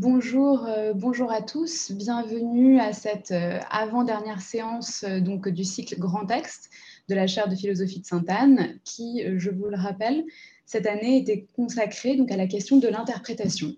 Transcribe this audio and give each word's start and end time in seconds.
Bonjour, 0.00 0.64
euh, 0.64 0.92
bonjour 0.94 1.32
à 1.32 1.42
tous. 1.42 1.90
Bienvenue 1.90 2.78
à 2.78 2.92
cette 2.92 3.32
euh, 3.32 3.58
avant-dernière 3.68 4.40
séance 4.40 5.02
euh, 5.02 5.18
donc, 5.18 5.48
du 5.48 5.64
cycle 5.64 5.98
Grand 5.98 6.24
Texte 6.24 6.70
de 7.08 7.16
la 7.16 7.26
chaire 7.26 7.48
de 7.48 7.56
philosophie 7.56 7.98
de 7.98 8.06
Sainte-Anne, 8.06 8.78
qui, 8.84 9.24
je 9.38 9.50
vous 9.50 9.64
le 9.64 9.76
rappelle, 9.76 10.24
cette 10.66 10.86
année 10.86 11.16
était 11.16 11.48
consacrée 11.56 12.14
donc, 12.14 12.30
à 12.30 12.36
la 12.36 12.46
question 12.46 12.76
de 12.76 12.86
l'interprétation. 12.86 13.74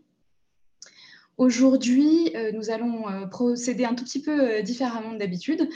Aujourd'hui, 1.38 2.34
nous 2.52 2.68
allons 2.68 3.04
procéder 3.30 3.86
un 3.86 3.94
tout 3.94 4.04
petit 4.04 4.20
peu 4.20 4.62
différemment 4.62 5.14
d'habitude. 5.14 5.70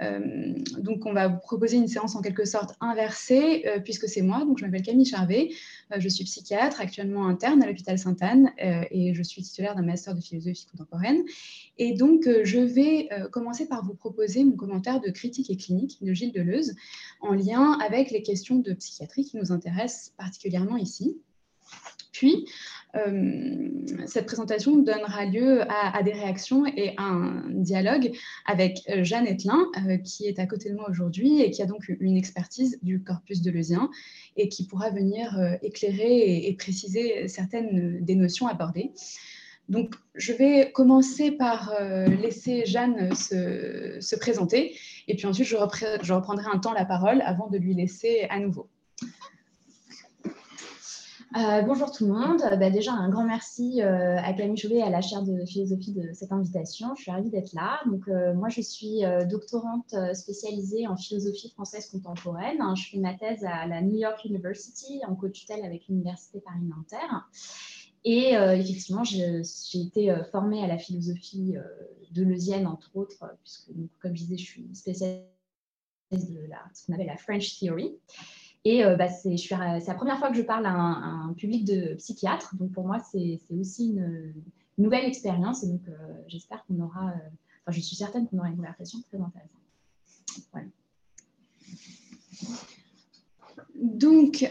Euh, 0.00 0.54
donc, 0.78 1.06
on 1.06 1.12
va 1.12 1.28
vous 1.28 1.38
proposer 1.38 1.76
une 1.76 1.88
séance 1.88 2.16
en 2.16 2.22
quelque 2.22 2.44
sorte 2.44 2.74
inversée, 2.80 3.64
euh, 3.66 3.80
puisque 3.80 4.08
c'est 4.08 4.22
moi. 4.22 4.44
Donc, 4.44 4.58
je 4.58 4.64
m'appelle 4.64 4.82
Camille 4.82 5.04
Charvet. 5.04 5.50
Euh, 5.92 6.00
je 6.00 6.08
suis 6.08 6.24
psychiatre, 6.24 6.80
actuellement 6.80 7.26
interne 7.26 7.62
à 7.62 7.66
l'hôpital 7.66 7.98
Sainte-Anne, 7.98 8.50
et 8.58 9.14
je 9.14 9.22
suis 9.22 9.42
titulaire 9.42 9.74
d'un 9.74 9.82
master 9.82 10.14
de 10.14 10.20
philosophie 10.20 10.66
contemporaine. 10.66 11.22
Et 11.78 11.92
donc, 11.92 12.28
je 12.44 12.58
vais 12.58 13.08
commencer 13.30 13.66
par 13.66 13.84
vous 13.84 13.94
proposer 13.94 14.44
mon 14.44 14.56
commentaire 14.56 15.00
de 15.00 15.10
critique 15.10 15.50
et 15.50 15.56
clinique 15.56 15.98
de 16.02 16.12
Gilles 16.12 16.32
Deleuze, 16.32 16.74
en 17.20 17.34
lien 17.34 17.78
avec 17.84 18.10
les 18.10 18.22
questions 18.22 18.56
de 18.56 18.72
psychiatrie 18.72 19.24
qui 19.24 19.36
nous 19.36 19.52
intéressent 19.52 20.12
particulièrement 20.16 20.76
ici. 20.76 21.18
Puis, 22.12 22.46
euh, 22.94 23.68
cette 24.06 24.26
présentation 24.26 24.76
donnera 24.76 25.24
lieu 25.24 25.62
à, 25.70 26.02
des 26.02 26.12
réactions 26.12 26.66
et 26.66 26.94
à 26.98 27.04
un 27.04 27.48
dialogue 27.48 28.12
avec 28.46 28.80
euh, 28.90 29.02
Jeanne 29.02 29.26
Etlin, 29.26 29.66
euh, 29.88 29.96
qui 29.96 30.26
est 30.26 30.38
à 30.38 30.46
côté 30.46 30.68
de 30.68 30.74
moi 30.74 30.88
aujourd'hui 30.90 31.40
et 31.40 31.50
qui 31.50 31.62
a 31.62 31.66
donc 31.66 31.88
une 31.88 32.16
expertise 32.16 32.78
du 32.82 33.02
corpus 33.02 33.40
de 33.40 33.50
Leusien 33.50 33.90
et 34.36 34.48
qui 34.48 34.66
pourra 34.66 34.90
venir 34.90 35.58
éclairer 35.62 36.46
et, 36.46 36.54
préciser 36.54 37.28
certaines 37.28 38.04
des 38.04 38.14
notions 38.14 38.46
abordées. 38.46 38.92
Donc, 39.68 39.94
je 40.14 40.32
vais 40.32 40.70
commencer 40.72 41.30
par 41.30 41.74
laisser 42.06 42.66
Jeanne 42.66 43.14
se, 43.14 43.98
se, 44.00 44.16
présenter 44.16 44.76
et 45.08 45.16
puis 45.16 45.26
ensuite 45.26 45.46
je 45.46 45.56
reprendrai 45.56 46.46
un 46.52 46.58
temps 46.58 46.72
la 46.72 46.84
parole 46.84 47.22
avant 47.22 47.48
de 47.48 47.58
lui 47.58 47.74
laisser 47.74 48.26
à 48.28 48.38
nouveau. 48.38 48.68
Euh, 51.34 51.62
bonjour 51.62 51.90
tout 51.90 52.06
le 52.06 52.12
monde. 52.12 52.42
Bah, 52.58 52.68
déjà, 52.68 52.92
un 52.92 53.08
grand 53.08 53.24
merci 53.24 53.80
euh, 53.80 54.18
à 54.18 54.34
Camille 54.34 54.58
Chauvet 54.58 54.76
et 54.76 54.82
à 54.82 54.90
la 54.90 55.00
chaire 55.00 55.22
de 55.22 55.46
philosophie 55.46 55.92
de 55.92 56.12
cette 56.12 56.30
invitation. 56.30 56.94
Je 56.94 57.02
suis 57.02 57.10
ravie 57.10 57.30
d'être 57.30 57.54
là. 57.54 57.80
Donc, 57.86 58.06
euh, 58.08 58.34
moi, 58.34 58.50
je 58.50 58.60
suis 58.60 59.00
doctorante 59.30 59.94
spécialisée 60.14 60.86
en 60.86 60.96
philosophie 60.96 61.50
française 61.50 61.88
contemporaine. 61.88 62.62
Je 62.76 62.90
fais 62.90 62.98
ma 62.98 63.14
thèse 63.14 63.44
à 63.44 63.66
la 63.66 63.80
New 63.80 63.96
York 63.96 64.22
University 64.26 65.00
en 65.08 65.14
co-tutelle 65.14 65.64
avec 65.64 65.88
l'Université 65.88 66.40
Paris-Nanterre. 66.40 67.28
Et 68.04 68.32
effectivement, 68.32 69.04
j'ai 69.04 69.42
été 69.74 70.14
formée 70.32 70.62
à 70.62 70.66
la 70.66 70.76
philosophie 70.76 71.54
de 72.10 72.22
Leusienne, 72.24 72.66
entre 72.66 72.90
autres, 72.94 73.24
puisque, 73.42 73.70
comme 74.00 74.14
je 74.16 74.24
disais, 74.24 74.36
je 74.36 74.44
suis 74.44 74.74
spécialiste 74.74 75.22
de 76.12 76.46
la, 76.48 76.58
ce 76.74 76.86
qu'on 76.86 76.94
appelle 76.94 77.06
la 77.06 77.16
French 77.16 77.58
Theory. 77.58 77.96
Et 78.64 78.84
euh, 78.84 78.96
bah, 78.96 79.08
c'est 79.08 79.36
la 79.50 79.94
première 79.94 80.18
fois 80.18 80.30
que 80.30 80.36
je 80.36 80.42
parle 80.42 80.66
à 80.66 80.72
un, 80.72 81.32
public 81.34 81.64
de 81.64 81.94
psychiatres. 81.94 82.54
Donc 82.56 82.72
pour 82.72 82.86
moi, 82.86 82.98
c'est 83.00 83.40
aussi 83.50 83.90
une, 83.90 84.34
nouvelle 84.78 85.04
expérience. 85.04 85.64
Et 85.64 85.68
donc 85.68 85.82
euh, 85.88 85.92
j'espère 86.28 86.64
qu'on 86.64 86.80
aura, 86.80 87.08
euh, 87.08 87.14
enfin 87.66 87.72
je 87.72 87.80
suis 87.80 87.96
certaine 87.96 88.26
qu'on 88.28 88.38
aura 88.38 88.48
une 88.48 88.56
conversation 88.56 89.00
très 89.02 89.18
intéressante. 89.18 89.50
Donc, 93.74 94.44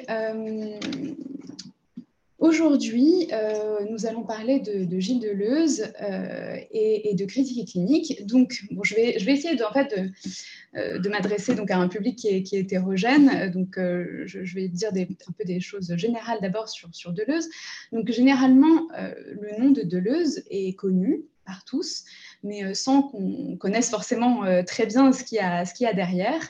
Aujourd'hui, 2.42 3.28
euh, 3.32 3.86
nous 3.88 4.08
allons 4.08 4.24
parler 4.24 4.60
de, 4.60 5.00
Gilles 5.00 5.20
Deleuze 5.20 5.94
euh, 6.02 6.58
et, 6.72 7.14
de 7.14 7.26
critique 7.26 7.60
et 7.60 7.72
clinique. 7.72 8.26
Donc, 8.26 8.64
bon, 8.72 8.84
je, 8.84 8.96
vais, 8.96 9.20
je 9.20 9.26
vais 9.26 9.34
essayer 9.34 9.56
de, 9.56 9.64
en 9.64 9.72
fait, 9.72 9.96
de, 9.96 10.10
euh, 10.80 11.10
m'adresser 11.12 11.54
donc 11.54 11.70
à 11.70 11.78
un 11.78 11.88
public 11.88 12.18
qui 12.18 12.30
est, 12.30 12.52
hétérogène. 12.52 13.52
Donc, 13.52 13.76
je, 13.78 14.56
vais 14.56 14.70
dire 14.70 14.90
un 14.90 15.32
peu 15.38 15.44
des 15.46 15.60
choses 15.60 15.96
générales 15.98 16.40
d'abord 16.42 16.68
sur, 16.68 16.90
sur 16.94 17.14
Deleuze. 17.14 17.48
Donc, 17.92 18.10
généralement, 18.10 18.88
le 18.98 19.62
nom 19.62 19.70
de 19.70 19.84
Deleuze 19.84 20.44
est 20.50 20.74
connu 20.74 21.22
par 21.46 21.64
tous, 21.64 22.06
mais 22.44 22.74
sans 22.74 23.04
qu'on 23.04 23.56
connaisse 23.58 23.90
forcément 23.90 24.44
très 24.66 24.86
bien 24.86 25.12
ce 25.12 25.24
qu'il 25.24 25.38
y 25.38 25.40
a, 25.86 25.94
derrière 25.94 26.42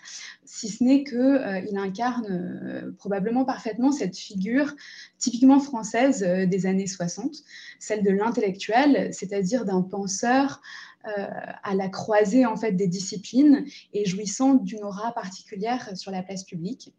si 0.51 0.67
ce 0.67 0.83
n'est 0.83 1.05
qu'il 1.05 1.17
euh, 1.17 1.77
incarne 1.77 2.27
euh, 2.29 2.91
probablement 2.97 3.45
parfaitement 3.45 3.93
cette 3.93 4.17
figure 4.17 4.75
typiquement 5.17 5.61
française 5.61 6.23
euh, 6.23 6.45
des 6.45 6.65
années 6.65 6.87
60, 6.87 7.37
celle 7.79 8.03
de 8.03 8.11
l'intellectuel, 8.11 9.13
c'est-à-dire 9.13 9.63
d'un 9.63 9.81
penseur 9.81 10.61
à 11.03 11.73
la 11.73 11.89
croisée 11.89 12.45
en 12.45 12.55
fait 12.55 12.73
des 12.73 12.85
disciplines 12.85 13.65
et 13.91 14.05
jouissant 14.05 14.53
d'une 14.53 14.83
aura 14.83 15.11
particulière 15.15 15.97
sur 15.97 16.11
la 16.11 16.21
place 16.21 16.43
publique. 16.43 16.93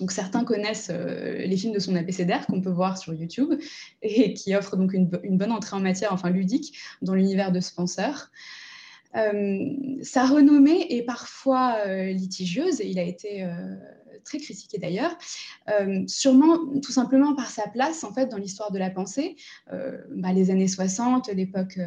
Donc 0.00 0.10
certains 0.10 0.44
connaissent 0.44 0.90
les 0.90 1.56
films 1.56 1.72
de 1.72 1.78
son 1.78 1.94
abécédaire 1.94 2.46
qu'on 2.46 2.60
peut 2.60 2.70
voir 2.70 2.98
sur 2.98 3.14
YouTube 3.14 3.54
et 4.02 4.34
qui 4.34 4.54
offrent 4.56 4.76
donc 4.76 4.92
une, 4.92 5.08
bonne 5.08 5.52
entrée 5.52 5.76
en 5.76 5.80
matière, 5.80 6.12
enfin 6.12 6.30
ludique, 6.30 6.76
dans 7.02 7.14
l'univers 7.14 7.52
de 7.52 7.60
ce 7.60 7.72
penseur. 7.72 8.30
Euh, 9.16 9.68
sa 10.02 10.26
renommée 10.26 10.86
est 10.90 11.02
parfois 11.02 11.76
euh, 11.86 12.10
litigieuse 12.10 12.80
et 12.80 12.88
il 12.88 12.98
a 12.98 13.02
été 13.02 13.44
euh, 13.44 13.76
très 14.24 14.38
critiqué 14.38 14.78
d'ailleurs, 14.78 15.16
sûrement 16.06 16.58
tout 16.80 16.92
simplement 16.92 17.34
par 17.34 17.50
sa 17.50 17.68
place 17.68 18.04
en 18.04 18.12
fait 18.12 18.26
dans 18.26 18.38
l'histoire 18.38 18.72
de 18.72 18.78
la 18.78 18.88
pensée. 18.88 19.36
Bah, 19.70 20.32
les 20.32 20.50
années 20.50 20.68
60, 20.68 21.28
l'époque 21.28 21.78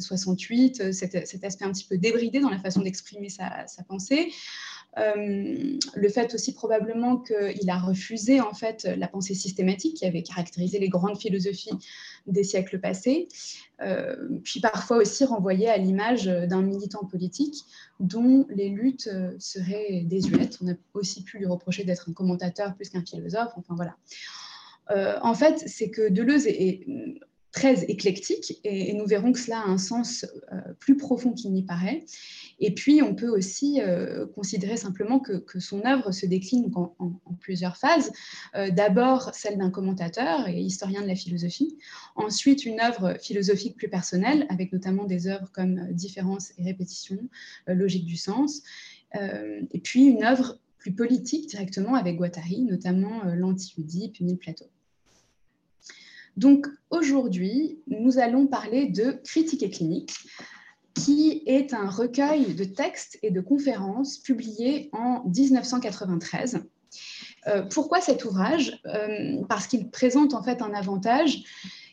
68, 0.00 0.92
cet, 0.92 1.44
aspect 1.44 1.64
un 1.64 1.70
petit 1.70 1.84
peu 1.84 1.96
débridé 1.96 2.40
dans 2.40 2.50
la 2.50 2.58
façon 2.58 2.80
d'exprimer 2.80 3.28
sa, 3.28 3.64
pensée. 3.86 4.32
Euh, 4.98 5.78
le 5.94 6.08
fait 6.08 6.34
aussi 6.34 6.52
probablement 6.52 7.18
qu'il 7.18 7.70
a 7.70 7.78
refusé 7.78 8.40
en 8.40 8.54
fait 8.54 8.84
la 8.84 9.08
pensée 9.08 9.34
systématique 9.34 9.96
qui 9.98 10.06
avait 10.06 10.22
caractérisé 10.22 10.78
les 10.78 10.88
grandes 10.88 11.18
philosophies 11.18 11.70
des 12.26 12.44
siècles 12.44 12.80
passés, 12.80 13.28
euh, 13.80 14.16
puis 14.42 14.60
parfois 14.60 14.98
aussi 14.98 15.24
renvoyé 15.24 15.68
à 15.68 15.76
l'image 15.76 16.26
d'un 16.26 16.62
militant 16.62 17.04
politique 17.04 17.64
dont 18.00 18.46
les 18.50 18.68
luttes 18.68 19.10
seraient 19.38 20.02
désuètes. 20.04 20.58
On 20.62 20.68
a 20.70 20.74
aussi 20.94 21.22
pu 21.22 21.38
lui 21.38 21.46
reprocher 21.46 21.84
d'être 21.84 22.08
un 22.08 22.12
commentateur 22.12 22.74
plus 22.74 22.90
qu'un 22.90 23.04
philosophe. 23.04 23.52
Enfin 23.56 23.74
voilà. 23.74 23.96
Euh, 24.90 25.18
en 25.22 25.34
fait, 25.34 25.64
c'est 25.66 25.90
que 25.90 26.08
Deleuze 26.08 26.46
est, 26.46 26.86
très 27.50 27.84
éclectique 27.84 28.60
et, 28.62 28.92
nous 28.92 29.06
verrons 29.06 29.32
que 29.32 29.38
cela 29.38 29.60
a 29.60 29.66
un 29.66 29.78
sens 29.78 30.26
euh, 30.52 30.56
plus 30.78 30.96
profond 30.96 31.32
qu'il 31.32 31.52
n'y 31.52 31.64
paraît. 31.64 32.04
Et 32.60 32.74
puis, 32.74 33.02
on 33.02 33.14
peut 33.14 33.28
aussi 33.28 33.80
euh, 33.80 34.26
considérer 34.26 34.76
simplement 34.76 35.20
que, 35.20 35.60
son 35.60 35.84
œuvre 35.86 36.12
se 36.12 36.26
décline 36.26 36.70
en, 36.74 37.14
plusieurs 37.40 37.76
phases. 37.76 38.12
Euh, 38.54 38.70
d'abord, 38.70 39.34
celle 39.34 39.58
d'un 39.58 39.70
commentateur 39.70 40.48
et 40.48 40.60
historien 40.60 41.02
de 41.02 41.06
la 41.06 41.14
philosophie. 41.14 41.78
Ensuite, 42.16 42.64
une 42.64 42.80
œuvre 42.80 43.16
philosophique 43.20 43.76
plus 43.76 43.88
personnelle, 43.88 44.46
avec 44.48 44.72
notamment 44.72 45.04
des 45.04 45.28
œuvres 45.28 45.50
comme 45.52 45.92
Différence 45.92 46.52
et 46.58 46.64
répétition, 46.64 47.18
Logique 47.66 48.06
du 48.06 48.16
sens. 48.16 48.62
et 49.14 49.80
puis, 49.82 50.04
une 50.04 50.24
œuvre 50.24 50.58
plus 50.78 50.92
politique 50.92 51.48
directement 51.48 51.94
avec 51.94 52.16
Guattari, 52.16 52.62
notamment 52.62 53.24
l'Anti-Oedipe, 53.24 54.14
puis 54.14 54.36
Plateau. 54.36 54.66
Donc 56.38 56.68
aujourd'hui, 56.90 57.80
nous 57.88 58.18
allons 58.18 58.46
parler 58.46 58.86
de 58.86 59.10
Critique 59.24 59.64
et 59.64 59.70
clinique, 59.70 60.12
qui 60.98 61.42
est 61.46 61.74
un 61.74 61.88
recueil 61.88 62.54
de 62.54 62.64
textes 62.64 63.18
et 63.22 63.30
de 63.30 63.40
conférences 63.40 64.18
publiés 64.18 64.90
en 64.92 65.22
1993. 65.24 66.60
Euh, 67.46 67.62
pourquoi 67.62 68.00
cet 68.00 68.24
ouvrage? 68.24 68.80
Euh, 68.86 69.42
Parce 69.48 69.66
qu'il 69.66 69.90
présente 69.90 70.34
en 70.34 70.42
fait 70.42 70.60
un 70.62 70.74
avantage 70.74 71.44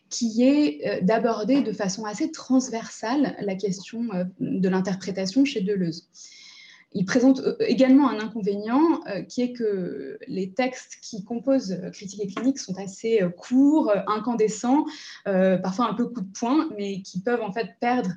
qui 0.10 0.44
est 0.44 0.88
euh, 0.88 1.02
d'aborder 1.02 1.62
de 1.62 1.72
façon 1.72 2.06
assez 2.06 2.32
transversale 2.32 3.36
la 3.40 3.56
question 3.56 4.04
de 4.40 4.70
l'interprétation 4.70 5.46
chez 5.46 5.62
Deleuze 5.62 6.10
il 6.98 7.04
présente 7.04 7.42
également 7.60 8.10
un 8.10 8.22
inconvénient 8.22 9.02
qui 9.28 9.42
est 9.42 9.52
que 9.52 10.18
les 10.28 10.54
textes 10.54 10.98
qui 11.02 11.26
composent 11.26 11.78
Critique 11.92 12.22
et 12.24 12.28
clinique 12.28 12.58
sont 12.58 12.80
assez 12.80 13.20
courts, 13.38 13.94
incandescents, 14.08 14.86
parfois 15.26 15.90
un 15.90 15.94
peu 15.94 16.08
coup 16.08 16.22
de 16.22 16.32
poing, 16.32 16.70
mais 16.78 17.02
qui 17.02 17.20
peuvent 17.20 17.42
en 17.42 17.52
fait 17.52 17.72
perdre 17.82 18.12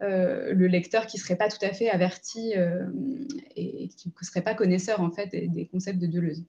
le 0.00 0.66
lecteur 0.66 1.06
qui 1.06 1.18
ne 1.18 1.22
serait 1.22 1.36
pas 1.36 1.48
tout 1.48 1.64
à 1.64 1.72
fait 1.72 1.90
averti 1.90 2.52
et 3.56 3.88
qui 3.88 4.08
ne 4.08 4.24
serait 4.24 4.42
pas 4.42 4.54
connaisseur 4.54 5.00
en 5.00 5.10
fait 5.10 5.28
des, 5.30 5.66
concepts 5.66 5.98
de 5.98 6.06
Deleuze. 6.06 6.44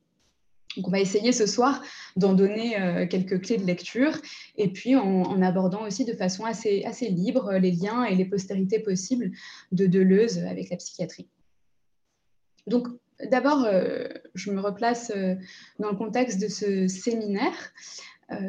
Donc 0.77 0.88
on 0.88 0.92
va 0.92 1.00
essayer 1.00 1.33
ce 1.33 1.45
soir 1.45 1.83
d'en 2.15 2.33
donner 2.33 3.07
quelques 3.09 3.42
clés 3.42 3.57
de 3.57 3.65
lecture 3.65 4.18
et 4.56 4.69
puis 4.69 4.95
en, 4.95 5.42
abordant 5.42 5.86
aussi 5.86 6.06
de 6.06 6.13
façon 6.13 6.45
assez, 6.45 6.83
assez 6.86 7.09
libre 7.09 7.53
les 7.53 7.71
liens 7.71 8.06
et 8.06 8.15
les 8.15 8.25
postérités 8.25 8.80
possibles 8.80 9.31
de 9.71 9.86
Deleuze 9.86 10.39
avec 10.39 10.69
la 10.69 10.77
psychiatrie. 10.77 11.27
Donc, 12.68 12.88
d'abord, 13.30 13.65
euh, 13.65 14.07
je 14.36 14.51
me 14.51 14.62
replace 14.62 15.12
euh, 15.15 15.36
dans 15.80 15.89
le 15.89 15.98
contexte 15.98 16.39
de 16.42 16.48
ce 16.48 16.88
séminaire. 16.88 17.74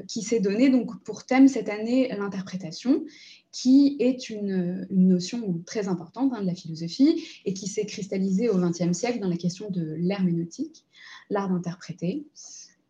qui 0.06 0.22
s'est 0.22 0.38
donné 0.38 0.70
donc 0.70 1.02
pour 1.02 1.26
thème 1.26 1.48
cette 1.48 1.68
année 1.68 2.06
l'interprétation, 2.16 3.04
qui 3.52 3.96
est 4.00 4.30
une, 4.30 4.86
notion 4.90 5.62
très 5.66 5.86
importante 5.86 6.32
hein, 6.34 6.40
de 6.40 6.46
la 6.46 6.54
philosophie 6.54 7.22
et 7.44 7.52
qui 7.52 7.68
s'est 7.68 7.86
cristallisée 7.86 8.48
au 8.48 8.58
XXe 8.58 8.96
siècle 8.96 9.20
dans 9.20 9.28
la 9.28 9.36
question 9.36 9.70
de 9.70 9.94
l'herméneutique, 9.98 10.86
l'art 11.30 11.48
d'interpréter. 11.48 12.26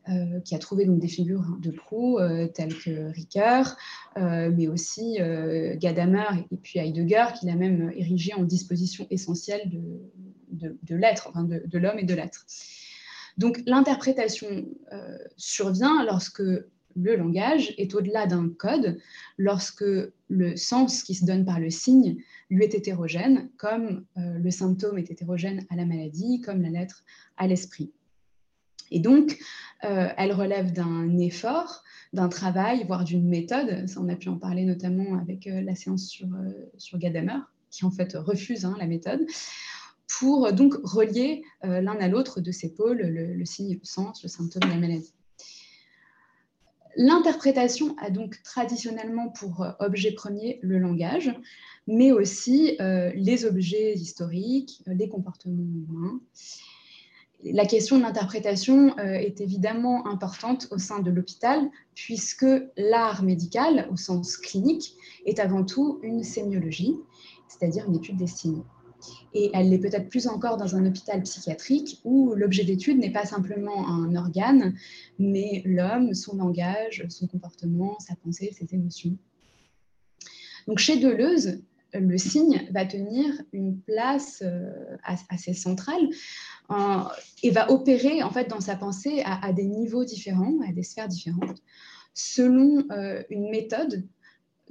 Euh, 0.09 0.41
qui 0.41 0.57
a 0.57 0.59
trouvé 0.59 0.85
donc 0.85 0.99
des 0.99 1.07
figures 1.07 1.47
de 1.61 1.71
proue 1.71 2.19
euh, 2.19 2.49
telles 2.49 2.77
que 2.77 3.13
Ricoeur, 3.13 3.77
euh, 4.17 4.51
mais 4.53 4.67
aussi 4.67 5.19
Gadamer 5.77 6.45
et, 6.51 6.57
puis 6.57 6.81
Heidegger, 6.81 7.27
qui 7.39 7.47
l'a 7.47 7.55
même 7.55 7.93
érigé 7.95 8.35
en 8.35 8.43
disposition 8.43 9.07
essentielle 9.11 9.71
de, 10.51 10.97
l'être, 10.97 11.29
enfin 11.29 11.45
de 11.45 11.79
l'homme 11.79 12.01
et 12.01 12.05
de 12.05 12.15
l'être. 12.15 12.45
Donc 13.39 13.63
l'interprétation 13.65 14.67
survient 15.37 16.05
lorsque 16.05 16.43
le 16.95 17.17
langage 17.17 17.75
est 17.79 17.95
au-delà 17.95 18.27
d'un 18.27 18.49
code, 18.49 18.99
lorsque 19.39 19.85
le 20.29 20.57
sens 20.57 21.03
qui 21.03 21.15
se 21.15 21.25
donne 21.25 21.45
par 21.45 21.61
le 21.61 21.71
signe 21.71 22.17
lui 22.51 22.65
est 22.65 22.75
hétérogène, 22.75 23.51
comme 23.57 24.05
le 24.17 24.51
symptôme 24.51 24.99
est 24.99 25.11
hétérogène 25.11 25.67
à 25.71 25.77
la 25.77 25.85
maladie, 25.85 26.41
comme 26.41 26.63
la 26.63 26.71
lettre 26.71 27.05
à 27.37 27.47
l'esprit. 27.47 27.93
Et 28.93 29.01
donc, 29.01 29.39
euh, 29.85 30.09
elle 30.17 30.33
relève 30.33 30.73
d'un 30.73 31.19
effort, 31.19 31.83
d'un 32.13 32.29
travail, 32.29 32.85
voire 32.87 33.05
d'une 33.05 33.27
méthode. 33.27 33.89
Ça, 33.89 34.01
on 34.01 34.09
a 34.09 34.17
pu 34.17 34.29
en 34.29 34.37
parler 34.37 34.65
notamment 34.65 35.19
avec 35.19 35.47
euh, 35.47 35.63
la 35.63 35.75
séance 35.75 36.07
sur, 36.07 36.29
euh, 36.35 36.99
Gadamer, 36.99 37.41
qui 37.71 37.85
en 37.85 37.91
fait 37.91 38.13
refuse 38.15 38.65
hein, 38.67 38.77
la 38.79 38.87
méthode, 38.87 39.27
pour 40.19 40.53
donc 40.53 40.75
relier 40.85 41.43
l'un 41.63 41.97
à 41.99 42.07
l'autre 42.07 42.43
de 42.43 42.53
ces 42.53 42.75
pôles, 42.75 43.01
le, 43.01 43.45
signe 43.47 43.75
le 43.75 43.81
sens, 43.83 44.23
le 44.23 44.29
symptôme 44.29 44.71
et 44.71 44.75
la 44.75 44.79
maladie. 44.79 45.15
L'interprétation 46.97 47.97
a 47.99 48.11
donc 48.11 48.43
traditionnellement 48.43 49.29
pour 49.31 49.67
objet 49.81 50.13
premier 50.13 50.59
le 50.63 50.79
langage, 50.79 51.35
mais 51.87 52.13
aussi 52.13 52.77
les 52.79 53.45
objets 53.45 53.95
historiques, 53.95 54.83
les 54.87 55.09
comportements 55.09 55.63
humains, 55.63 56.21
la 57.45 57.67
question 57.67 57.99
de 57.99 58.03
l'interprétation 58.03 58.97
euh, 58.99 59.15
est 59.15 59.41
évidemment 59.41 60.07
importante 60.07 60.69
au 60.71 60.79
sein 60.79 61.01
de 61.01 61.11
l'hôpital, 61.11 61.71
puisque 61.95 62.47
l'art 62.77 63.23
médical, 63.23 63.89
au 63.91 63.97
sens 63.97 64.37
clinique, 64.37 64.95
est 65.27 65.41
avant 65.41 65.65
tout 65.65 65.99
une 66.03 66.23
sémiologie, 66.23 66.95
c'est-à-dire 67.49 67.87
une 67.89 67.97
étude 67.97 68.17
destinée. 68.17 68.63
Et 69.35 69.51
elle 69.55 69.71
l'est 69.71 69.79
peut-être 69.79 70.09
plus 70.09 70.27
encore 70.27 70.57
dans 70.57 70.77
un 70.77 70.87
hôpital 70.87 71.23
psychiatrique 71.23 72.01
où 72.05 72.35
l'objet 72.35 72.65
d'étude 72.65 72.99
n'est 72.99 73.13
pas 73.13 73.25
simplement 73.25 73.89
un 73.89 74.15
organe, 74.15 74.75
mais 75.19 75.63
l'homme, 75.65 76.15
son 76.15 76.37
langage, 76.37 77.05
son 77.09 77.27
comportement, 77.27 77.99
sa 77.99 78.15
pensée, 78.17 78.55
ses 78.59 78.75
émotions. 78.75 79.17
Donc 80.67 80.79
chez 80.79 80.97
Deleuze, 80.97 81.63
le 81.95 82.17
signe 82.19 82.67
va 82.71 82.87
tenir 82.87 83.27
une 83.53 83.79
place 83.81 84.43
euh, 84.45 84.97
assez 85.29 85.53
centrale 85.53 86.09
et 87.43 87.51
va 87.51 87.71
opérer 87.71 88.23
en 88.23 88.31
fait 88.31 88.49
dans 88.49 88.61
sa 88.61 88.77
pensée 88.77 89.23
à, 89.25 89.53
des 89.53 89.67
niveaux 89.67 90.05
différents, 90.05 90.59
à 90.67 90.73
des 90.73 90.83
sphères 90.83 91.09
différentes, 91.09 91.63
selon 92.15 92.85
euh, 92.91 93.23
une 93.31 93.51
méthode 93.51 94.07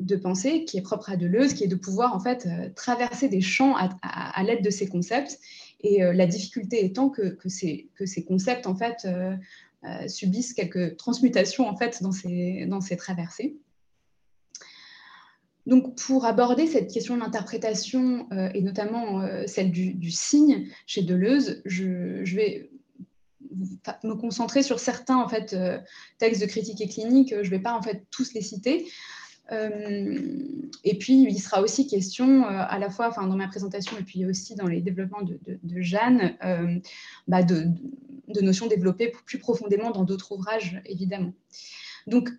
de 0.05 0.15
pensée 0.15 0.65
qui 0.65 0.77
est 0.77 0.81
propre 0.81 1.09
à 1.09 1.17
Deleuze, 1.17 1.53
qui 1.53 1.63
est 1.63 1.67
de 1.67 1.75
pouvoir 1.75 2.15
en 2.15 2.19
fait 2.19 2.45
euh, 2.45 2.69
traverser 2.75 3.27
des 3.27 3.41
champs 3.41 3.75
à, 3.75 4.43
l'aide 4.43 4.63
de 4.63 4.69
ces 4.69 4.87
concepts. 4.87 5.39
Et 5.83 6.03
la 6.03 6.27
difficulté 6.27 6.85
étant 6.85 7.09
que, 7.09 7.35
ces, 7.47 7.89
concepts 8.27 8.67
en 8.67 8.75
fait 8.75 9.07
subissent 10.07 10.53
quelques 10.53 10.95
transmutations 10.95 11.67
en 11.67 11.75
fait 11.75 12.03
dans 12.03 12.11
ces, 12.11 12.97
traversées. 12.97 13.57
Donc, 15.67 15.95
pour 15.95 16.25
aborder 16.25 16.65
cette 16.65 16.91
question 16.91 17.15
de 17.15 17.19
l'interprétation, 17.19 18.27
euh, 18.31 18.49
et 18.53 18.61
notamment 18.61 19.21
euh, 19.21 19.43
celle 19.45 19.71
du, 19.71 20.11
signe 20.11 20.67
chez 20.87 21.03
Deleuze, 21.03 21.61
je, 21.65 22.35
vais 22.35 22.71
me 24.03 24.15
concentrer 24.15 24.63
sur 24.63 24.79
certains 24.79 25.17
en 25.17 25.27
fait, 25.27 25.53
euh, 25.53 25.77
textes 26.17 26.41
de 26.41 26.47
critique 26.47 26.81
et 26.81 26.87
clinique. 26.87 27.29
Je 27.29 27.45
ne 27.45 27.49
vais 27.49 27.59
pas 27.59 27.73
en 27.73 27.81
fait 27.81 28.05
tous 28.09 28.33
les 28.33 28.41
citer. 28.41 28.87
Et 29.51 30.97
puis, 30.97 31.23
il 31.23 31.39
sera 31.39 31.61
aussi 31.61 31.87
question, 31.87 32.45
à 32.45 32.79
la 32.79 32.89
fois 32.89 33.09
dans 33.09 33.35
ma 33.35 33.47
présentation 33.47 33.97
et 33.97 34.03
puis 34.03 34.25
aussi 34.25 34.55
dans 34.55 34.67
les 34.67 34.81
développements 34.81 35.21
de, 35.21 35.81
Jeanne, 35.81 36.37
bah, 37.27 37.43
de, 37.43 37.65
de, 38.29 38.41
notions 38.41 38.67
développées 38.67 39.11
plus 39.25 39.39
profondément 39.39 39.91
dans 39.91 40.03
d'autres 40.03 40.31
ouvrages, 40.31 40.81
évidemment. 40.85 41.33
Donc, 42.07 42.29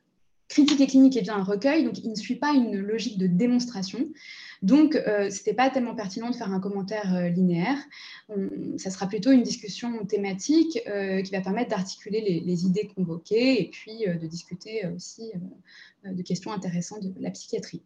Critique 0.52 0.82
et 0.82 0.86
clinique 0.86 1.16
est 1.16 1.22
bien 1.22 1.36
un 1.36 1.44
recueil, 1.44 1.82
donc 1.82 1.98
il 2.04 2.10
ne 2.10 2.14
suit 2.14 2.36
pas 2.36 2.52
une 2.52 2.76
logique 2.76 3.16
de 3.16 3.26
démonstration. 3.26 4.10
Donc, 4.62 4.94
euh, 4.94 5.28
ce 5.28 5.38
n'était 5.38 5.54
pas 5.54 5.70
tellement 5.70 5.94
pertinent 5.96 6.30
de 6.30 6.36
faire 6.36 6.52
un 6.52 6.60
commentaire 6.60 7.14
euh, 7.16 7.28
linéaire. 7.28 7.78
ça 8.78 8.90
sera 8.90 9.08
plutôt 9.08 9.32
une 9.32 9.42
discussion 9.42 10.06
thématique 10.06 10.78
euh, 10.86 11.20
qui 11.20 11.32
va 11.32 11.40
permettre 11.40 11.70
d'articuler 11.70 12.42
les, 12.44 12.64
idées 12.64 12.88
convoquées 12.94 13.60
et 13.60 13.70
puis 13.70 14.04
de 14.06 14.26
discuter 14.26 14.86
aussi 14.94 15.32
de 16.04 16.22
questions 16.22 16.52
intéressantes 16.52 17.02
de 17.02 17.20
la 17.20 17.30
psychiatrie. 17.30 17.82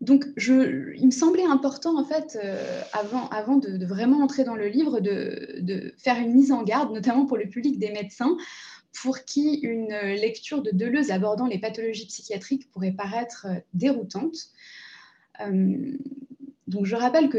Donc, 0.00 0.26
je, 0.36 0.94
il 0.96 1.06
me 1.06 1.10
semblait 1.10 1.44
important, 1.44 1.98
en 1.98 2.04
fait, 2.04 2.38
avant, 2.92 3.56
de, 3.56 3.84
vraiment 3.86 4.22
entrer 4.22 4.44
dans 4.44 4.56
le 4.56 4.66
livre, 4.66 5.00
de, 5.00 5.94
faire 5.98 6.18
une 6.18 6.34
mise 6.34 6.50
en 6.52 6.64
garde, 6.64 6.92
notamment 6.92 7.26
pour 7.26 7.36
le 7.36 7.48
public 7.48 7.78
des 7.78 7.90
médecins, 7.90 8.36
pour 9.00 9.20
qui 9.24 9.54
une 9.62 9.94
lecture 9.94 10.62
de 10.62 10.70
Deleuze 10.72 11.10
abordant 11.10 11.46
les 11.46 11.58
pathologies 11.58 12.06
psychiatriques 12.06 12.70
pourrait 12.72 12.92
paraître 12.92 13.46
déroutante. 13.72 14.50
Euh, 15.40 15.96
donc 16.66 16.84
je 16.84 16.96
rappelle 16.96 17.28
que 17.28 17.38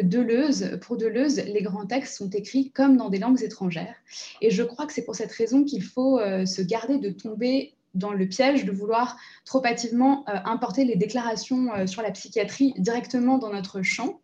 pour 0.77 0.97
Deleuze, 0.97 1.43
les 1.45 1.61
grands 1.61 1.85
textes 1.85 2.17
sont 2.17 2.29
écrits 2.29 2.71
comme 2.71 2.97
dans 2.97 3.09
des 3.09 3.19
langues 3.19 3.43
étrangères. 3.43 3.95
Et 4.41 4.51
je 4.51 4.63
crois 4.63 4.85
que 4.85 4.93
c'est 4.93 5.03
pour 5.03 5.15
cette 5.15 5.31
raison 5.31 5.63
qu'il 5.63 5.83
faut 5.83 6.19
euh, 6.19 6.45
se 6.45 6.61
garder 6.61 6.97
de 6.97 7.09
tomber 7.09 7.73
dans 7.93 8.13
le 8.13 8.27
piège 8.27 8.63
de 8.63 8.71
vouloir 8.71 9.17
trop 9.43 9.65
hâtivement 9.65 10.23
importer 10.27 10.85
les 10.85 10.95
déclarations 10.97 11.87
sur 11.87 12.03
la 12.03 12.11
psychiatrie 12.11 12.75
directement 12.77 13.39
dans 13.39 13.51
notre 13.51 13.81
champ. 13.81 14.21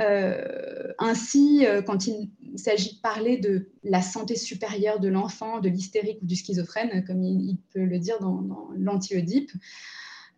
Euh, 0.00 0.92
ainsi, 0.98 1.66
euh, 1.66 1.82
quand 1.82 2.06
il 2.06 2.30
s'agit 2.56 2.96
de 2.96 3.00
parler 3.00 3.36
de 3.36 3.68
la 3.84 4.00
santé 4.00 4.36
supérieure 4.36 5.00
de 5.00 5.08
l'enfant, 5.08 5.60
de 5.60 5.68
l'hystérique 5.68 6.18
ou 6.22 6.26
du 6.26 6.34
schizophrène, 6.34 7.04
comme 7.04 7.22
il, 7.22 7.58
peut 7.74 7.84
le 7.84 7.98
dire 7.98 8.18
dans, 8.20 8.40
dans 8.40 8.68
l'anti-Oedipe, 8.74 9.50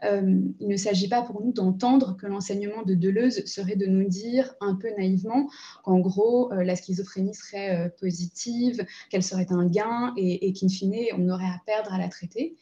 euh, 0.04 0.40
il 0.60 0.68
ne 0.68 0.76
s'agit 0.76 1.08
pas 1.08 1.22
pour 1.22 1.42
nous 1.42 1.52
d'entendre 1.52 2.16
que 2.16 2.26
l'enseignement 2.26 2.82
de 2.82 2.94
Deleuze 2.94 3.44
serait 3.46 3.76
de 3.76 3.86
nous 3.86 4.08
dire 4.08 4.54
un 4.60 4.74
peu 4.74 4.88
naïvement 4.96 5.48
qu'en 5.82 5.98
gros, 6.00 6.52
la 6.52 6.76
schizophrénie 6.76 7.34
serait 7.34 7.92
positive, 8.00 8.84
qu'elle 9.10 9.22
serait 9.22 9.46
un 9.50 9.66
gain 9.66 10.12
et, 10.16 10.46
et 10.46 10.52
qu'in 10.52 10.68
fine, 10.68 10.94
on 11.14 11.18
n'aurait 11.18 11.44
à 11.44 11.60
perdre 11.66 11.92
à 11.92 11.98
la 11.98 12.08
traiter 12.08 12.56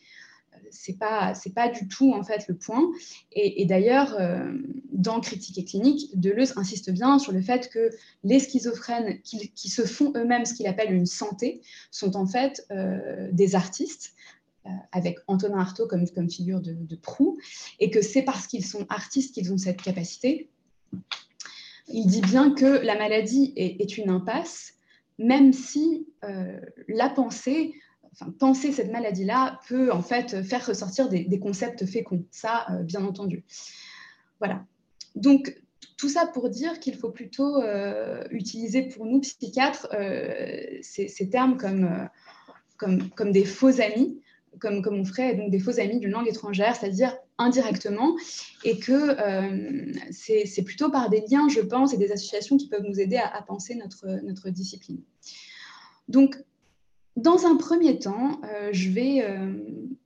c'est 0.73 0.99
pas 0.99 1.35
c'est 1.35 1.55
pas 1.55 1.69
du 1.69 1.87
tout 1.87 2.13
en 2.13 2.25
fait 2.25 2.49
le 2.49 2.57
point. 2.57 2.91
Et, 3.33 3.65
d'ailleurs, 3.67 4.17
euh, 4.19 4.53
dans 4.91 5.21
Critique 5.21 5.59
et 5.59 5.65
clinique, 5.65 6.19
Deleuze 6.19 6.55
insiste 6.57 6.91
bien 6.91 7.19
sur 7.19 7.33
le 7.33 7.41
fait 7.41 7.69
que 7.71 7.91
les 8.25 8.41
schizophrènes 8.41 9.21
qui, 9.23 9.69
se 9.69 9.83
font 9.83 10.13
eux-mêmes 10.17 10.45
ce 10.45 10.55
qu'il 10.55 10.67
appelle 10.67 10.93
une 10.93 11.07
santé 11.07 11.61
sont 11.91 12.17
en 12.17 12.27
fait 12.27 12.67
euh, 12.71 13.29
des 13.33 13.55
artistes. 13.55 14.15
Euh, 14.67 14.71
avec 14.93 15.19
Antonin 15.27 15.59
Artaud 15.59 15.89
comme, 15.89 16.07
figure 16.31 16.61
de, 16.61 16.97
proue, 16.97 17.37
et 17.81 17.91
que 17.91 18.01
c'est 18.01 18.23
parce 18.23 18.47
qu'ils 18.47 18.65
sont 18.65 18.87
artistes 18.89 19.35
qu'ils 19.35 19.53
ont 19.53 19.59
cette 19.59 19.83
capacité. 19.83 20.49
Il 21.89 22.07
dit 22.07 22.21
bien 22.21 22.55
que 22.55 22.65
la 22.65 22.97
maladie 22.97 23.53
est, 23.57 23.99
une 23.99 24.09
impasse, 24.09 24.75
même 25.19 25.53
si 25.53 26.07
la 26.87 27.11
pensée 27.11 27.75
penser 28.39 28.73
cette 28.73 28.93
maladie-là 28.93 29.61
peut 29.69 29.93
en 29.93 30.03
fait 30.03 30.43
faire 30.43 30.67
ressortir 30.67 31.09
des, 31.09 31.39
concepts 31.39 31.87
féconds. 31.87 32.25
Ça, 32.31 32.67
euh, 32.71 32.83
bien 32.83 33.05
entendu. 33.05 33.45
Voilà. 34.39 34.65
Donc, 35.15 35.57
tout 35.97 36.09
ça 36.09 36.27
pour 36.27 36.49
dire 36.49 36.81
qu'il 36.81 36.97
faut 36.97 37.11
plutôt 37.11 37.63
euh, 37.63 38.25
utiliser 38.31 38.83
pour 38.83 39.07
nous, 39.07 39.21
psychiatres, 39.21 39.89
euh, 39.95 40.79
ces, 40.83 41.29
termes 41.31 41.57
comme, 41.57 43.33
des 43.33 43.45
faux 43.45 43.81
amis, 43.81 44.21
comme, 44.59 44.83
on 44.87 45.05
ferait 45.05 45.35
donc 45.35 45.51
des 45.51 45.59
faux 45.59 45.79
amis 45.81 45.99
d'une 45.99 46.11
langue 46.11 46.29
étrangère, 46.29 46.77
c'est-à-dire 46.77 47.17
indirectement, 47.39 48.17
et 48.65 48.79
que 48.79 49.17
c'est 50.11 50.63
plutôt 50.65 50.91
par 50.91 51.11
des 51.11 51.25
liens, 51.31 51.49
je 51.49 51.61
pense, 51.61 51.93
et 51.95 51.97
des 51.97 52.13
associations 52.13 52.57
qui 52.57 52.69
peuvent 52.69 52.85
nous 52.87 53.01
aider 53.01 53.17
à, 53.17 53.43
penser 53.43 53.75
notre, 53.75 54.51
discipline. 54.51 55.01
Donc, 56.09 56.37
dans 57.17 57.47
un 57.47 57.57
premier 57.57 57.99
temps, 57.99 58.41
euh, 58.45 58.71
je 58.73 58.89
vais 58.89 59.23
euh, 59.23 59.53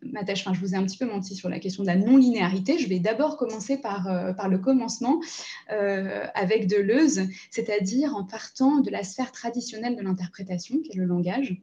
m'attacher, 0.03 0.43
enfin, 0.47 0.55
je 0.55 0.61
vous 0.61 0.75
ai 0.75 0.77
un 0.77 0.85
petit 0.85 0.99
peu 0.99 1.07
menti 1.07 1.37
sur 1.37 1.49
la 1.49 1.61
question 1.61 1.85
de 1.85 1.89
la 1.89 1.97
non-linéarité. 1.97 2.79
Je 2.79 2.89
vais 2.89 2.99
d'abord 2.99 3.37
commencer 3.37 3.77
par, 3.77 4.09
euh, 4.09 4.33
par 4.33 4.49
le 4.49 4.59
commencement 4.59 5.21
avec 5.69 6.67
Deleuze, 6.67 7.23
c'est-à-dire 7.51 8.15
en 8.15 8.25
partant 8.25 8.81
de 8.81 8.91
la 8.91 9.05
sphère 9.05 9.31
traditionnelle 9.33 9.97
de 9.97 10.03
l'interprétation, 10.03 10.81
qui 10.81 10.93
est 10.93 11.01
le 11.01 11.05
langage, 11.05 11.63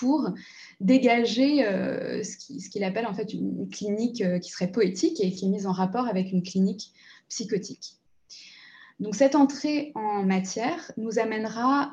pour 0.00 0.30
dégager 0.80 1.58
ce 2.24 2.70
qu'il 2.70 2.84
appelle 2.84 3.06
en 3.06 3.14
fait 3.14 3.32
une 3.32 3.68
clinique 3.68 4.24
qui 4.40 4.50
serait 4.50 4.72
poétique 4.72 5.20
et 5.20 5.30
qui 5.30 5.44
est 5.44 5.48
mise 5.48 5.66
en 5.66 5.72
rapport 5.72 6.08
avec 6.08 6.32
une 6.32 6.42
clinique 6.42 6.92
psychotique. 7.28 7.96
Donc 8.98 9.14
cette 9.14 9.34
entrée 9.34 9.92
en 9.94 10.24
matière 10.24 10.90
nous 10.96 11.18
amènera 11.18 11.92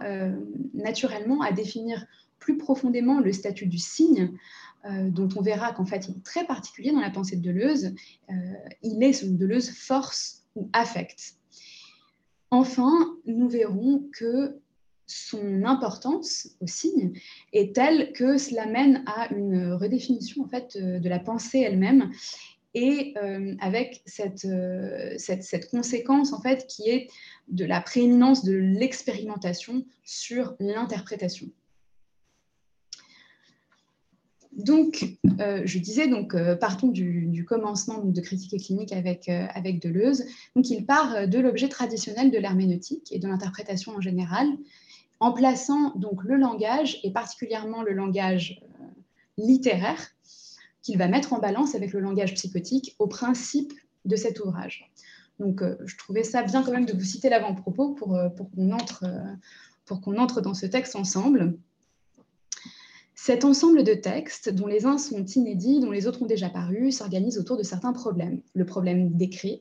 naturellement 0.73 1.41
à 1.41 1.51
définir 1.51 2.05
plus 2.39 2.57
profondément 2.57 3.19
le 3.19 3.33
statut 3.33 3.67
du 3.67 3.77
signe, 3.77 4.31
euh, 4.85 5.09
dont 5.09 5.27
on 5.35 5.41
verra 5.41 5.73
qu'en 5.73 5.85
fait, 5.85 6.07
il 6.07 6.17
est 6.17 6.23
très 6.23 6.45
particulier 6.45 6.91
dans 6.91 7.01
la 7.01 7.09
pensée 7.09 7.35
de 7.35 7.41
Deleuze. 7.41 7.93
Euh, 8.29 8.33
il 8.83 9.03
est, 9.03 9.13
selon 9.13 9.33
Deleuze, 9.33 9.69
force 9.69 10.45
ou 10.55 10.69
affect. 10.71 11.35
Enfin, 12.51 13.17
nous 13.25 13.49
verrons 13.49 14.07
que 14.13 14.57
son 15.07 15.63
importance 15.63 16.49
au 16.59 16.67
signe 16.67 17.13
est 17.53 17.73
telle 17.73 18.11
que 18.13 18.37
cela 18.37 18.65
mène 18.65 19.03
à 19.07 19.33
une 19.33 19.73
redéfinition 19.73 20.43
en 20.43 20.47
fait 20.47 20.77
de 20.77 21.09
la 21.09 21.19
pensée 21.19 21.59
elle-même 21.59 22.11
et 22.73 23.13
euh, 23.17 23.55
avec 23.59 24.03
cette, 24.05 24.47
cette, 25.17 25.69
conséquence 25.71 26.33
en 26.33 26.41
fait 26.41 26.67
qui 26.67 26.89
est 26.89 27.09
de 27.47 27.65
la 27.65 27.81
prééminence 27.81 28.43
de 28.43 28.53
l'expérimentation 28.53 29.85
sur 30.03 30.55
l'interprétation. 30.59 31.47
Donc, 34.57 35.05
euh, 35.39 35.61
je 35.65 35.77
disais, 35.77 36.07
donc, 36.07 36.33
euh, 36.33 36.55
partons 36.55 36.87
du, 36.87 37.45
commencement 37.47 38.03
de 38.03 38.21
critique 38.21 38.59
clinique 38.65 38.91
avec, 38.91 39.29
euh, 39.29 39.45
avec 39.53 39.79
Deleuze. 39.79 40.25
Donc, 40.55 40.69
il 40.71 40.85
part 40.85 41.27
de 41.27 41.39
l'objet 41.39 41.69
traditionnel 41.69 42.31
de 42.31 42.39
l'herméneutique 42.39 43.11
et 43.11 43.19
de 43.19 43.27
l'interprétation 43.27 43.95
en 43.95 44.01
général, 44.01 44.47
en 45.19 45.31
plaçant 45.33 45.93
donc 45.95 46.23
le 46.23 46.35
langage, 46.35 46.99
et 47.03 47.11
particulièrement 47.11 47.83
le 47.83 47.93
langage 47.93 48.61
littéraire, 49.37 49.99
qu'il 50.81 50.97
va 50.97 51.07
mettre 51.07 51.33
en 51.33 51.39
balance 51.39 51.75
avec 51.75 51.93
le 51.93 51.99
langage 51.99 52.33
psychotique 52.35 52.95
au 52.99 53.07
principe 53.07 53.73
de 54.05 54.15
cet 54.15 54.39
ouvrage. 54.39 54.91
Donc, 55.39 55.61
je 55.85 55.97
trouvais 55.97 56.23
ça 56.23 56.43
bien 56.43 56.63
quand 56.63 56.71
même 56.71 56.85
de 56.85 56.93
vous 56.93 57.03
citer 57.03 57.29
l'avant-propos 57.29 57.93
pour, 57.93 58.17
pour 58.35 58.49
qu'on 58.51 58.71
entre, 58.71 59.05
entre 59.89 60.41
dans 60.41 60.53
ce 60.53 60.65
texte 60.65 60.95
ensemble. 60.95 61.57
Cet 63.13 63.43
ensemble 63.43 63.83
de 63.83 63.93
textes, 63.93 64.49
dont 64.49 64.67
les 64.67 64.85
uns 64.85 64.97
sont 64.97 65.25
inédits, 65.25 65.79
dont 65.79 65.91
les 65.91 66.07
autres 66.07 66.21
ont 66.21 66.27
déjà 66.27 66.49
paru, 66.49 66.91
s'organise 66.91 67.37
autour 67.37 67.57
de 67.57 67.63
certains 67.63 67.91
problèmes. 67.91 68.41
Le 68.53 68.65
problème 68.65 69.17
d'écrire. 69.17 69.59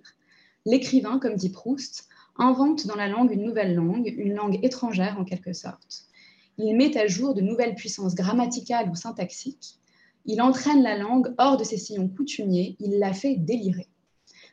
L'écrivain, 0.66 1.18
comme 1.18 1.36
dit 1.36 1.50
Proust, 1.50 2.08
invente 2.38 2.86
dans 2.86 2.96
la 2.96 3.08
langue 3.08 3.32
une 3.32 3.44
nouvelle 3.44 3.74
langue, 3.74 4.12
une 4.16 4.34
langue 4.34 4.58
étrangère 4.62 5.18
en 5.18 5.24
quelque 5.24 5.52
sorte. 5.52 6.06
Il 6.58 6.74
met 6.76 6.96
à 6.96 7.06
jour 7.06 7.34
de 7.34 7.40
nouvelles 7.40 7.74
puissances 7.74 8.14
grammaticales 8.14 8.88
ou 8.90 8.94
syntaxiques. 8.94 9.78
Il 10.24 10.40
entraîne 10.40 10.82
la 10.82 10.96
langue 10.96 11.34
hors 11.38 11.56
de 11.56 11.64
ses 11.64 11.76
sillons 11.76 12.08
coutumiers, 12.08 12.76
il 12.80 12.98
la 12.98 13.12
fait 13.12 13.36
délirer. 13.36 13.88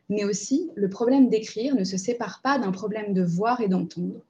Mais 0.09 0.25
aussi, 0.25 0.69
le 0.75 0.89
problème 0.89 1.29
d'écrire 1.29 1.75
ne 1.75 1.83
se 1.83 1.97
sépare 1.97 2.41
pas 2.41 2.59
d'un 2.59 2.71
problème 2.71 3.13
de 3.13 3.23
voir 3.23 3.61
et 3.61 3.69
d'entendre. 3.69 4.21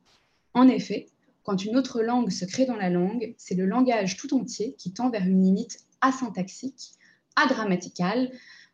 En 0.54 0.68
effet, 0.68 1.08
quand 1.44 1.66
une 1.66 1.76
autre 1.76 2.02
langue 2.02 2.30
se 2.30 2.46
crée 2.46 2.66
dans 2.66 2.76
la 2.76 2.90
langue, 2.90 3.34
c'est 3.38 3.56
le 3.56 3.66
langage 3.66 4.18
tout 4.18 4.34
entier 4.34 4.76
qui 4.78 4.94
tend 4.94 5.10
vers 5.10 5.26
une 5.26 5.44
limite 5.44 5.80
asyntaxique, 6.02 6.92
agrammaticale, 7.36 8.32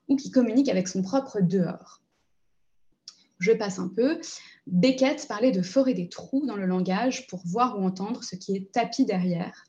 ou 0.09 0.15
qui 0.15 0.31
communique 0.31 0.69
avec 0.69 0.87
son 0.87 1.01
propre 1.01 1.39
dehors. 1.39 2.01
Je 3.39 3.53
passe 3.53 3.79
un 3.79 3.87
peu. 3.87 4.19
Beckett 4.71 5.27
parlait 5.27 5.51
de 5.51 5.61
forer 5.61 5.93
des 5.93 6.09
trous 6.09 6.45
dans 6.45 6.55
le 6.55 6.65
langage 6.65 7.27
pour 7.27 7.41
voir 7.45 7.79
ou 7.79 7.83
entendre 7.83 8.23
ce 8.23 8.35
qui 8.35 8.55
est 8.55 8.71
tapis 8.71 9.05
derrière. 9.05 9.63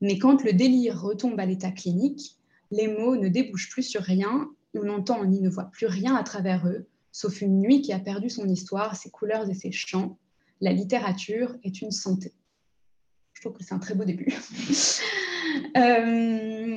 Mais 0.00 0.18
quand 0.18 0.42
le 0.42 0.52
délire 0.52 1.00
retombe 1.00 1.38
à 1.38 1.46
l'état 1.46 1.70
clinique, 1.70 2.36
les 2.70 2.88
mots 2.88 3.16
ne 3.16 3.28
débouchent 3.28 3.70
plus 3.70 3.82
sur 3.82 4.02
rien, 4.02 4.50
on 4.74 4.84
n'entend 4.84 5.24
ni 5.24 5.40
ne 5.40 5.50
voit 5.50 5.70
plus 5.70 5.86
rien 5.86 6.14
à 6.14 6.22
travers 6.22 6.66
eux, 6.66 6.86
sauf 7.12 7.40
une 7.40 7.60
nuit 7.60 7.82
qui 7.82 7.92
a 7.92 7.98
perdu 7.98 8.28
son 8.28 8.48
histoire, 8.48 8.96
ses 8.96 9.10
couleurs 9.10 9.48
et 9.48 9.54
ses 9.54 9.72
chants, 9.72 10.18
la 10.60 10.72
littérature 10.72 11.56
est 11.62 11.80
une 11.80 11.90
santé. 11.90 12.32
Je 13.34 13.42
trouve 13.42 13.52
que 13.52 13.64
c'est 13.64 13.74
un 13.74 13.78
très 13.78 13.94
beau 13.94 14.04
début. 14.04 14.32
Euh, 15.76 16.76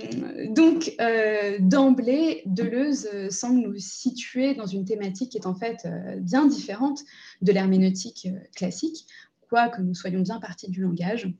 donc, 0.49 0.93
euh, 0.99 1.57
d'emblée, 1.59 2.43
Deleuze 2.45 3.29
semble 3.29 3.61
nous 3.61 3.77
situer 3.77 4.55
dans 4.55 4.65
une 4.65 4.85
thématique 4.85 5.31
qui 5.31 5.37
est 5.37 5.45
en 5.45 5.55
fait 5.55 5.85
euh, 5.85 6.17
bien 6.17 6.45
différente 6.47 7.01
de 7.41 7.51
l'herméneutique 7.51 8.29
classique, 8.55 9.05
quoique 9.49 9.81
nous 9.81 9.95
soyons 9.95 10.21
bien 10.21 10.39
partis 10.39 10.69
du 10.69 10.81
langage. 10.81 11.31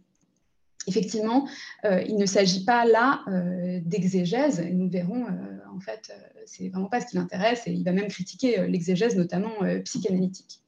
Effectivement, 0.88 1.48
il 1.84 2.16
ne 2.16 2.26
s'agit 2.26 2.64
pas 2.64 2.84
là 2.86 3.24
d'exégèse, 3.86 4.60
et 4.60 4.72
nous 4.72 4.90
verrons, 4.90 5.26
en 5.72 5.80
fait, 5.80 6.12
c'est 6.46 6.70
vraiment 6.70 6.88
pas 6.88 7.02
ce 7.02 7.08
qui 7.08 7.18
l'intéresse, 7.18 7.68
et 7.68 7.72
il 7.74 7.84
va 7.84 7.92
même 7.92 8.08
critiquer 8.08 8.66
l'exégèse, 8.66 9.16
notamment 9.16 9.54
psychanalytique. 9.84 10.62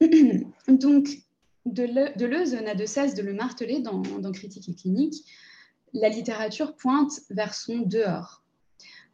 Donc, 0.68 1.23
Deleuze 1.66 2.54
n'a 2.54 2.74
de 2.74 2.86
cesse 2.86 3.14
de 3.14 3.22
le 3.22 3.32
marteler 3.32 3.80
dans, 3.80 4.02
Critique 4.32 4.68
et 4.68 4.74
clinique. 4.74 5.24
La 5.92 6.08
littérature 6.08 6.76
pointe 6.76 7.12
vers 7.30 7.54
son 7.54 7.78
dehors. 7.78 8.42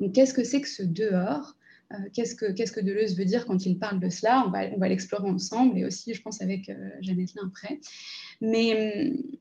Donc, 0.00 0.14
qu'est-ce 0.14 0.34
que 0.34 0.44
c'est 0.44 0.60
que 0.60 0.68
ce 0.68 0.82
dehors? 0.82 1.56
Euh, 1.92 1.96
qu'est-ce, 2.14 2.34
que, 2.34 2.80
Deleuze 2.80 3.16
veut 3.16 3.24
dire 3.24 3.46
quand 3.46 3.66
il 3.66 3.78
parle 3.78 4.00
de 4.00 4.08
cela? 4.08 4.44
On 4.46 4.50
va, 4.50 4.88
l'explorer 4.88 5.28
ensemble 5.28 5.78
et 5.78 5.84
aussi, 5.84 6.14
je 6.14 6.22
pense, 6.22 6.40
avec 6.40 6.68
euh, 6.68 6.90
Jeannette 7.00 7.34
Lin 7.34 7.48
après. 7.48 7.80
Mais 8.40 9.10
hum, 9.10 9.38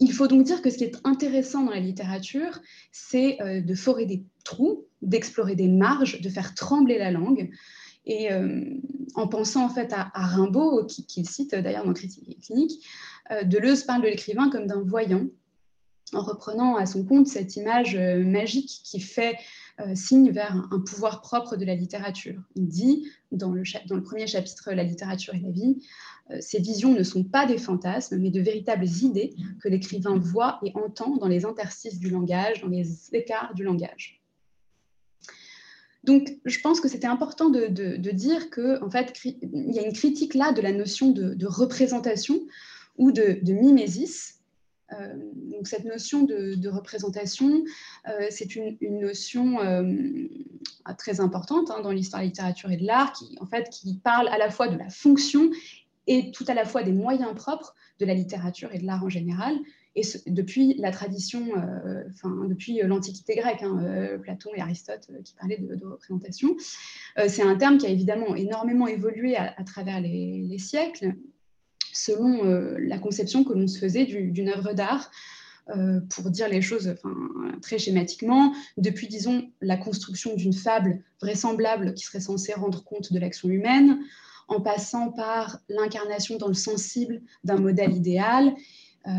il 0.00 0.12
faut 0.12 0.26
donc 0.26 0.44
dire 0.44 0.60
que 0.60 0.70
ce 0.70 0.78
qui 0.78 0.84
est 0.84 0.96
intéressant 1.04 1.64
dans 1.64 1.70
la 1.70 1.80
littérature, 1.80 2.60
c'est 2.92 3.40
euh, 3.40 3.60
de 3.60 3.74
forer 3.74 4.06
des 4.06 4.24
trous, 4.44 4.84
d'explorer 5.02 5.54
des 5.54 5.68
marges, 5.68 6.20
de 6.20 6.28
faire 6.28 6.54
trembler 6.54 6.98
la 6.98 7.10
langue. 7.10 7.50
Et 8.06 8.32
euh, 8.32 8.64
en 9.14 9.28
pensant 9.28 9.64
en 9.64 9.68
fait 9.68 9.92
à, 9.92 10.10
Rimbaud, 10.14 10.86
qu'il 10.86 11.28
cite 11.28 11.54
d'ailleurs 11.54 11.84
dans 11.84 11.92
Critique 11.92 12.40
clinique, 12.42 12.84
euh, 13.30 13.42
Deleuze 13.44 13.84
parle 13.84 14.02
de 14.02 14.08
l'écrivain 14.08 14.50
comme 14.50 14.66
d'un 14.66 14.82
voyant, 14.82 15.26
en 16.12 16.22
reprenant 16.22 16.76
à 16.76 16.86
son 16.86 17.04
compte 17.04 17.26
cette 17.26 17.56
image 17.56 17.96
euh, 17.96 18.22
magique 18.24 18.80
qui 18.84 19.00
fait 19.00 19.36
signe 19.94 20.30
vers 20.30 20.54
un, 20.70 20.78
pouvoir 20.78 21.20
propre 21.20 21.56
de 21.56 21.64
la 21.64 21.74
littérature. 21.74 22.40
Il 22.54 22.68
dit, 22.68 23.08
dans 23.32 23.50
le, 23.50 23.64
dans 23.88 23.96
le 23.96 24.04
premier 24.04 24.28
chapitre, 24.28 24.70
La 24.70 24.84
littérature 24.84 25.34
et 25.34 25.40
la 25.40 25.50
vie, 25.50 25.82
ces 26.38 26.60
visions 26.60 26.92
ne 26.92 27.02
sont 27.02 27.24
pas 27.24 27.44
des 27.44 27.58
fantasmes, 27.58 28.18
mais 28.18 28.30
de 28.30 28.40
véritables 28.40 28.86
idées 28.86 29.34
que 29.60 29.68
l'écrivain 29.68 30.16
voit 30.16 30.60
et 30.64 30.70
entend 30.76 31.16
dans 31.16 31.26
les 31.26 31.44
interstices 31.44 31.98
du 31.98 32.08
langage, 32.08 32.60
dans 32.60 32.68
les 32.68 32.86
écarts 33.16 33.52
du 33.54 33.64
langage. 33.64 34.23
Donc, 36.04 36.36
je 36.44 36.60
pense 36.60 36.80
que 36.80 36.88
c'était 36.88 37.06
important 37.06 37.48
de, 37.48 37.66
dire 38.10 38.50
qu'en 38.50 38.86
en 38.86 38.90
fait, 38.90 39.18
il 39.24 39.72
y 39.72 39.78
a 39.78 39.86
une 39.86 39.92
critique 39.92 40.34
là 40.34 40.52
de 40.52 40.60
la 40.60 40.72
notion 40.72 41.10
de, 41.10 41.46
représentation 41.46 42.40
ou 42.98 43.10
de, 43.10 43.40
mimésis. 43.52 44.40
Euh, 44.92 45.14
donc, 45.34 45.66
cette 45.66 45.86
notion 45.86 46.22
de, 46.22 46.68
représentation, 46.68 47.64
euh, 48.08 48.26
c'est 48.30 48.54
une, 48.54 48.76
notion 49.00 49.60
euh, 49.60 50.28
très 50.98 51.20
importante 51.20 51.70
hein, 51.70 51.80
dans 51.80 51.90
l'histoire 51.90 52.20
de 52.20 52.26
la 52.26 52.28
littérature 52.28 52.70
et 52.70 52.76
de 52.76 52.86
l'art, 52.86 53.12
qui, 53.12 53.36
en 53.40 53.46
qui 53.70 53.98
parle 54.04 54.28
à 54.28 54.36
la 54.36 54.50
fois 54.50 54.68
de 54.68 54.76
la 54.76 54.90
fonction 54.90 55.50
et 56.06 56.32
tout 56.32 56.44
à 56.48 56.54
la 56.54 56.66
fois 56.66 56.82
des 56.82 56.92
moyens 56.92 57.34
propres 57.34 57.74
de 57.98 58.04
la 58.04 58.12
littérature 58.12 58.74
et 58.74 58.78
de 58.78 58.84
l'art 58.84 59.02
en 59.02 59.08
général, 59.08 59.56
et 59.96 60.02
depuis 60.26 60.74
la 60.74 60.90
tradition, 60.90 61.46
euh, 61.56 62.02
enfin, 62.10 62.46
depuis 62.48 62.80
l'Antiquité 62.82 63.36
grecque, 63.36 63.62
hein, 63.62 63.78
euh, 63.84 64.18
Platon 64.18 64.50
et 64.54 64.60
Aristote 64.60 65.06
euh, 65.10 65.22
qui 65.22 65.34
parlaient 65.34 65.58
de, 65.58 65.86
représentation, 65.86 66.56
c'est 67.28 67.42
un 67.42 67.54
terme 67.56 67.78
qui 67.78 67.86
a 67.86 67.90
évidemment 67.90 68.34
énormément 68.34 68.88
évolué 68.88 69.36
à, 69.36 69.62
travers 69.64 70.00
les, 70.00 70.58
siècles, 70.58 71.14
selon 71.92 72.42
la 72.78 72.98
conception 72.98 73.44
que 73.44 73.52
l'on 73.52 73.68
se 73.68 73.78
faisait 73.78 74.04
d'une 74.04 74.48
œuvre 74.48 74.72
d'art. 74.72 75.10
pour 76.10 76.30
dire 76.30 76.48
les 76.48 76.60
choses 76.60 76.96
très 77.62 77.78
schématiquement, 77.78 78.52
depuis, 78.76 79.06
disons, 79.06 79.48
la 79.60 79.76
construction 79.76 80.34
d'une 80.34 80.52
fable 80.52 81.04
vraisemblable 81.20 81.94
qui 81.94 82.04
serait 82.04 82.20
censée 82.20 82.52
rendre 82.54 82.82
compte 82.82 83.12
de 83.12 83.18
l'action 83.20 83.48
humaine, 83.48 84.00
en 84.48 84.60
passant 84.60 85.12
par 85.12 85.60
l'incarnation 85.68 86.36
dans 86.36 86.48
le 86.48 86.54
sensible 86.54 87.22
d'un 87.44 87.58
modèle 87.58 87.92
idéal, 87.92 88.54
euh, 89.06 89.10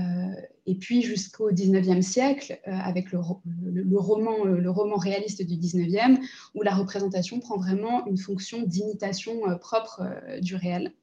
et 0.68 0.76
puis 0.76 1.02
jusqu'au 1.02 1.52
19e 1.52 2.02
siècle, 2.02 2.60
euh, 2.68 2.72
avec 2.72 3.12
le, 3.12 3.20
roman, 3.20 4.46
euh, 4.46 4.58
le 4.58 4.70
roman 4.70 4.96
réaliste 4.96 5.46
du 5.46 5.56
19e, 5.56 6.18
où 6.56 6.62
la 6.62 6.74
représentation 6.74 7.40
prend 7.40 7.58
vraiment 7.58 8.06
une 8.08 8.18
fonction 8.18 8.64
d'imitation 8.64 9.42
propre 9.60 10.04
du 10.42 10.56
réel. 10.56 10.94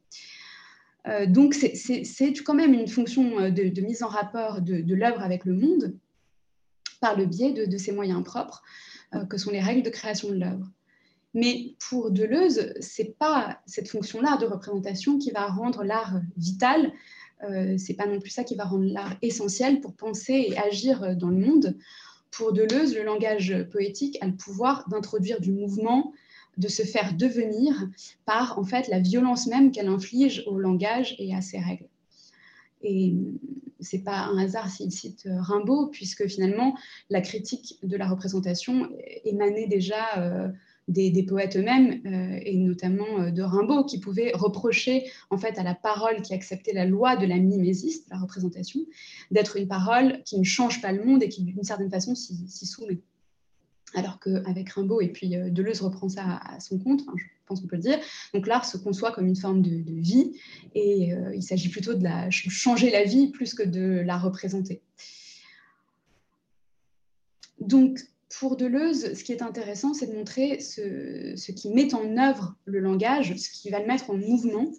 donc 1.29 1.55
c'est 1.55 2.33
quand 2.45 2.55
même 2.55 2.75
une 2.75 2.89
fonction 2.89 3.51
de, 3.51 3.81
mise 3.81 4.03
en 4.03 4.09
rapport 4.09 4.61
de, 4.61 4.95
l'œuvre 4.95 5.23
avec 5.23 5.45
le 5.45 5.55
monde 5.55 5.95
par 7.01 7.17
le 7.17 7.27
biais 7.27 7.53
de, 7.53 7.65
de 7.65 7.79
ses 7.79 7.93
moyens 7.93 8.23
propres, 8.23 8.63
que 9.29 9.37
sont 9.37 9.51
les 9.51 9.61
règles 9.61 9.83
de 9.83 9.91
création 9.91 10.29
de 10.29 10.37
l'œuvre. 10.37 10.71
Mais 11.35 11.77
pour 11.89 12.11
Deleuze, 12.11 12.75
c'est 12.81 13.17
pas 13.19 13.61
cette 13.67 13.89
fonction-là 13.89 14.37
de 14.37 14.47
représentation 14.47 15.19
qui 15.19 15.31
va 15.31 15.47
rendre 15.47 15.83
l'art 15.83 16.21
vital, 16.37 16.93
euh, 17.45 17.77
c'est 17.79 17.95
pas 17.95 18.07
non 18.07 18.21
plus 18.21 18.31
ça 18.31 18.45
qui 18.45 18.55
va 18.55 18.65
rendre 18.65 18.85
l'art 18.85 19.17
essentiel 19.23 19.81
pour 19.81 19.95
penser 19.95 20.47
et 20.49 20.59
agir 20.59 21.17
dans 21.17 21.29
le 21.29 21.39
monde. 21.39 21.77
Pour 22.31 22.53
Deleuze, 22.53 22.95
le 22.95 23.05
langage 23.05 23.55
poétique 23.71 24.17
a 24.21 24.27
le 24.27 24.35
pouvoir 24.35 24.89
d'introduire 24.89 25.41
du 25.41 25.53
mouvement, 25.53 26.13
de 26.57 26.69
se 26.69 26.83
faire 26.83 27.15
devenir 27.15 27.89
par 28.25 28.59
en 28.59 28.65
fait 28.65 28.89
la 28.89 29.01
violence 29.01 29.47
même 29.47 29.71
qu'elle 29.71 29.89
inflige 29.89 30.45
au 30.47 30.59
langage 30.59 31.15
et 31.19 31.35
à 31.35 31.41
ses 31.41 31.59
règles. 31.59 31.89
Et 32.83 33.15
c'est 33.81 34.03
pas 34.03 34.19
un 34.19 34.39
hasard 34.39 34.71
s'il 34.71 34.91
cite 34.91 35.27
Rimbaud, 35.27 35.89
puisque 35.89 36.27
finalement 36.27 36.77
la 37.11 37.21
critique 37.21 37.79
de 37.83 37.97
la 37.97 38.09
représentation 38.09 38.89
émanait 39.25 39.67
déjà 39.67 40.53
des, 40.89 41.23
poètes 41.23 41.57
eux-mêmes, 41.57 42.01
euh, 42.07 42.41
et 42.45 42.57
notamment 42.57 43.21
euh, 43.21 43.31
de 43.31 43.43
Rimbaud, 43.43 43.85
qui 43.85 44.01
pouvait 44.01 44.33
reprocher 44.35 45.11
en 45.31 45.39
fait 45.39 45.59
à 45.59 45.63
la 45.63 45.75
parole 45.75 46.23
qui 46.23 46.35
acceptait 46.35 46.73
la 46.73 46.85
loi 46.85 47.17
de 47.17 47.27
la 47.27 47.39
mimésis, 47.39 48.05
la 48.11 48.19
représentation, 48.19 48.81
d'être 49.31 49.57
une 49.57 49.69
parole 49.69 50.23
qui 50.25 50.39
ne 50.39 50.45
change 50.45 50.81
pas 50.81 50.93
le 50.93 51.05
monde 51.05 51.23
et 51.23 51.29
qui 51.29 51.43
d'une 51.43 51.63
certaine 51.63 51.91
façon 51.91 52.15
s'y 52.15 52.67
soumet. 52.67 53.01
Alors 53.95 54.19
qu'avec 54.21 54.71
Rimbaud, 54.71 55.01
et 55.01 55.09
puis 55.09 55.37
euh, 55.37 55.51
Deleuze 55.51 55.83
reprend 55.83 56.09
ça 56.09 56.41
à, 56.43 56.61
son 56.61 56.79
compte, 56.79 57.03
je 57.15 57.25
pense 57.47 57.61
qu'on 57.61 57.67
peut 57.67 57.77
le 57.77 57.83
dire, 57.83 57.99
donc 58.35 58.47
l'art 58.47 58.65
se 58.65 58.79
conçoit 58.79 59.13
comme 59.13 59.27
une 59.27 59.37
forme 59.37 59.63
de, 59.63 59.83
vie, 60.01 60.33
et 60.75 61.13
il 61.35 61.43
s'agit 61.43 61.69
plutôt 61.69 61.93
de 61.93 62.07
changer 62.31 62.91
la 62.91 63.05
vie 63.05 63.31
plus 63.31 63.53
que 63.53 63.63
de 63.63 64.01
la 64.01 64.17
représenter. 64.17 64.81
Donc, 67.61 68.01
pour 68.39 68.57
Deleuze, 68.57 69.15
ce 69.15 69.25
qui 69.25 69.33
est 69.33 69.43
intéressant, 69.43 69.95
c'est 69.95 70.07
de 70.07 70.15
montrer 70.15 70.61
ce, 70.61 71.53
qui 71.53 71.71
met 71.71 71.95
en 71.95 72.17
œuvre 72.17 72.55
le 72.65 72.81
langage, 72.81 73.37
ce 73.37 73.51
qui 73.51 73.71
va 73.71 73.81
le 73.81 73.87
mettre 73.87 74.11
en 74.11 74.17
mouvement. 74.17 74.71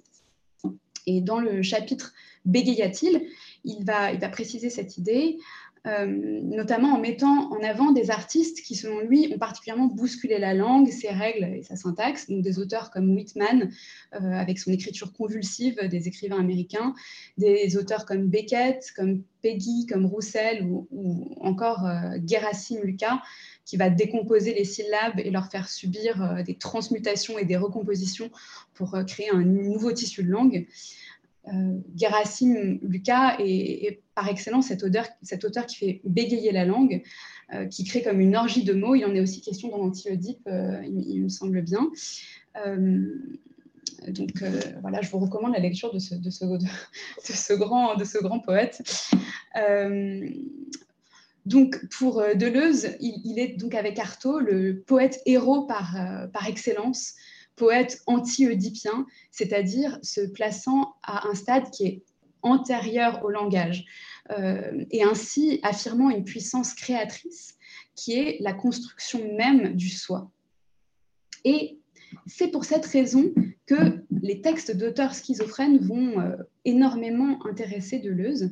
Et 1.06 1.22
dans 1.22 1.40
le 1.40 1.62
chapitre 1.62 2.14
Bégaya-t-il, 2.46 3.28
il 3.64 3.86
va, 3.86 4.16
préciser 4.30 4.70
cette 4.70 4.98
idée 4.98 5.38
notamment 5.86 6.94
en 6.94 7.00
mettant 7.00 7.52
en 7.52 7.62
avant 7.62 7.92
des 7.92 8.10
artistes 8.10 8.62
qui, 8.62 8.76
selon 8.76 9.02
lui, 9.02 9.30
ont 9.34 9.38
particulièrement 9.38 9.88
bousculé 9.88 10.40
la 10.40 10.54
langue, 10.54 10.90
ses 10.90 11.10
règles 11.10 11.44
et 11.44 11.64
sa 11.64 11.76
syntaxe, 11.76 12.30
donc 12.30 12.42
des 12.42 12.58
auteurs 12.58 12.90
comme 12.90 13.14
Whitman, 13.14 13.70
euh, 14.14 14.18
avec 14.18 14.60
son 14.60 14.72
écriture 14.72 15.12
convulsive, 15.12 15.76
des 15.90 16.08
écrivains 16.08 16.40
américains, 16.40 16.94
des 17.38 17.76
auteurs 17.76 18.06
comme 18.06 18.28
Beckett, 18.28 18.94
comme 18.96 19.24
Peggy, 19.42 19.86
comme 19.86 20.06
Roussel, 20.06 20.64
ou, 20.64 20.88
encore 21.42 21.86
euh, 21.86 22.18
Gerasim 22.26 22.80
Lucas, 22.82 23.22
qui 23.66 23.76
va 23.76 23.90
décomposer 23.90 24.54
les 24.54 24.66
syllabes 24.66 25.20
et 25.20 25.32
leur 25.32 25.52
faire 25.52 25.68
subir 25.68 26.44
des 26.46 26.56
transmutations 26.56 27.38
et 27.38 27.46
des 27.46 27.56
recompositions 27.56 28.30
pour 28.74 28.98
créer 29.08 29.30
un 29.32 29.44
nouveau 29.44 29.94
tissu 29.94 30.24
de 30.24 30.30
langue. 30.30 30.66
Euh, 31.50 31.78
Gerasim 31.96 32.80
Lucas 32.82 33.36
est, 33.40 34.03
par 34.16 34.30
excellence 34.30 34.68
cet 34.68 34.84
auteur, 34.84 35.08
cet 35.22 35.44
auteur 35.44 35.66
qui 35.66 35.76
fait 35.76 36.02
bégayer 36.04 36.52
la 36.52 36.66
langue, 36.66 37.04
euh, 37.54 37.66
qui 37.66 37.84
crée 37.84 38.02
comme 38.02 38.20
une 38.20 38.36
orgie 38.36 38.64
de 38.64 38.74
mots. 38.74 38.96
Il 38.96 39.06
en 39.06 39.14
est 39.14 39.20
aussi 39.20 39.42
question 39.42 39.70
dans 39.70 39.78
l'Anti-Oedipe, 39.78 40.48
euh, 40.48 40.82
il, 40.86 41.24
me 41.24 41.30
semble 41.30 41.62
bien. 41.62 41.90
Euh, 42.66 43.06
donc 44.08 44.44
voilà, 44.82 45.02
je 45.02 45.10
vous 45.10 45.20
recommande 45.20 45.54
la 45.54 45.60
lecture 45.60 45.94
de 45.94 46.00
ce, 46.00 47.54
grand, 47.54 48.40
poète. 48.40 48.82
donc 51.46 51.86
pour 51.90 52.22
Deleuze, 52.36 52.98
il, 53.00 53.40
est 53.40 53.58
donc 53.58 53.76
avec 53.76 54.00
Artaud 54.00 54.40
le 54.40 54.82
poète 54.82 55.22
héros 55.26 55.66
par, 55.66 55.96
par 56.34 56.48
excellence 56.48 57.14
poète 57.56 58.02
anti-oedipien, 58.08 59.06
c'est-à-dire 59.32 60.00
se 60.02 60.22
plaçant 60.22 60.96
à 61.04 61.28
un 61.28 61.36
stade 61.36 61.70
qui 61.72 61.86
est 61.86 62.04
antérieur 62.44 63.24
au 63.24 63.30
langage, 63.30 63.86
euh, 64.32 64.86
et 64.92 65.04
ainsi 65.04 65.60
affirmant 65.64 66.10
une 66.10 66.24
puissance 66.24 66.74
créatrice 66.74 67.56
qui 67.96 68.14
est 68.14 68.38
la 68.40 68.54
construction 68.54 69.36
même 69.36 69.76
du 69.76 69.90
soi. 69.90 70.32
Et 71.44 71.80
c'est 72.26 72.50
pour 72.50 72.64
cette 72.64 72.86
raison 72.86 73.34
que 73.66 74.04
les 74.22 74.42
textes 74.42 74.76
d'auteurs 74.76 75.14
schizophrènes 75.14 75.80
vont 75.80 76.20
euh, 76.20 76.36
énormément 76.64 77.46
intéresser 77.46 78.00
Deleuze. 78.00 78.52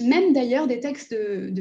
Même 0.00 0.32
d'ailleurs 0.32 0.66
des 0.66 0.80
textes 0.80 1.12
de, 1.12 1.52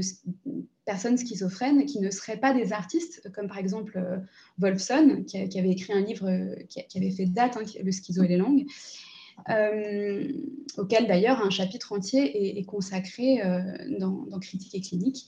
personnes 0.86 1.18
schizophrènes 1.18 1.86
qui 1.86 2.00
ne 2.00 2.12
seraient 2.12 2.40
pas 2.40 2.54
des 2.54 2.72
artistes, 2.72 3.30
comme 3.34 3.48
par 3.48 3.58
exemple 3.58 3.98
euh, 3.98 4.18
Wolfson, 4.58 5.24
qui, 5.28 5.38
avait 5.38 5.72
écrit 5.72 5.94
un 5.94 6.02
livre 6.02 6.56
qui, 6.70 6.98
avait 6.98 7.12
fait 7.12 7.26
date, 7.26 7.58
hein, 7.58 7.64
Le 7.84 7.92
schizo 7.92 8.24
et 8.24 8.28
les 8.28 8.38
langues, 8.38 8.66
auquel 10.78 11.08
d'ailleurs 11.08 11.42
un 11.42 11.50
chapitre 11.50 11.94
entier 11.94 12.58
est, 12.60 12.66
consacré 12.66 13.42
dans, 14.00 14.40
Critique 14.40 14.76
et 14.76 14.82
clinique, 14.82 15.26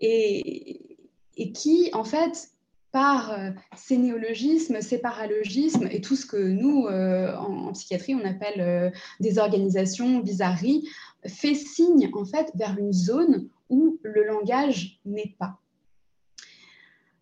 et, 0.00 1.52
qui, 1.52 1.90
en 1.92 2.04
fait, 2.04 2.50
par 2.92 3.36
ces 3.76 3.96
néologismes, 3.96 4.80
ces 4.80 4.98
paralogismes 4.98 5.88
et 5.90 6.00
tout 6.00 6.16
ce 6.16 6.26
que 6.26 6.36
nous, 6.36 6.86
en, 6.86 7.72
psychiatrie, 7.72 8.14
on 8.14 8.24
appelle 8.24 8.92
des 9.20 9.38
organisations, 9.38 10.18
bizarreries, 10.18 10.88
fait 11.26 11.54
signe 11.54 12.10
en 12.12 12.24
fait 12.24 12.50
vers 12.54 12.76
une 12.78 12.92
zone 12.92 13.48
où 13.70 13.98
le 14.02 14.24
langage 14.24 15.00
n'est 15.04 15.34
pas. 15.38 15.58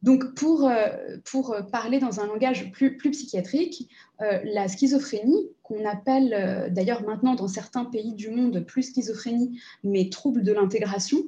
Donc, 0.02 0.34
pour, 0.34 0.68
euh, 0.68 0.88
pour, 1.24 1.56
parler 1.70 1.98
dans 2.00 2.20
un 2.20 2.26
langage 2.26 2.72
plus, 2.72 2.96
psychiatrique, 2.96 3.88
euh, 4.20 4.40
la 4.44 4.68
schizophrénie, 4.68 5.48
qu'on 5.62 5.84
appelle 5.84 6.34
euh, 6.34 6.68
d'ailleurs 6.70 7.02
maintenant 7.04 7.34
dans 7.34 7.48
certains 7.48 7.84
pays 7.84 8.14
du 8.14 8.30
monde 8.30 8.60
plus 8.66 8.82
schizophrénie, 8.82 9.60
mais 9.84 10.08
trouble 10.10 10.42
de 10.42 10.52
l'intégration, 10.52 11.18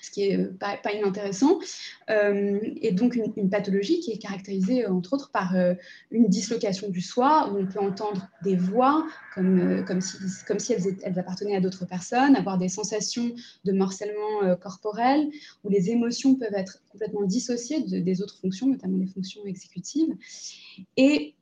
ce 0.00 0.10
qui 0.10 0.28
est 0.28 0.38
euh, 0.38 0.52
pas, 0.58 0.92
inintéressant, 0.92 1.58
euh, 2.10 2.58
et 2.80 2.92
donc 2.92 3.16
une, 3.16 3.50
pathologie 3.50 4.00
qui 4.00 4.12
est 4.12 4.18
caractérisée 4.18 4.86
entre 4.86 5.12
autres 5.12 5.30
par 5.30 5.54
euh, 5.54 5.74
une 6.10 6.28
dislocation 6.28 6.88
du 6.88 7.00
soi, 7.00 7.50
où 7.50 7.58
on 7.58 7.66
peut 7.66 7.80
entendre 7.80 8.28
des 8.42 8.56
voix 8.56 9.06
comme, 9.34 9.84
comme 9.86 10.00
si, 10.00 10.16
comme 10.46 10.58
si 10.58 10.72
elles, 10.72 10.96
elles 11.02 11.18
appartenaient 11.18 11.56
à 11.56 11.60
d'autres 11.60 11.86
personnes, 11.86 12.36
avoir 12.36 12.58
des 12.58 12.68
sensations 12.68 13.34
de 13.64 13.72
morcellement 13.72 14.56
corporel, 14.60 15.30
où 15.64 15.68
les 15.68 15.90
émotions 15.90 16.34
peuvent 16.36 16.54
être 16.54 16.82
complètement 16.90 17.22
dissociées 17.22 17.82
des 17.82 18.22
autres 18.22 18.38
fonctions, 18.38 18.68
notamment 18.68 18.98
les 18.98 19.06
fonctions 19.06 19.44
exécutives. 19.44 20.14
Et 20.96 21.34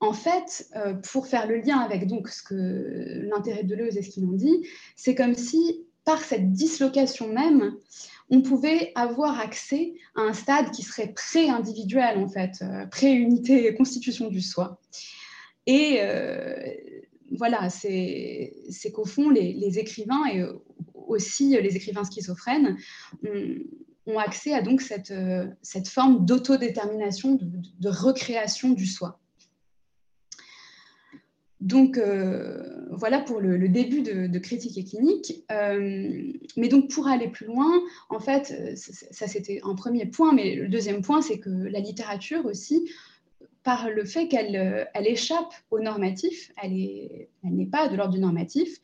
en 0.00 0.12
fait, 0.12 0.68
pour 1.10 1.26
faire 1.26 1.46
le 1.46 1.56
lien 1.56 1.78
avec 1.78 2.06
donc 2.06 2.28
ce 2.28 2.42
que 2.42 3.28
l'intérêt 3.28 3.64
de 3.64 3.68
Deleuze 3.68 3.96
et 3.96 4.02
ce 4.02 4.10
qu'il 4.10 4.24
en 4.26 4.32
dit, 4.32 4.66
c'est 4.96 5.14
comme 5.14 5.34
si 5.34 5.86
par 6.04 6.20
cette 6.20 6.52
dislocation 6.52 7.32
même, 7.32 7.76
on 8.30 8.40
pouvait 8.40 8.92
avoir 8.94 9.38
accès 9.38 9.94
à 10.16 10.22
un 10.22 10.32
stade 10.32 10.70
qui 10.70 10.82
serait 10.82 11.12
pré-individuel, 11.12 12.18
en 12.18 12.28
fait, 12.28 12.62
euh, 12.62 12.86
pré-unité, 12.86 13.74
constitution 13.74 14.28
du 14.28 14.40
soi. 14.40 14.80
Et 15.66 15.98
euh, 16.00 16.56
voilà, 17.36 17.68
c'est 17.70 18.52
qu'au 18.94 19.04
fond, 19.04 19.30
les, 19.30 19.78
écrivains, 19.78 20.24
et 20.32 20.44
aussi 20.94 21.50
les 21.60 21.76
écrivains 21.76 22.04
schizophrènes, 22.04 22.78
ont, 24.06 24.18
accès 24.18 24.52
à 24.52 24.62
donc 24.62 24.80
cette, 24.80 25.12
euh, 25.12 25.46
cette 25.62 25.88
forme 25.88 26.26
d'autodétermination, 26.26 27.38
de 27.40 27.88
recréation 27.88 28.70
du 28.70 28.86
soi. 28.86 29.21
Donc 31.62 31.96
euh, 31.96 32.88
voilà 32.90 33.20
pour 33.20 33.40
le, 33.40 33.68
début 33.68 34.02
de, 34.02 34.38
critique 34.38 34.76
et 34.76 34.84
clinique. 34.84 35.44
Euh, 35.52 36.32
mais 36.56 36.66
donc 36.66 36.90
pour 36.90 37.06
aller 37.06 37.28
plus 37.28 37.46
loin, 37.46 37.70
en 38.08 38.18
fait, 38.18 38.52
euh, 38.52 38.74
ça, 38.74 39.28
c'était 39.28 39.60
un 39.62 39.76
premier 39.76 40.06
point, 40.06 40.32
mais 40.32 40.56
le 40.56 40.66
deuxième 40.66 41.02
point, 41.02 41.22
c'est 41.22 41.38
que 41.38 41.50
la 41.50 41.78
littérature 41.78 42.46
aussi, 42.46 42.90
par 43.62 43.90
le 43.90 44.04
fait 44.04 44.26
qu'elle 44.26 44.88
elle 44.92 45.06
échappe 45.06 45.54
au 45.70 45.78
normatif, 45.78 46.50
elle 46.60 46.72
n'est 47.44 47.66
pas 47.66 47.86
de 47.86 47.94
l'ordre 47.94 48.14
du 48.14 48.20
normatif, 48.20 48.80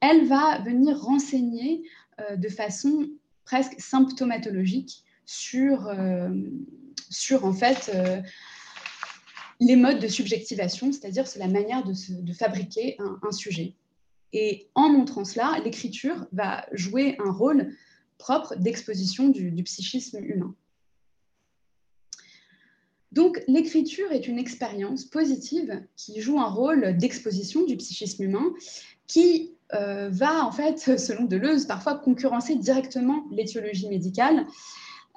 elle 0.00 0.26
va 0.26 0.60
venir 0.60 0.96
renseigner 1.00 1.82
de 2.36 2.48
façon 2.48 3.08
presque 3.44 3.80
symptomatologique 3.80 5.02
sur, 5.24 5.92
sur 7.10 7.44
en 7.44 7.52
fait 7.52 7.90
les 9.60 9.76
modes 9.76 10.00
de 10.00 10.08
subjectivation, 10.08 10.92
c'est-à-dire 10.92 11.26
c'est 11.26 11.38
la 11.38 11.48
manière 11.48 11.84
de, 11.84 12.32
fabriquer 12.32 12.96
un, 13.22 13.32
sujet. 13.32 13.74
Et 14.32 14.68
en 14.74 14.88
montrant 14.88 15.24
cela, 15.24 15.58
l'écriture 15.64 16.26
va 16.32 16.66
jouer 16.72 17.16
un 17.24 17.30
rôle 17.30 17.72
propre 18.18 18.54
d'exposition 18.56 19.28
du, 19.28 19.62
psychisme 19.62 20.18
humain. 20.22 20.54
Donc 23.12 23.42
l'écriture 23.48 24.12
est 24.12 24.26
une 24.26 24.38
expérience 24.38 25.04
positive 25.04 25.82
qui 25.96 26.20
joue 26.20 26.38
un 26.38 26.50
rôle 26.50 26.96
d'exposition 26.98 27.64
du 27.64 27.76
psychisme 27.76 28.24
humain 28.24 28.52
qui 29.06 29.52
euh, 29.72 30.10
va 30.10 30.44
en 30.44 30.52
fait, 30.52 30.78
selon 30.98 31.24
Deleuze, 31.24 31.66
parfois 31.66 31.94
concurrencer 31.94 32.56
directement 32.56 33.24
l'étiologie 33.30 33.88
médicale 33.88 34.46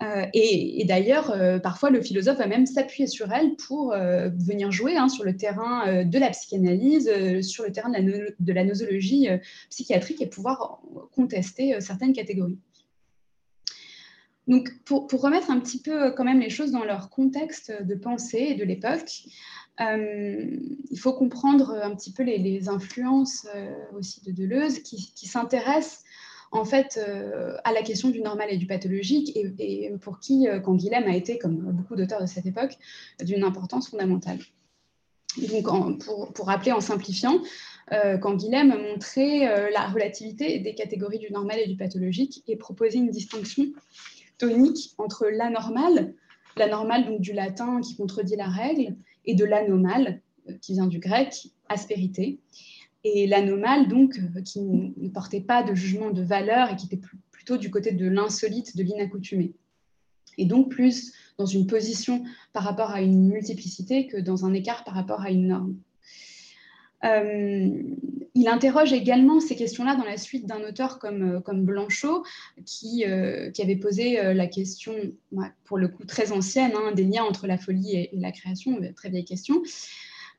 Euh, 0.02 0.26
et, 0.34 0.86
d'ailleurs, 0.86 1.32
euh, 1.32 1.60
parfois, 1.60 1.90
le 1.90 2.02
philosophe 2.02 2.38
va 2.38 2.48
même 2.48 2.66
s'appuyer 2.66 3.08
sur 3.08 3.32
elle 3.34 3.56
pour 3.56 3.92
euh, 3.92 4.30
venir 4.30 4.72
jouer 4.72 4.96
hein, 4.96 5.10
sur 5.10 5.26
le 5.26 5.36
terrain 5.36 6.04
de 6.04 6.20
la 6.20 6.30
psychanalyse, 6.30 7.12
sur 7.42 7.66
le 7.66 7.72
terrain 7.72 7.90
de 7.90 8.54
la, 8.54 8.64
nosologie 8.64 9.28
psychiatrique 9.70 10.22
et 10.22 10.28
pouvoir 10.28 10.82
contester 11.14 11.80
certaines 11.82 12.14
catégories. 12.14 12.60
Donc, 14.48 14.72
pour, 14.86 15.08
remettre 15.22 15.52
un 15.52 15.60
petit 15.60 15.82
peu 15.82 16.12
quand 16.12 16.24
même 16.24 16.40
les 16.40 16.50
choses 16.50 16.72
dans 16.72 16.84
leur 16.84 17.10
contexte 17.10 17.72
de 17.84 17.96
pensée 17.96 18.48
et 18.50 18.56
de 18.56 18.64
l'époque, 18.64 19.26
il 19.80 21.00
faut 21.00 21.14
comprendre 21.14 21.80
un 21.84 21.96
petit 21.96 22.14
peu 22.14 22.24
les, 22.24 22.70
influences 22.70 23.48
aussi 23.96 24.22
de 24.24 24.32
Deleuze 24.32 24.80
qui, 24.80 25.14
qui 25.16 25.28
s'intéressent 25.28 26.04
en 26.52 26.66
fait 26.66 27.00
euh, 27.02 27.56
à 27.64 27.72
la 27.72 27.82
question 27.82 28.10
du 28.10 28.22
normal 28.22 28.48
et 28.52 28.58
du 28.58 28.66
pathologique 28.66 29.36
et, 29.36 29.92
pour 30.02 30.20
qui 30.20 30.48
euh, 30.48 30.60
Canguilhem 30.60 31.04
a 31.06 31.16
été, 31.16 31.38
comme 31.38 31.58
beaucoup 31.58 31.96
d'auteurs 31.96 32.22
de 32.22 32.26
cette 32.26 32.46
époque, 32.46 32.78
d'une 33.24 33.44
importance 33.44 33.90
fondamentale. 33.90 34.40
Donc, 35.38 36.04
pour, 36.34 36.46
rappeler 36.48 36.72
en 36.72 36.82
simplifiant, 36.82 37.40
euh, 37.92 38.18
Canguilhem 38.18 38.70
montrait 38.70 39.48
euh, 39.48 39.70
la 39.72 39.88
relativité 39.88 40.60
des 40.60 40.74
catégories 40.74 41.20
du 41.20 41.32
normal 41.32 41.60
et 41.60 41.68
du 41.68 41.78
pathologique 41.78 42.44
et 42.48 42.56
proposait 42.56 42.98
une 42.98 43.12
distinction 43.12 43.66
tonique 44.38 44.96
entre 44.98 45.28
l'anormal, 45.28 46.14
l'anormal 46.58 47.06
donc 47.06 47.22
du 47.22 47.34
latin 47.34 47.80
qui 47.82 47.96
contredit 47.96 48.36
la 48.36 48.48
règle, 48.48 48.96
et 49.26 49.36
de 49.36 49.46
l'anomale, 49.46 50.22
qui 50.62 50.74
vient 50.74 50.88
du 50.88 50.98
grec, 50.98 51.50
aspérité, 51.68 52.40
et 53.04 53.28
l'anomale, 53.28 53.88
donc, 53.88 54.18
euh, 54.18 54.42
qui 54.42 54.60
ne 54.62 55.10
portait 55.10 55.42
pas 55.42 55.64
de 55.64 55.74
jugement 55.74 56.12
de 56.12 56.22
valeur 56.22 56.72
et 56.72 56.76
qui 56.76 56.88
était 56.88 57.02
plutôt 57.32 57.58
du 57.58 57.72
côté 57.72 57.92
de 57.92 58.08
l'insolite, 58.08 58.76
de 58.76 58.84
l'inaccoutumé. 58.84 59.54
Et 60.38 60.46
donc 60.46 60.70
plus 60.70 61.14
dans 61.38 61.46
une 61.46 61.68
position 61.68 62.24
par 62.54 62.64
rapport 62.64 62.92
à 62.92 63.02
une 63.02 63.28
multiplicité 63.28 64.08
que 64.08 64.18
dans 64.18 64.46
un 64.46 64.54
écart 64.54 64.84
par 64.84 64.94
rapport 64.94 65.22
à 65.22 65.32
une 65.32 65.48
norme. 65.48 65.76
Euh, 67.06 67.82
il 68.36 68.48
interroge 68.50 68.92
également 68.92 69.40
ces 69.40 69.56
questions-là 69.56 69.96
dans 69.96 70.04
la 70.04 70.18
suite 70.18 70.46
d'un 70.46 70.62
auteur 70.68 71.00
comme, 71.00 71.38
euh, 71.38 71.40
comme 71.40 71.64
Blanchot, 71.64 72.24
qui, 72.66 73.06
qui 73.54 73.62
avait 73.62 73.78
posé 73.78 74.34
la 74.34 74.48
question, 74.48 74.94
pour 75.64 75.78
le 75.78 75.88
coup 75.88 76.04
très 76.06 76.34
ancienne, 76.34 76.74
hein, 76.76 76.92
des 76.94 77.06
liens 77.06 77.24
entre 77.24 77.48
la 77.48 77.58
folie 77.58 77.96
et, 77.96 78.16
et 78.16 78.20
la 78.20 78.34
création, 78.34 78.80
très 78.96 79.10
vieille 79.10 79.26
question, 79.26 79.62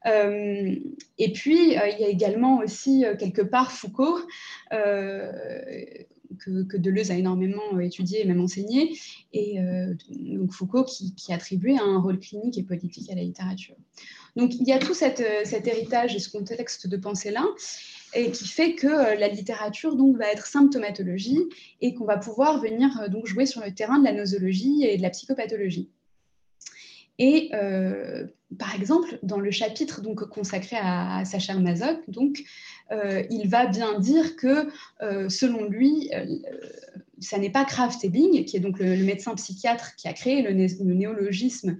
euh, 0.06 0.74
et 1.18 1.32
puis, 1.32 1.76
euh, 1.76 1.88
il 1.88 2.00
y 2.00 2.04
a 2.04 2.08
également 2.08 2.58
aussi 2.58 3.04
euh, 3.04 3.16
quelque 3.16 3.42
part 3.42 3.72
Foucault, 3.72 4.20
que, 6.38 6.76
Deleuze 6.76 7.10
a 7.10 7.16
énormément 7.16 7.78
étudié 7.80 8.22
et 8.22 8.24
même 8.24 8.40
enseigné, 8.40 8.96
et 9.32 9.58
donc 10.08 10.52
Foucault 10.52 10.84
qui, 10.84 11.12
attribuait 11.32 11.76
un 11.76 12.00
rôle 12.00 12.18
clinique 12.18 12.56
et 12.56 12.62
politique 12.62 13.10
à 13.10 13.14
la 13.14 13.22
littérature. 13.22 13.74
Donc 14.36 14.54
il 14.54 14.66
y 14.66 14.72
a 14.72 14.78
tout 14.78 14.94
cet 14.94 15.20
héritage 15.20 16.14
et 16.14 16.18
ce 16.18 16.30
contexte 16.30 16.86
de 16.86 16.96
pensée-là, 16.96 17.44
et 18.14 18.30
qui 18.30 18.46
fait 18.46 18.74
que 18.74 18.86
la 18.86 19.28
littérature 19.28 19.96
donc, 19.96 20.16
va 20.16 20.32
être 20.32 20.46
symptomatologie 20.46 21.40
et 21.80 21.94
qu'on 21.94 22.06
va 22.06 22.16
pouvoir 22.16 22.62
venir 22.62 23.10
donc, 23.10 23.26
jouer 23.26 23.44
sur 23.44 23.62
le 23.62 23.74
terrain 23.74 23.98
de 23.98 24.04
la 24.04 24.12
nosologie 24.12 24.84
et 24.84 24.96
de 24.96 25.02
la 25.02 25.10
psychopathologie. 25.10 25.90
Et 27.20 27.50
euh, 27.52 28.26
par 28.58 28.74
exemple, 28.74 29.18
dans 29.22 29.38
le 29.38 29.50
chapitre 29.50 30.00
donc, 30.00 30.24
consacré 30.30 30.76
à, 30.80 31.22
Sacha 31.26 31.54
Mazoc, 31.54 31.98
euh, 32.90 33.22
il 33.30 33.46
va 33.46 33.66
bien 33.66 33.98
dire 34.00 34.36
que, 34.36 34.68
euh, 35.02 35.28
selon 35.28 35.66
lui, 35.66 36.10
ça 37.20 37.38
n'est 37.38 37.50
pas 37.50 37.66
Kraft 37.66 38.02
Ebing, 38.02 38.46
qui 38.46 38.56
est 38.56 38.60
donc 38.60 38.78
le, 38.80 38.96
médecin 39.04 39.34
psychiatre 39.34 39.94
qui 39.96 40.08
a 40.08 40.14
créé 40.14 40.40
le, 40.40 40.52
néologisme 40.82 41.76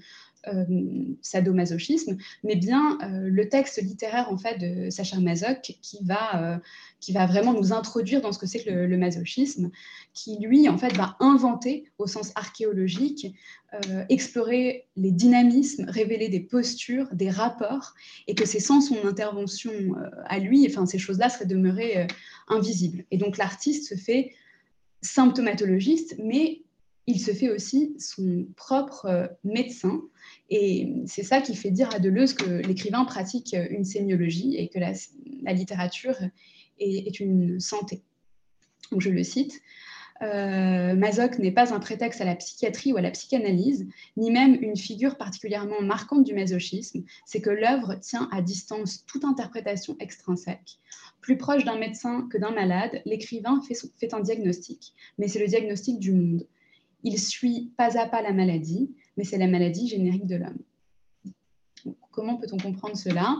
sadomasochisme, 1.22 2.16
mais 2.44 2.56
bien 2.56 2.98
euh, 3.02 3.28
le 3.28 3.48
texte 3.48 3.80
littéraire 3.82 4.30
en 4.30 4.38
fait 4.38 4.58
de 4.58 4.90
Sacha 4.90 5.20
Masoch 5.20 5.74
qui 5.82 5.98
va, 6.02 6.42
euh, 6.42 6.58
qui 7.00 7.12
va 7.12 7.26
vraiment 7.26 7.52
nous 7.52 7.72
introduire 7.72 8.20
dans 8.20 8.32
ce 8.32 8.38
que 8.38 8.46
c'est 8.46 8.62
que 8.62 8.70
le, 8.70 8.98
masochisme, 8.98 9.70
qui 10.14 10.38
lui 10.40 10.68
en 10.68 10.78
fait 10.78 10.96
va 10.96 11.16
inventer 11.20 11.90
au 11.98 12.06
sens 12.06 12.32
archéologique, 12.34 13.34
explorer 14.08 14.88
les 14.96 15.12
dynamismes, 15.12 15.84
révéler 15.88 16.28
des 16.28 16.40
postures, 16.40 17.06
des 17.12 17.30
rapports, 17.30 17.94
et 18.26 18.34
que 18.34 18.44
c'est 18.44 18.58
sans 18.58 18.80
son 18.80 19.06
intervention 19.06 19.72
à 20.26 20.40
lui, 20.40 20.66
enfin 20.68 20.86
ces 20.86 20.98
choses-là 20.98 21.28
seraient 21.28 21.46
demeurées 21.46 22.08
invisibles. 22.48 23.04
Et 23.12 23.16
donc 23.16 23.38
l'artiste 23.38 23.88
se 23.88 23.94
fait 23.94 24.32
symptomatologiste, 25.02 26.16
mais 26.18 26.62
il 27.10 27.20
se 27.20 27.32
fait 27.32 27.50
aussi 27.50 27.94
son 27.98 28.46
propre 28.56 29.30
médecin 29.44 30.02
et 30.50 30.92
c'est 31.06 31.22
ça 31.22 31.40
qui 31.40 31.54
fait 31.54 31.70
dire 31.70 31.94
à 31.94 31.98
Deleuze 31.98 32.34
que 32.34 32.50
l'écrivain 32.66 33.04
pratique 33.04 33.56
une 33.70 33.84
sémiologie 33.84 34.56
et 34.56 34.68
que 34.68 34.78
la, 34.78 35.52
littérature 35.52 36.16
est, 36.78 37.20
une 37.20 37.60
santé. 37.60 38.02
Je 38.96 39.10
le 39.10 39.22
cite. 39.22 39.60
Euh, 40.22 40.94
Mazoc 40.94 41.38
n'est 41.38 41.52
pas 41.52 41.72
un 41.72 41.80
prétexte 41.80 42.20
à 42.20 42.26
la 42.26 42.34
psychiatrie 42.34 42.92
ou 42.92 42.98
à 42.98 43.00
la 43.00 43.10
psychanalyse, 43.10 43.86
ni 44.18 44.30
même 44.30 44.54
une 44.60 44.76
figure 44.76 45.16
particulièrement 45.16 45.80
marquante 45.80 46.24
du 46.24 46.34
masochisme, 46.34 47.04
c'est 47.24 47.40
que 47.40 47.48
l'œuvre 47.48 47.94
tient 47.94 48.28
à 48.30 48.42
distance 48.42 49.06
toute 49.06 49.24
interprétation 49.24 49.96
extrinsèque. 49.98 50.78
Plus 51.22 51.38
proche 51.38 51.64
d'un 51.64 51.78
médecin 51.78 52.28
que 52.30 52.36
d'un 52.36 52.50
malade, 52.50 53.00
l'écrivain 53.06 53.62
fait 53.96 54.12
un 54.12 54.20
diagnostic, 54.20 54.92
mais 55.16 55.26
c'est 55.26 55.38
le 55.38 55.46
diagnostic 55.46 55.98
du 55.98 56.12
monde. 56.12 56.46
Il 57.02 57.18
suit 57.18 57.72
pas 57.76 57.98
à 57.98 58.06
pas 58.06 58.22
la 58.22 58.32
maladie, 58.32 58.94
mais 59.16 59.24
c'est 59.24 59.38
la 59.38 59.48
maladie 59.48 59.88
générique 59.88 60.26
de 60.26 60.36
l'homme. 60.36 60.58
Comment 62.10 62.36
peut-on 62.36 62.58
comprendre 62.58 62.96
cela? 62.96 63.36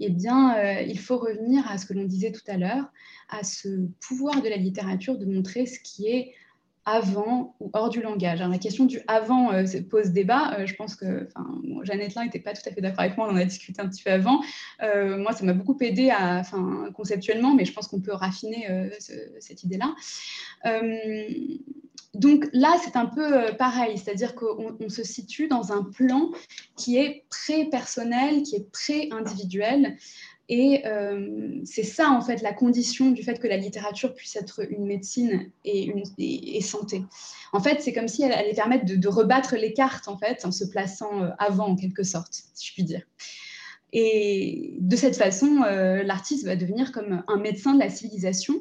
Eh 0.00 0.10
bien, 0.10 0.56
euh, 0.56 0.80
il 0.82 0.98
faut 0.98 1.18
revenir 1.18 1.70
à 1.70 1.78
ce 1.78 1.86
que 1.86 1.94
l'on 1.94 2.04
disait 2.04 2.32
tout 2.32 2.42
à 2.48 2.56
l'heure, 2.56 2.86
à 3.28 3.44
ce 3.44 3.86
pouvoir 4.06 4.42
de 4.42 4.48
la 4.48 4.56
littérature 4.56 5.16
de 5.18 5.24
montrer 5.24 5.66
ce 5.66 5.78
qui 5.78 6.08
est 6.08 6.32
avant 6.86 7.56
ou 7.60 7.70
hors 7.72 7.88
du 7.88 8.02
langage. 8.02 8.40
la 8.40 8.58
question 8.58 8.84
du 8.84 9.00
avant 9.06 9.52
euh, 9.52 9.64
pose 9.88 10.10
débat. 10.10 10.58
Euh, 10.58 10.66
je 10.66 10.74
pense 10.74 10.96
que 10.96 11.28
Jeannette 11.82 12.14
Lin 12.14 12.24
n'était 12.24 12.40
pas 12.40 12.52
tout 12.52 12.68
à 12.68 12.72
fait 12.72 12.82
d'accord 12.82 13.00
avec 13.00 13.16
moi, 13.16 13.28
on 13.28 13.32
en 13.32 13.36
a 13.36 13.44
discuté 13.44 13.80
un 13.80 13.88
petit 13.88 14.02
peu 14.02 14.10
avant. 14.10 14.42
moi, 14.82 15.32
ça 15.32 15.44
m'a 15.44 15.54
beaucoup 15.54 15.76
aidé 15.80 16.12
conceptuellement, 16.94 17.54
mais 17.54 17.64
je 17.64 17.72
pense 17.72 17.88
qu'on 17.88 18.00
peut 18.00 18.12
raffiner 18.12 18.90
cette 19.38 19.62
idée-là. 19.62 19.94
Donc 22.14 22.48
là, 22.52 22.76
c'est 22.82 22.96
un 22.96 23.06
peu 23.06 23.36
euh, 23.36 23.52
pareil, 23.52 23.98
c'est-à-dire 23.98 24.34
qu'on 24.34 24.76
se 24.88 25.02
situe 25.02 25.48
dans 25.48 25.72
un 25.72 25.82
plan 25.82 26.30
qui 26.76 26.96
est 26.96 27.24
pré-personnel, 27.28 28.42
qui 28.42 28.56
est 28.56 28.70
pré-individuel. 28.70 29.96
Et 30.48 30.86
euh, 30.86 31.60
c'est 31.64 31.84
ça, 31.84 32.10
en 32.10 32.20
fait, 32.20 32.42
la 32.42 32.52
condition 32.52 33.10
du 33.10 33.22
fait 33.22 33.38
que 33.38 33.48
la 33.48 33.56
littérature 33.56 34.14
puisse 34.14 34.36
être 34.36 34.60
une 34.70 34.84
médecine 34.84 35.50
et, 35.64 35.84
une, 35.84 36.04
santé. 36.60 37.02
En 37.52 37.60
fait, 37.60 37.80
c'est 37.80 37.92
comme 37.92 38.08
si 38.08 38.22
elle 38.22 38.32
allait 38.32 38.52
permettre 38.52 38.84
de, 38.84 39.08
rebattre 39.08 39.56
les 39.56 39.72
cartes, 39.72 40.06
en 40.06 40.18
fait, 40.18 40.44
en 40.44 40.52
se 40.52 40.64
plaçant 40.64 41.22
euh, 41.22 41.30
avant, 41.38 41.68
en 41.68 41.76
quelque 41.76 42.02
sorte, 42.02 42.44
si 42.54 42.68
je 42.68 42.74
puis 42.74 42.84
dire. 42.84 43.02
Et 43.92 44.74
de 44.80 44.96
cette 44.96 45.16
façon, 45.16 45.60
l'artiste 45.60 46.44
va 46.44 46.56
devenir 46.56 46.90
comme 46.90 47.22
un 47.28 47.36
médecin 47.36 47.74
de 47.74 47.78
la 47.78 47.88
civilisation, 47.88 48.54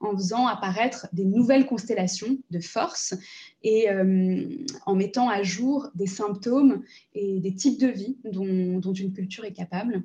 en 0.00 0.16
faisant 0.16 0.46
apparaître 0.46 1.08
des 1.12 1.24
nouvelles 1.24 1.66
constellations 1.66 2.38
de 2.50 2.60
forces 2.60 3.14
et 3.62 3.90
euh, 3.90 4.48
en 4.84 4.94
mettant 4.94 5.28
à 5.28 5.42
jour 5.42 5.88
des 5.94 6.06
symptômes 6.06 6.82
et 7.14 7.40
des 7.40 7.54
types 7.54 7.80
de 7.80 7.88
vie 7.88 8.16
dont, 8.24 8.80
une 8.80 9.12
culture 9.12 9.44
est 9.44 9.52
capable. 9.52 10.04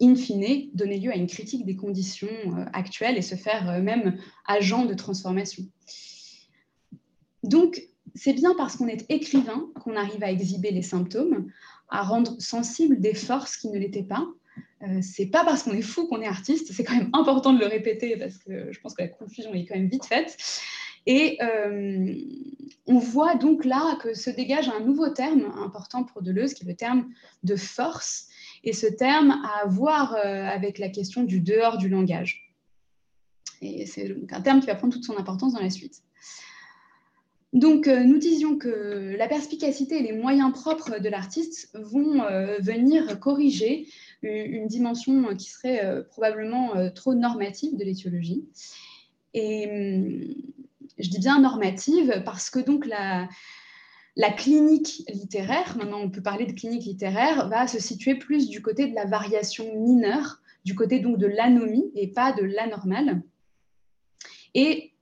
In 0.00 0.14
fine, 0.14 0.68
donner 0.74 0.98
lieu 0.98 1.10
à 1.10 1.16
une 1.16 1.26
critique 1.26 1.64
des 1.64 1.76
conditions 1.76 2.28
euh, 2.28 2.64
actuelles 2.72 3.16
et 3.16 3.22
se 3.22 3.34
faire 3.34 3.70
euh, 3.70 3.80
même 3.80 4.18
agent 4.46 4.84
de 4.84 4.94
transformation. 4.94 5.64
Donc, 7.42 7.80
c'est 8.14 8.34
bien 8.34 8.54
parce 8.56 8.76
qu'on 8.76 8.88
est 8.88 9.10
écrivain 9.10 9.70
qu'on 9.80 9.96
arrive 9.96 10.22
à 10.22 10.30
exhiber 10.30 10.70
les 10.70 10.82
symptômes, 10.82 11.50
à 11.88 12.02
rendre 12.02 12.36
sensibles 12.40 13.00
des 13.00 13.14
forces 13.14 13.56
qui 13.56 13.68
ne 13.68 13.78
l'étaient 13.78 14.02
pas, 14.02 14.26
euh, 14.82 15.00
c'est 15.00 15.26
pas 15.26 15.44
parce 15.44 15.62
qu'on 15.62 15.72
est 15.72 15.82
fou 15.82 16.06
qu'on 16.06 16.20
est 16.20 16.26
artiste, 16.26 16.72
c'est 16.72 16.84
quand 16.84 16.96
même 16.96 17.10
important 17.12 17.52
de 17.52 17.58
le 17.58 17.66
répéter 17.66 18.16
parce 18.16 18.36
que 18.38 18.72
je 18.72 18.80
pense 18.80 18.94
que 18.94 19.02
la 19.02 19.08
confusion 19.08 19.54
est 19.54 19.64
quand 19.64 19.74
même 19.74 19.88
vite 19.88 20.04
faite. 20.04 20.36
Et 21.06 21.38
euh, 21.40 22.14
on 22.86 22.98
voit 22.98 23.36
donc 23.36 23.64
là 23.64 23.96
que 24.02 24.12
se 24.12 24.28
dégage 24.28 24.68
un 24.68 24.80
nouveau 24.80 25.08
terme 25.08 25.52
important 25.64 26.04
pour 26.04 26.20
Deleuze, 26.20 26.52
qui 26.52 26.64
est 26.64 26.68
le 26.68 26.74
terme 26.74 27.08
de 27.42 27.56
force, 27.56 28.28
et 28.64 28.72
ce 28.72 28.86
terme 28.86 29.30
a 29.30 29.62
à 29.62 29.66
voir 29.66 30.14
euh, 30.14 30.44
avec 30.44 30.78
la 30.78 30.88
question 30.88 31.22
du 31.22 31.40
dehors 31.40 31.78
du 31.78 31.88
langage. 31.88 32.52
Et 33.62 33.86
c'est 33.86 34.14
un 34.30 34.40
terme 34.42 34.60
qui 34.60 34.66
va 34.66 34.74
prendre 34.74 34.92
toute 34.92 35.04
son 35.04 35.16
importance 35.16 35.54
dans 35.54 35.62
la 35.62 35.70
suite. 35.70 36.02
Donc, 37.52 37.86
nous 37.86 38.18
disions 38.18 38.58
que 38.58 39.14
la 39.16 39.28
perspicacité 39.28 39.98
et 39.98 40.02
les 40.02 40.12
moyens 40.12 40.52
propres 40.52 40.98
de 40.98 41.08
l'artiste 41.08 41.70
vont 41.72 42.22
venir 42.58 43.18
corriger 43.18 43.88
une 44.22 44.66
dimension 44.66 45.34
qui 45.36 45.50
serait 45.50 45.84
euh, 45.84 46.02
probablement 46.02 46.76
euh, 46.76 46.90
trop 46.90 47.14
normative 47.14 47.76
de 47.76 47.84
l'étiologie. 47.84 48.44
Et, 49.34 50.34
Je 50.98 51.08
dis 51.10 51.18
bien 51.18 51.40
normative 51.40 52.22
parce 52.24 52.50
que 52.50 52.58
donc 52.58 52.86
la, 52.86 53.28
clinique 54.36 55.02
littéraire, 55.12 55.76
maintenant 55.76 56.00
on 56.00 56.10
peut 56.10 56.22
parler 56.22 56.46
de 56.46 56.52
clinique 56.52 56.84
littéraire, 56.84 57.48
va 57.48 57.66
se 57.66 57.78
situer 57.78 58.14
plus 58.14 58.48
du 58.48 58.62
côté 58.62 58.86
de 58.86 58.94
la 58.94 59.04
variation 59.04 59.66
mineure, 59.76 60.40
du 60.64 60.74
côté 60.74 61.00
donc 61.00 61.18
de 61.18 61.26
l'anomie 61.26 61.90
et 61.94 62.08
pas 62.08 62.32
de 62.32 62.42
l'anormal. 62.42 63.22
Et 64.54 64.92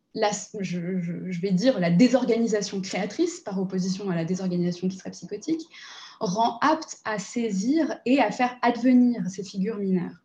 je, 0.61 1.41
vais 1.41 1.53
dire 1.53 1.79
la 1.81 1.91
désorganisation 1.91 2.81
créatrice, 2.81 3.41
par 3.41 3.61
opposition 3.61 4.11
à 4.11 4.15
la 4.15 4.25
désorganisation 4.25 4.89
qui 4.89 4.97
serait 4.97 5.11
psychotique, 5.11 5.69
rend 6.21 6.59
apte 6.61 6.99
à 7.05 7.19
saisir 7.19 7.99
et 8.07 8.21
à 8.21 8.31
faire 8.31 8.57
advenir 8.63 9.29
ces 9.29 9.43
figures 9.43 9.79
mineures. 9.79 10.25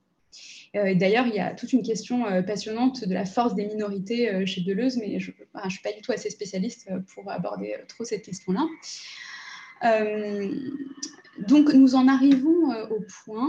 Euh, 0.75 0.93
d'ailleurs, 0.93 1.25
il 1.25 1.33
y 1.33 1.39
a 1.39 1.53
toute 1.53 1.73
une 1.73 1.81
question 1.81 2.25
euh, 2.27 2.41
passionnante 2.41 3.07
de 3.07 3.13
la 3.13 3.25
force 3.25 3.55
des 3.55 3.65
minorités 3.65 4.29
euh, 4.29 4.45
chez 4.45 4.61
Deleuze, 4.61 4.97
mais 4.97 5.19
je 5.19 5.31
ne 5.31 5.69
suis 5.69 5.81
pas 5.81 5.91
du 5.91 6.01
tout 6.01 6.11
assez 6.11 6.29
spécialiste 6.29 6.89
pour 7.13 7.29
aborder 7.31 7.75
trop 7.87 8.03
cette 8.03 8.23
question-là. 8.23 8.65
donc, 11.47 11.73
nous 11.73 11.95
en 11.95 12.07
arrivons 12.07 12.73
au 12.91 12.99
point 13.25 13.47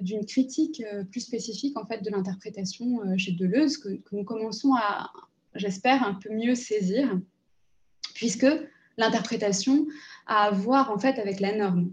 d'une 0.00 0.24
critique 0.24 0.82
plus 1.10 1.20
spécifique 1.20 1.76
en 1.76 1.86
fait 1.86 2.02
de 2.02 2.10
l'interprétation 2.10 3.00
chez 3.16 3.32
Deleuze 3.32 3.78
que, 3.78 3.88
nous 4.12 4.24
commençons 4.24 4.74
à, 4.74 5.10
j'espère, 5.54 6.02
un 6.04 6.14
peu 6.14 6.32
mieux 6.32 6.54
saisir, 6.54 7.18
puisque 8.14 8.46
l'interprétation 8.96 9.86
à 10.28 10.50
voir 10.50 10.90
en 10.92 10.98
fait 10.98 11.18
avec 11.18 11.40
la 11.40 11.56
norme. 11.56 11.90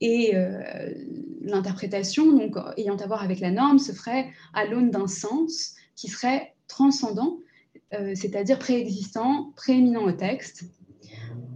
Et 0.00 0.34
euh, 0.34 0.94
l'interprétation, 1.42 2.32
donc 2.32 2.56
ayant 2.78 2.96
à 2.96 3.06
voir 3.06 3.22
avec 3.22 3.40
la 3.40 3.50
norme, 3.50 3.78
se 3.78 3.92
ferait 3.92 4.30
à 4.54 4.64
l'aune 4.64 4.90
d'un 4.90 5.06
sens 5.06 5.74
qui 5.94 6.08
serait 6.08 6.54
transcendant, 6.68 7.40
euh, 7.92 8.14
c'est-à-dire 8.14 8.58
préexistant, 8.58 9.52
prééminent 9.56 10.04
au 10.04 10.12
texte. 10.12 10.64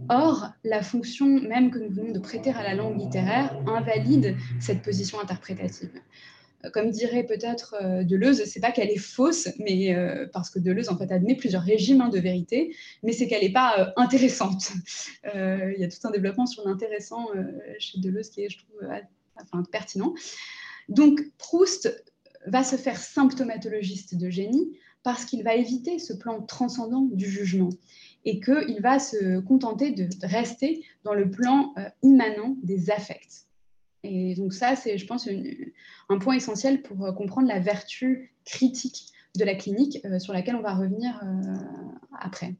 Or, 0.09 0.49
la 0.63 0.83
fonction 0.83 1.25
même 1.25 1.71
que 1.71 1.79
nous 1.79 1.89
venons 1.89 2.11
de 2.11 2.19
prêter 2.19 2.51
à 2.51 2.61
la 2.61 2.75
langue 2.75 2.99
littéraire 2.99 3.57
invalide 3.65 4.35
cette 4.59 4.83
position 4.83 5.19
interprétative 5.19 5.99
comme 6.71 6.91
dirait 6.91 7.23
peut-être 7.23 7.75
euh, 7.81 8.03
Deleuze, 8.03 8.43
c'est 8.45 8.59
pas 8.59 8.71
qu'elle 8.71 8.89
est 8.89 8.97
fausse, 8.97 9.49
mais 9.59 9.95
euh, 9.95 10.27
parce 10.31 10.49
que 10.49 10.59
Deleuze 10.59 10.89
en 10.89 10.97
fait 10.97 11.11
admet 11.11 11.35
plusieurs 11.35 11.61
régimes 11.61 12.01
hein, 12.01 12.09
de 12.09 12.19
vérité, 12.19 12.75
mais 13.03 13.11
c'est 13.11 13.27
qu'elle 13.27 13.43
n'est 13.43 13.51
pas 13.51 13.79
euh, 13.79 13.91
intéressante. 13.95 14.71
Il 15.33 15.75
y 15.77 15.83
a 15.83 15.87
tout 15.87 16.07
un 16.07 16.11
développement 16.11 16.45
sur 16.45 16.67
l'intéressant 16.67 17.27
chez 17.79 17.99
Deleuze 17.99 18.29
qui 18.29 18.43
est, 18.43 18.49
je 18.49 18.59
trouve, 18.59 18.87
enfin, 19.41 19.63
pertinent. 19.71 20.13
Donc 20.87 21.19
Proust 21.37 22.03
va 22.45 22.63
se 22.63 22.75
faire 22.75 22.97
symptomatologiste 22.97 24.15
de 24.15 24.29
génie 24.29 24.77
parce 25.03 25.25
qu'il 25.25 25.43
va 25.43 25.55
éviter 25.55 25.99
ce 25.99 26.13
plan 26.13 26.41
transcendant 26.41 27.01
du 27.11 27.29
jugement 27.29 27.69
et 28.23 28.39
qu'il 28.39 28.79
va 28.81 28.99
se 28.99 29.39
contenter 29.39 29.91
de 29.91 30.07
rester 30.23 30.83
dans 31.03 31.13
le 31.13 31.29
plan 31.29 31.73
immanent 32.03 32.55
des 32.63 32.89
affects. 32.91 33.45
Et 34.05 34.35
donc 34.35 34.53
ça, 34.53 34.75
c'est, 34.75 34.97
je 34.97 35.05
pense, 35.05 35.27
un 36.09 36.17
point 36.19 36.35
essentiel 36.35 36.81
pour 36.81 37.05
euh, 37.05 37.11
comprendre 37.11 37.47
la 37.47 37.59
vertu 37.59 38.33
critique 38.45 39.07
de 39.37 39.43
la 39.43 39.55
clinique 39.55 39.99
euh, 40.05 40.19
sur 40.19 40.33
laquelle 40.33 40.55
on 40.55 40.61
va 40.61 40.73
revenir 40.73 41.19
euh, 41.23 41.55
après. 42.19 42.55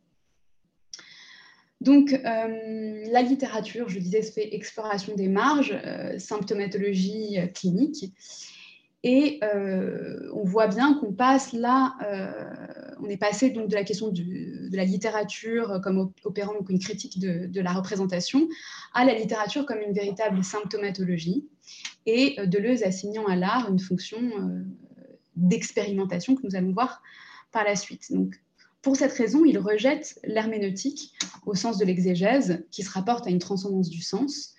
Donc, 1.81 2.17
la 2.23 3.21
littérature, 3.21 3.89
je 3.89 3.99
disais, 3.99 4.23
se 4.23 4.31
fait 4.31 4.55
exploration 4.55 5.13
des 5.13 5.27
marges, 5.27 5.77
symptomatologie 6.17 7.37
clinique. 7.53 8.11
Et 9.03 9.39
on 10.33 10.43
voit 10.45 10.67
bien 10.67 10.95
qu'on 10.95 11.13
passe 11.13 11.53
là, 11.53 11.93
on 13.01 13.09
est 13.09 13.17
passé 13.17 13.49
donc 13.49 13.69
de 13.69 13.75
la 13.75 13.83
question 13.83 14.09
de 14.09 14.75
la 14.75 14.85
littérature 14.85 15.79
comme 15.83 16.11
opérant 16.23 16.53
une 16.69 16.79
critique 16.79 17.19
de, 17.19 17.61
la 17.61 17.73
représentation 17.73 18.47
à 18.93 19.05
la 19.05 19.13
littérature 19.13 19.65
comme 19.65 19.79
une 19.79 19.93
véritable 19.93 20.43
symptomatologie 20.43 21.47
et 22.05 22.35
euh, 22.39 22.45
Deleuze 22.45 22.83
assignant 22.83 23.25
à 23.27 23.35
l'art 23.35 23.69
une 23.69 23.79
fonction 23.79 24.19
d'expérimentation 25.35 26.35
que 26.35 26.41
nous 26.43 26.55
allons 26.55 26.71
voir 26.71 27.01
par 27.51 27.63
la 27.63 27.75
suite. 27.75 28.11
Donc, 28.11 28.35
pour 28.81 28.95
cette 28.95 29.13
raison, 29.13 29.43
il 29.43 29.57
rejette 29.57 30.19
l'herméneutique 30.23 31.13
au 31.45 31.55
sens 31.55 31.77
de 31.77 31.85
l'exégèse 31.85 32.63
qui 32.71 32.83
se 32.83 32.91
rapporte 32.91 33.27
à 33.27 33.29
une 33.29 33.39
transcendance 33.39 33.89
du 33.89 34.01
sens 34.01 34.55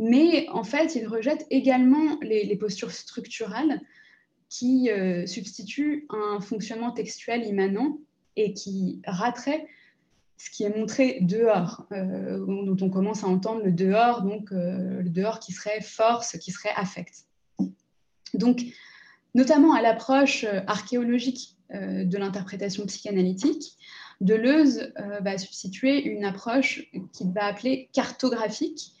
mais 0.00 0.48
en 0.48 0.64
fait, 0.64 0.94
il 0.94 1.06
rejette 1.06 1.46
également 1.50 2.18
les, 2.22 2.56
postures 2.56 2.90
structurales 2.90 3.82
qui 4.50 4.90
euh, 4.90 5.26
substituent 5.26 6.06
un 6.10 6.40
fonctionnement 6.40 6.90
textuel 6.90 7.46
immanent 7.46 7.98
et 8.36 8.52
qui 8.52 9.00
rateraient 9.06 9.66
ce 10.36 10.50
qui 10.50 10.64
est 10.64 10.76
montré 10.76 11.18
dehors, 11.20 11.86
euh, 11.92 12.44
dont 12.44 12.76
on 12.80 12.90
commence 12.90 13.24
à 13.24 13.28
entendre 13.28 13.62
le 13.62 13.72
dehors, 13.72 14.22
donc 14.22 14.52
euh, 14.52 15.02
le 15.02 15.08
dehors 15.08 15.38
qui 15.38 15.52
serait 15.52 15.80
force, 15.80 16.36
qui 16.38 16.50
serait 16.50 16.72
affect. 16.74 17.26
Donc, 18.34 18.62
notamment 19.34 19.72
à 19.74 19.82
l'approche 19.82 20.44
archéologique 20.66 21.56
de 21.72 22.18
l'interprétation 22.18 22.84
psychanalytique, 22.86 23.76
Deleuze 24.20 24.92
va 25.20 25.38
substituer 25.38 26.02
une 26.02 26.24
approche 26.24 26.90
qu'il 27.12 27.32
va 27.32 27.44
appeler 27.44 27.90
cartographique, 27.92 28.92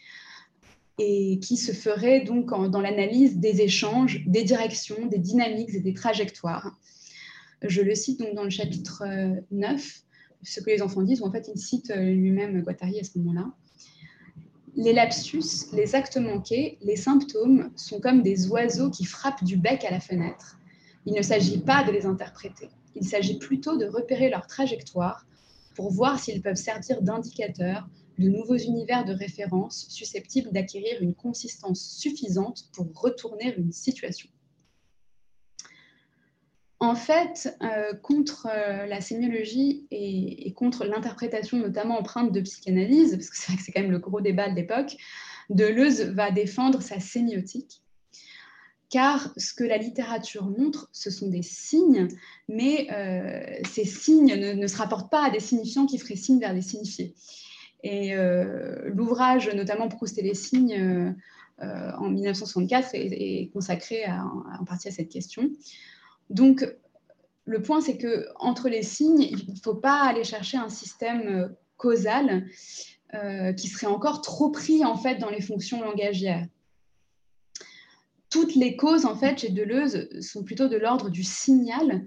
et 0.98 1.38
qui 1.40 1.56
se 1.56 1.72
ferait 1.72 2.20
donc 2.20 2.50
dans 2.70 2.80
l'analyse 2.80 3.38
des 3.38 3.62
échanges, 3.62 4.24
des 4.26 4.44
directions, 4.44 5.06
des 5.06 5.18
dynamiques 5.18 5.74
et 5.74 5.80
des 5.80 5.94
trajectoires. 5.94 6.76
Je 7.62 7.82
le 7.82 7.94
cite 7.94 8.20
donc 8.20 8.34
dans 8.34 8.44
le 8.44 8.50
chapitre 8.50 9.04
9, 9.50 9.80
euh, 9.80 9.86
ce 10.42 10.60
que 10.60 10.70
les 10.70 10.82
enfants 10.82 11.02
disent, 11.02 11.20
où 11.20 11.26
en 11.26 11.30
fait 11.30 11.50
il 11.54 11.58
cite 11.58 11.90
euh, 11.90 12.12
lui-même 12.12 12.62
Guattari 12.62 12.98
à 13.00 13.04
ce 13.04 13.18
moment-là. 13.18 13.50
Les 14.76 14.92
lapsus, 14.92 15.66
les 15.72 15.94
actes 15.94 16.16
manqués, 16.16 16.78
les 16.80 16.96
symptômes 16.96 17.70
sont 17.76 18.00
comme 18.00 18.22
des 18.22 18.48
oiseaux 18.48 18.90
qui 18.90 19.04
frappent 19.04 19.44
du 19.44 19.56
bec 19.56 19.84
à 19.84 19.90
la 19.90 20.00
fenêtre. 20.00 20.58
Il 21.06 21.14
ne 21.14 21.22
s'agit 21.22 21.58
pas 21.58 21.84
de 21.84 21.92
les 21.92 22.06
interpréter, 22.06 22.70
il 22.94 23.04
s'agit 23.04 23.38
plutôt 23.38 23.76
de 23.76 23.86
repérer 23.86 24.30
leur 24.30 24.46
trajectoire 24.46 25.26
pour 25.74 25.90
voir 25.90 26.18
s'ils 26.18 26.42
peuvent 26.42 26.56
servir 26.56 27.02
d'indicateurs 27.02 27.88
de 28.18 28.28
nouveaux 28.28 28.56
univers 28.56 29.04
de 29.04 29.12
référence 29.12 29.86
susceptibles 29.88 30.52
d'acquérir 30.52 31.00
une 31.00 31.14
consistance 31.14 31.96
suffisante 31.98 32.68
pour 32.72 32.86
retourner 32.94 33.54
une 33.56 33.72
situation. 33.72 34.28
En 36.82 36.94
fait, 36.94 37.54
euh, 37.62 37.92
contre 37.94 38.48
euh, 38.50 38.86
la 38.86 39.02
sémiologie 39.02 39.86
et, 39.90 40.52
contre 40.54 40.86
l'interprétation 40.86 41.58
notamment 41.58 41.98
empreinte 41.98 42.32
de 42.32 42.40
psychanalyse, 42.40 43.12
parce 43.16 43.28
que 43.28 43.36
c'est 43.36 43.46
vrai 43.48 43.56
que 43.58 43.62
c'est 43.62 43.72
quand 43.72 43.82
même 43.82 43.90
le 43.90 43.98
gros 43.98 44.22
débat 44.22 44.48
de 44.48 44.56
l'époque, 44.56 44.96
Deleuze 45.50 46.00
va 46.00 46.30
défendre 46.30 46.80
sa 46.80 46.98
sémiotique, 46.98 47.82
car 48.88 49.30
ce 49.36 49.52
que 49.52 49.64
la 49.64 49.76
littérature 49.76 50.46
montre, 50.46 50.88
ce 50.92 51.10
sont 51.10 51.28
des 51.28 51.42
signes, 51.42 52.08
mais 52.48 52.88
euh, 52.92 53.60
ces 53.70 53.84
signes 53.84 54.34
ne, 54.34 54.54
ne, 54.54 54.66
se 54.66 54.76
rapportent 54.76 55.10
pas 55.10 55.26
à 55.26 55.30
des 55.30 55.40
signifiants 55.40 55.86
qui 55.86 55.98
feraient 55.98 56.16
signe 56.16 56.40
vers 56.40 56.54
des 56.54 56.62
signifiés. 56.62 57.14
Et 57.82 58.14
euh, 58.14 58.90
l'ouvrage, 58.90 59.48
notamment 59.54 59.88
Proust 59.88 60.18
et 60.18 60.22
les 60.22 60.34
signes, 60.34 60.74
euh, 60.74 61.12
euh, 61.64 61.92
en 61.98 62.08
1964, 62.10 62.90
est, 62.94 63.50
consacré 63.52 64.04
en 64.06 64.64
partie 64.64 64.88
à 64.88 64.90
cette 64.90 65.08
question. 65.08 65.50
Donc, 66.28 66.66
le 67.44 67.62
point, 67.62 67.80
c'est 67.80 67.96
que 67.96 68.26
entre 68.36 68.68
les 68.68 68.82
signes, 68.82 69.22
il 69.22 69.52
ne 69.52 69.58
faut 69.62 69.74
pas 69.74 70.02
aller 70.02 70.24
chercher 70.24 70.58
un 70.58 70.68
système 70.68 71.54
causal 71.76 72.46
qui 73.56 73.66
serait 73.66 73.88
encore 73.88 74.20
trop 74.20 74.50
pris 74.50 74.84
en 74.84 74.96
fait 74.96 75.16
dans 75.16 75.30
les 75.30 75.40
fonctions 75.40 75.82
langagières. 75.82 76.46
Toutes 78.28 78.54
les 78.54 78.76
causes 78.76 79.04
en 79.04 79.16
fait 79.16 79.40
chez 79.40 79.48
Deleuze 79.48 80.08
sont 80.20 80.44
plutôt 80.44 80.68
de 80.68 80.76
l'ordre 80.76 81.10
du 81.10 81.24
signal 81.24 82.06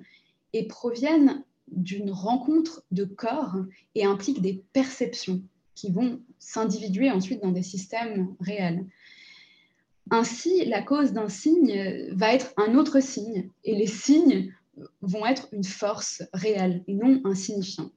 et 0.54 0.66
proviennent 0.66 1.44
d'une 1.68 2.12
rencontre 2.12 2.86
de 2.92 3.04
corps 3.04 3.58
et 3.96 4.06
impliquent 4.06 4.42
des 4.42 4.64
perceptions 4.72 5.42
qui 5.76 5.92
vont 5.92 6.22
s'individuer 6.40 7.12
ensuite 7.12 7.42
dans 7.42 7.52
des 7.52 7.64
systèmes 7.64 8.36
réels. 8.40 8.86
Ainsi, 10.12 10.66
la 10.66 10.82
cause 10.82 11.14
d'un 11.14 11.30
signe 11.30 12.10
va 12.12 12.34
être 12.34 12.54
un 12.58 12.76
autre 12.76 13.00
signe, 13.00 13.50
et 13.64 13.76
les 13.76 13.88
signes 13.88 14.54
vont 15.02 15.26
être 15.26 15.48
une 15.52 15.64
force 15.64 16.24
réelle 16.34 16.84
et 16.88 16.94
non 16.94 17.22
un 17.24 17.36
signifiant. 17.36 17.92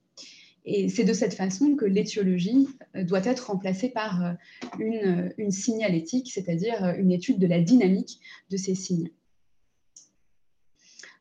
Et 0.64 0.88
c'est 0.88 1.04
de 1.04 1.12
cette 1.12 1.34
façon 1.34 1.76
que 1.76 1.84
l'étiologie 1.84 2.68
doit 2.94 3.24
être 3.24 3.50
remplacée 3.50 3.88
par 3.88 4.34
une, 4.78 5.32
une 5.38 5.52
signalétique, 5.52 6.30
c'est-à-dire 6.32 6.94
une 6.98 7.12
étude 7.12 7.38
de 7.38 7.46
la 7.46 7.60
dynamique 7.60 8.18
de 8.50 8.56
ces 8.56 8.74
signes. 8.74 9.10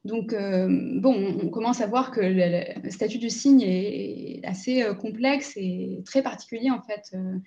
Donc, 0.06 0.34
euh, 0.34 0.68
bon, 0.70 1.40
on 1.42 1.50
commence 1.50 1.82
à 1.82 1.88
voir 1.88 2.12
que 2.12 2.22
le, 2.22 2.92
statut 2.92 3.18
du 3.18 3.32
signe 3.32 3.64
est, 3.64 4.40
assez 4.44 4.84
euh, 4.84 4.94
complexe 4.94 5.54
et 5.58 6.04
très 6.06 6.22
particulier, 6.22 6.70
en 6.70 6.80
fait, 6.80 7.16
euh, 7.16 7.40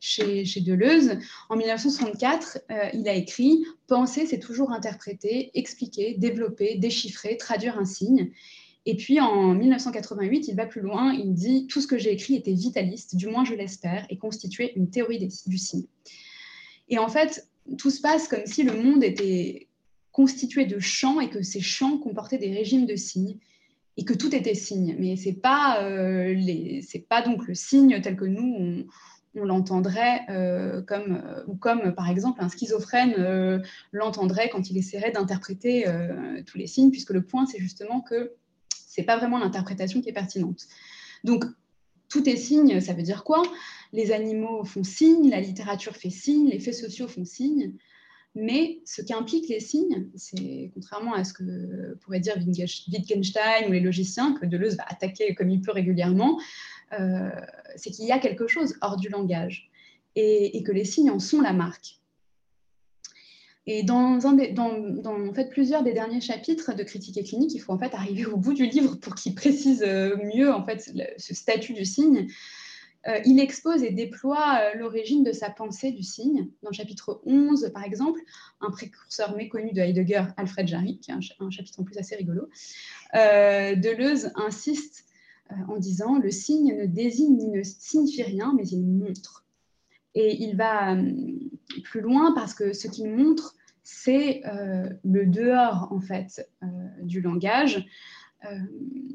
chez, 0.00 0.44
Deleuze. 0.60 1.16
En 1.48 1.56
1964, 1.56 2.58
il 2.92 3.08
a 3.08 3.14
écrit 3.14 3.64
«Penser, 3.86 4.26
c'est 4.26 4.38
toujours 4.38 4.70
interpréter, 4.70 5.50
expliquer, 5.54 6.14
développer, 6.18 6.76
déchiffrer, 6.76 7.38
traduire 7.38 7.78
un 7.78 7.86
signe. 7.86 8.30
Et 8.84 8.96
puis 8.96 9.18
en 9.18 9.54
1988, 9.54 10.48
il 10.48 10.56
va 10.56 10.66
plus 10.66 10.82
loin, 10.82 11.14
il 11.14 11.32
dit 11.32 11.66
Tout 11.68 11.80
ce 11.80 11.86
que 11.86 11.96
j'ai 11.96 12.12
écrit 12.12 12.34
était 12.34 12.52
vitaliste, 12.52 13.16
du 13.16 13.28
moins 13.28 13.46
je 13.46 13.54
l'espère, 13.54 14.04
et 14.10 14.18
constituait 14.18 14.74
une 14.76 14.90
théorie 14.90 15.26
du 15.46 15.56
signe. 15.56 15.86
Et 16.90 16.98
en 16.98 17.08
fait, 17.08 17.48
tout 17.78 17.88
se 17.88 18.02
passe 18.02 18.28
comme 18.28 18.44
si 18.44 18.62
le 18.62 18.74
monde 18.74 19.02
était 19.02 19.68
constitué 20.14 20.64
de 20.64 20.78
champs 20.78 21.20
et 21.20 21.28
que 21.28 21.42
ces 21.42 21.60
champs 21.60 21.98
comportaient 21.98 22.38
des 22.38 22.54
régimes 22.54 22.86
de 22.86 22.94
signes 22.94 23.36
et 23.96 24.04
que 24.04 24.14
tout 24.14 24.32
était 24.32 24.54
signe. 24.54 24.94
Mais 24.98 25.16
ce 25.16 25.28
n'est 25.28 25.34
pas, 25.34 25.82
euh, 25.82 26.80
pas 27.08 27.20
donc 27.20 27.48
le 27.48 27.54
signe 27.54 28.00
tel 28.00 28.16
que 28.16 28.24
nous, 28.24 28.86
on, 29.34 29.44
l'entendrait 29.44 30.20
euh, 30.30 30.82
comme, 30.82 31.20
euh, 31.24 31.42
ou 31.48 31.56
comme 31.56 31.92
par 31.96 32.08
exemple 32.08 32.40
un 32.44 32.48
schizophrène 32.48 33.64
l'entendrait 33.90 34.48
quand 34.50 34.70
il 34.70 34.78
essaierait 34.78 35.10
d'interpréter 35.10 35.84
tous 36.46 36.58
les 36.58 36.68
signes, 36.68 36.92
puisque 36.92 37.10
le 37.10 37.22
point 37.22 37.44
c'est 37.44 37.58
justement 37.58 38.00
que 38.00 38.34
c'est 38.68 39.02
pas 39.02 39.16
vraiment 39.16 39.40
l'interprétation 39.40 40.00
qui 40.00 40.10
est 40.10 40.14
pertinente. 40.14 40.68
Donc 41.24 41.44
tout 42.08 42.28
est 42.28 42.36
signe, 42.36 42.80
ça 42.80 42.92
veut 42.92 43.02
dire 43.02 43.24
quoi? 43.24 43.42
Les 43.92 44.12
animaux 44.12 44.62
font 44.64 44.84
signe, 44.84 45.28
la 45.28 45.40
littérature 45.40 45.96
fait 45.96 46.10
signe, 46.10 46.50
les 46.50 46.60
faits 46.60 46.74
sociaux 46.74 47.08
font 47.08 47.24
signe. 47.24 47.72
Mais 48.34 48.80
ce 48.84 49.00
qu'impliquent 49.00 49.48
les 49.48 49.60
signes, 49.60 50.08
c'est 50.16 50.70
contrairement 50.74 51.14
à 51.14 51.22
ce 51.22 51.32
que 51.32 51.94
pourrait 52.00 52.18
dire 52.18 52.36
Wittgenstein 52.36 53.68
ou 53.68 53.72
les 53.72 53.80
logiciens, 53.80 54.34
que 54.34 54.44
Deleuze 54.44 54.76
va 54.76 54.84
attaquer 54.88 55.34
comme 55.34 55.50
il 55.50 55.60
peut 55.60 55.70
régulièrement, 55.70 56.40
euh, 56.98 57.30
c'est 57.76 57.90
qu'il 57.90 58.06
y 58.06 58.12
a 58.12 58.18
quelque 58.18 58.48
chose 58.48 58.74
hors 58.80 58.96
du 58.96 59.08
langage 59.08 59.70
et, 60.16 60.62
que 60.64 60.72
les 60.72 60.84
signes 60.84 61.10
en 61.10 61.20
sont 61.20 61.40
la 61.40 61.52
marque. 61.52 62.00
Et 63.66 63.82
dans, 63.82 64.26
un 64.26 64.34
dans, 64.52 65.28
en 65.28 65.32
fait, 65.32 65.48
plusieurs 65.48 65.82
des 65.82 65.92
derniers 65.92 66.20
chapitres 66.20 66.74
de 66.74 66.82
Critique 66.82 67.16
et 67.16 67.24
clinique, 67.24 67.54
il 67.54 67.60
faut 67.60 67.72
en 67.72 67.78
fait 67.78 67.94
arriver 67.94 68.26
au 68.26 68.36
bout 68.36 68.52
du 68.52 68.66
livre 68.66 68.96
pour 68.96 69.14
qu'il 69.14 69.34
précise 69.34 69.82
euh, 69.86 70.16
mieux 70.34 70.52
en 70.52 70.64
fait, 70.64 70.92
ce 71.18 71.34
statut 71.34 71.72
du 71.72 71.84
signe. 71.84 72.28
Euh, 73.06 73.20
il 73.26 73.38
expose 73.38 73.82
et 73.82 73.90
déploie 73.90 74.74
l'origine 74.74 75.24
de 75.24 75.32
sa 75.32 75.50
pensée 75.50 75.92
du 75.92 76.02
signe. 76.02 76.48
Dans 76.62 76.70
le 76.70 76.74
chapitre 76.74 77.20
11, 77.26 77.70
par 77.74 77.84
exemple, 77.84 78.20
un 78.60 78.70
précurseur 78.70 79.36
méconnu 79.36 79.72
de 79.72 79.80
Heidegger, 79.80 80.24
Alfred 80.36 80.66
Jarry, 80.66 80.98
qui 80.98 81.10
est 81.10 81.14
un, 81.14 81.50
chapitre 81.50 81.80
en 81.80 81.84
plus 81.84 81.98
assez 81.98 82.16
rigolo, 82.16 82.48
Deleuze 83.12 84.32
insiste 84.36 85.04
euh, 85.52 85.54
en 85.68 85.76
disant 85.76 86.18
le 86.18 86.30
signe 86.30 86.74
ne 86.74 86.86
désigne 86.86 87.36
ni 87.36 87.48
ne 87.48 87.62
signifie 87.62 88.22
rien, 88.22 88.54
mais 88.56 88.66
il 88.66 88.82
montre. 88.86 89.44
Et 90.14 90.42
il 90.42 90.56
va 90.56 90.94
euh, 90.94 91.12
plus 91.82 92.00
loin 92.00 92.32
parce 92.34 92.54
que 92.54 92.72
ce 92.72 92.88
qu'il 92.88 93.10
montre, 93.10 93.54
c'est 93.82 94.42
euh, 94.46 94.88
le 95.04 95.26
dehors 95.26 95.88
en 95.90 96.00
fait 96.00 96.48
du 97.02 97.20
langage. 97.20 97.86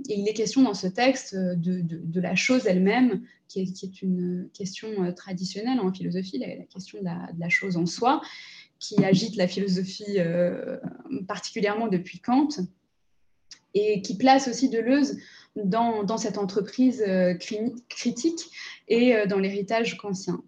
Et 0.10 0.20
il 0.20 0.28
est 0.28 0.34
question 0.34 0.64
dans 0.64 0.74
ce 0.74 0.88
texte 0.88 1.36
de, 1.36 2.20
la 2.20 2.36
chose 2.36 2.66
elle-même, 2.66 3.22
qui, 3.48 3.62
est, 3.62 4.02
une 4.02 4.50
question 4.54 5.14
traditionnelle 5.14 5.80
en 5.80 5.94
philosophie, 5.94 6.40
la, 6.40 6.66
question 6.66 7.00
de 7.00 7.06
la, 7.06 7.50
chose 7.50 7.78
en 7.78 7.86
soi, 7.86 8.22
qui 8.80 9.04
agite 9.04 9.36
la 9.36 9.48
philosophie 9.48 10.18
particulièrement 11.28 11.88
depuis 11.88 12.20
Kant, 12.20 12.50
et 13.74 14.02
qui 14.02 14.18
place 14.18 14.48
aussi 14.48 14.70
Deleuze 14.70 15.18
dans, 15.56 16.18
cette 16.18 16.38
entreprise 16.38 17.04
euh, 17.08 17.34
critique 17.90 18.42
et 18.88 19.16
euh, 19.16 19.26
dans 19.26 19.40
l'héritage 19.40 19.98
kantien. 19.98 20.42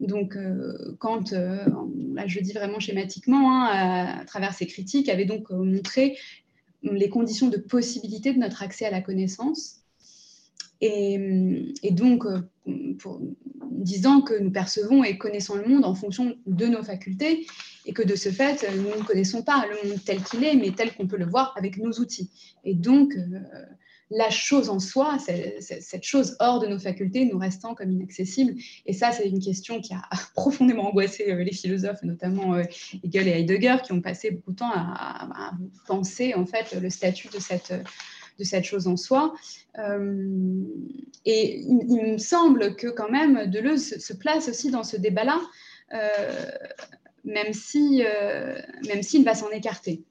Donc, 0.00 0.34
euh, 0.34 0.96
quand, 0.98 1.32
là 1.32 2.26
je 2.26 2.40
dis 2.40 2.52
vraiment 2.52 2.80
schématiquement, 2.80 3.52
hein, 3.52 4.20
à, 4.20 4.24
travers 4.24 4.54
ces 4.54 4.66
critiques, 4.66 5.08
avait 5.08 5.26
donc 5.26 5.50
montré 5.50 6.16
les 6.82 7.08
conditions 7.08 7.48
de 7.48 7.56
possibilité 7.56 8.32
de 8.32 8.38
notre 8.38 8.62
accès 8.62 8.86
à 8.86 8.90
la 8.90 9.00
connaissance. 9.00 9.76
Et, 10.80 11.90
donc, 11.90 12.24
pour, 12.98 13.20
disant 13.70 14.22
que 14.22 14.38
nous 14.38 14.50
percevons 14.50 15.04
et 15.04 15.18
connaissons 15.18 15.56
le 15.56 15.66
monde 15.66 15.84
en 15.84 15.94
fonction 15.94 16.36
de 16.46 16.66
nos 16.66 16.82
facultés, 16.82 17.46
et 17.86 17.92
que 17.92 18.02
de 18.02 18.14
ce 18.14 18.30
fait, 18.30 18.66
nous 18.76 18.98
ne 18.98 19.04
connaissons 19.04 19.42
pas 19.42 19.64
le 19.66 19.88
monde 19.88 19.98
tel 20.04 20.22
qu'il 20.22 20.44
est, 20.44 20.54
mais 20.54 20.70
tel 20.70 20.94
qu'on 20.94 21.06
peut 21.06 21.18
le 21.18 21.26
voir 21.26 21.54
avec 21.56 21.76
nos 21.76 21.92
outils. 21.92 22.30
Et 22.64 22.74
donc, 22.74 23.14
la 24.10 24.28
chose 24.28 24.68
en 24.70 24.80
soi, 24.80 25.18
cette 25.18 26.02
chose 26.02 26.36
hors 26.40 26.58
de 26.58 26.66
nos 26.66 26.78
facultés, 26.78 27.24
nous 27.26 27.38
restant 27.38 27.74
comme 27.74 27.92
inaccessible. 27.92 28.54
Et 28.84 28.92
ça, 28.92 29.12
c'est 29.12 29.28
une 29.28 29.40
question 29.40 29.80
qui 29.80 29.94
a 29.94 30.02
profondément 30.34 30.88
angoissé 30.88 31.30
euh, 31.30 31.44
les 31.44 31.52
philosophes, 31.52 32.02
notamment 32.02 32.54
euh, 32.54 32.64
Hegel 33.04 33.28
et 33.28 33.32
Heidegger, 33.32 33.76
qui 33.84 33.92
ont 33.92 34.00
passé 34.00 34.32
beaucoup 34.32 34.50
de 34.50 34.56
temps 34.56 34.72
à, 34.72 35.52
penser 35.86 36.34
en 36.34 36.44
fait 36.44 36.74
le 36.80 36.90
statut 36.90 37.28
de 37.28 37.38
cette 37.38 37.72
de 38.38 38.44
cette 38.44 38.64
chose 38.64 38.86
en 38.86 38.96
soi. 38.96 39.34
Euh, 39.78 40.64
et 41.26 41.60
il, 41.60 42.12
me 42.12 42.16
semble 42.16 42.74
que 42.74 42.86
quand 42.86 43.10
même 43.10 43.50
Deleuze 43.50 43.98
se 43.98 44.14
place 44.14 44.48
aussi 44.48 44.70
dans 44.70 44.82
ce 44.82 44.96
débat-là, 44.96 45.38
même 47.24 47.52
si 47.52 48.02
même 48.88 49.02
s'il 49.02 49.24
va 49.24 49.34
s'en 49.34 49.50
écarter. 49.50 50.04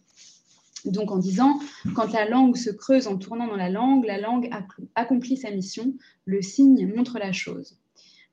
Donc 0.85 1.11
en 1.11 1.17
disant, 1.17 1.59
quand 1.95 2.11
la 2.13 2.27
langue 2.27 2.55
se 2.55 2.69
creuse 2.69 3.07
en 3.07 3.17
tournant 3.17 3.47
dans 3.47 3.55
la 3.55 3.69
langue, 3.69 4.05
la 4.05 4.19
langue 4.19 4.49
accomplit 4.95 5.37
sa 5.37 5.51
mission, 5.51 5.93
le 6.25 6.41
signe 6.41 6.87
montre 6.93 7.19
la 7.19 7.31
chose. 7.31 7.77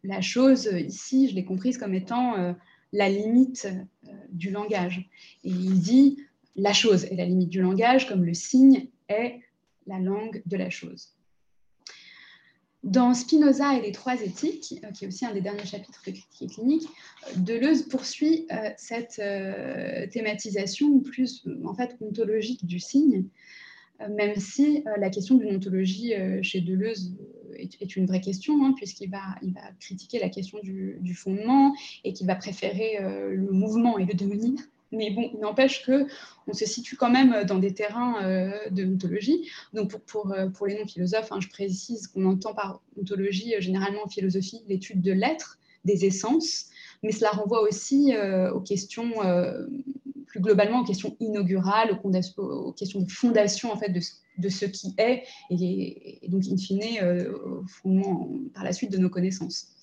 La 0.04 0.20
chose, 0.20 0.70
ici, 0.86 1.28
je 1.28 1.34
l'ai 1.34 1.44
comprise 1.44 1.78
comme 1.78 1.94
étant 1.94 2.36
euh, 2.36 2.52
la 2.92 3.08
limite 3.08 3.68
euh, 4.06 4.10
du 4.30 4.50
langage. 4.50 5.08
Et 5.44 5.50
il 5.50 5.80
dit, 5.80 6.18
la 6.54 6.72
chose 6.72 7.04
est 7.04 7.16
la 7.16 7.24
limite 7.24 7.50
du 7.50 7.60
langage, 7.60 8.08
comme 8.08 8.24
le 8.24 8.34
signe 8.34 8.88
est 9.08 9.40
la 9.86 9.98
langue 9.98 10.42
de 10.46 10.56
la 10.56 10.70
chose. 10.70 11.15
Dans 12.86 13.14
Spinoza 13.14 13.76
et 13.76 13.82
les 13.82 13.90
trois 13.90 14.22
éthiques, 14.22 14.76
euh, 14.84 14.92
qui 14.92 15.04
est 15.04 15.08
aussi 15.08 15.26
un 15.26 15.34
des 15.34 15.40
derniers 15.40 15.66
chapitres 15.66 16.00
de 16.06 16.12
Critique 16.12 16.42
et 16.42 16.46
clinique, 16.46 16.88
Deleuze 17.34 17.82
poursuit 17.82 18.46
euh, 18.52 18.70
cette 18.76 19.18
euh, 19.18 20.06
thématisation 20.06 21.00
plus 21.00 21.44
en 21.64 21.74
fait 21.74 21.96
ontologique 22.00 22.64
du 22.64 22.78
signe, 22.78 23.24
même 24.10 24.36
si 24.36 24.84
la 24.98 25.08
question 25.08 25.36
d'une 25.36 25.56
ontologie 25.56 26.12
chez 26.42 26.60
Deleuze 26.60 27.16
est, 27.54 27.96
une 27.96 28.04
vraie 28.04 28.20
question, 28.20 28.62
hein, 28.62 28.74
puisqu'il 28.76 29.08
va, 29.08 29.22
il 29.40 29.54
va 29.54 29.62
critiquer 29.80 30.18
la 30.18 30.28
question 30.28 30.58
du 30.62 31.14
fondement 31.14 31.74
et 32.04 32.12
qu'il 32.12 32.26
va 32.26 32.34
préférer 32.34 32.98
le 33.00 33.50
mouvement 33.52 33.96
et 33.96 34.04
le 34.04 34.12
devenir 34.12 34.60
mais 34.96 35.10
bon, 35.10 35.30
il 35.32 35.40
n'empêche 35.40 35.84
qu'on 35.86 36.52
se 36.52 36.64
situe 36.64 36.96
quand 36.96 37.10
même 37.10 37.44
dans 37.44 37.58
des 37.58 37.74
terrains 37.74 38.24
euh, 38.24 38.50
de 38.70 38.84
ontologie. 38.84 39.48
Donc, 39.72 39.94
euh, 39.94 40.48
pour 40.48 40.66
les 40.66 40.78
non-philosophes, 40.78 41.30
hein, 41.30 41.40
je 41.40 41.48
précise 41.48 42.08
qu'on 42.08 42.24
entend 42.26 42.54
par 42.54 42.80
ontologie, 42.98 43.54
euh, 43.54 43.60
généralement 43.60 44.04
en 44.04 44.08
philosophie, 44.08 44.62
l'étude 44.68 45.02
de 45.02 45.12
l'être, 45.12 45.58
des 45.84 46.04
essences, 46.04 46.66
mais 47.02 47.12
cela 47.12 47.30
renvoie 47.30 47.62
aussi 47.62 48.12
aux 48.52 48.60
questions, 48.60 49.12
plus 50.26 50.40
globalement, 50.40 50.80
aux 50.80 50.84
questions 50.84 51.16
inaugurales, 51.20 52.00
aux, 52.02 52.72
questions 52.72 53.00
de 53.02 53.08
fondation 53.08 53.72
en 53.72 53.76
fait, 53.76 53.90
de, 53.90 54.48
ce 54.48 54.64
qui 54.64 54.94
est, 54.98 55.22
et, 55.50 56.24
et 56.24 56.28
donc, 56.28 56.42
in 56.50 56.56
fine, 56.56 56.82
au 57.44 57.64
fondement, 57.68 58.28
par 58.52 58.64
la 58.64 58.72
suite 58.72 58.90
de 58.90 58.98
nos 58.98 59.10
connaissances. 59.10 59.75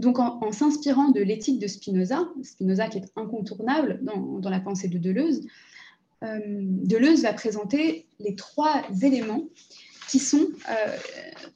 Donc, 0.00 0.18
en, 0.18 0.50
s'inspirant 0.50 1.10
de 1.10 1.20
l'éthique 1.20 1.58
de 1.58 1.66
Spinoza, 1.66 2.26
Spinoza 2.42 2.88
qui 2.88 2.98
est 2.98 3.12
incontournable 3.16 4.00
dans, 4.02 4.48
la 4.48 4.58
pensée 4.58 4.88
de 4.88 4.96
Deleuze, 4.96 5.46
euh, 6.24 6.38
Deleuze 6.42 7.22
va 7.22 7.34
présenter 7.34 8.06
les 8.18 8.34
trois 8.34 8.82
éléments 9.02 9.44
qui 10.08 10.18
sont 10.18 10.48
euh, 10.70 10.96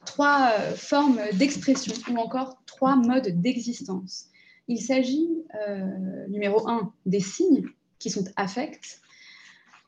trois 0.05 0.51
formes 0.75 1.19
d'expression 1.33 1.95
ou 2.11 2.17
encore 2.17 2.61
trois 2.67 2.95
modes 2.95 3.29
d'existence. 3.41 4.27
Il 4.67 4.79
s'agit, 4.79 5.27
euh, 5.67 6.27
numéro 6.27 6.69
un, 6.69 6.93
des 7.07 7.21
signes 7.21 7.65
qui 7.97 8.11
sont 8.11 8.25
affects, 8.35 9.01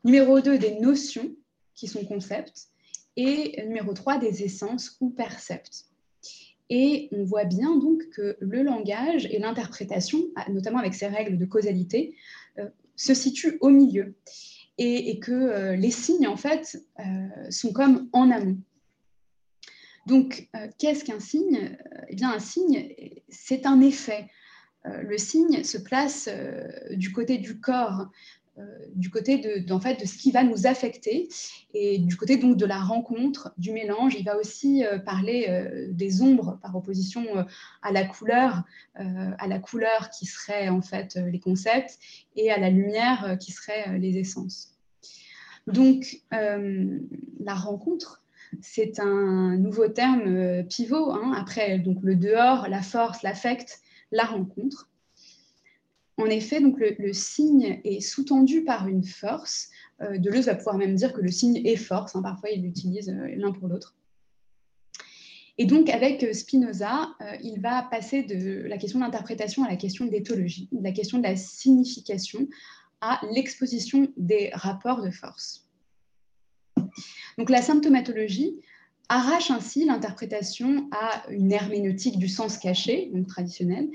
numéro 0.04 0.42
deux, 0.42 0.58
des 0.58 0.80
notions 0.80 1.30
qui 1.76 1.88
sont 1.88 2.04
concepts, 2.06 2.70
et 3.18 3.64
numéro 3.68 3.94
trois, 3.94 4.18
des 4.18 4.44
essences 4.44 4.98
ou 5.00 5.12
percepts. 5.12 5.86
Et 6.70 7.08
on 7.12 7.24
voit 7.24 7.46
bien 7.46 7.78
donc 7.78 8.10
que 8.10 8.38
le 8.40 8.62
langage 8.62 9.26
et 9.28 9.40
l'interprétation, 9.40 10.20
notamment 10.50 10.80
avec 10.80 10.94
ses 10.94 11.08
règles 11.08 11.38
de 11.38 11.46
causalité, 11.46 12.16
euh, 12.60 12.68
se 12.96 13.14
situent 13.14 13.58
au 13.62 13.70
milieu. 13.70 14.16
Et, 14.80 15.20
que 15.20 15.32
euh, 15.32 15.76
les 15.76 15.90
signes, 15.90 16.28
en 16.28 16.38
fait, 16.38 16.84
euh, 17.00 17.04
sont 17.50 17.74
comme 17.74 18.10
en 18.14 18.30
amont. 18.30 18.60
Donc, 20.06 20.50
qu'est-ce 20.78 21.04
qu'un 21.04 21.20
signe? 21.20 21.78
Eh 22.08 22.16
bien, 22.16 22.32
un 22.32 22.40
signe, 22.40 22.96
c'est 23.28 23.66
un 23.66 23.82
effet. 23.82 24.28
le 24.86 25.18
signe 25.18 25.66
se 25.66 25.78
place 25.78 26.30
du 26.92 27.12
côté 27.12 27.40
du 27.40 27.60
corps, 27.60 28.10
du 28.96 29.10
côté 29.10 29.38
de, 29.38 29.72
en 29.72 29.80
fait, 29.80 30.02
de 30.02 30.06
ce 30.06 30.18
qui 30.18 30.32
va 30.32 30.44
nous 30.44 30.66
affecter 30.68 31.30
et 31.74 32.00
du 32.00 32.16
côté 32.18 32.38
donc 32.38 32.58
de 32.58 32.66
la 32.66 32.80
rencontre, 32.80 33.54
du 33.58 33.72
mélange. 33.72 34.16
Il 34.16 34.26
va 34.26 34.38
aussi 34.38 34.84
euh, 34.84 34.98
parler 34.98 35.46
euh, 35.50 35.88
des 35.92 36.22
ombres 36.22 36.60
par 36.62 36.76
opposition 36.76 37.26
à 37.82 37.92
la 37.92 38.06
couleur, 38.06 38.64
à 38.96 39.48
la 39.48 39.60
couleur 39.60 40.10
qui 40.10 40.26
serait 40.26 40.70
en 40.70 40.82
fait 40.82 41.16
les 41.16 41.40
concepts 41.40 42.00
et 42.36 42.52
à 42.52 42.58
la 42.58 42.70
lumière 42.70 43.38
qui 43.40 43.52
serait 43.52 43.98
les 44.00 44.18
essences. 44.18 44.76
Donc, 45.68 46.22
la 46.32 47.54
rencontre, 47.54 48.24
c'est 48.62 49.00
un 49.00 49.58
nouveau 49.58 49.88
terme 49.88 50.64
pivot, 50.64 51.12
hein, 51.12 51.34
après 51.36 51.80
donc, 51.80 52.00
le 52.02 52.16
dehors, 52.16 52.68
la 52.70 52.82
force, 52.82 53.22
l'affect, 53.24 53.82
la 54.12 54.26
rencontre. 54.26 54.90
En 56.18 56.26
effet, 56.26 56.60
donc 56.60 56.80
le, 56.80 57.14
signe 57.14 57.80
est 57.84 58.02
sous-tendu 58.02 58.64
par 58.64 58.88
une 58.88 59.04
force. 59.04 59.70
Deleuze 60.00 60.46
va 60.46 60.56
pouvoir 60.56 60.78
même 60.78 60.96
dire 60.96 61.14
que 61.14 61.22
le 61.22 61.30
signe 61.30 61.62
est 61.66 61.76
force. 61.76 62.16
Hein, 62.16 62.24
parfois, 62.24 62.50
il 62.50 62.64
l'utilise 62.64 63.10
l'un 63.10 63.52
pour 63.52 63.68
l'autre. 63.68 63.98
Et 65.58 65.66
donc, 65.66 65.90
avec 65.90 66.24
euh, 66.24 66.34
Spinoza, 66.34 67.10
euh, 67.22 67.36
il 67.42 67.60
va 67.60 67.82
passer 67.90 68.24
de 68.24 68.64
la 68.68 68.78
question 68.78 69.00
d'interprétation 69.00 69.64
à 69.64 69.70
la 69.70 69.76
question 69.76 70.06
d'éthologie, 70.06 70.70
de 70.72 70.84
la 70.84 70.92
question 70.92 71.18
de 71.18 71.24
la 71.24 71.36
signification 71.36 72.48
à 73.02 73.20
l'exposition 73.32 74.08
des 74.18 74.52
rapports 74.54 75.02
de 75.02 75.10
force. 75.10 75.68
Donc, 77.38 77.50
la 77.50 77.62
symptomatologie 77.62 78.56
arrache 79.10 79.52
ainsi 79.52 79.86
l'interprétation 79.86 80.90
à 80.92 81.30
une 81.32 81.52
herméneutique 81.52 82.20
du 82.20 82.28
sens 82.28 82.58
caché, 82.58 83.10
donc 83.14 83.28
traditionnelle, 83.28 83.90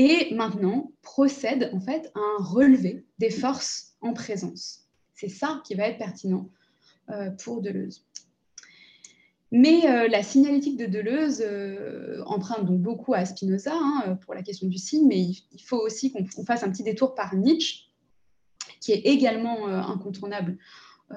et 0.00 0.34
maintenant 0.34 0.92
procède 1.02 1.70
en 1.74 1.80
fait 1.80 2.10
à 2.14 2.20
un 2.20 2.42
relevé 2.42 3.04
des 3.18 3.28
forces 3.28 3.96
en 4.00 4.14
présence. 4.14 4.88
C'est 5.14 5.28
ça 5.28 5.60
qui 5.66 5.74
va 5.74 5.88
être 5.88 5.98
pertinent 5.98 6.48
euh, 7.10 7.28
pour 7.32 7.60
Deleuze. 7.60 8.06
Mais 9.52 9.86
euh, 9.86 10.08
la 10.08 10.22
signalétique 10.22 10.78
de 10.78 10.86
Deleuze 10.86 11.42
euh, 11.44 12.22
emprunte 12.24 12.64
donc 12.64 12.80
beaucoup 12.80 13.12
à 13.12 13.26
Spinoza 13.26 13.74
hein, 13.74 14.18
pour 14.22 14.32
la 14.32 14.42
question 14.42 14.68
du 14.68 14.78
signe, 14.78 15.06
mais 15.06 15.20
il, 15.20 15.62
faut 15.62 15.76
aussi 15.76 16.12
qu'on 16.12 16.44
fasse 16.46 16.62
un 16.62 16.70
petit 16.70 16.84
détour 16.84 17.14
par 17.14 17.34
Nietzsche, 17.34 17.90
qui 18.80 18.92
est 18.92 19.00
également 19.00 19.66
incontournable 19.66 20.56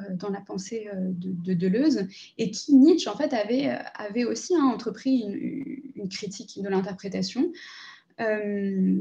dans 0.09 0.29
la 0.29 0.41
pensée 0.41 0.89
de, 0.93 1.53
Deleuze, 1.53 2.07
et 2.37 2.51
qui, 2.51 2.75
Nietzsche, 2.75 3.07
en 3.07 3.15
fait, 3.15 3.31
avait, 3.31 4.25
aussi 4.25 4.55
hein, 4.55 4.65
entrepris 4.65 5.21
une, 5.95 6.09
critique 6.09 6.61
de 6.61 6.67
l'interprétation 6.67 7.53
euh, 8.19 8.97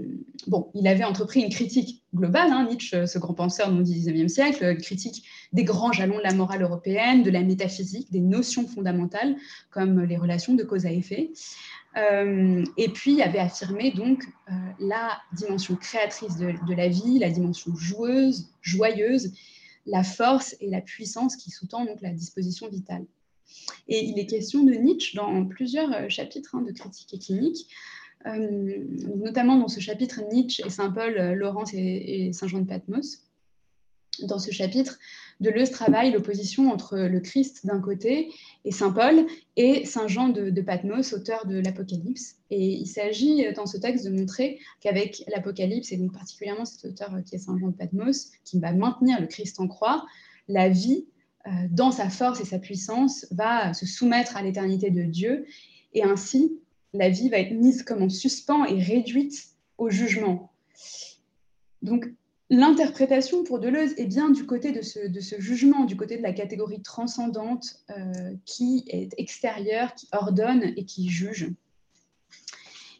bon, 0.46 0.70
il 0.74 0.86
avait 0.86 1.04
entrepris 1.04 1.40
une 1.40 1.50
critique 1.50 2.02
globale, 2.14 2.50
hein, 2.50 2.66
Nietzsche, 2.68 3.06
ce 3.06 3.18
grand 3.18 3.34
penseur 3.34 3.70
du 3.70 3.82
XIXe 3.82 4.32
siècle, 4.32 4.76
critique 4.78 5.24
des 5.52 5.64
grands 5.64 5.92
jalons 5.92 6.18
de 6.18 6.22
la 6.22 6.34
morale 6.34 6.62
européenne, 6.62 7.22
de 7.22 7.30
la 7.30 7.42
métaphysique, 7.42 8.10
des 8.10 8.20
notions 8.20 8.66
fondamentales 8.66 9.36
comme 9.70 10.02
les 10.02 10.16
relations 10.16 10.54
de 10.54 10.62
cause 10.62 10.86
à 10.86 10.92
effet. 10.92 11.32
Euh, 11.98 12.64
et 12.78 12.88
puis 12.88 13.20
avait 13.20 13.38
affirmé 13.38 13.90
donc 13.90 14.24
euh, 14.48 14.52
la 14.80 15.18
dimension 15.34 15.76
créatrice 15.76 16.38
de, 16.38 16.74
la 16.74 16.88
vie, 16.88 17.18
la 17.18 17.28
dimension 17.28 17.76
joueuse, 17.76 18.48
joyeuse, 18.62 19.34
la 19.84 20.02
force 20.02 20.56
et 20.60 20.70
la 20.70 20.80
puissance 20.80 21.36
qui 21.36 21.50
sous-tend 21.50 21.84
donc 21.84 22.00
la 22.00 22.10
disposition 22.10 22.68
vitale. 22.68 23.04
Et 23.88 24.04
il 24.04 24.18
est 24.18 24.26
question 24.26 24.64
de 24.64 24.72
Nietzsche 24.72 25.16
dans 25.16 25.44
plusieurs 25.44 26.08
chapitres 26.08 26.54
hein, 26.54 26.62
de 26.62 26.72
critique 26.72 27.12
et 27.12 27.18
clinique, 27.18 27.66
euh, 27.66 28.01
notamment 28.26 29.56
dans 29.56 29.68
ce 29.68 29.80
chapitre 29.80 30.20
Nietzsche 30.30 30.62
et 30.64 30.70
Saint-Paul, 30.70 31.16
euh, 31.18 31.34
Laurence 31.34 31.72
et, 31.74 32.32
Saint-Jean 32.32 32.60
de 32.60 32.66
Patmos. 32.66 33.22
Dans 34.24 34.38
ce 34.38 34.50
chapitre, 34.50 34.98
Deleuze 35.40 35.70
travaille 35.70 36.12
l'opposition 36.12 36.70
entre 36.70 36.98
le 36.98 37.20
Christ 37.20 37.64
d'un 37.64 37.80
côté 37.80 38.30
et 38.66 38.70
Saint 38.70 38.92
Paul 38.92 39.26
et 39.56 39.86
Saint 39.86 40.06
Jean 40.06 40.28
de, 40.28 40.60
Patmos, 40.60 41.14
auteur 41.14 41.46
de 41.46 41.58
l'Apocalypse. 41.58 42.36
Et 42.50 42.74
il 42.74 42.86
s'agit 42.86 43.50
dans 43.54 43.64
ce 43.64 43.78
texte 43.78 44.04
de 44.04 44.10
montrer 44.10 44.58
qu'avec 44.80 45.24
l'Apocalypse, 45.28 45.92
et 45.92 45.96
donc 45.96 46.12
particulièrement 46.12 46.66
cet 46.66 46.84
auteur 46.84 47.10
qui 47.24 47.36
est 47.36 47.38
Saint 47.38 47.58
Jean 47.58 47.68
de 47.68 47.76
Patmos, 47.76 48.32
qui 48.44 48.60
va 48.60 48.72
maintenir 48.72 49.18
le 49.18 49.26
Christ 49.26 49.58
en 49.60 49.66
croix, 49.66 50.04
la 50.46 50.68
vie, 50.68 51.06
euh, 51.46 51.50
dans 51.70 51.90
sa 51.90 52.08
force 52.08 52.40
et 52.40 52.44
sa 52.44 52.58
puissance, 52.58 53.26
va 53.32 53.74
se 53.74 53.86
soumettre 53.86 54.36
à 54.36 54.42
l'éternité 54.42 54.90
de 54.90 55.02
Dieu 55.02 55.46
et 55.92 56.04
ainsi 56.04 56.52
la 56.93 57.09
vie 57.09 57.28
va 57.28 57.38
être 57.38 57.53
mise 57.53 57.82
comme 57.82 58.03
en 58.03 58.09
suspens 58.09 58.64
et 58.64 58.78
réduite 58.82 59.47
au 59.78 59.90
jugement. 59.90 60.53
Donc, 61.80 62.07
l'interprétation 62.51 63.45
pour 63.45 63.59
Deleuze 63.59 63.95
est 63.97 64.07
bien 64.07 64.30
du 64.30 64.47
côté 64.47 64.72
de 64.72 64.82
ce, 64.82 65.40
jugement, 65.40 65.84
du 65.84 65.97
côté 65.97 66.16
de 66.16 66.22
la 66.22 66.32
catégorie 66.32 66.82
transcendante 66.82 67.82
euh, 67.90 68.34
qui 68.45 68.84
est 68.88 69.09
extérieure, 69.18 69.95
qui 69.95 70.07
ordonne 70.12 70.62
et 70.76 70.84
qui 70.84 71.09
juge. 71.09 71.51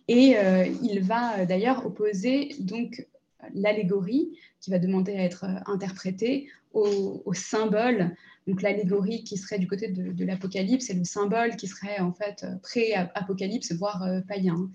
Et 0.09 0.37
euh, 0.37 0.67
il 0.83 1.01
va 1.03 1.39
euh, 1.39 1.47
d'ailleurs 1.47 1.87
opposer 1.87 2.57
donc 2.59 3.07
l'allégorie 3.55 4.39
qui 4.61 4.71
va 4.71 4.79
demander 4.79 5.13
à 5.13 5.25
être 5.25 5.45
interprétée 5.67 6.49
au, 6.73 7.23
au 7.25 7.35
symbole 7.35 8.15
donc 8.47 8.63
l'allégorie 8.63 9.23
qui 9.25 9.37
serait 9.37 9.59
du 9.59 9.69
côté 9.69 9.89
de, 9.89 10.25
l'Apocalypse 10.25 10.91
et 10.91 10.95
le 10.95 11.05
symbole 11.05 11.57
qui 11.57 11.69
serait 11.69 12.01
en 12.01 12.13
fait 12.13 12.45
euh, 12.45 12.57
pré-apocalypse, 12.63 13.73
voire 13.73 14.03
euh, 14.03 14.21
païen. 14.21 14.71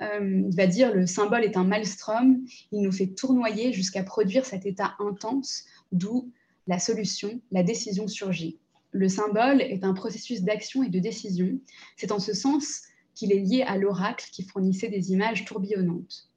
Euh, 0.00 0.42
il 0.48 0.56
va 0.56 0.66
dire 0.66 0.94
le 0.94 1.06
symbole 1.06 1.44
est 1.44 1.56
un 1.56 1.64
maelstrom, 1.64 2.44
il 2.72 2.82
nous 2.82 2.92
fait 2.92 3.08
tournoyer 3.08 3.72
jusqu'à 3.72 4.02
produire 4.02 4.44
cet 4.44 4.66
état 4.66 4.94
intense 4.98 5.64
d'où 5.92 6.32
la 6.66 6.78
solution, 6.78 7.40
la 7.52 7.62
décision 7.62 8.08
surgit. 8.08 8.58
Le 8.92 9.08
symbole 9.08 9.60
est 9.60 9.84
un 9.84 9.94
processus 9.94 10.42
d'action 10.42 10.82
et 10.82 10.88
de 10.88 10.98
décision. 10.98 11.60
C'est 11.96 12.12
en 12.12 12.18
ce 12.18 12.32
sens 12.32 12.82
qu'il 13.14 13.32
est 13.32 13.38
lié 13.38 13.62
à 13.62 13.76
l'oracle 13.76 14.28
qui 14.32 14.42
fournissait 14.42 14.88
des 14.88 15.12
images 15.12 15.44
tourbillonnantes. 15.44 16.28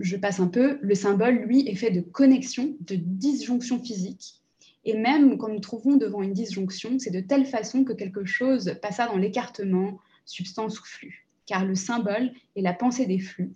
Je 0.00 0.16
passe 0.16 0.40
un 0.40 0.48
peu. 0.48 0.78
Le 0.82 0.94
symbole, 0.94 1.36
lui, 1.36 1.66
est 1.68 1.74
fait 1.74 1.90
de 1.90 2.00
connexions, 2.00 2.76
de 2.80 2.96
disjonctions 2.96 3.82
physiques 3.82 4.41
et 4.84 4.94
même 4.94 5.38
quand 5.38 5.48
nous 5.48 5.60
trouvons 5.60 5.96
devant 5.96 6.22
une 6.22 6.32
disjonction, 6.32 6.98
c'est 6.98 7.10
de 7.10 7.20
telle 7.20 7.46
façon 7.46 7.84
que 7.84 7.92
quelque 7.92 8.24
chose 8.24 8.76
passa 8.82 9.06
dans 9.06 9.16
l'écartement, 9.16 9.98
substance 10.24 10.80
ou 10.80 10.84
flux. 10.84 11.26
Car 11.46 11.64
le 11.64 11.74
symbole 11.74 12.32
est 12.56 12.62
la 12.62 12.72
pensée 12.72 13.06
des 13.06 13.18
flux, 13.18 13.54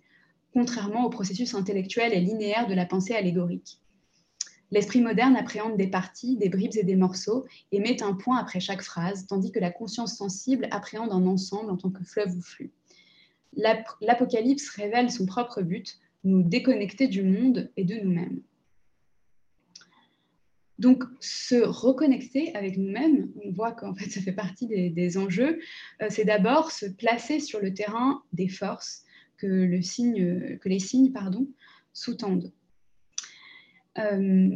contrairement 0.53 1.05
au 1.05 1.09
processus 1.09 1.53
intellectuel 1.53 2.13
et 2.13 2.21
linéaire 2.21 2.67
de 2.67 2.73
la 2.73 2.85
pensée 2.85 3.15
allégorique. 3.15 3.79
L'esprit 4.71 5.01
moderne 5.01 5.35
appréhende 5.37 5.77
des 5.77 5.87
parties, 5.87 6.35
des 6.35 6.49
bribes 6.49 6.75
et 6.75 6.83
des 6.83 6.97
morceaux 6.97 7.45
et 7.71 7.79
met 7.79 8.03
un 8.03 8.13
point 8.13 8.37
après 8.37 8.59
chaque 8.59 8.81
phrase, 8.81 9.25
tandis 9.27 9.51
que 9.51 9.59
la 9.59 9.71
conscience 9.71 10.17
sensible 10.17 10.67
appréhende 10.71 11.11
un 11.11 11.25
ensemble 11.25 11.71
en 11.71 11.77
tant 11.77 11.89
que 11.89 12.03
fleuve 12.03 12.35
ou 12.35 12.41
flux. 12.41 12.71
L'Apocalypse 13.53 14.69
révèle 14.69 15.09
son 15.09 15.25
propre 15.25 15.61
but, 15.61 15.99
nous 16.23 16.43
déconnecter 16.43 17.07
du 17.07 17.23
monde 17.23 17.71
et 17.77 17.85
de 17.85 17.95
nous-mêmes. 17.95 18.41
Donc, 20.79 21.03
se 21.19 21.55
reconnecter 21.55 22.55
avec 22.55 22.77
nous-mêmes, 22.77 23.29
on 23.43 23.51
voit 23.51 23.71
qu'en 23.71 23.95
fait, 23.95 24.09
ça 24.09 24.21
fait 24.21 24.31
partie 24.31 24.67
des, 24.67 25.17
enjeux, 25.17 25.59
euh, 26.01 26.07
c'est 26.09 26.25
d'abord 26.25 26.71
se 26.71 26.85
placer 26.85 27.39
sur 27.39 27.59
le 27.59 27.73
terrain 27.73 28.21
des 28.33 28.47
forces 28.47 29.03
que, 29.37 29.47
les 29.47 29.81
signes 29.81 31.11
pardon, 31.13 31.47
sous-tendent. 31.93 32.51
Euh, 33.97 34.49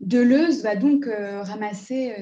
Deleuze 0.00 0.62
va 0.62 0.74
donc 0.74 1.06
euh, 1.06 1.42
ramasser 1.42 2.14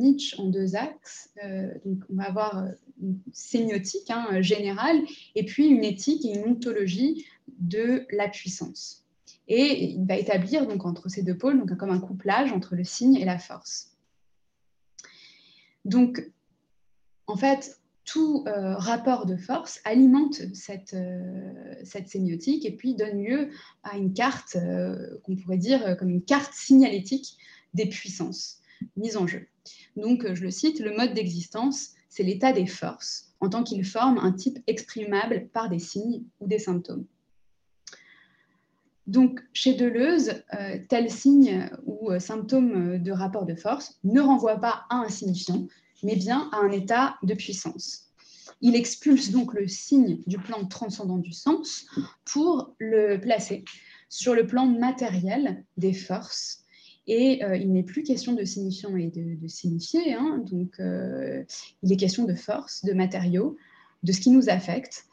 Nietzsche 0.00 0.36
en 0.40 0.48
deux 0.48 0.74
axes. 0.74 1.32
on 1.40 1.96
va 2.10 2.24
avoir 2.24 2.66
une 3.00 3.20
sémiotique 3.32 4.10
hein, 4.10 4.42
générale 4.42 5.00
et 5.36 5.44
puis 5.44 5.66
une 5.66 5.84
éthique 5.84 6.24
et 6.24 6.36
une 6.36 6.44
ontologie 6.44 7.26
de 7.46 8.04
la 8.10 8.28
puissance. 8.28 9.01
Et 9.48 9.92
il 9.92 10.06
va 10.06 10.16
établir 10.16 10.66
donc 10.66 10.84
entre 10.84 11.08
ces 11.08 11.22
deux 11.22 11.36
pôles 11.36 11.64
comme 11.76 11.90
un 11.90 11.98
couplage 11.98 12.52
entre 12.52 12.76
le 12.76 12.84
signe 12.84 13.16
et 13.16 13.24
la 13.24 13.38
force. 13.38 13.96
Donc, 15.84 16.30
en 17.26 17.36
fait, 17.36 17.80
tout 18.04 18.44
euh, 18.46 18.74
rapport 18.76 19.26
de 19.26 19.36
force 19.36 19.80
alimente 19.84 20.42
cette, 20.54 20.94
euh, 20.94 21.74
cette, 21.84 22.08
sémiotique 22.08 22.64
et 22.64 22.72
puis 22.72 22.94
donne 22.94 23.22
lieu 23.22 23.50
à 23.82 23.96
une 23.96 24.12
carte 24.12 24.56
euh, 24.56 25.18
qu'on 25.22 25.36
pourrait 25.36 25.58
dire 25.58 25.96
comme 25.96 26.10
une 26.10 26.24
carte 26.24 26.52
signalétique 26.52 27.36
des 27.74 27.86
puissances 27.86 28.60
mises 28.96 29.16
en 29.16 29.26
jeu. 29.26 29.46
Donc, 29.96 30.34
je 30.34 30.42
le 30.42 30.50
cite, 30.50 30.80
le 30.80 30.96
mode 30.96 31.14
d'existence, 31.14 31.90
c'est 32.08 32.24
l'état 32.24 32.52
des 32.52 32.66
forces, 32.66 33.32
en 33.40 33.48
tant 33.48 33.62
qu'il 33.62 33.84
forme 33.84 34.18
un 34.18 34.32
type 34.32 34.58
exprimable 34.66 35.48
par 35.52 35.68
des 35.68 35.78
signes 35.78 36.24
ou 36.40 36.48
des 36.48 36.58
symptômes. 36.58 37.06
Donc, 39.06 39.40
chez 39.52 39.74
Deleuze, 39.74 40.42
euh, 40.54 40.78
tel 40.88 41.10
signe 41.10 41.68
ou 41.86 42.12
euh, 42.12 42.20
symptôme 42.20 42.98
de 42.98 43.12
rapport 43.12 43.46
de 43.46 43.54
force 43.54 43.98
ne 44.04 44.20
renvoie 44.20 44.58
pas 44.58 44.84
à 44.90 44.96
un 44.96 45.08
signifiant, 45.08 45.66
mais 46.02 46.14
bien 46.14 46.48
à 46.52 46.58
un 46.58 46.70
état 46.70 47.16
de 47.22 47.34
puissance. 47.34 48.12
Il 48.60 48.76
expulse 48.76 49.30
donc 49.30 49.54
le 49.54 49.66
signe 49.66 50.20
du 50.26 50.38
plan 50.38 50.64
transcendant 50.66 51.18
du 51.18 51.32
sens 51.32 51.86
pour 52.24 52.76
le 52.78 53.16
placer 53.16 53.64
sur 54.08 54.34
le 54.34 54.46
plan 54.46 54.66
matériel 54.66 55.64
des 55.76 55.94
forces. 55.94 56.60
Et 57.08 57.44
euh, 57.44 57.56
il 57.56 57.72
n'est 57.72 57.82
plus 57.82 58.04
question 58.04 58.34
de 58.34 58.44
signifiant 58.44 58.96
et 58.96 59.08
de, 59.08 59.48
signifier, 59.48 60.14
hein. 60.14 60.44
donc 60.48 60.76
il 60.78 61.92
est 61.92 61.96
question 61.96 62.24
de 62.24 62.34
force, 62.34 62.84
de 62.84 62.92
matériaux, 62.92 63.56
de 64.04 64.12
ce 64.12 64.20
qui 64.20 64.30
nous 64.30 64.48
affecte. 64.48 65.06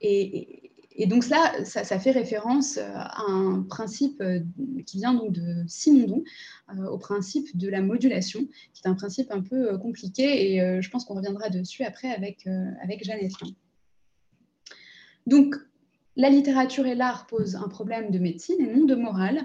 Et 0.00 0.65
donc 1.04 1.24
ça, 1.24 1.52
ça, 1.64 1.98
fait 1.98 2.10
référence 2.10 2.78
à 2.78 3.22
un 3.28 3.62
principe 3.68 4.22
qui 4.86 4.96
vient 4.96 5.12
donc 5.12 5.32
de 5.32 5.62
Simondon, 5.66 6.24
au 6.90 6.96
principe 6.96 7.54
de 7.54 7.68
la 7.68 7.82
modulation, 7.82 8.48
qui 8.72 8.82
est 8.82 8.88
un 8.88 8.94
principe 8.94 9.30
un 9.30 9.42
peu 9.42 9.76
compliqué, 9.76 10.54
et 10.54 10.80
je 10.80 10.88
pense 10.88 11.04
qu'on 11.04 11.14
reviendra 11.14 11.50
dessus 11.50 11.84
après 11.84 12.10
avec, 12.10 12.48
avec 12.82 13.04
Jeannette. 13.04 13.32
Donc, 15.26 15.54
la 16.16 16.30
littérature 16.30 16.86
et 16.86 16.94
l'art 16.94 17.26
posent 17.26 17.56
un 17.56 17.68
problème 17.68 18.10
de 18.10 18.18
médecine 18.18 18.56
et 18.60 18.74
non 18.74 18.86
de 18.86 18.94
morale, 18.94 19.42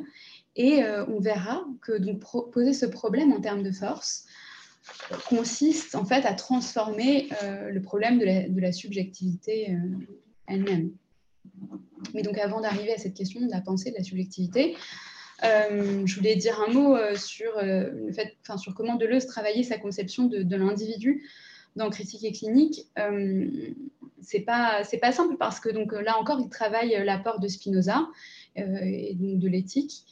et 0.55 0.85
on 1.09 1.19
verra 1.19 1.65
que 1.81 1.93
poser 2.51 2.71
ce 2.71 2.85
problème 2.85 3.33
en 3.33 3.41
termes 3.41 3.63
de 3.63 3.71
force, 3.71 4.25
consiste 5.27 5.95
en 5.95 6.05
fait 6.05 6.25
à 6.25 6.33
transformer 6.33 7.29
euh, 7.43 7.69
le 7.69 7.81
problème 7.81 8.19
de 8.19 8.59
la, 8.59 8.71
subjectivité 8.71 9.71
euh, 9.71 9.77
elle-même. 10.47 10.91
Mais 12.13 12.23
donc 12.23 12.37
avant 12.37 12.61
d'arriver 12.61 12.93
à 12.93 12.97
cette 12.97 13.13
question 13.13 13.41
de 13.41 13.49
la 13.49 13.61
pensée, 13.61 13.91
de 13.91 13.97
la 13.97 14.03
subjectivité, 14.03 14.75
euh, 15.43 16.05
je 16.05 16.15
voulais 16.15 16.35
dire 16.35 16.59
un 16.67 16.71
mot 16.71 16.97
sur, 17.15 17.51
le 17.61 18.11
fait, 18.11 18.37
sur 18.57 18.75
comment 18.75 18.95
Deleuze 18.95 19.25
travaillait 19.25 19.63
sa 19.63 19.77
conception 19.77 20.25
de, 20.25 20.55
l'individu 20.55 21.27
dans 21.75 21.89
Critique 21.89 22.23
et 22.23 22.31
clinique. 22.31 22.87
c'est 24.21 24.41
pas 24.41 24.83
pas 25.01 25.11
simple 25.11 25.37
parce 25.37 25.59
que 25.59 25.69
donc 25.69 25.93
là 25.93 26.17
encore 26.19 26.39
il 26.41 26.49
travaille 26.49 27.01
l'apport 27.05 27.39
de 27.39 27.47
Spinoza 27.47 28.07
et 28.55 29.15
de 29.15 29.47
l'éthique 29.47 30.05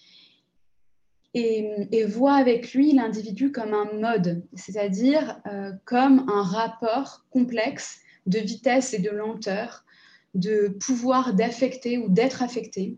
et, 1.34 2.06
voit 2.06 2.36
avec 2.36 2.74
lui 2.74 2.92
l'individu 2.92 3.52
comme 3.52 3.74
un 3.74 3.92
mode, 3.94 4.44
c'est-à-dire 4.54 5.40
euh, 5.48 5.72
comme 5.86 6.28
un 6.30 6.42
rapport 6.42 7.26
complexe 7.30 8.00
de 8.26 8.40
vitesse 8.40 8.94
et 8.94 9.00
de 9.00 9.10
lenteur, 9.10 9.86
de 10.36 10.70
pouvoir 10.86 11.34
d'affecter 11.34 11.98
ou 11.98 12.10
d'être 12.10 12.44
affecté. 12.44 12.98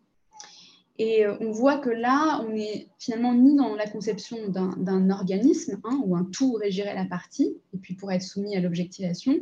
Et 0.97 1.25
euh, 1.25 1.36
on 1.39 1.51
voit 1.51 1.77
que 1.77 1.89
là, 1.89 2.41
on 2.45 2.53
n'est 2.53 2.88
finalement 2.99 3.34
ni 3.34 3.55
dans 3.55 3.75
la 3.75 3.88
conception 3.88 4.38
d'un 4.49 5.09
organisme, 5.09 5.79
hein, 5.84 6.01
où 6.05 6.15
un 6.15 6.25
tout 6.25 6.53
régirait 6.53 6.95
la 6.95 7.05
partie, 7.05 7.57
et 7.73 7.77
puis 7.77 7.95
pour 7.95 8.11
être 8.11 8.21
soumis 8.21 8.55
à 8.55 8.59
l'objectivation, 8.59 9.39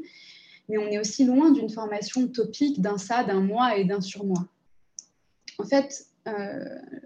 mais 0.69 0.77
on 0.77 0.87
est 0.87 0.99
aussi 0.99 1.25
loin 1.25 1.51
d'une 1.51 1.69
formation 1.69 2.27
topique 2.27 2.79
d'un 2.79 2.97
ça, 2.97 3.23
d'un 3.23 3.41
moi 3.41 3.77
et 3.77 3.85
d'un 3.85 4.01
surmoi. 4.01 4.47
En 5.57 5.65
fait, 5.65 6.05
euh, 6.27 6.63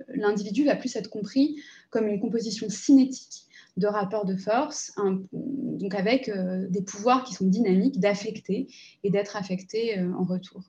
l'individu 0.10 0.66
va 0.66 0.76
plus 0.76 0.96
être 0.96 1.10
compris 1.10 1.62
comme 1.90 2.08
une 2.08 2.20
composition 2.20 2.70
cinétique 2.70 3.46
de 3.78 3.88
rapports 3.88 4.26
de 4.26 4.36
force, 4.36 4.94
donc 5.32 5.96
avec 5.96 6.30
euh, 6.30 6.68
des 6.70 6.84
pouvoirs 6.84 7.24
qui 7.24 7.34
sont 7.34 7.48
dynamiques 7.48 8.00
d'affecter 8.00 8.68
et 9.04 9.10
d'être 9.10 9.36
affectés 9.36 9.98
euh, 9.98 10.14
en 10.14 10.24
retour. 10.24 10.62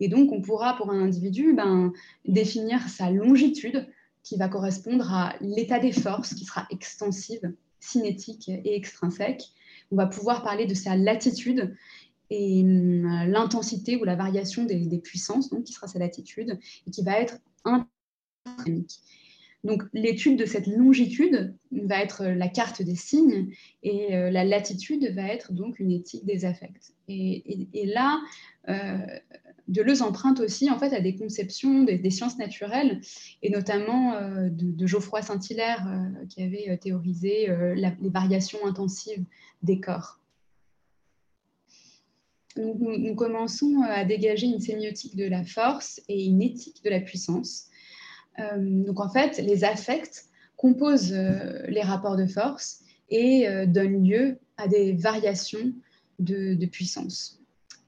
Et 0.00 0.08
donc, 0.08 0.32
on 0.32 0.40
pourra, 0.40 0.76
pour 0.76 0.90
un 0.90 1.00
individu, 1.00 1.54
ben, 1.54 1.92
définir 2.24 2.88
sa 2.88 3.10
longitude, 3.10 3.86
qui 4.22 4.36
va 4.36 4.48
correspondre 4.48 5.12
à 5.12 5.34
l'état 5.40 5.78
des 5.78 5.92
forces, 5.92 6.34
qui 6.34 6.44
sera 6.44 6.66
extensive, 6.70 7.52
cinétique 7.80 8.48
et 8.48 8.74
extrinsèque. 8.74 9.44
On 9.90 9.96
va 9.96 10.06
pouvoir 10.06 10.42
parler 10.42 10.66
de 10.66 10.74
sa 10.74 10.96
latitude 10.96 11.74
et 12.30 12.62
l'intensité 12.62 13.96
ou 13.96 14.04
la 14.04 14.16
variation 14.16 14.64
des, 14.64 14.98
puissances, 14.98 15.48
donc 15.48 15.64
qui 15.64 15.72
sera 15.72 15.86
sa 15.86 15.98
latitude, 15.98 16.58
et 16.86 16.90
qui 16.90 17.02
va 17.02 17.18
être 17.20 17.38
donc 19.64 19.82
l'étude 19.92 20.38
de 20.38 20.44
cette 20.44 20.66
longitude 20.66 21.54
va 21.72 22.00
être 22.00 22.24
la 22.24 22.48
carte 22.48 22.80
des 22.80 22.94
signes 22.94 23.52
et 23.82 24.14
euh, 24.14 24.30
la 24.30 24.44
latitude 24.44 25.12
va 25.14 25.24
être 25.28 25.52
donc 25.52 25.80
une 25.80 25.90
éthique 25.90 26.24
des 26.24 26.44
affects. 26.44 26.92
Et, 27.08 27.68
là, 27.86 28.20
euh, 28.68 28.98
Deleuze 29.68 30.02
emprunte 30.02 30.40
aussi 30.40 30.70
en 30.70 30.78
fait 30.78 30.92
à 30.94 31.00
des 31.00 31.14
conceptions 31.16 31.84
des, 31.84 32.10
sciences 32.10 32.38
naturelles 32.38 33.00
et 33.42 33.50
notamment 33.50 34.14
euh, 34.14 34.48
de, 34.50 34.86
Geoffroy 34.86 35.22
Saint-Hilaire 35.22 35.86
euh, 35.86 36.26
qui 36.26 36.42
avait 36.42 36.76
théorisé 36.78 37.48
les 37.76 38.10
variations 38.10 38.64
intensives 38.66 39.24
des 39.62 39.80
corps. 39.80 40.20
nous, 42.56 43.14
commençons 43.14 43.82
à 43.88 44.04
dégager 44.04 44.46
une 44.46 44.60
sémiotique 44.60 45.16
de 45.16 45.26
la 45.26 45.44
force 45.44 46.00
et 46.08 46.24
une 46.24 46.42
éthique 46.42 46.82
de 46.82 46.90
la 46.90 47.00
puissance 47.00 47.68
euh, 48.38 48.84
donc 48.84 49.00
en 49.00 49.08
fait, 49.08 49.38
les 49.38 49.64
affects 49.64 50.26
composent 50.56 51.12
euh, 51.12 51.66
les 51.68 51.82
rapports 51.82 52.16
de 52.16 52.26
force 52.26 52.80
et 53.10 53.48
euh, 53.48 53.66
donnent 53.66 54.04
lieu 54.04 54.38
à 54.56 54.68
des 54.68 54.92
variations 54.92 55.72
de, 56.18 56.66
puissance. 56.66 57.40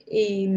Et 0.09 0.49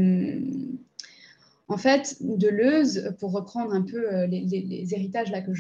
en 1.68 1.78
fait, 1.78 2.18
Deleuze, 2.20 3.16
pour 3.20 3.32
reprendre 3.32 3.74
un 3.74 3.82
peu 3.82 4.26
les, 4.26 4.94
héritages 4.94 5.32
là 5.32 5.42
que 5.42 5.52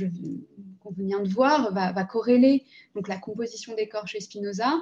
qu'on 0.79 0.91
vient 0.91 1.21
de 1.21 1.29
voir, 1.29 1.73
va, 1.73 2.03
corréler 2.03 2.65
donc 2.93 3.07
la 3.07 3.17
composition 3.17 3.73
des 3.75 3.87
corps 3.87 4.07
chez 4.07 4.19
Spinoza, 4.19 4.73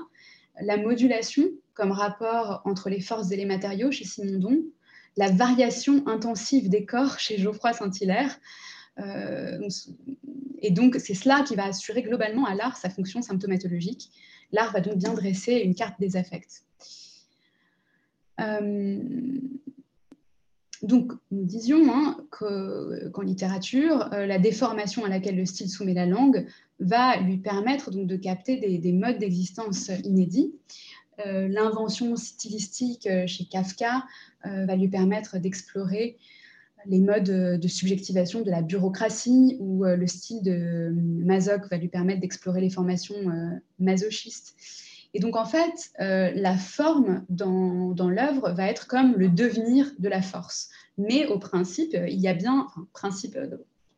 la 0.59 0.77
modulation 0.77 1.43
comme 1.73 1.91
rapport 1.91 2.61
entre 2.65 2.89
les 2.89 3.01
forces 3.01 3.31
et 3.31 3.37
les 3.37 3.45
matériaux 3.45 3.91
chez 3.91 4.03
Simondon, 4.03 4.63
la 5.15 5.29
variation 5.29 6.07
intensive 6.07 6.69
des 6.69 6.85
corps 6.85 7.19
chez 7.19 7.37
Geoffroy 7.37 7.73
Saint-Hilaire, 7.73 8.39
euh, 8.99 9.69
et 10.61 10.71
donc, 10.71 10.95
c'est 10.99 11.13
cela 11.13 11.43
qui 11.43 11.55
va 11.55 11.65
assurer 11.65 12.03
globalement 12.03 12.45
à 12.45 12.55
l'art 12.55 12.77
sa 12.77 12.89
fonction 12.89 13.21
symptomatologique. 13.21 14.11
L'art 14.51 14.71
va 14.71 14.81
donc 14.81 14.97
bien 14.97 15.13
dresser 15.13 15.55
une 15.55 15.75
carte 15.75 15.99
des 15.99 16.17
affects. 16.17 16.63
Euh, 18.39 18.99
donc, 20.83 21.11
nous 21.29 21.45
disions 21.45 21.83
hein, 21.93 22.17
qu'en 22.31 23.21
littérature, 23.21 24.11
euh, 24.13 24.25
la 24.25 24.39
déformation 24.39 25.05
à 25.05 25.09
laquelle 25.09 25.37
le 25.37 25.45
style 25.45 25.69
soumet 25.69 25.93
la 25.93 26.05
langue 26.05 26.47
va 26.79 27.19
lui 27.21 27.37
permettre 27.37 27.91
donc, 27.91 28.07
de 28.07 28.15
capter 28.15 28.57
des, 28.57 28.91
modes 28.91 29.19
d'existence 29.19 29.91
inédits. 30.03 30.53
L'invention 31.23 32.15
stylistique 32.15 33.07
chez 33.27 33.45
Kafka 33.45 34.05
va 34.43 34.75
lui 34.75 34.87
permettre 34.87 35.37
d'explorer 35.37 36.17
les 36.85 36.99
modes 36.99 37.59
de 37.59 37.67
subjectivation 37.67 38.41
de 38.41 38.49
la 38.49 38.61
bureaucratie 38.61 39.57
ou 39.59 39.85
euh, 39.85 39.95
le 39.95 40.07
style 40.07 40.41
de 40.41 40.51
euh, 40.51 40.91
Mazoc 40.93 41.69
va 41.69 41.77
lui 41.77 41.87
permettre 41.87 42.21
d'explorer 42.21 42.61
les 42.61 42.69
formations 42.69 43.15
euh, 43.15 43.49
masochistes. 43.79 44.55
Et 45.13 45.19
donc, 45.19 45.35
en 45.35 45.45
fait, 45.45 45.91
la 45.99 46.57
forme 46.57 47.25
dans, 47.29 48.09
l'œuvre 48.09 48.51
va 48.51 48.67
être 48.67 48.87
comme 48.87 49.15
le 49.15 49.27
devenir 49.29 49.91
de 49.99 50.07
la 50.07 50.21
force. 50.21 50.69
Mais 50.97 51.25
au 51.27 51.37
principe, 51.37 51.97
il 52.07 52.19
y 52.19 52.27
a 52.27 52.33
bien, 52.33 52.65
enfin, 52.67 52.87
principe, 52.93 53.37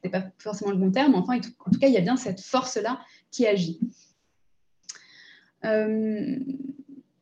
n'est 0.04 0.10
pas 0.10 0.24
forcément 0.40 0.72
le 0.72 0.78
bon 0.78 0.92
terme, 0.92 1.16
enfin, 1.16 1.38
en 1.38 1.72
tout 1.72 1.80
cas, 1.80 1.88
il 1.88 1.94
y 1.94 1.98
a 1.98 2.02
bien 2.02 2.18
cette 2.18 2.42
force-là 2.42 3.00
qui 3.30 3.46
agit. 3.46 3.80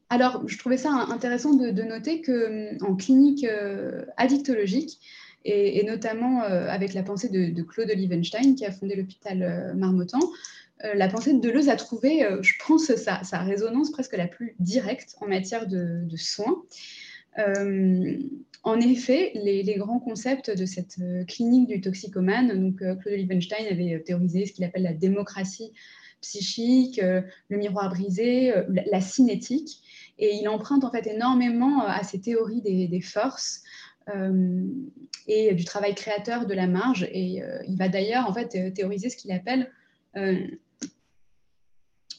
alors, 0.10 0.48
je 0.48 0.58
trouvais 0.58 0.78
ça 0.78 0.92
intéressant 0.92 1.54
de, 1.54 1.84
noter 1.84 2.22
qu'en 2.22 2.96
clinique 2.96 3.46
addictologique, 4.16 5.00
et, 5.46 5.84
notamment 5.86 6.44
euh, 6.44 6.68
avec 6.68 6.94
la 6.94 7.04
pensée 7.04 7.30
de, 7.30 7.62
Claude 7.64 7.90
Liebenstein, 7.90 8.56
qui 8.56 8.66
a 8.66 8.72
fondé 8.72 8.96
l'hôpital 8.96 9.44
euh, 9.44 9.74
Marmottan. 9.74 10.20
Euh, 10.84 10.94
la 10.96 11.08
pensée 11.08 11.34
de 11.34 11.40
Deleuze 11.40 11.70
a 11.70 11.76
trouvé, 11.76 12.26
je 12.42 12.54
pense, 12.66 12.94
sa, 12.96 13.40
résonance 13.40 13.92
presque 13.92 14.16
la 14.16 14.28
plus 14.28 14.56
directe 14.60 15.16
en 15.22 15.28
matière 15.28 15.68
de, 15.68 16.08
soins. 16.16 16.64
en 18.64 18.80
effet, 18.80 19.32
les, 19.36 19.76
grands 19.76 20.00
concepts 20.00 20.56
de 20.56 20.66
cette 20.66 20.98
clinique 21.28 21.68
du 21.68 21.82
toxicomane, 21.82 22.60
donc 22.60 22.78
Claude 22.78 23.16
Liebenstein 23.16 23.68
avait 23.70 24.02
théorisé 24.02 24.46
ce 24.46 24.54
qu'il 24.54 24.64
appelle 24.64 24.84
la 24.84 24.94
démocratie 24.94 25.72
psychique, 26.22 27.02
le 27.02 27.58
miroir 27.58 27.90
brisé, 27.90 28.54
la, 28.70 29.02
cinétique, 29.02 29.82
et 30.20 30.36
il 30.36 30.48
emprunte 30.48 30.84
en 30.84 30.92
fait 30.92 31.08
énormément 31.08 31.84
à 31.84 32.04
ces 32.04 32.22
théories 32.22 32.62
des, 32.62 33.02
forces, 33.02 33.64
euh, 34.10 34.66
et 35.28 35.54
du 35.54 35.64
travail 35.64 35.94
créateur 35.94 36.46
de 36.46 36.54
la 36.54 36.68
marge. 36.68 37.08
Et 37.12 37.44
euh, 37.44 37.60
il 37.68 37.78
va 37.78 37.88
d'ailleurs 37.88 38.28
en 38.28 38.34
fait 38.34 38.74
théoriser 38.74 39.10
ce 39.10 39.16
qu'il 39.16 39.32
appelle 39.32 39.72
euh, 40.18 40.40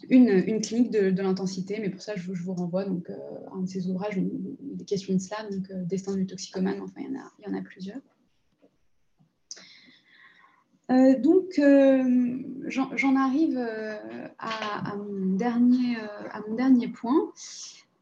une, 0.08 0.60
clinique 0.60 0.90
de, 0.90 1.22
l'intensité, 1.22 1.78
mais 1.80 1.90
pour 1.90 2.02
ça, 2.02 2.14
je, 2.16 2.30
vous 2.30 2.54
renvoie 2.54 2.84
donc, 2.84 3.10
à 3.10 3.54
un 3.54 3.62
de 3.62 3.68
ses 3.68 3.88
ouvrages, 3.88 4.16
des 4.16 4.84
questions 4.84 5.14
de 5.14 5.18
cela, 5.18 5.48
donc 5.50 5.70
Destin 5.86 6.16
du 6.16 6.26
toxicomane, 6.26 6.80
enfin, 6.80 7.00
il 7.00 7.44
y 7.44 7.48
en 7.48 7.54
a, 7.54 7.62
plusieurs. 7.62 8.00
donc, 11.20 11.60
j'en 12.68 13.16
arrive 13.16 13.58
à, 14.38 14.96
mon 14.96 15.36
dernier, 15.36 15.96
à 16.30 16.40
mon 16.48 16.54
dernier 16.54 16.88
point. 16.88 17.32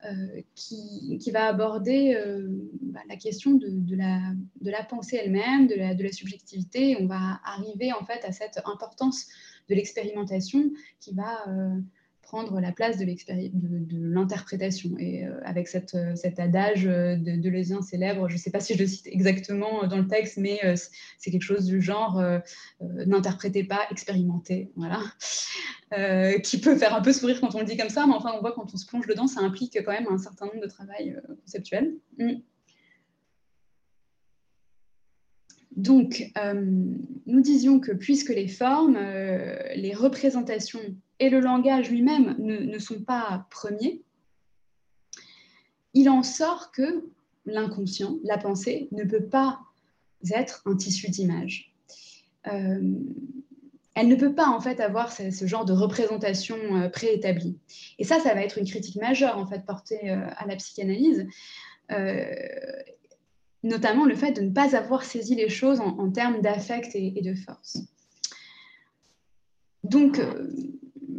Euh, 0.06 0.40
qui, 0.54 1.30
va 1.30 1.48
aborder 1.48 2.14
euh, 2.14 2.48
bah, 2.80 3.00
la 3.06 3.16
question 3.16 3.52
de, 3.52 3.94
la, 3.94 4.18
de, 4.62 4.70
la, 4.70 4.82
pensée 4.82 5.20
elle-même, 5.22 5.66
de 5.66 5.74
la, 5.74 5.94
de 5.94 6.02
la, 6.02 6.10
subjectivité. 6.10 6.96
On 6.98 7.06
va 7.06 7.38
arriver 7.44 7.92
en 7.92 8.02
fait 8.06 8.24
à 8.24 8.32
cette 8.32 8.62
importance 8.64 9.26
de 9.70 9.74
l'expérimentation 9.74 10.70
qui 11.00 11.14
va 11.14 11.48
euh, 11.48 11.80
prendre 12.22 12.60
la 12.60 12.70
place 12.70 12.98
de 12.98 13.06
l'interprétation. 14.14 14.90
Et 14.98 15.24
avec 15.42 15.66
cette, 15.66 15.96
cet 16.14 16.38
adage 16.38 16.84
de, 16.84 17.16
de 17.16 17.82
célèbre, 17.82 18.28
je 18.28 18.34
ne 18.34 18.38
sais 18.38 18.52
pas 18.52 18.60
si 18.60 18.74
je 18.74 18.78
le 18.78 18.86
cite 18.86 19.08
exactement 19.08 19.84
dans 19.88 19.96
le 19.96 20.06
texte, 20.06 20.36
mais 20.36 20.60
c'est 21.18 21.32
quelque 21.32 21.42
chose 21.42 21.64
du 21.64 21.80
genre 21.80 22.22
n'interprétez 22.80 23.64
pas, 23.64 23.80
expérimentez. 23.90 24.70
Voilà. 24.76 25.00
qui 26.44 26.60
peut 26.60 26.76
faire 26.76 26.94
un 26.94 27.00
peu 27.00 27.12
sourire 27.12 27.40
quand 27.40 27.56
on 27.56 27.60
le 27.60 27.66
dit 27.66 27.76
comme 27.76 27.88
ça, 27.88 28.06
mais 28.06 28.14
enfin, 28.14 28.30
on 28.36 28.40
voit 28.40 28.52
quand 28.52 28.72
on 28.72 28.76
se 28.76 28.86
plonge 28.86 29.08
dedans, 29.08 29.26
ça 29.26 29.40
implique 29.40 29.76
quand 29.84 29.92
même 29.92 30.06
un 30.08 30.18
certain 30.18 30.46
nombre 30.46 30.60
de 30.60 30.68
travail 30.68 31.20
conceptuel. 31.42 31.96
Mm. 32.18 32.34
Donc, 35.76 36.30
euh, 36.36 36.64
nous 37.26 37.40
disions 37.40 37.78
que 37.78 37.92
puisque 37.92 38.30
les 38.30 38.48
formes, 38.48 38.96
euh, 38.96 39.56
les 39.74 39.94
représentations 39.94 40.80
et 41.20 41.30
le 41.30 41.40
langage 41.40 41.90
lui-même 41.90 42.36
ne, 42.38 42.78
sont 42.78 43.02
pas 43.02 43.46
premiers, 43.50 44.02
il 45.94 46.08
en 46.08 46.22
sort 46.22 46.72
que 46.72 47.04
l'inconscient, 47.46 48.18
la 48.24 48.38
pensée, 48.38 48.88
ne 48.92 49.04
peut 49.04 49.24
pas 49.24 49.60
être 50.32 50.62
un 50.66 50.76
tissu 50.76 51.08
d'image. 51.08 51.72
Euh, 52.46 52.94
elle 53.94 54.08
ne 54.08 54.14
peut 54.16 54.34
pas 54.34 54.48
en 54.48 54.60
fait 54.60 54.80
avoir 54.80 55.12
ce, 55.12 55.46
genre 55.46 55.64
de 55.64 55.72
représentation 55.72 56.56
préétablie. 56.90 57.58
Et 57.98 58.04
ça, 58.04 58.18
ça 58.20 58.34
va 58.34 58.42
être 58.42 58.56
une 58.58 58.66
critique 58.66 58.96
majeure 58.96 59.36
en 59.36 59.46
fait 59.46 59.64
portée 59.66 60.10
à 60.10 60.46
la 60.46 60.56
psychanalyse 60.56 61.26
notamment 63.62 64.04
le 64.04 64.14
fait 64.14 64.32
de 64.32 64.40
ne 64.40 64.50
pas 64.50 64.74
avoir 64.76 65.04
saisi 65.04 65.34
les 65.34 65.48
choses 65.48 65.80
en, 65.80 66.10
termes 66.10 66.40
d'affect 66.40 66.94
et, 66.94 67.20
de 67.22 67.34
force. 67.34 67.78
Donc, 69.84 70.18
euh, 70.18 70.48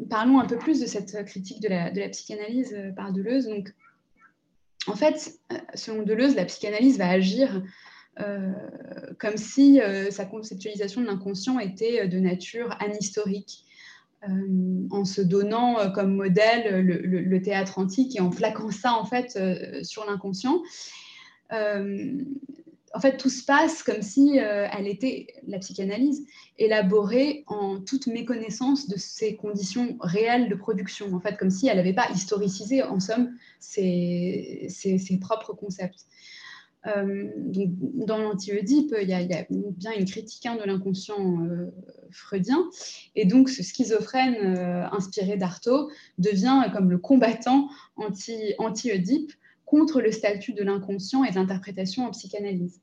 parlons 0.10 0.40
un 0.40 0.46
peu 0.46 0.58
plus 0.58 0.80
de 0.80 0.86
cette 0.86 1.26
critique 1.26 1.62
de 1.62 1.68
la, 1.68 2.10
psychanalyse 2.10 2.74
euh, 2.74 2.92
par 2.92 3.12
Deleuze. 3.12 3.48
Donc, 3.48 3.74
en 4.88 4.96
fait, 4.96 5.40
euh, 5.52 5.58
selon 5.76 6.04
Deleuze, 6.04 6.36
la 6.36 6.46
psychanalyse 6.46 6.98
va 6.98 7.10
agir 7.10 7.62
comme 9.18 9.38
si 9.38 9.80
sa 10.12 10.26
conceptualisation 10.26 11.02
de 11.02 11.08
l'inconscient 11.08 11.58
était 11.58 12.08
de 12.08 12.20
nature 12.20 12.76
anhistorique, 12.80 13.66
en 14.92 15.06
se 15.06 15.22
donnant 15.22 15.92
comme 15.94 16.16
modèle 16.18 16.86
le, 16.86 17.42
théâtre 17.42 17.80
antique 17.80 18.16
et 18.16 18.20
en 18.20 18.30
plaquant 18.30 18.70
ça 18.70 18.94
en 18.94 19.06
fait 19.06 19.40
sur 19.84 20.06
l'inconscient. 20.06 20.62
Euh, 21.52 22.24
en 22.94 23.00
fait, 23.00 23.16
tout 23.16 23.30
se 23.30 23.46
passe 23.46 23.84
comme 23.84 24.02
si 24.02 24.40
euh, 24.40 24.68
elle 24.78 24.88
était, 24.88 25.28
la 25.48 25.60
psychanalyse, 25.60 26.26
élaborée 26.58 27.46
en 27.48 27.80
toute 27.80 28.08
méconnaissance 28.08 28.90
de 28.90 28.98
ses 28.98 29.38
conditions 29.38 29.98
réelles 30.02 30.50
de 30.50 30.56
production, 30.56 31.14
en 31.14 31.22
fait, 31.22 31.38
comme 31.38 31.50
si 31.50 31.68
elle 31.68 31.78
n'avait 31.78 31.94
pas 31.94 32.10
historicisé, 32.12 32.84
en 32.84 33.00
somme, 33.00 33.34
ses, 33.60 34.68
propres 35.22 35.54
concepts. 35.54 36.06
Euh, 36.88 37.30
dans 37.38 38.18
l'anti-Oedipe, 38.18 38.94
il, 39.02 39.08
y, 39.08 39.14
a 39.14 39.46
bien 39.50 39.92
une 39.98 40.06
critique 40.06 40.46
hein, 40.46 40.58
de 40.58 40.64
l'inconscient 40.64 41.40
freudien, 42.10 42.68
et 43.16 43.26
donc 43.26 43.50
ce 43.50 43.64
schizophrène 43.64 44.58
inspiré 44.92 45.38
d'Artaud 45.38 45.90
devient 46.18 46.70
comme 46.74 46.90
le 46.90 46.98
combattant 46.98 47.70
anti-Oedipe 47.96 49.32
contre 49.72 50.02
le 50.02 50.12
statut 50.12 50.52
de 50.52 50.64
l'inconscient 50.64 51.24
et 51.24 51.32
de 51.32 51.36
l'interprétation 51.36 52.06
en 52.06 52.12
psychanalyse. 52.12 52.82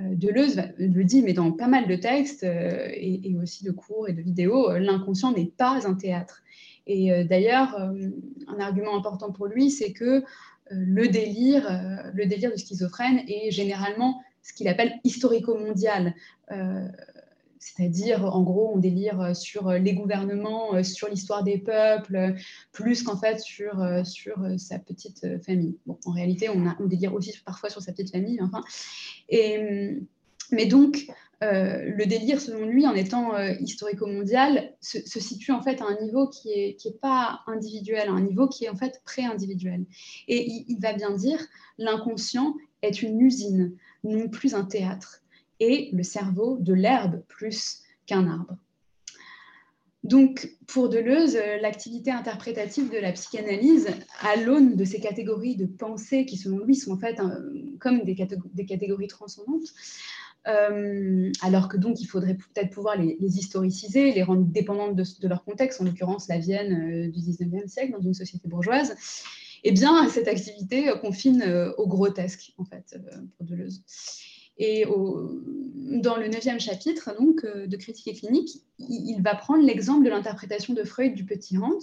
Euh, 0.00 0.14
Deleuze 0.14 0.62
le 0.78 1.04
dit, 1.04 1.20
mais 1.20 1.34
dans 1.34 1.52
pas 1.52 1.68
mal 1.68 1.86
de 1.86 1.96
textes 1.96 2.44
euh, 2.44 2.88
et, 2.94 3.36
aussi 3.36 3.62
de 3.62 3.72
cours 3.72 4.08
et 4.08 4.14
de 4.14 4.22
vidéos, 4.22 4.70
euh, 4.70 4.78
l'inconscient 4.78 5.32
n'est 5.32 5.52
pas 5.54 5.86
un 5.86 5.92
théâtre. 5.92 6.42
Et 6.86 7.22
d'ailleurs, 7.24 7.76
un 7.76 8.60
argument 8.60 8.96
important 8.96 9.30
pour 9.30 9.44
lui, 9.44 9.70
c'est 9.70 9.92
que 9.92 10.24
le 10.70 11.08
délire, 11.08 11.68
le 12.14 12.24
délire 12.24 12.50
du 12.50 12.56
schizophrène 12.56 13.20
est 13.28 13.50
généralement 13.50 14.22
ce 14.40 14.54
qu'il 14.54 14.68
appelle 14.68 14.94
historico-mondial 15.04 16.14
c'est-à-dire 17.60 18.24
en 18.24 18.42
gros 18.42 18.72
on 18.74 18.78
délire 18.78 19.34
sur 19.34 19.70
les 19.72 19.94
gouvernements, 19.94 20.74
euh, 20.74 20.82
sur 20.82 21.08
l'histoire 21.08 21.42
des 21.42 21.58
peuples, 21.58 22.34
plus 22.72 23.02
qu'en 23.02 23.16
fait 23.16 23.40
sur, 23.40 23.80
euh, 23.80 24.04
sur 24.04 24.42
euh, 24.42 24.56
sa 24.58 24.78
petite 24.78 25.26
famille. 25.44 25.78
Bon, 25.86 25.98
en 26.04 26.12
réalité, 26.12 26.48
on, 26.48 26.66
a, 26.66 26.76
délire 26.80 27.14
aussi 27.14 27.34
parfois 27.44 27.70
sur 27.70 27.82
sa 27.82 27.92
petite 27.92 28.10
famille. 28.10 28.40
Enfin. 28.40 28.62
Et, 29.28 29.98
mais 30.50 30.66
donc, 30.66 31.06
le 31.40 32.04
délire, 32.04 32.40
selon 32.40 32.66
lui, 32.66 32.86
en 32.86 32.94
étant 32.94 33.38
historico-mondial, 33.60 34.74
se, 34.80 35.20
situe 35.20 35.52
en 35.52 35.62
fait 35.62 35.80
à 35.82 35.84
un 35.84 36.00
niveau 36.02 36.28
qui 36.28 36.48
n'est 36.48 36.74
qui 36.74 36.88
est 36.88 37.00
pas 37.00 37.40
individuel, 37.46 38.08
à 38.08 38.12
un 38.12 38.22
niveau 38.22 38.48
qui 38.48 38.64
est 38.64 38.68
en 38.68 38.74
fait 38.74 39.02
pré-individuel. 39.04 39.84
Et 40.26 40.64
il 40.66 40.80
va 40.80 40.94
bien 40.94 41.12
dire, 41.12 41.38
l'inconscient 41.76 42.54
est 42.82 43.02
une 43.02 43.20
usine, 43.20 43.76
non 44.04 44.28
plus 44.28 44.54
un 44.54 44.64
théâtre 44.64 45.22
et 45.60 45.90
le 45.92 46.02
cerveau 46.02 46.56
de 46.60 46.72
l'herbe 46.72 47.22
plus 47.28 47.82
qu'un 48.06 48.28
arbre. 48.28 48.56
Donc, 50.04 50.56
pour 50.66 50.88
Deleuze, 50.88 51.36
l'activité 51.60 52.10
interprétative 52.10 52.90
de 52.90 52.98
la 52.98 53.12
psychanalyse, 53.12 53.88
à 54.20 54.36
l'aune 54.36 54.76
de 54.76 54.84
ces 54.84 55.00
catégories 55.00 55.56
de 55.56 55.66
pensée 55.66 56.24
qui, 56.24 56.36
selon 56.36 56.60
lui, 56.60 56.76
sont 56.76 56.92
en 56.92 56.98
fait 56.98 57.20
comme 57.80 58.04
des, 58.04 58.14
catégories 58.14 59.08
transcendantes, 59.08 59.66
euh, 60.46 61.30
alors 61.42 61.68
que 61.68 61.76
donc 61.76 62.00
il 62.00 62.06
faudrait 62.06 62.36
peut-être 62.36 62.70
pouvoir 62.70 62.96
les, 62.96 63.16
historiciser, 63.20 64.12
les 64.12 64.22
rendre 64.22 64.44
dépendantes 64.44 64.94
de, 64.94 65.28
leur 65.28 65.44
contexte, 65.44 65.80
en 65.80 65.84
l'occurrence 65.84 66.28
la 66.28 66.38
Vienne 66.38 66.72
euh, 66.72 67.10
du 67.10 67.18
19e 67.18 67.66
siècle, 67.66 67.92
dans 67.92 68.00
une 68.00 68.14
société 68.14 68.48
bourgeoise, 68.48 68.94
eh 69.64 69.72
bien, 69.72 70.08
cette 70.08 70.28
activité 70.28 70.90
confine 71.02 71.42
euh, 71.42 71.72
au 71.76 71.88
grotesque, 71.88 72.54
en 72.56 72.64
fait, 72.64 72.96
pour 73.36 73.46
Deleuze. 73.46 73.82
Et 74.58 74.84
dans 75.88 76.16
le 76.16 76.28
neuvième 76.28 76.60
chapitre 76.60 77.14
donc, 77.18 77.44
euh, 77.44 77.66
de 77.66 77.76
Critique 77.76 78.08
et 78.08 78.14
clinique, 78.14 78.62
il, 78.78 79.20
va 79.22 79.34
prendre 79.34 79.64
l'exemple 79.64 80.04
de 80.04 80.10
l'interprétation 80.10 80.74
de 80.74 80.84
Freud 80.84 81.14
du 81.14 81.24
petit 81.24 81.58
Hans, 81.58 81.78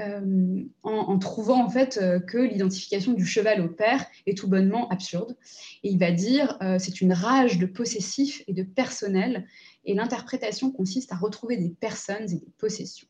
euh, 0.00 0.62
en, 0.82 1.18
trouvant 1.18 1.64
en 1.64 1.68
fait 1.68 2.00
euh, 2.02 2.18
que 2.18 2.38
l'identification 2.38 3.12
du 3.12 3.24
cheval 3.24 3.60
au 3.60 3.68
père 3.68 4.04
est 4.26 4.36
tout 4.36 4.48
bonnement 4.48 4.88
absurde. 4.88 5.36
Et 5.84 5.90
il 5.90 5.98
va 5.98 6.10
dire 6.10 6.58
c'est 6.78 7.00
une 7.00 7.12
rage 7.12 7.58
de 7.58 7.66
possessif 7.66 8.42
et 8.48 8.52
de 8.52 8.62
personnel, 8.62 9.46
et 9.84 9.94
l'interprétation 9.94 10.70
consiste 10.70 11.12
à 11.12 11.16
retrouver 11.16 11.56
des 11.56 11.68
personnes 11.68 12.24
et 12.24 12.40
des 12.40 12.52
possessions. 12.58 13.08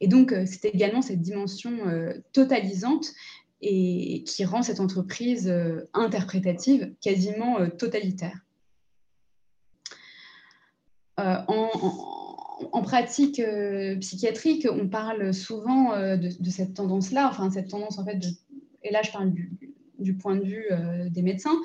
Et 0.00 0.08
donc, 0.08 0.34
c'est 0.46 0.64
également 0.64 1.00
cette 1.00 1.20
dimension 1.20 1.78
totalisante 2.32 3.12
et 3.62 4.24
qui 4.24 4.44
rend 4.44 4.62
cette 4.62 4.80
entreprise 4.80 5.48
euh, 5.48 5.88
interprétative 5.94 6.92
quasiment 7.00 7.60
euh, 7.60 7.68
totalitaire. 7.68 8.38
Euh, 11.20 11.36
en, 11.46 12.82
pratique 12.82 13.40
psychiatrique, 14.00 14.66
on 14.70 14.88
parle 14.88 15.32
souvent 15.32 15.96
de, 15.96 16.50
cette 16.50 16.74
tendance-là, 16.74 17.28
enfin 17.28 17.50
cette 17.50 17.68
tendance 17.68 17.98
en 17.98 18.04
fait, 18.04 18.18
et 18.82 18.92
là 18.92 19.02
je 19.02 19.10
parle 19.10 19.32
du, 19.98 20.14
point 20.14 20.36
de 20.36 20.44
vue 20.44 20.66
des 21.10 21.22
médecins, 21.22 21.56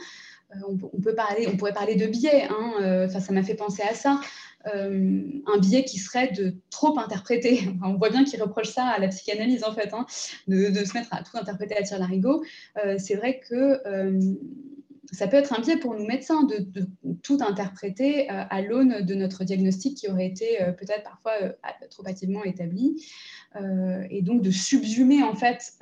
parler, 1.15 1.47
on 1.51 1.57
pourrait 1.57 1.73
parler 1.73 1.95
de 1.95 2.07
biais, 2.07 2.47
hein, 2.49 3.07
ça 3.09 3.33
m'a 3.33 3.43
fait 3.43 3.55
penser 3.55 3.83
à 3.83 3.93
ça. 3.93 4.19
Euh, 4.73 5.21
un 5.45 5.59
biais 5.59 5.85
qui 5.85 5.97
serait 5.97 6.31
de 6.31 6.55
trop 6.69 6.97
interpréter. 6.99 7.69
on 7.83 7.95
voit 7.95 8.09
bien 8.09 8.23
qu'il 8.23 8.41
reproche 8.41 8.69
ça 8.69 8.85
à 8.85 8.99
la 8.99 9.07
psychanalyse, 9.07 9.63
en 9.63 9.73
fait, 9.73 9.93
hein, 9.93 10.05
de, 10.47 10.73
se 10.83 10.93
mettre 10.97 11.13
à 11.13 11.23
tout 11.23 11.37
interpréter 11.37 11.75
à 11.75 11.83
tir 11.83 11.99
larigot. 11.99 12.43
Euh, 12.83 12.95
c'est 12.97 13.15
vrai 13.15 13.39
que 13.39 13.87
euh, 13.87 14.19
ça 15.11 15.27
peut 15.27 15.37
être 15.37 15.57
un 15.57 15.61
biais 15.61 15.77
pour 15.77 15.93
nous 15.93 16.05
médecins 16.05 16.43
de, 16.43 16.67
tout 17.23 17.37
interpréter 17.39 18.27
à 18.29 18.61
l'aune 18.61 19.05
de 19.05 19.15
notre 19.15 19.45
diagnostic 19.45 19.97
qui 19.97 20.09
aurait 20.09 20.27
été 20.27 20.57
peut-être 20.77 21.03
parfois 21.03 21.31
trop 21.89 22.05
hâtivement 22.05 22.43
établi. 22.43 23.01
Et 24.09 24.21
donc 24.21 24.41
de 24.41 24.51
subsumer 24.51 25.23
en 25.23 25.33
fait 25.35 25.73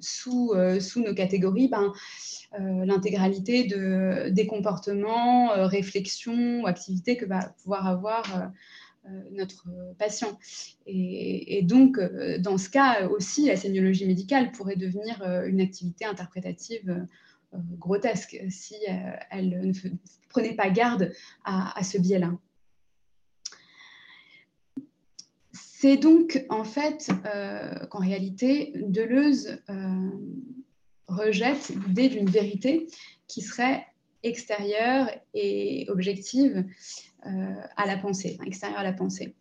sous, 0.00 0.52
sous 0.80 1.02
nos 1.02 1.14
catégories 1.14 1.68
ben, 1.68 1.92
euh, 2.54 2.86
l'intégralité 2.86 3.64
de, 3.64 4.30
des 4.30 4.46
comportements, 4.46 5.52
euh, 5.52 5.66
réflexions 5.66 6.62
ou 6.62 6.66
activités 6.66 7.18
que 7.18 7.26
va 7.26 7.54
pouvoir 7.62 7.86
avoir 7.86 8.52
euh, 9.04 9.10
notre 9.32 9.68
patient. 9.98 10.38
Et, 10.86 11.62
donc, 11.62 12.00
dans 12.40 12.56
ce 12.56 12.70
cas 12.70 13.06
aussi, 13.08 13.46
la 13.46 13.56
sémiologie 13.56 14.06
médicale 14.06 14.50
pourrait 14.52 14.76
devenir 14.76 15.22
une 15.46 15.60
activité 15.60 16.04
interprétative 16.04 17.06
grotesque 17.78 18.38
si 18.50 18.74
elle 19.30 19.60
ne 19.62 19.72
prenait 20.28 20.54
pas 20.54 20.68
garde 20.68 21.12
à, 21.44 21.82
ce 21.82 21.96
biais-là. 21.96 22.32
C'est 25.80 25.96
donc 25.96 26.44
en 26.48 26.64
fait 26.64 27.08
qu'en 27.88 28.00
réalité, 28.00 28.72
Deleuze 28.74 29.62
rejette 31.06 31.68
l'idée 31.86 32.08
d'une 32.08 32.28
vérité 32.28 32.88
qui 33.28 33.42
serait 33.42 33.86
extérieure 34.24 35.08
et 35.34 35.86
objective 35.88 36.64
euh, 37.26 37.30
à 37.76 37.86
la 37.86 37.96
pensée, 37.96 38.38
extérieure 38.44 38.80
à 38.80 38.82
la 38.82 38.92
pensée. 38.92 39.36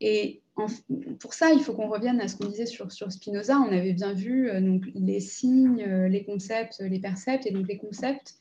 Et 0.00 0.42
pour 1.18 1.34
ça, 1.34 1.50
il 1.50 1.58
faut 1.58 1.74
qu'on 1.74 1.88
revienne 1.88 2.20
à 2.20 2.28
ce 2.28 2.36
qu'on 2.36 2.46
disait 2.46 2.66
sur, 2.66 2.92
sur, 2.92 3.10
Spinoza. 3.10 3.58
On 3.58 3.72
avait 3.72 3.94
bien 3.94 4.12
vu 4.12 4.48
donc, 4.60 4.84
les 4.94 5.18
signes, 5.18 5.84
les 6.06 6.24
concepts, 6.24 6.78
les 6.78 7.00
percepts, 7.00 7.46
et 7.46 7.50
donc 7.50 7.66
les 7.66 7.78
concepts 7.78 8.36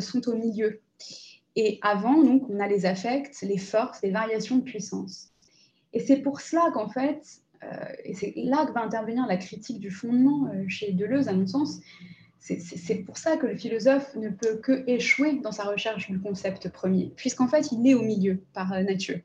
sont 0.00 0.28
au 0.28 0.34
milieu. 0.34 0.80
Et 1.54 1.78
avant, 1.82 2.20
donc, 2.20 2.50
on 2.50 2.58
a 2.58 2.66
les 2.66 2.84
affects, 2.84 3.42
les 3.42 3.58
forces, 3.58 4.02
les 4.02 4.10
variations 4.10 4.56
de 4.56 4.62
puissance. 4.62 5.30
Et 5.96 6.00
c'est 6.00 6.18
pour 6.18 6.40
cela 6.40 6.70
qu'en 6.74 6.88
fait, 6.88 7.40
et 8.04 8.12
c'est 8.12 8.34
là 8.36 8.66
que 8.66 8.72
va 8.72 8.82
intervenir 8.82 9.26
la 9.26 9.38
critique 9.38 9.80
du 9.80 9.90
fondement 9.90 10.52
chez 10.68 10.92
Deleuze, 10.92 11.28
à 11.28 11.32
mon 11.32 11.46
sens, 11.46 11.80
c'est 12.46 13.04
pour 13.04 13.16
ça 13.16 13.36
que 13.36 13.46
le 13.46 13.56
philosophe 13.56 14.14
ne 14.14 14.28
peut 14.28 14.56
que 14.62 14.84
échouer 14.88 15.40
dans 15.40 15.52
sa 15.52 15.64
recherche 15.64 16.10
du 16.10 16.20
concept 16.20 16.68
premier, 16.68 17.12
puisqu'en 17.16 17.48
fait, 17.48 17.72
il 17.72 17.86
est 17.88 17.94
au 17.94 18.02
milieu 18.02 18.40
par 18.52 18.72
euh, 18.72 18.82
nature. 18.82 19.18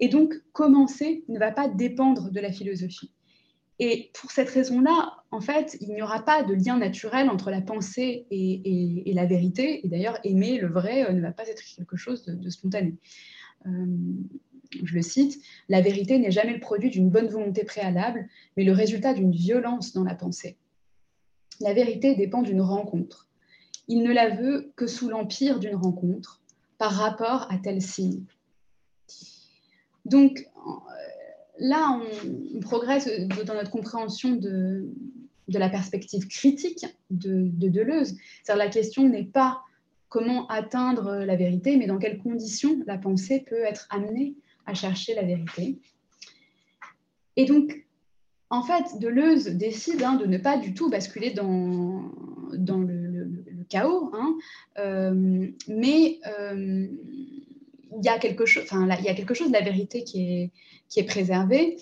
Et 0.00 0.08
donc, 0.08 0.34
commencer 0.52 1.24
ne 1.28 1.38
va 1.38 1.52
pas 1.52 1.68
dépendre 1.68 2.30
de 2.30 2.40
la 2.40 2.50
philosophie. 2.50 3.12
Et 3.78 4.10
pour 4.14 4.30
cette 4.30 4.48
raison-là, 4.48 5.22
en 5.30 5.40
fait, 5.40 5.76
il 5.80 5.90
n'y 5.90 6.02
aura 6.02 6.24
pas 6.24 6.42
de 6.42 6.54
lien 6.54 6.78
naturel 6.78 7.28
entre 7.28 7.50
la 7.50 7.60
pensée 7.60 8.26
et, 8.30 9.12
la 9.14 9.26
vérité. 9.26 9.86
Et 9.86 9.88
d'ailleurs, 9.88 10.18
aimer 10.24 10.58
le 10.58 10.68
vrai 10.68 11.08
euh, 11.08 11.12
ne 11.12 11.20
va 11.20 11.32
pas 11.32 11.46
être 11.46 11.62
quelque 11.76 11.96
chose 11.96 12.24
de, 12.24 12.50
spontané. 12.50 12.94
Euh, 13.66 13.86
je 14.82 14.94
le 14.94 15.02
cite, 15.02 15.42
La 15.68 15.80
vérité 15.80 16.18
n'est 16.18 16.30
jamais 16.30 16.54
le 16.54 16.60
produit 16.60 16.90
d'une 16.90 17.10
bonne 17.10 17.28
volonté 17.28 17.64
préalable, 17.64 18.28
mais 18.56 18.64
le 18.64 18.72
résultat 18.72 19.14
d'une 19.14 19.32
violence 19.32 19.92
dans 19.92 20.04
la 20.04 20.14
pensée. 20.14 20.56
La 21.60 21.72
vérité 21.72 22.14
dépend 22.14 22.42
d'une 22.42 22.60
rencontre. 22.60 23.28
Il 23.88 24.02
ne 24.02 24.12
la 24.12 24.30
veut 24.30 24.72
que 24.76 24.86
sous 24.86 25.08
l'empire 25.08 25.58
d'une 25.58 25.76
rencontre, 25.76 26.40
par 26.78 26.92
rapport 26.92 27.50
à 27.50 27.58
tel 27.58 27.80
signe. 27.80 28.24
Donc 30.04 30.46
euh, 30.66 30.70
là, 31.58 32.00
on, 32.54 32.60
progresse 32.60 33.08
dans 33.46 33.54
notre 33.54 33.70
compréhension 33.70 34.36
de, 34.36 34.88
la 35.48 35.68
perspective 35.68 36.26
critique 36.28 36.84
de, 37.10 37.48
de 37.52 37.68
Deleuze. 37.68 38.16
cest 38.44 38.58
la 38.58 38.68
question 38.68 39.08
n'est 39.08 39.24
pas 39.24 39.62
comment 40.08 40.46
atteindre 40.48 41.24
la 41.24 41.36
vérité, 41.36 41.76
mais 41.76 41.86
dans 41.86 41.98
quelles 41.98 42.18
conditions 42.18 42.82
la 42.86 42.98
pensée 42.98 43.44
peut 43.48 43.64
être 43.64 43.86
amenée 43.90 44.34
à 44.66 44.74
chercher 44.74 45.14
la 45.14 45.22
vérité. 45.22 45.78
Et 47.36 47.44
donc, 47.44 47.86
en 48.50 48.62
fait, 48.62 48.98
Deleuze 49.00 49.48
décide 49.48 50.02
hein, 50.02 50.14
de 50.14 50.26
ne 50.26 50.38
pas 50.38 50.56
du 50.56 50.74
tout 50.74 50.88
basculer 50.88 51.30
dans, 51.30 52.02
le, 52.52 53.44
chaos, 53.68 54.10
hein. 54.14 54.36
euh, 54.78 55.48
mais 55.68 56.20
euh, 56.38 56.86
il 57.98 58.04
y 58.04 58.08
a 58.08 58.18
quelque 58.18 58.46
chose, 58.46 58.62
enfin, 58.64 58.88
il 58.98 59.04
y 59.04 59.08
a 59.08 59.14
quelque 59.14 59.34
chose 59.34 59.48
de 59.48 59.52
la 59.52 59.62
vérité 59.62 60.04
qui 60.04 60.52
est, 60.96 61.02
préservée, 61.04 61.76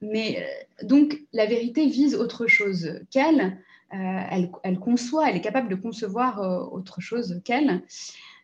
mais 0.00 0.38
euh, 0.40 0.86
donc 0.86 1.20
la 1.32 1.46
vérité 1.46 1.86
vise 1.86 2.16
autre 2.16 2.46
chose 2.46 3.00
qu'elle, 3.10 3.58
elle, 3.90 4.50
elle, 4.64 4.78
conçoit, 4.78 5.30
elle 5.30 5.36
est 5.36 5.40
capable 5.40 5.68
de 5.68 5.74
concevoir 5.74 6.72
autre 6.72 7.00
chose 7.00 7.40
qu'elle. 7.44 7.82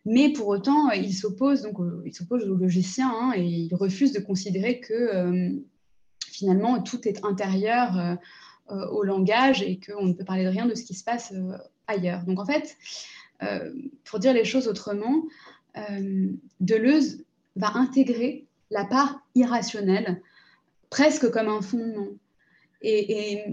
Mais 0.07 0.33
pour 0.33 0.49
autant, 0.49 0.91
il 0.91 1.15
s'oppose 1.15 1.63
donc, 1.63 1.79
il 2.05 2.15
s'oppose 2.15 2.45
au 2.45 2.57
logicien 2.57 3.11
hein, 3.11 3.33
et 3.37 3.45
il 3.45 3.75
refuse 3.75 4.13
de 4.13 4.21
considérer 4.21 4.81
que 4.81 5.63
finalement, 6.35 6.83
tout 6.83 7.07
est 7.09 7.25
intérieur 7.25 7.99
euh, 7.99 8.15
euh, 8.71 8.87
au 8.89 9.03
langage 9.03 9.63
et 9.63 9.79
qu'on 9.79 10.07
ne 10.07 10.13
peut 10.13 10.25
parler 10.25 10.45
de 10.45 10.49
rien 10.49 10.67
de 10.67 10.75
ce 10.75 10.83
qui 10.83 10.95
se 10.95 11.05
passe 11.05 11.33
euh, 11.33 11.57
ailleurs. 11.87 12.25
Donc 12.25 12.41
en 12.41 12.47
fait, 12.47 12.77
pour 14.05 14.21
dire 14.21 14.33
les 14.33 14.47
choses 14.47 14.69
autrement, 14.69 15.25
Deleuze 16.61 17.27
va 17.57 17.73
intégrer 17.75 18.47
la 18.71 18.87
part 18.87 19.21
irrationnelle 19.35 20.23
presque 20.89 21.31
comme 21.31 21.49
un 21.49 21.61
fondement 21.61 22.09
et, 22.81 23.45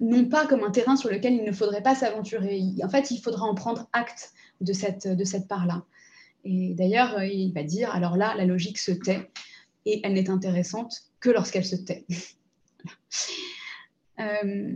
non 0.00 0.26
pas 0.26 0.46
comme 0.46 0.62
un 0.62 0.70
terrain 0.70 0.96
sur 0.96 1.10
lequel 1.10 1.34
il 1.34 1.44
ne 1.44 1.52
faudrait 1.52 1.82
pas 1.82 1.94
s'aventurer. 1.94 2.62
En 2.82 2.88
fait, 2.88 3.10
il 3.10 3.20
faudra 3.20 3.46
en 3.46 3.54
prendre 3.54 3.88
acte 3.92 4.32
de 4.60 4.72
cette, 4.72 5.08
de 5.08 5.24
cette 5.24 5.48
part-là. 5.48 5.84
Et 6.44 6.74
d'ailleurs, 6.74 7.22
il 7.22 7.52
va 7.52 7.62
dire, 7.62 7.90
alors 7.94 8.16
là, 8.16 8.34
la 8.36 8.44
logique 8.44 8.78
se 8.78 8.92
tait 8.92 9.30
et 9.86 10.00
elle 10.04 10.14
n'est 10.14 10.28
intéressante 10.28 10.94
que 11.20 11.30
lorsqu'elle 11.30 11.64
se 11.64 11.76
tait. 11.76 12.04
Euh, 14.18 14.74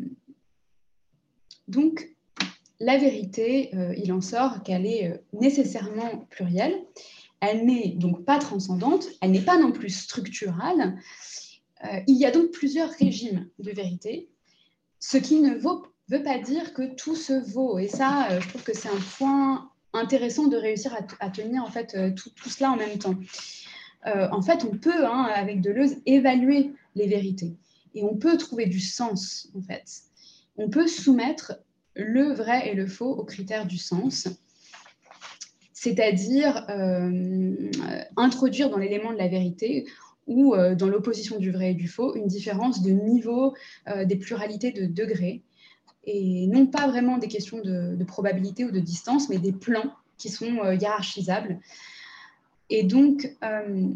donc, 1.67 2.15
la 2.79 2.99
vérité, 2.99 3.75
euh, 3.75 3.95
il 3.97 4.13
en 4.13 4.21
sort 4.21 4.63
qu'elle 4.63 4.85
est 4.85 5.11
euh, 5.11 5.17
nécessairement 5.33 6.27
plurielle. 6.29 6.75
Elle 7.41 7.65
n'est 7.65 7.89
donc 7.97 8.27
pas 8.27 8.39
transcendante, 8.39 9.07
elle 9.23 9.31
n'est 9.31 9.41
pas 9.41 9.59
non 9.59 9.73
plus 9.73 9.89
structurale. 9.89 10.99
il 12.07 12.19
y 12.19 12.27
a 12.27 12.31
donc 12.31 12.51
plusieurs 12.51 12.91
régimes 12.91 13.49
de 13.59 13.71
vérité, 13.71 14.29
ce 15.01 15.17
qui 15.17 15.41
ne 15.41 15.55
veut 15.55 16.23
pas 16.23 16.39
dire 16.39 16.73
que 16.75 16.95
tout 16.95 17.17
se 17.17 17.33
vaut. 17.33 17.79
Et 17.79 17.89
ça, 17.89 18.39
je 18.39 18.49
trouve 18.49 18.63
que 18.63 18.75
c'est 18.75 18.89
un 18.89 19.01
point 19.19 19.71
intéressant 19.93 20.47
de 20.47 20.57
réussir 20.57 20.97
à, 21.19 21.31
tenir 21.31 21.65
en 21.65 21.71
fait 21.71 22.15
tout, 22.15 22.31
tout, 22.31 22.49
cela 22.49 22.71
en 22.71 22.77
même 22.77 22.99
temps. 22.99 23.17
Euh, 24.07 24.29
en 24.31 24.43
fait, 24.43 24.65
on 24.65 24.77
peut, 24.77 25.07
hein, 25.07 25.29
avec 25.35 25.61
Deleuze, 25.61 25.97
évaluer 26.07 26.73
les 26.95 27.07
vérités. 27.07 27.57
Et 27.95 28.03
on 28.03 28.17
peut 28.17 28.37
trouver 28.37 28.67
du 28.67 28.81
sens, 28.81 29.51
en 29.57 29.63
fait. 29.63 29.85
On 30.57 30.71
peut 30.71 30.87
soumettre 30.87 31.59
le 31.95 32.33
vrai 32.33 32.69
et 32.71 32.75
le 32.75 32.87
faux 32.87 33.11
aux 33.11 33.25
critères 33.25 33.67
du 33.67 33.79
sens, 33.79 34.29
c'est-à-dire 35.73 36.67
euh, 36.69 37.71
introduire 38.17 38.71
dans 38.71 38.79
l'élément 38.79 39.13
de 39.13 39.19
la 39.19 39.29
vérité 39.29 39.87
ou 40.31 40.55
euh, 40.55 40.75
dans 40.75 40.89
l'opposition 40.89 41.39
du 41.39 41.51
vrai 41.51 41.73
et 41.73 41.75
du 41.75 41.89
faux 41.89 42.15
une 42.15 42.27
différence 42.27 42.83
de 42.83 42.91
niveau, 42.91 43.55
des 44.07 44.17
pluralités 44.17 44.73
de 44.73 44.87
degrés, 44.87 45.43
et 46.05 46.47
non 46.47 46.67
pas 46.67 46.89
vraiment 46.89 47.19
des 47.19 47.29
questions 47.29 47.61
de, 47.61 48.03
probabilité 48.05 48.65
ou 48.65 48.71
de 48.71 48.81
distance, 48.81 49.29
mais 49.29 49.39
des 49.39 49.53
plans 49.53 49.93
qui 50.17 50.31
sont 50.31 50.63
hiérarchisables 50.73 51.61
et 52.71 52.85
donc, 52.85 53.37
euh, 53.43 53.89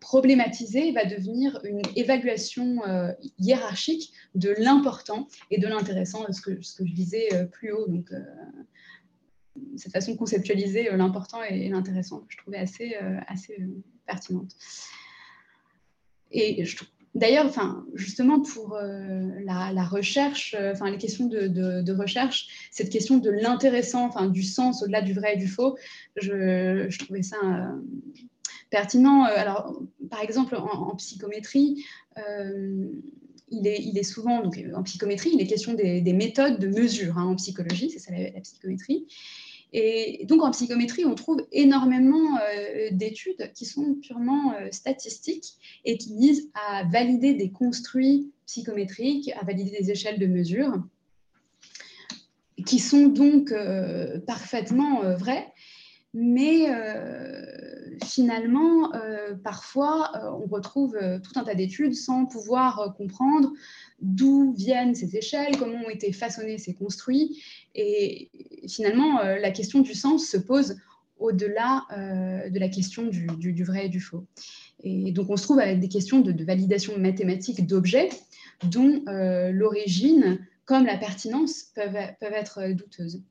problématiser 0.00 0.92
va 0.92 1.04
devenir 1.04 1.60
une 1.64 1.82
évaluation 1.96 2.84
euh, 2.86 3.12
hiérarchique 3.38 4.12
de 4.36 4.54
l'important 4.58 5.26
et 5.50 5.58
de 5.58 5.66
l'intéressant, 5.66 6.24
ce 6.32 6.40
que, 6.40 6.52
je 6.60 6.92
disais 6.92 7.28
euh, 7.34 7.44
plus 7.44 7.72
haut. 7.72 7.88
Donc, 7.88 8.12
cette 9.76 9.92
façon 9.92 10.12
de 10.12 10.16
conceptualiser 10.16 10.90
l'important 10.92 11.42
et, 11.42 11.68
l'intéressant 11.68 12.20
que 12.20 12.26
je 12.28 12.36
trouvais 12.38 12.58
assez, 12.58 12.94
assez 13.26 13.58
pertinente. 14.06 14.54
Et 16.32 16.64
D'ailleurs, 17.16 17.46
enfin, 17.46 17.86
justement 17.94 18.40
pour 18.40 18.74
euh, 18.74 19.30
la, 19.42 19.84
recherche, 19.84 20.54
euh, 20.58 20.72
enfin 20.72 20.90
les 20.90 20.98
questions 20.98 21.24
de, 21.24 21.92
recherche, 21.92 22.68
cette 22.70 22.90
question 22.90 23.16
de 23.16 23.30
l'intéressant, 23.30 24.04
enfin 24.04 24.26
du 24.26 24.42
sens 24.42 24.82
au-delà 24.82 25.00
du 25.00 25.14
vrai 25.14 25.32
et 25.32 25.36
du 25.38 25.48
faux, 25.48 25.78
je, 26.16 26.94
trouvais 26.98 27.22
ça 27.22 27.38
euh, 27.42 27.80
pertinent. 28.68 29.24
Alors, 29.24 29.80
par 30.10 30.20
exemple, 30.20 30.56
en, 30.56 30.94
psychométrie, 30.96 31.86
il 32.18 33.66
est, 33.66 33.82
il, 33.82 33.96
est, 33.96 34.02
souvent, 34.02 34.42
donc 34.42 34.62
en 34.74 34.82
psychométrie, 34.82 35.30
il 35.32 35.40
est 35.40 35.46
question 35.46 35.72
des, 35.72 36.12
méthodes 36.12 36.58
de 36.58 36.68
mesure 36.68 37.16
hein, 37.16 37.24
en 37.24 37.36
psychologie, 37.36 37.88
c'est 37.88 37.98
ça 37.98 38.12
la 38.12 38.40
psychométrie. 38.42 39.06
Et 39.72 40.24
donc 40.26 40.42
en 40.42 40.50
psychométrie, 40.52 41.04
on 41.04 41.14
trouve 41.14 41.46
énormément 41.52 42.36
euh, 42.36 42.88
d'études 42.92 43.52
qui 43.54 43.64
sont 43.64 43.94
purement 43.94 44.54
euh, 44.54 44.68
statistiques 44.70 45.54
et 45.84 45.98
qui 45.98 46.16
visent 46.16 46.50
à 46.68 46.84
valider 46.84 47.34
des 47.34 47.50
construits 47.50 48.32
psychométriques, 48.46 49.30
à 49.40 49.44
valider 49.44 49.76
des 49.78 49.90
échelles 49.90 50.18
de 50.18 50.26
mesure, 50.26 50.82
qui 52.64 52.78
sont 52.78 53.06
donc 53.08 53.50
euh, 53.52 54.20
parfaitement 54.20 55.00
vrais, 55.16 55.52
mais 56.14 56.66
finalement, 58.02 58.90
parfois, 59.44 60.12
on 60.40 60.46
retrouve 60.46 60.96
tout 61.22 61.38
un 61.38 61.44
tas 61.44 61.54
d'études 61.54 61.94
sans 61.94 62.24
pouvoir 62.24 62.94
comprendre 62.96 63.52
d'où 64.00 64.54
viennent 64.56 64.94
ces 64.94 65.14
échelles, 65.16 65.58
comment 65.58 65.78
ont 65.84 65.90
été 65.90 66.12
façonnés 66.12 66.56
ces 66.56 66.72
construits. 66.72 67.42
Et 67.76 68.30
finalement, 68.68 69.20
euh, 69.20 69.38
la 69.38 69.50
question 69.50 69.80
du 69.80 69.94
sens 69.94 70.26
se 70.26 70.38
pose 70.38 70.76
au-delà 71.18 71.84
euh, 71.96 72.50
de 72.50 72.58
la 72.58 72.68
question 72.68 73.06
du, 73.06 73.64
vrai 73.64 73.86
et 73.86 73.88
du 73.88 74.00
faux. 74.00 74.26
Et 74.82 75.12
donc 75.12 75.30
on 75.30 75.36
se 75.36 75.44
trouve 75.44 75.60
avec 75.60 75.78
des 75.78 75.88
questions 75.88 76.20
de, 76.20 76.44
validation 76.44 76.98
mathématique 76.98 77.66
d'objets 77.66 78.08
dont 78.64 79.02
euh, 79.08 79.50
l'origine 79.50 80.38
comme 80.64 80.86
la 80.86 80.96
pertinence 80.96 81.64
peuvent, 81.74 81.96
peuvent 82.18 82.32
être 82.32 82.72
douteuses. 82.72 83.22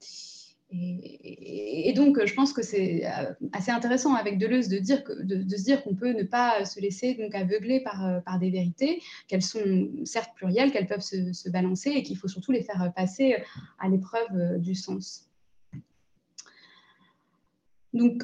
Et, 0.78 1.94
donc, 1.94 2.24
je 2.26 2.34
pense 2.34 2.54
que 2.54 2.62
c'est 2.62 3.06
euh, 3.06 3.34
assez 3.54 3.72
intéressant 3.72 4.14
avec 4.14 4.38
Deleuze 4.38 4.68
de, 4.68 4.78
dire 4.78 5.04
se 5.06 5.64
dire 5.64 5.84
qu'on 5.84 5.96
peut 5.96 6.12
ne 6.12 6.24
pas 6.24 6.66
se 6.66 6.80
laisser 6.80 7.16
donc 7.16 7.34
aveugler 7.36 7.80
par, 7.82 8.06
euh, 8.06 8.20
des 8.40 8.50
vérités, 8.50 9.02
qu'elles 9.28 9.42
sont 9.42 9.90
certes 10.04 10.32
plurielles, 10.36 10.72
qu'elles 10.72 10.88
peuvent 10.88 11.02
se, 11.02 11.50
balancer 11.50 11.92
et 11.92 12.04
qu'il 12.04 12.18
faut 12.18 12.28
surtout 12.28 12.52
les 12.52 12.64
faire 12.64 12.92
passer 12.96 13.38
à 13.80 13.88
l'épreuve 13.88 14.28
euh, 14.34 14.58
du 14.58 14.76
sens. 14.76 15.30
Donc, 17.94 18.24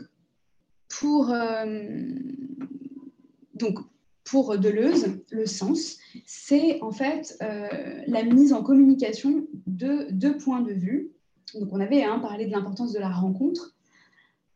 pour 4.26 4.58
Deleuze, 4.58 5.24
le 5.32 5.46
sens, 5.46 5.98
c'est 6.26 6.82
en 6.82 6.92
fait 6.92 7.38
la 7.40 8.24
mise 8.24 8.54
en 8.54 8.64
communication 8.64 9.48
de 9.68 10.08
deux 10.12 10.38
points 10.38 10.62
de 10.62 10.74
vue. 10.74 11.12
Donc 11.60 11.70
on 11.72 11.80
avait 11.80 12.04
hein, 12.04 12.20
parlé 12.20 12.46
de 12.46 12.52
l'importance 12.52 12.94
de 12.94 13.00
la 13.00 13.10
rencontre, 13.10 13.76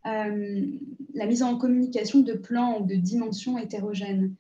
la 0.03 1.25
mise 1.25 1.41
en 1.41 1.57
communication 1.57 2.19
de 2.19 2.33
plans 2.33 2.79
ou 2.79 2.85
de 2.85 2.95
dimensions 2.95 3.57
hétérogènes. 3.57 4.35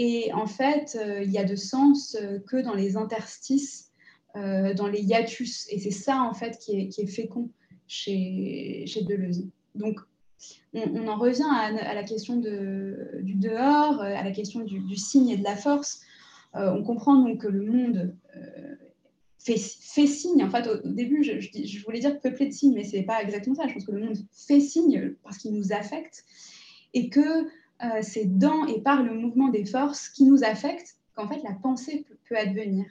Et 0.00 0.32
en 0.32 0.46
fait, 0.46 0.98
il 1.22 1.30
y 1.30 1.38
a 1.38 1.44
de 1.44 1.54
sens 1.54 2.16
que 2.48 2.56
dans 2.60 2.74
les 2.74 2.96
interstices, 2.96 3.92
dans 4.34 4.88
les 4.88 5.02
hiatus. 5.02 5.68
Et 5.70 5.78
c'est 5.78 5.92
ça, 5.92 6.20
en 6.22 6.34
fait, 6.34 6.58
qui 6.58 6.72
est, 6.76 7.06
fécond 7.06 7.48
chez, 7.86 8.84
Deleuze. 9.08 9.46
Donc, 9.76 10.00
on, 10.74 11.06
en 11.06 11.16
revient 11.16 11.46
à, 11.48 11.94
la 11.94 12.02
question 12.02 12.36
du 12.36 13.34
dehors, 13.34 14.00
à 14.00 14.24
la 14.24 14.30
question 14.32 14.60
du, 14.64 14.96
signe 14.96 15.28
et 15.28 15.36
de 15.36 15.44
la 15.44 15.54
force. 15.54 16.00
Euh, 16.56 16.72
on 16.72 16.84
comprend 16.84 17.16
donc 17.16 17.42
que 17.42 17.48
le 17.48 17.62
monde 17.62 18.16
euh, 19.48 19.56
fait, 19.56 20.06
signe. 20.06 20.42
En 20.42 20.50
fait, 20.50 20.66
au, 20.66 20.88
début, 20.88 21.22
je, 21.22 21.84
voulais 21.84 22.00
dire 22.00 22.20
peuplé 22.20 22.46
de 22.46 22.52
signes, 22.52 22.74
mais 22.74 22.84
ce 22.84 22.96
n'est 22.96 23.02
pas 23.02 23.22
exactement 23.22 23.54
ça. 23.54 23.66
Je 23.68 23.74
pense 23.74 23.84
que 23.84 23.92
le 23.92 24.04
monde 24.04 24.16
fait 24.32 24.60
signe 24.60 25.14
parce 25.22 25.38
qu'il 25.38 25.52
nous 25.52 25.72
affecte 25.72 26.24
et 26.92 27.08
que 27.08 27.20
euh, 27.20 28.00
c'est 28.02 28.38
dans 28.38 28.66
et 28.66 28.80
par 28.80 29.02
le 29.02 29.14
mouvement 29.14 29.48
des 29.48 29.64
forces 29.64 30.08
qui 30.08 30.24
nous 30.24 30.44
affectent 30.44 30.96
qu'en 31.14 31.28
fait 31.28 31.42
la 31.42 31.52
pensée 31.52 32.04
peut, 32.28 32.36
advenir. 32.36 32.86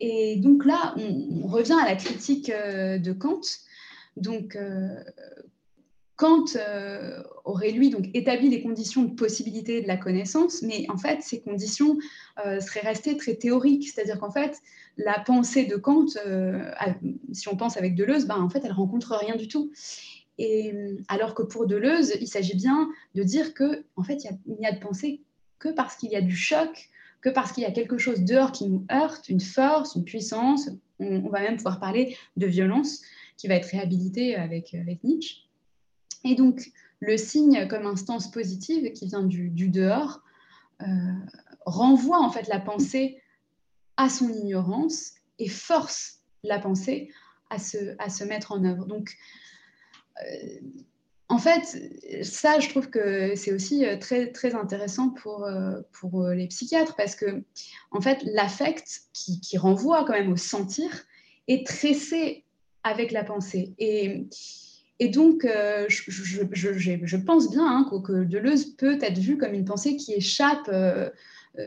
Et 0.00 0.36
donc 0.36 0.64
là, 0.64 0.94
on, 0.96 1.44
on, 1.44 1.46
revient 1.46 1.76
à 1.80 1.84
la 1.84 1.96
critique 1.96 2.50
de 2.50 3.12
Kant. 3.12 3.40
Donc, 4.16 4.58
Kant 6.22 6.44
euh, 6.54 7.20
aurait, 7.42 7.72
lui, 7.72 7.90
donc, 7.90 8.08
établi 8.14 8.48
les 8.48 8.62
conditions 8.62 9.02
de 9.02 9.12
possibilité 9.12 9.82
de 9.82 9.88
la 9.88 9.96
connaissance, 9.96 10.62
mais 10.62 10.86
en 10.88 10.96
fait, 10.96 11.20
ces 11.20 11.40
conditions 11.40 11.98
euh, 12.46 12.60
seraient 12.60 12.86
restées 12.86 13.16
très 13.16 13.34
théoriques. 13.34 13.88
C'est-à-dire 13.88 14.20
qu'en 14.20 14.30
fait, 14.30 14.56
la 14.96 15.18
pensée 15.18 15.64
de 15.64 15.74
Kant, 15.74 16.06
euh, 16.24 16.70
si 17.32 17.48
on 17.48 17.56
pense 17.56 17.76
avec 17.76 17.96
Deleuze, 17.96 18.26
ben, 18.26 18.40
en 18.40 18.48
fait, 18.48 18.60
elle 18.64 18.70
rencontre 18.70 19.16
rien 19.16 19.34
du 19.34 19.48
tout. 19.48 19.72
Et 20.38 20.72
alors 21.08 21.34
que 21.34 21.42
pour 21.42 21.66
Deleuze, 21.66 22.12
il 22.20 22.28
s'agit 22.28 22.54
bien 22.54 22.88
de 23.16 23.24
dire 23.24 23.52
que, 23.52 23.84
en 23.96 24.04
fait, 24.04 24.22
il 24.46 24.54
n'y 24.60 24.66
a, 24.66 24.70
de 24.70 24.78
pensée 24.78 25.22
que 25.58 25.70
parce 25.70 25.96
qu'il 25.96 26.12
y 26.12 26.16
a 26.16 26.20
du 26.20 26.36
choc, 26.36 26.88
que 27.20 27.30
parce 27.30 27.50
qu'il 27.50 27.64
y 27.64 27.66
a 27.66 27.72
quelque 27.72 27.98
chose 27.98 28.20
dehors 28.20 28.52
qui 28.52 28.68
nous 28.68 28.86
heurte, 28.92 29.28
une 29.28 29.40
force, 29.40 29.96
une 29.96 30.04
puissance. 30.04 30.70
On, 31.00 31.30
va 31.30 31.40
même 31.40 31.56
pouvoir 31.56 31.80
parler 31.80 32.16
de 32.36 32.46
violence 32.46 33.02
qui 33.36 33.48
va 33.48 33.56
être 33.56 33.66
réhabilitée 33.66 34.36
avec, 34.36 34.72
avec 34.74 35.02
Nietzsche. 35.02 35.41
Et 36.24 36.34
donc, 36.34 36.70
le 37.00 37.16
signe 37.16 37.66
comme 37.68 37.86
instance 37.86 38.30
positive 38.30 38.92
qui 38.92 39.06
vient 39.06 39.24
du, 39.24 39.50
dehors 39.68 40.20
euh, 40.82 40.86
renvoie 41.66 42.20
en 42.20 42.30
fait 42.30 42.48
la 42.48 42.60
pensée 42.60 43.20
à 43.96 44.08
son 44.08 44.28
ignorance 44.32 45.12
et 45.38 45.48
force 45.48 46.20
la 46.44 46.58
pensée 46.58 47.10
à 47.50 47.58
se, 47.58 47.94
à 47.98 48.08
se 48.08 48.24
mettre 48.24 48.52
en 48.52 48.64
œuvre. 48.64 48.86
Donc, 48.86 49.14
euh, 50.20 50.60
en 51.28 51.38
fait, 51.38 52.22
ça, 52.22 52.60
je 52.60 52.68
trouve 52.68 52.90
que 52.90 53.34
c'est 53.36 53.52
aussi 53.52 53.84
euh, 53.84 53.96
très, 53.96 54.30
très 54.30 54.54
intéressant 54.54 55.10
pour, 55.10 55.48
pour 55.92 56.28
les 56.28 56.46
psychiatres 56.46 56.94
parce 56.94 57.16
que, 57.16 57.42
en 57.90 58.00
fait, 58.00 58.22
l'affect 58.24 59.02
qui, 59.12 59.40
qui 59.40 59.58
renvoie 59.58 60.04
quand 60.04 60.12
même 60.12 60.32
au 60.32 60.36
sentir 60.36 60.88
est 61.48 61.66
tressé 61.66 62.44
avec 62.84 63.12
la 63.12 63.24
pensée. 63.24 63.74
Et 63.78 64.26
et 64.98 65.08
donc, 65.08 65.44
euh, 65.44 65.86
je, 65.88 67.16
pense 67.16 67.50
bien 67.50 67.66
hein, 67.66 67.88
que, 68.04 68.24
Deleuze 68.24 68.76
peut 68.76 68.98
être 69.02 69.18
vu 69.18 69.36
comme 69.36 69.54
une 69.54 69.64
pensée 69.64 69.96
qui 69.96 70.12
échappe 70.14 70.68
euh, 70.68 71.10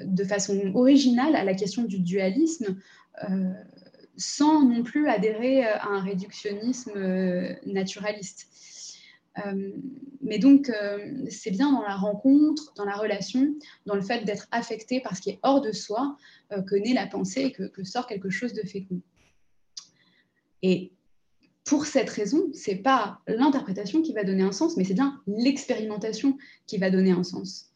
de 0.04 0.24
façon 0.24 0.72
originale 0.74 1.36
à 1.36 1.44
la 1.44 1.54
question 1.54 1.84
du 1.84 2.00
dualisme, 2.00 2.78
euh, 3.30 3.52
sans 4.16 4.64
non 4.64 4.84
plus 4.84 5.10
adhérer 5.10 5.66
à 5.66 5.88
un 5.88 6.02
réductionnisme 6.02 6.94
naturaliste. 7.66 8.48
mais 10.22 10.40
donc, 10.40 10.72
c'est 11.30 11.52
bien 11.52 11.74
dans 11.74 11.82
la 11.82 11.96
rencontre, 11.96 12.74
dans 12.78 12.86
la 12.86 12.96
relation, 12.96 13.54
dans 13.86 13.96
le 13.96 14.02
fait 14.02 14.24
d'être 14.24 14.48
affecté 14.52 15.02
par 15.02 15.18
ce 15.18 15.22
qui 15.22 15.32
est 15.32 15.40
hors 15.44 15.60
de 15.60 15.74
soi, 15.74 16.16
que 16.50 16.76
naît 16.76 16.94
la 16.94 17.08
pensée 17.08 17.42
et 17.42 17.52
que, 17.52 17.64
que 17.64 17.84
sort 17.84 18.08
quelque 18.08 18.30
chose 18.30 18.54
de 18.54 18.66
fécond. 18.66 19.02
Et 20.62 20.94
pour 21.66 21.88
cette 21.88 22.12
raison, 22.12 22.48
ce 22.54 22.72
n'est 22.72 22.78
pas 22.78 23.20
l'interprétation 23.28 24.04
qui 24.04 24.14
va 24.14 24.24
donner 24.24 24.44
un 24.44 24.52
sens, 24.52 24.78
mais 24.78 24.84
c'est 24.84 24.94
bien 24.94 25.20
l'expérimentation 25.26 26.38
qui 26.68 26.78
va 26.78 26.92
donner 26.92 27.12
un 27.12 27.24
sens. 27.24 27.72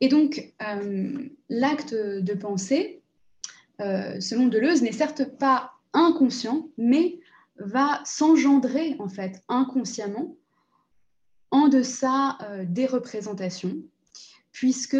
Et 0.00 0.08
donc, 0.08 0.52
euh, 0.62 1.28
l'acte 1.48 1.94
de 1.94 2.34
pensée, 2.34 3.02
euh, 3.80 4.20
selon 4.20 4.46
Deleuze, 4.46 4.82
n'est 4.82 4.92
certes 4.92 5.24
pas 5.38 5.72
inconscient, 5.94 6.68
mais 6.76 7.20
va 7.58 8.00
s'engendrer 8.04 8.94
en 8.98 9.08
fait 9.08 9.42
inconsciemment 9.48 10.36
en 11.50 11.68
deçà 11.68 12.36
euh, 12.42 12.64
des 12.68 12.86
représentations, 12.86 13.76
puisque 14.52 14.98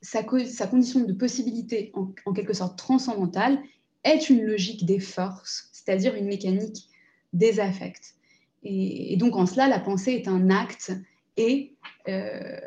sa, 0.00 0.22
condition 0.22 1.00
de 1.00 1.12
possibilité 1.12 1.92
en 2.24 2.32
quelque 2.32 2.52
sorte 2.52 2.78
transcendantale 2.78 3.60
est 4.04 4.30
une 4.30 4.44
logique 4.44 4.86
des 4.86 5.00
forces, 5.00 5.67
c'est-à-dire 5.88 6.14
une 6.16 6.26
mécanique 6.26 6.86
des 7.32 7.60
affects. 7.60 8.14
Et, 8.62 9.16
donc 9.16 9.36
en 9.36 9.46
cela, 9.46 9.68
la 9.68 9.80
pensée 9.80 10.12
est 10.12 10.28
un 10.28 10.50
acte 10.50 10.92
et 11.38 11.72
euh, 12.08 12.58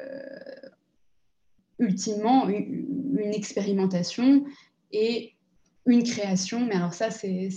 ultimement 1.78 2.50
une, 2.50 3.32
expérimentation 3.32 4.44
et 4.92 5.36
une 5.86 6.02
création. 6.02 6.66
Mais 6.66 6.74
alors 6.74 6.96
ça, 6.96 7.12
c'est 7.12 7.52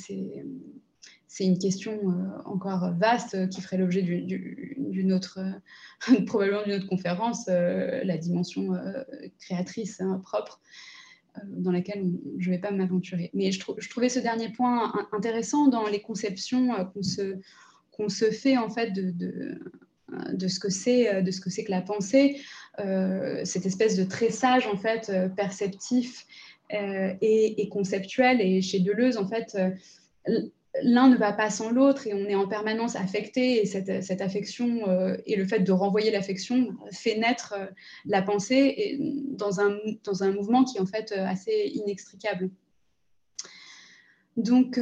une 1.41 1.59
question 1.59 1.95
euh, 1.95 2.43
encore 2.45 2.93
vaste 2.99 3.49
qui 3.49 3.63
ferait 3.63 3.79
l'objet 3.79 4.03
d'une 4.03 5.13
autre, 5.15 5.39
probablement 6.27 6.63
d'une 6.65 6.75
autre 6.75 6.89
conférence, 6.89 7.47
euh, 7.49 8.05
la 8.05 8.19
dimension 8.19 8.73
créatrice 9.41 10.03
hein, 10.03 10.21
propre. 10.23 10.61
Euh, 11.37 11.41
dans 11.47 11.73
laquelle 11.73 12.13
je 12.39 12.49
ne 12.49 12.55
vais 12.55 12.61
pas 12.61 12.71
m'aventurer. 12.71 13.31
Mais 13.35 13.51
je, 13.51 13.61
trouvais 13.89 14.09
ce 14.09 14.19
dernier 14.19 14.51
point 14.51 14.93
intéressant 15.13 15.69
dans 15.69 15.87
les 15.89 16.01
conceptions 16.01 16.75
euh, 16.75 16.85
qu'on 17.91 18.09
se, 18.09 18.31
fait 18.31 18.57
en 18.57 18.69
fait 18.69 18.91
de, 18.91 19.59
de 20.33 20.49
ce 20.49 20.61
que 20.61 20.69
c'est 20.69 21.23
de 21.23 21.31
ce 21.31 21.41
que 21.41 21.51
c'est 21.51 21.65
que 21.65 21.71
la 21.71 21.83
pensée, 21.83 22.41
euh, 22.81 23.45
cette 23.45 23.67
espèce 23.67 23.97
de 23.97 24.05
tressage 24.05 24.67
en 24.67 24.77
fait 24.77 25.13
perceptif 25.37 26.27
et, 26.71 27.63
et, 27.63 27.69
conceptuel. 27.69 28.41
Et 28.41 28.61
chez 28.61 28.81
Deleuze, 28.81 29.17
en 29.17 29.29
fait, 29.29 29.57
l'un 30.83 31.09
ne 31.09 31.17
va 31.17 31.33
pas 31.33 31.51
sans 31.51 31.71
l'autre 31.71 32.07
et 32.07 32.15
on 32.15 32.27
est 32.27 32.35
en 32.35 32.49
permanence 32.49 32.97
affecté 32.97 33.63
et 33.63 33.67
cette, 33.67 34.21
affection 34.21 34.89
euh, 34.89 35.17
et 35.27 35.37
le 35.37 35.45
fait 35.45 35.61
de 35.61 35.73
renvoyer 35.73 36.11
l'affection 36.11 36.77
fait 36.91 37.17
naître 37.17 37.55
euh, 37.57 37.67
la 38.07 38.23
pensée 38.23 38.99
dans, 39.01 39.61
un, 39.61 39.77
dans 40.03 40.23
un 40.23 40.33
mouvement 40.33 40.65
qui 40.65 40.79
est 40.79 40.81
en 40.81 40.87
fait 40.87 41.13
euh, 41.13 41.25
assez 41.27 41.73
inextricable. 41.75 42.51
Donc 44.37 44.81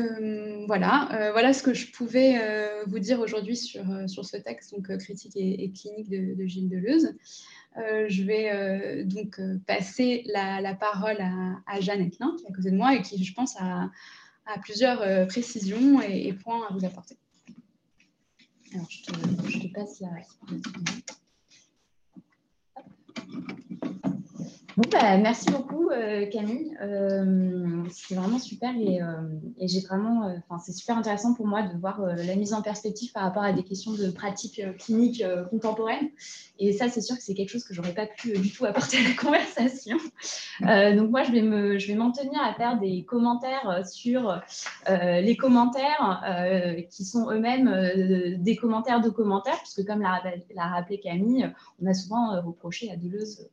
voilà, 0.66 1.30
voilà 1.32 1.52
ce 1.52 1.62
que 1.62 1.74
je 1.74 1.92
pouvais 1.92 2.40
vous 2.86 2.98
dire 2.98 3.20
aujourd'hui 3.20 3.54
sur, 3.54 3.84
sur 4.08 4.24
ce 4.24 4.38
texte, 4.38 4.72
donc 4.72 4.96
critique 4.96 5.34
et, 5.36 5.70
clinique 5.72 6.08
de, 6.08 6.46
Gilles 6.46 6.70
Deleuze. 6.70 7.14
je 7.76 8.22
vais 8.22 9.04
donc 9.04 9.38
passer 9.66 10.24
la, 10.24 10.74
parole 10.74 11.20
à, 11.20 11.60
à 11.66 11.80
Jeannette 11.80 12.18
Lin, 12.18 12.34
qui 12.38 12.46
est 12.46 12.48
à 12.48 12.54
côté 12.54 12.70
de 12.70 12.76
moi 12.76 12.94
et 12.94 13.02
qui, 13.02 13.22
je 13.22 13.34
pense, 13.34 13.54
a, 13.60 13.90
à 14.46 14.58
plusieurs 14.58 15.02
euh, 15.02 15.26
précisions 15.26 16.00
et, 16.00 16.32
points 16.32 16.66
à 16.68 16.72
vous 16.72 16.84
apporter. 16.84 17.16
Alors, 18.74 18.88
je 18.90 19.02
te, 19.02 19.72
passe 19.72 20.00
la... 20.00 20.10
Bah, 24.76 25.18
merci 25.18 25.50
beaucoup 25.50 25.90
euh, 25.90 26.24
Camille. 26.30 26.74
Euh, 26.80 27.84
c'est 27.90 28.14
vraiment 28.14 28.38
super 28.38 28.74
et, 28.74 29.02
euh, 29.02 29.06
j'ai 29.60 29.80
vraiment, 29.80 30.34
c'est 30.64 30.72
super 30.72 30.96
intéressant 30.96 31.34
pour 31.34 31.46
moi 31.46 31.62
de 31.62 31.78
voir 31.78 32.00
la 32.00 32.34
mise 32.36 32.54
en 32.54 32.62
perspective 32.62 33.12
par 33.12 33.24
rapport 33.24 33.42
à 33.42 33.52
des 33.52 33.64
questions 33.64 33.92
de 33.92 34.10
pratique 34.10 34.62
clinique 34.78 35.22
contemporaine. 35.50 36.08
Et 36.58 36.72
ça, 36.72 36.88
c'est 36.88 37.02
sûr 37.02 37.16
que 37.16 37.22
c'est 37.22 37.34
quelque 37.34 37.50
chose 37.50 37.64
que 37.64 37.74
j'aurais 37.74 37.92
pas 37.92 38.06
pu 38.06 38.32
du 38.32 38.50
tout 38.50 38.64
apporter 38.64 38.96
à 38.96 39.02
la 39.02 39.14
conversation. 39.20 39.98
donc 40.60 41.10
moi, 41.10 41.22
je 41.22 41.32
vais 41.32 41.42
me, 41.42 41.78
je 41.78 41.88
vais 41.88 41.94
m'en 41.94 42.10
tenir 42.10 42.40
à 42.42 42.54
faire 42.54 42.80
des 42.80 43.04
commentaires 43.04 43.82
sur 43.86 44.40
les 44.88 45.36
commentaires 45.36 46.22
qui 46.90 47.04
sont 47.04 47.30
eux-mêmes 47.30 48.38
des 48.38 48.56
commentaires 48.56 49.02
de 49.02 49.10
commentaires, 49.10 49.58
puisque 49.58 49.86
comme 49.86 50.00
l'a 50.00 50.66
rappelé 50.66 50.98
Camille, 50.98 51.52
on 51.82 51.86
a 51.86 51.94
souvent 51.94 52.40
reproché 52.40 52.90
à 52.90 52.96
Deleuze 52.96 53.50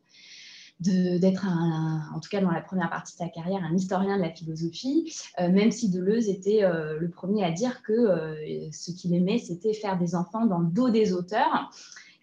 d'être, 0.79 1.45
en 1.45 2.19
tout 2.19 2.29
cas 2.29 2.41
dans 2.41 2.51
la 2.51 2.61
première 2.61 2.89
partie 2.89 3.13
de 3.13 3.17
sa 3.17 3.27
carrière, 3.27 3.61
un 3.63 3.75
historien 3.75 4.17
de 4.17 4.21
la 4.21 4.29
philosophie, 4.29 5.13
euh, 5.39 5.49
même 5.49 5.71
si 5.71 5.89
Deleuze 5.89 6.29
était 6.29 6.63
euh, 6.63 6.97
le 6.99 7.09
premier 7.09 7.43
à 7.43 7.51
dire 7.51 7.81
que 7.83 7.91
euh, 7.91 8.69
ce 8.71 8.91
qu'il 8.91 9.13
aimait, 9.13 9.39
c'était 9.39 9.73
faire 9.73 9.97
des 9.97 10.15
enfants 10.15 10.45
dans 10.45 10.59
le 10.59 10.67
dos 10.67 10.89
des 10.89 11.13
auteurs. 11.13 11.69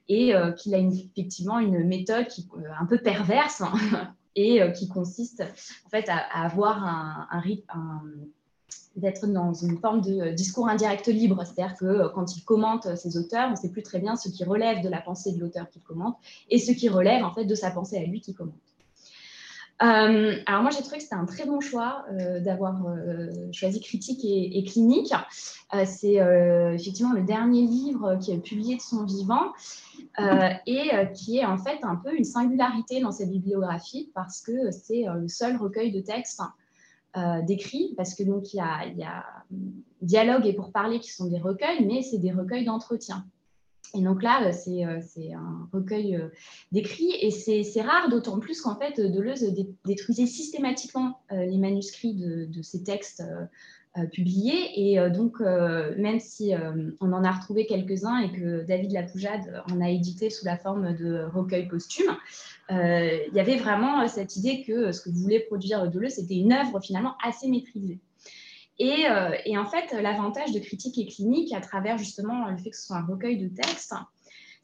et 0.09 0.33
qu'il 0.57 0.75
a 0.75 0.79
effectivement 0.79 1.59
une 1.59 1.85
méthode 1.85 2.29
qui, 2.29 2.49
un 2.81 2.87
peu 2.87 2.99
perverse 2.99 3.61
hein, 3.61 3.75
et 4.37 4.61
qui 4.73 4.87
consiste 4.89 5.43
en 5.85 5.89
fait 5.89 6.09
à, 6.09 6.19
avoir 6.45 6.85
un, 6.85 7.27
un, 7.33 7.43
un 7.75 8.03
d'être 8.97 9.27
dans 9.27 9.53
une 9.53 9.79
forme 9.79 10.01
de 10.01 10.33
discours 10.33 10.69
indirect 10.69 11.07
libre, 11.07 11.45
c'est-à-dire 11.45 11.77
que 11.77 12.09
quand 12.15 12.37
il 12.37 12.45
commente 12.45 12.97
ses 12.97 13.17
auteurs, 13.17 13.49
on 13.49 13.51
ne 13.53 13.57
sait 13.57 13.71
plus 13.71 13.83
très 13.83 13.99
bien 13.99 14.17
ce 14.17 14.29
qui 14.29 14.45
relève 14.45 14.83
de 14.83 14.89
la 14.89 15.01
pensée 15.01 15.33
de 15.33 15.39
l'auteur 15.39 15.69
qu'il 15.71 15.83
commente 15.83 16.17
et 16.51 16.59
ce 16.59 16.73
qui 16.73 16.89
relève 16.89 17.25
en 17.25 17.33
fait 17.33 17.45
de 17.45 17.55
sa 17.55 17.71
pensée 17.71 17.99
à 17.99 18.05
lui 18.05 18.21
qui 18.21 18.35
commente. 18.35 18.55
Euh, 19.83 20.37
alors 20.47 20.63
moi 20.63 20.71
j'ai 20.71 20.81
trouvé 20.81 20.97
que 20.97 21.03
c'était 21.03 21.17
un 21.17 21.27
très 21.27 21.45
bon 21.45 21.61
choix 21.61 22.07
euh, 22.11 22.41
d'avoir 22.41 22.87
euh, 22.87 23.29
choisi 23.53 23.79
critique 23.81 24.21
et, 24.25 24.65
clinique. 24.65 25.13
c'est 25.85 26.15
effectivement 26.75 27.13
le 27.13 27.23
dernier 27.23 27.63
livre 27.63 28.17
qui 28.17 28.33
est 28.33 28.39
publié 28.39 28.77
de 28.77 28.81
son 28.81 29.05
vivant 29.05 29.53
et 30.67 30.91
qui 31.15 31.39
est 31.39 31.45
en 31.45 31.59
fait 31.59 31.79
un 31.83 31.97
peu 31.97 32.17
une 32.17 32.25
singularité 32.25 33.01
dans 33.01 33.13
cette 33.13 33.31
bibliographie 33.31 34.11
parce 34.15 34.41
que 34.41 34.71
c'est 34.71 35.05
le 35.15 35.29
seul 35.29 35.57
recueil 35.57 35.93
de 35.93 36.01
textes 36.01 36.41
décrits 37.47 37.95
parce 37.97 38.15
que 38.15 38.23
donc 38.23 38.53
il 38.53 38.57
y, 38.57 38.61
a, 38.61 38.83
a 39.07 39.25
dialogue 40.03 40.47
et 40.47 40.53
pour 40.53 40.71
parler 40.71 41.01
qui 41.01 41.11
sont 41.11 41.27
des 41.27 41.39
recueils 41.39 41.87
mais 41.87 42.03
c'est 42.03 42.19
des 42.19 42.33
recueils 42.33 42.65
d'entretien. 42.65 43.25
Et 43.95 44.03
donc 44.03 44.23
là, 44.23 44.43
euh, 44.43 44.53
euh, 44.69 45.01
c'est 45.07 45.33
un 45.33 45.69
recueil 45.73 46.17
euh, 46.17 46.29
d'écrits 46.73 47.13
et 47.21 47.31
c'est 47.31 47.81
rare, 47.81 48.09
d'autant 48.09 48.39
plus 48.39 48.61
qu'en 48.61 48.77
fait, 48.77 49.01
Deleuze 49.01 49.55
détruisait 49.85 50.27
systématiquement 50.27 51.21
les 51.31 51.59
manuscrits 51.59 52.15
de, 52.15 52.63
ces 52.63 52.83
textes 52.83 53.23
publiés. 54.13 54.93
Et 54.93 55.11
donc, 55.11 55.41
même 55.41 56.21
si 56.21 56.53
on 57.01 57.13
en 57.13 57.25
a 57.25 57.31
retrouvé 57.31 57.67
quelques-uns 57.67 58.19
et 58.19 58.33
que 58.33 58.65
David 58.65 58.93
Lapoujade 58.93 59.63
en 59.73 59.81
a 59.81 59.89
édité 59.89 60.31
sous 60.31 60.45
la 60.45 60.57
forme 60.57 60.95
de 60.97 61.25
recueil 61.33 61.69
posthume, 61.69 62.17
il 62.71 63.31
y 63.33 63.41
avait 63.41 63.57
vraiment 63.57 64.07
cette 64.09 64.37
idée 64.37 64.63
que 64.65 64.93
ce 64.93 65.01
que 65.01 65.11
voulait 65.11 65.41
produire 65.41 65.91
Deleuze, 65.91 66.15
c'était 66.15 66.37
une 66.37 66.53
œuvre 66.53 66.81
finalement 66.81 67.15
assez 67.23 67.49
maîtrisée. 67.49 68.01
Euh, 68.81 69.31
et, 69.45 69.57
en 69.57 69.65
fait, 69.67 69.93
l'avantage 69.93 70.53
de 70.53 70.59
critique 70.59 70.99
et 70.99 71.07
clinique, 71.07 71.53
à 71.53 71.61
travers 71.61 71.99
justement 71.99 72.49
le 72.49 72.57
fait 72.59 72.71
que 72.71 72.77
ce 72.77 72.87
soit 72.87 72.97
un 72.97 73.07
recueil 73.07 73.39
de 73.39 73.49
textes, 73.49 73.95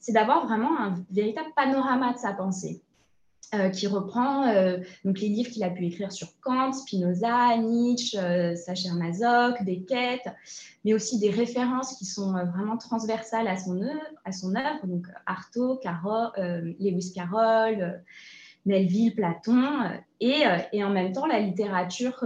c'est 0.01 0.13
d'avoir 0.13 0.47
vraiment 0.47 0.79
un 0.79 0.95
véritable 1.11 1.51
panorama 1.57 2.13
de 2.13 2.19
sa 2.19 2.33
pensée. 2.33 2.83
Euh, 3.55 3.69
qui 3.69 3.87
reprend 3.87 4.49
euh, 4.49 4.79
donc 5.05 5.21
les 5.21 5.29
livres 5.29 5.51
qu'il 5.51 5.63
a 5.63 5.69
pu 5.69 5.85
écrire 5.85 6.11
sur 6.11 6.29
Kant, 6.41 6.73
Spinoza, 6.73 7.59
Nietzsche, 7.59 8.17
Sacher 8.57 8.93
Masoch, 8.93 9.63
Beckett, 9.63 10.23
mais 10.87 10.95
aussi 10.95 11.19
des 11.19 11.29
références 11.29 11.99
qui 11.99 12.07
sont 12.07 12.33
vraiment 12.33 12.79
transversales 12.79 13.49
à 13.49 13.57
son 13.59 13.83
œuvre, 13.83 14.87
donc 14.87 15.07
Artaud, 15.27 15.77
Caro, 15.77 16.31
Lewis 16.81 17.13
Carroll, 17.15 18.03
Melville, 18.65 19.15
Platon, 19.15 19.91
et, 20.21 20.45
en 20.83 20.91
même 20.91 21.13
temps 21.13 21.27
la 21.27 21.41
littérature 21.41 22.25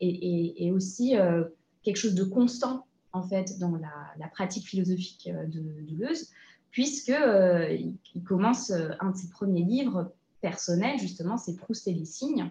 et, 0.00 0.70
aussi 0.72 1.16
euh, 1.16 1.44
quelque 1.82 1.96
chose 1.96 2.14
de 2.14 2.24
constant 2.24 2.86
en 3.12 3.22
fait 3.22 3.58
dans 3.58 3.76
la, 3.76 4.28
pratique 4.28 4.66
philosophique 4.66 5.28
euh, 5.32 5.46
de, 5.46 5.60
Deleuze, 5.82 6.30
puisque 6.70 7.10
euh, 7.10 7.76
il, 8.14 8.22
commence 8.24 8.70
un 8.70 9.10
de 9.10 9.16
ses 9.16 9.28
premiers 9.30 9.62
livres 9.62 10.12
personnels 10.40 10.98
justement, 10.98 11.36
c'est 11.36 11.56
Proust 11.56 11.86
et 11.88 11.92
les 11.92 12.04
signes, 12.04 12.50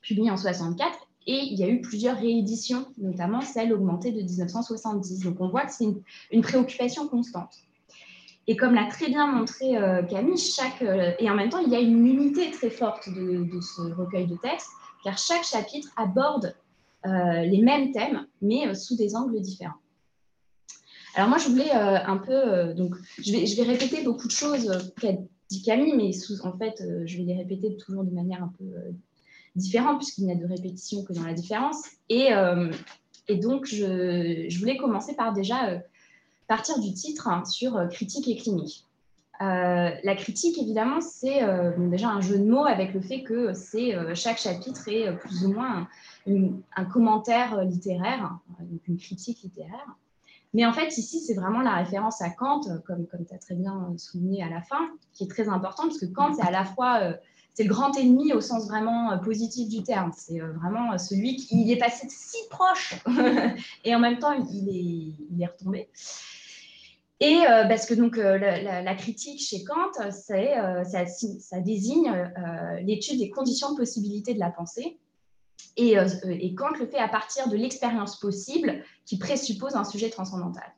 publié 0.00 0.30
en 0.30 0.36
64, 0.36 0.98
et 1.26 1.38
il 1.38 1.58
y 1.58 1.64
a 1.64 1.68
eu 1.68 1.80
plusieurs 1.80 2.18
rééditions, 2.18 2.86
notamment 2.98 3.40
celle 3.40 3.72
augmentée 3.72 4.12
de 4.12 4.20
1970. 4.20 5.20
Donc 5.20 5.40
on 5.40 5.48
voit 5.48 5.64
que 5.64 5.72
c'est 5.72 5.86
une, 6.30 6.42
préoccupation 6.42 7.08
constante. 7.08 7.54
Et 8.46 8.56
comme 8.56 8.74
l'a 8.74 8.84
très 8.90 9.08
bien 9.08 9.26
montré 9.26 9.72
Camille, 10.10 10.36
chaque, 10.36 10.82
et 10.82 11.30
en 11.30 11.34
même 11.34 11.48
temps, 11.48 11.60
il 11.60 11.72
y 11.72 11.76
a 11.76 11.80
une 11.80 12.06
unité 12.06 12.50
très 12.50 12.68
forte 12.68 13.08
de, 13.08 13.58
ce 13.62 13.80
recueil 13.94 14.26
de 14.26 14.36
textes, 14.36 14.68
car 15.02 15.16
chaque 15.16 15.44
chapitre 15.44 15.88
aborde 15.96 16.54
euh, 17.06 17.42
les 17.42 17.60
mêmes 17.60 17.92
thèmes, 17.92 18.26
mais 18.40 18.66
euh, 18.66 18.74
sous 18.74 18.96
des 18.96 19.14
angles 19.14 19.38
différents. 19.42 19.74
Alors 21.14 21.28
moi, 21.28 21.38
je 21.38 21.48
voulais 21.48 21.74
euh, 21.74 21.98
un 22.04 22.16
peu, 22.16 22.74
donc 22.74 22.94
je 23.18 23.32
vais, 23.32 23.62
répéter 23.62 24.02
beaucoup 24.02 24.26
de 24.26 24.32
choses 24.32 24.92
qu'a 25.00 25.12
dit 25.50 25.62
Camille, 25.62 25.94
mais 25.96 26.10
en 26.42 26.56
fait, 26.58 26.82
je 27.06 27.16
vais 27.18 27.22
les 27.22 27.36
répéter 27.36 27.76
toujours 27.76 28.04
de 28.04 28.10
manière 28.10 28.42
un 28.42 28.52
peu 28.58 28.64
différente, 29.54 29.98
puisqu'il 29.98 30.26
n'y 30.26 30.32
a 30.32 30.36
de 30.36 30.46
répétition 30.46 31.04
que 31.04 31.12
dans 31.12 31.24
la 31.24 31.34
différence. 31.34 31.82
Et, 32.08 32.30
donc, 33.30 33.66
je, 33.66 34.58
voulais 34.58 34.76
commencer 34.76 35.14
par 35.14 35.32
déjà 35.32 35.82
partir 36.48 36.80
du 36.80 36.92
titre 36.92 37.28
hein, 37.28 37.44
sur 37.44 37.88
critique 37.90 38.26
et 38.26 38.36
clinique. 38.36 38.84
la 39.38 40.16
critique, 40.16 40.58
évidemment, 40.58 41.00
c'est 41.00 41.42
déjà 41.90 42.08
un 42.08 42.22
jeu 42.22 42.38
de 42.38 42.44
mots 42.44 42.64
avec 42.64 42.94
le 42.94 43.00
fait 43.00 43.22
que 43.22 43.52
c'est 43.54 43.94
chaque 44.14 44.38
chapitre 44.38 44.88
est 44.88 45.12
plus 45.18 45.44
ou 45.44 45.52
moins 45.52 45.86
un 46.26 46.84
commentaire 46.84 47.58
euh, 47.58 47.64
littéraire, 47.64 48.38
donc 48.60 48.80
une 48.88 48.96
critique 48.96 49.42
littéraire. 49.42 49.96
Mais 50.54 50.64
en 50.64 50.72
fait, 50.72 50.96
ici, 50.96 51.20
c'est 51.20 51.34
vraiment 51.34 51.60
la 51.60 51.74
référence 51.74 52.22
à 52.22 52.30
Kant, 52.30 52.60
euh, 52.68 52.78
comme, 52.86 53.06
comme 53.08 53.26
tu 53.26 53.34
as 53.34 53.38
très 53.38 53.56
bien 53.56 53.92
souligné 53.98 54.42
à 54.42 54.48
la 54.48 54.62
fin, 54.62 54.88
qui 55.12 55.24
est 55.24 55.28
très 55.28 55.48
important, 55.48 55.82
parce 55.82 55.98
que 55.98 56.06
Kant, 56.06 56.32
c'est 56.34 56.46
à 56.46 56.52
la 56.52 56.64
fois 56.64 57.00
euh, 57.02 57.12
c'est 57.54 57.64
le 57.64 57.68
grand 57.68 57.96
ennemi 57.98 58.32
au 58.32 58.40
sens 58.40 58.66
vraiment 58.66 59.16
positif 59.18 59.68
du 59.68 59.82
terme. 59.82 60.12
C'est 60.16 60.40
vraiment 60.40 60.96
celui 60.98 61.36
qui 61.36 61.70
est 61.70 61.76
passé 61.76 62.08
si 62.10 62.36
proche 62.50 62.96
et 63.84 63.94
en 63.94 64.00
même 64.00 64.18
temps, 64.18 64.32
il 64.32 64.68
est, 64.68 65.14
il 65.30 65.40
est 65.40 65.46
retombé. 65.46 65.88
Et 67.20 67.42
parce 67.46 67.86
que 67.86 67.94
donc 67.94 68.16
la, 68.16 68.94
critique 68.96 69.40
chez 69.40 69.62
Kant, 69.62 70.10
ça, 70.10 71.06
ça, 71.06 71.60
désigne 71.60 72.12
l'étude 72.82 73.20
des 73.20 73.30
conditions 73.30 73.70
de 73.70 73.76
possibilité 73.76 74.34
de 74.34 74.40
la 74.40 74.50
pensée 74.50 74.98
et, 75.76 75.98
euh, 75.98 76.08
et, 76.28 76.54
Kant 76.54 76.70
le 76.78 76.86
fait 76.86 76.98
à 76.98 77.08
partir 77.08 77.48
de 77.48 77.56
l'expérience 77.56 78.18
possible 78.18 78.82
qui 79.04 79.18
présuppose 79.18 79.74
un 79.74 79.84
sujet 79.84 80.10
transcendantal. 80.10 80.72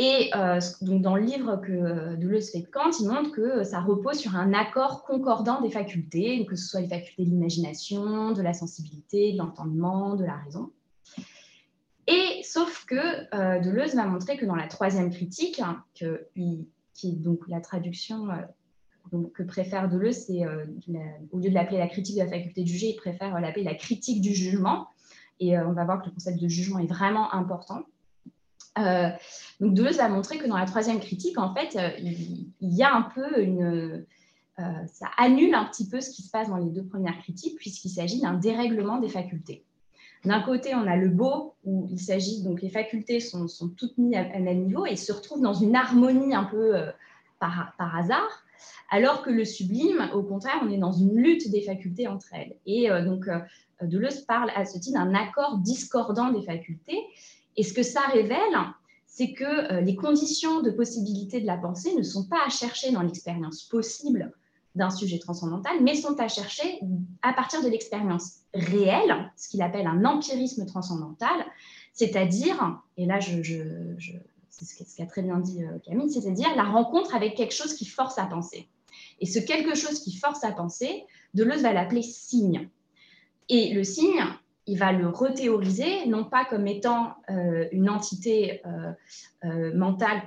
Et 0.00 0.30
euh, 0.36 0.60
donc 0.80 1.02
dans 1.02 1.16
le 1.16 1.22
livre 1.22 1.56
que 1.56 2.14
Deleuze 2.16 2.50
fait 2.52 2.60
de 2.60 2.66
Kant, 2.66 2.90
il 3.00 3.08
montre 3.08 3.32
que 3.32 3.64
ça 3.64 3.80
repose 3.80 4.18
sur 4.18 4.36
un 4.36 4.52
accord 4.52 5.04
concordant 5.04 5.60
des 5.60 5.70
facultés, 5.70 6.46
que 6.46 6.54
ce 6.54 6.68
soit 6.68 6.80
les 6.80 6.88
facultés 6.88 7.24
de 7.24 7.30
l'imagination, 7.30 8.30
de 8.30 8.42
la 8.42 8.54
sensibilité, 8.54 9.32
de 9.32 9.38
l'entendement, 9.38 10.14
de 10.14 10.24
la 10.24 10.36
raison. 10.36 10.70
Et 12.06 12.42
sauf 12.44 12.84
que 12.86 12.94
euh, 13.34 13.60
Deleuze 13.60 13.96
va 13.96 14.04
montrer 14.04 14.36
que 14.36 14.46
dans 14.46 14.54
la 14.54 14.68
troisième 14.68 15.10
critique, 15.10 15.60
hein, 15.60 15.82
qui 15.94 16.68
est 17.02 17.12
donc 17.12 17.40
la 17.48 17.60
traduction 17.60 18.28
donc, 19.12 19.32
que 19.32 19.42
préfère 19.42 19.88
Deleuze, 19.88 20.26
c'est 20.26 20.44
euh, 20.44 20.64
au 21.32 21.38
lieu 21.38 21.50
de 21.50 21.54
l'appeler 21.54 21.78
la 21.78 21.88
critique 21.88 22.16
de 22.16 22.22
la 22.22 22.28
faculté 22.28 22.62
de 22.62 22.66
juger, 22.66 22.90
il 22.90 22.96
préfère 22.96 23.34
euh, 23.36 23.40
l'appeler 23.40 23.64
la 23.64 23.74
critique 23.74 24.20
du 24.20 24.34
jugement. 24.34 24.88
Et 25.40 25.56
euh, 25.56 25.68
on 25.68 25.72
va 25.72 25.84
voir 25.84 26.00
que 26.00 26.06
le 26.06 26.12
concept 26.12 26.40
de 26.40 26.48
jugement 26.48 26.78
est 26.78 26.86
vraiment 26.86 27.32
important. 27.32 27.84
donc 28.76 29.74
Deleuze 29.74 30.00
a 30.00 30.08
montré 30.08 30.38
que 30.38 30.46
dans 30.46 30.56
la 30.56 30.66
troisième 30.66 31.00
critique, 31.00 31.38
en 31.38 31.54
fait, 31.54 31.78
il, 32.00 32.48
y 32.60 32.82
a 32.82 32.94
un 32.94 33.02
peu 33.02 33.42
une... 33.42 34.04
ça 34.56 35.06
annule 35.16 35.54
un 35.54 35.64
petit 35.64 35.88
peu 35.88 36.00
ce 36.00 36.10
qui 36.10 36.22
se 36.22 36.30
passe 36.30 36.48
dans 36.48 36.56
les 36.56 36.70
deux 36.70 36.84
premières 36.84 37.18
critiques, 37.18 37.56
puisqu'il 37.56 37.90
s'agit 37.90 38.20
d'un 38.20 38.34
dérèglement 38.34 38.98
des 38.98 39.08
facultés. 39.08 39.64
D'un 40.24 40.42
côté, 40.42 40.74
on 40.74 40.86
a 40.86 40.96
le 40.96 41.08
beau, 41.08 41.54
où 41.64 41.88
il 41.90 42.00
s'agit, 42.00 42.42
donc 42.42 42.60
les 42.60 42.70
facultés 42.70 43.20
sont, 43.20 43.46
toutes 43.76 43.96
mises 43.98 44.16
à, 44.16 44.22
à, 44.22 44.38
même 44.40 44.64
niveau 44.64 44.86
et 44.86 44.96
se 44.96 45.12
retrouvent 45.12 45.42
dans 45.42 45.54
une 45.54 45.76
harmonie 45.76 46.34
un 46.34 46.44
peu 46.44 46.74
par 47.38 47.96
hasard 47.96 48.44
alors 48.90 49.22
que 49.22 49.30
le 49.30 49.44
sublime, 49.44 50.10
au 50.14 50.22
contraire, 50.22 50.60
on 50.62 50.70
est 50.70 50.78
dans 50.78 50.92
une 50.92 51.14
lutte 51.16 51.50
des 51.50 51.62
facultés 51.62 52.08
entre 52.08 52.28
elles. 52.32 52.56
Et 52.66 52.90
euh, 52.90 53.04
donc, 53.04 53.28
euh, 53.28 53.38
Deleuze 53.82 54.20
parle 54.20 54.50
à 54.54 54.64
ce 54.64 54.78
titre 54.78 54.98
d'un 54.98 55.14
accord 55.14 55.58
discordant 55.58 56.30
des 56.30 56.42
facultés. 56.42 56.98
Et 57.56 57.62
ce 57.62 57.72
que 57.74 57.82
ça 57.82 58.00
révèle, 58.12 58.56
c'est 59.06 59.32
que 59.32 59.72
euh, 59.72 59.80
les 59.80 59.96
conditions 59.96 60.62
de 60.62 60.70
possibilité 60.70 61.40
de 61.40 61.46
la 61.46 61.56
pensée 61.56 61.94
ne 61.94 62.02
sont 62.02 62.26
pas 62.26 62.44
à 62.46 62.48
chercher 62.48 62.92
dans 62.92 63.02
l'expérience 63.02 63.64
possible 63.64 64.32
d'un 64.74 64.90
sujet 64.90 65.18
transcendantal, 65.18 65.82
mais 65.82 65.94
sont 65.94 66.18
à 66.20 66.28
chercher 66.28 66.80
à 67.22 67.32
partir 67.32 67.62
de 67.62 67.68
l'expérience 67.68 68.42
réelle, 68.54 69.32
ce 69.36 69.48
qu'il 69.48 69.60
appelle 69.60 69.86
un 69.86 70.04
empirisme 70.04 70.66
transcendantal, 70.66 71.44
c'est-à-dire, 71.92 72.80
et 72.96 73.06
là 73.06 73.18
je, 73.18 73.42
c'est 74.64 74.88
ce 74.88 74.96
qu'a 74.96 75.06
très 75.06 75.22
bien 75.22 75.38
dit 75.38 75.62
Camille, 75.84 76.10
c'est-à-dire 76.10 76.48
la 76.56 76.64
rencontre 76.64 77.14
avec 77.14 77.34
quelque 77.34 77.54
chose 77.54 77.74
qui 77.74 77.84
force 77.84 78.18
à 78.18 78.26
penser. 78.26 78.68
Et 79.20 79.26
ce 79.26 79.38
quelque 79.38 79.74
chose 79.74 80.00
qui 80.00 80.16
force 80.16 80.44
à 80.44 80.52
penser, 80.52 81.04
Deleuze 81.34 81.62
va 81.62 81.72
l'appeler 81.72 82.02
signe. 82.02 82.68
Et 83.48 83.72
le 83.72 83.84
signe, 83.84 84.22
il 84.68 84.78
va 84.78 84.92
le 84.92 85.08
rethéoriser, 85.08 86.06
non 86.06 86.24
pas 86.24 86.44
comme 86.44 86.66
étant 86.66 87.14
euh, 87.30 87.66
une 87.72 87.88
entité 87.88 88.60
euh, 88.66 88.92
euh, 89.44 89.74
mentale 89.74 90.22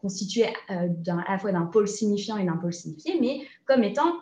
constituée 0.00 0.46
à 0.68 0.86
la 1.06 1.38
fois 1.38 1.52
d'un 1.52 1.66
pôle 1.66 1.86
signifiant 1.86 2.36
et 2.36 2.44
d'un 2.44 2.56
pôle 2.56 2.72
signifié, 2.72 3.18
mais 3.20 3.46
comme 3.64 3.84
étant 3.84 4.12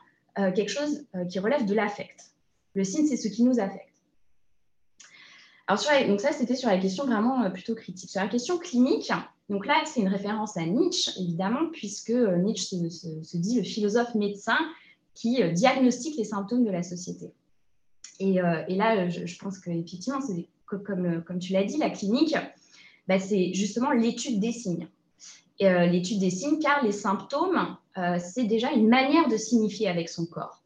quelque 0.55 0.69
chose 0.69 1.07
qui 1.31 1.39
relève 1.39 1.65
de 1.65 1.73
l'affect. 1.73 2.33
Le 2.75 2.85
signe, 2.85 3.07
c'est 3.07 3.17
ce 3.17 3.29
qui 3.29 3.43
nous 3.43 3.59
affecte. 3.59 3.96
Alors, 5.67 5.83
donc 6.07 6.21
ça, 6.21 6.33
c'était 6.33 6.55
sur 6.55 6.69
la 6.69 6.79
question 6.79 7.07
vraiment 7.07 7.51
plutôt 7.51 7.75
critique. 7.75 8.11
Sur 8.11 8.21
la 8.21 8.29
question 8.29 8.59
clinique, 8.59 9.11
Donc 9.49 9.67
là, 9.67 9.83
c'est 9.85 10.01
une 10.01 10.09
référence 10.09 10.57
à 10.57 10.65
Nietzsche, 10.65 11.11
évidemment, 11.21 11.69
puisque 11.73 12.11
Nietzsche 12.11 12.89
se, 12.89 13.37
dit 13.37 13.57
le 13.57 13.65
philosophe 13.65 14.15
médecin 14.15 14.59
qui 15.15 15.43
diagnostique 15.53 16.17
les 16.17 16.25
symptômes 16.25 16.65
de 16.65 16.71
la 16.71 16.83
société. 16.83 17.33
Et, 18.21 18.35
là, 18.35 19.09
je, 19.09 19.39
pense 19.39 19.59
qu'effectivement, 19.59 20.21
comme, 20.67 21.25
comme 21.25 21.39
tu 21.39 21.53
l'as 21.53 21.65
dit, 21.65 21.79
la 21.79 21.91
clinique, 21.91 22.37
bah, 23.09 23.19
c'est 23.19 23.53
justement 23.53 23.91
l'étude 23.91 24.41
des 24.41 24.53
signes. 24.53 24.89
l'étude 25.59 26.21
des 26.21 26.31
signes, 26.31 26.61
car 26.61 26.85
les 26.85 26.93
symptômes, 26.93 27.77
c'est 28.19 28.45
déjà 28.45 28.71
une 28.71 28.89
manière 28.89 29.29
de 29.29 29.37
signifier 29.37 29.89
avec 29.89 30.09
son 30.09 30.27
corps. 30.27 30.63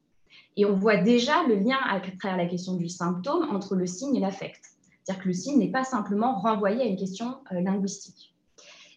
Et 0.56 0.64
on 0.66 0.74
voit 0.74 0.96
déjà 0.96 1.46
le 1.46 1.54
lien 1.54 1.78
à 1.88 2.00
travers 2.00 2.36
la 2.36 2.46
question 2.46 2.74
du 2.74 2.88
symptôme 2.88 3.48
entre 3.50 3.76
le 3.76 3.86
signe 3.86 4.16
et 4.16 4.20
l'affect. 4.20 4.69
C'est-à-dire 5.02 5.22
que 5.22 5.28
le 5.28 5.34
signe 5.34 5.58
n'est 5.58 5.70
pas 5.70 5.84
simplement 5.84 6.34
renvoyé 6.38 6.82
à 6.82 6.84
une 6.84 6.96
question 6.96 7.38
euh, 7.52 7.60
linguistique. 7.60 8.34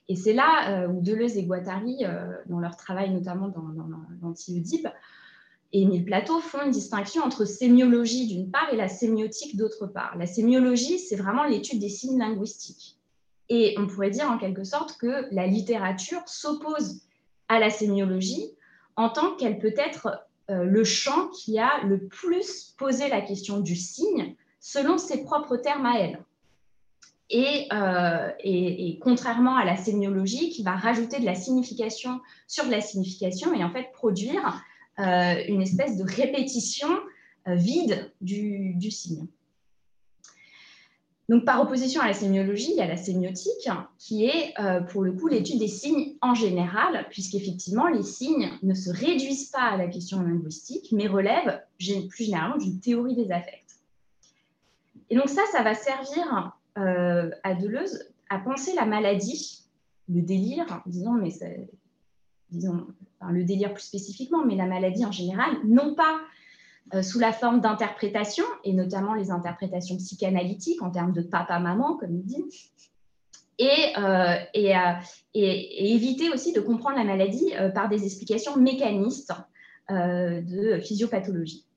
Et 0.09 0.15
c'est 0.15 0.33
là 0.33 0.83
euh, 0.83 0.87
où 0.87 1.01
Deleuze 1.01 1.37
et 1.37 1.43
Guattari, 1.43 2.05
euh, 2.05 2.33
dans 2.47 2.59
leur 2.59 2.75
travail 2.75 3.11
notamment 3.11 3.47
dans, 3.47 3.61
dans, 3.61 3.87
l'anti-Oedipe, 4.21 4.87
et 5.71 5.81
Émile 5.81 6.05
Plateau 6.05 6.39
font 6.39 6.63
une 6.63 6.71
distinction 6.71 7.23
entre 7.23 7.45
sémiologie 7.45 8.27
d'une 8.27 8.51
part 8.51 8.71
et 8.71 8.75
la 8.75 8.89
sémiotique 8.89 9.57
d'autre 9.57 9.87
part. 9.87 10.15
La 10.17 10.27
sémiologie, 10.27 10.99
c'est 10.99 11.15
vraiment 11.15 11.45
l'étude 11.45 11.79
des 11.79 11.89
signes 11.89 12.19
linguistiques. 12.19 12.99
Et 13.49 13.75
on 13.79 13.87
pourrait 13.87 14.11
dire 14.11 14.29
en 14.29 14.37
quelque 14.37 14.63
sorte 14.63 14.97
que 14.97 15.25
la 15.31 15.47
littérature 15.47 16.21
s'oppose 16.27 17.01
à 17.47 17.59
la 17.59 17.71
sémiologie 17.71 18.51
en 18.97 19.09
tant 19.09 19.35
qu'elle 19.35 19.57
peut 19.57 19.73
être 19.75 20.27
le 20.47 20.83
champ 20.83 21.29
qui 21.29 21.57
a 21.57 21.83
le 21.85 22.05
plus 22.05 22.75
posé 22.77 23.09
la 23.09 23.21
question 23.21 23.59
du 23.59 23.75
signe 23.75 24.35
selon 24.63 24.97
ses 24.97 25.23
propres 25.25 25.57
termes 25.57 25.85
à 25.85 25.99
elle. 25.99 26.19
Euh, 27.33 28.29
et, 28.43 28.99
contrairement 29.01 29.57
à 29.57 29.65
la 29.65 29.75
sémiologie 29.75 30.49
qui 30.51 30.63
va 30.63 30.75
rajouter 30.75 31.19
de 31.19 31.25
la 31.25 31.35
signification 31.35 32.21
sur 32.47 32.65
de 32.65 32.71
la 32.71 32.79
signification 32.79 33.53
et 33.53 33.63
en 33.63 33.71
fait 33.71 33.91
produire 33.91 34.63
euh, 34.99 35.35
une 35.47 35.61
espèce 35.61 35.97
de 35.97 36.03
répétition 36.03 36.87
euh, 37.47 37.55
vide 37.55 38.11
du, 38.21 38.75
du, 38.75 38.89
signe. 38.89 39.25
Donc, 41.27 41.43
par 41.43 41.61
opposition 41.61 42.01
à 42.01 42.07
la 42.07 42.13
sémiologie, 42.13 42.71
il 42.71 42.77
y 42.77 42.81
a 42.81 42.87
la 42.87 42.97
sémiotique, 42.97 43.69
qui 43.97 44.25
est 44.25 44.53
pour 44.89 45.03
le 45.03 45.13
coup 45.13 45.27
l'étude 45.27 45.59
des 45.59 45.67
signes 45.67 46.15
en 46.21 46.35
général, 46.35 47.07
puisqu'effectivement, 47.09 47.87
les 47.87 48.03
signes 48.03 48.49
ne 48.61 48.73
se 48.73 48.91
réduisent 48.91 49.49
pas 49.49 49.71
à 49.71 49.77
la 49.77 49.87
question 49.87 50.21
linguistique, 50.21 50.89
mais 50.91 51.07
relèvent 51.07 51.61
plus 52.09 52.25
généralement 52.25 52.57
d'une 52.57 52.79
théorie 52.79 53.15
des 53.15 53.31
affects. 53.31 53.62
Et 55.13 55.15
donc 55.15 55.29
ça, 55.29 55.43
ça 55.51 55.61
va 55.61 55.75
servir 55.75 56.57
euh, 56.79 57.29
à 57.43 57.53
Deleuze 57.53 58.03
à 58.31 58.39
penser 58.39 58.73
la 58.73 58.87
maladie, 58.87 59.61
le 60.09 60.23
délire, 60.23 60.81
disons, 60.87 61.13
mais 61.13 61.29
le 62.49 63.43
délire 63.43 63.75
plus 63.75 63.83
spécifiquement, 63.83 64.43
mais 64.43 64.55
la 64.55 64.65
maladie 64.65 65.05
en 65.05 65.11
général, 65.11 65.51
non 65.65 65.93
pas 65.93 66.19
euh, 66.95 67.03
sous 67.03 67.19
la 67.19 67.31
forme 67.31 67.61
d'interprétation, 67.61 68.43
et 68.63 68.73
notamment 68.73 69.13
les 69.13 69.29
interprétations 69.29 69.97
psychanalytiques 69.97 70.81
en 70.81 70.89
termes 70.89 71.13
de 71.13 71.21
papa-maman, 71.21 71.95
comme 71.97 72.15
il 72.15 72.25
dit, 72.25 72.43
euh, 73.61 74.35
et, 74.55 75.93
éviter 75.93 76.31
aussi 76.31 76.53
de 76.53 76.59
comprendre 76.59 76.97
la 76.97 77.03
maladie 77.03 77.53
par 77.75 77.87
des 77.87 78.03
explications 78.03 78.57
mécanistes 78.57 79.31
de 79.91 80.79
physiopathologie 80.79 81.67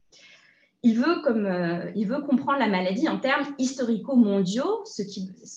il 0.87 0.95
veut, 0.95 1.21
comme, 1.23 1.47
euh, 1.47 1.91
il 1.97 2.07
veut 2.07 2.21
comprendre 2.21 2.61
la 2.61 2.69
maladie 2.69 3.09
en 3.09 3.19
termes 3.19 3.45
historico-mondiaux. 3.59 4.85
Ce, 4.85 5.03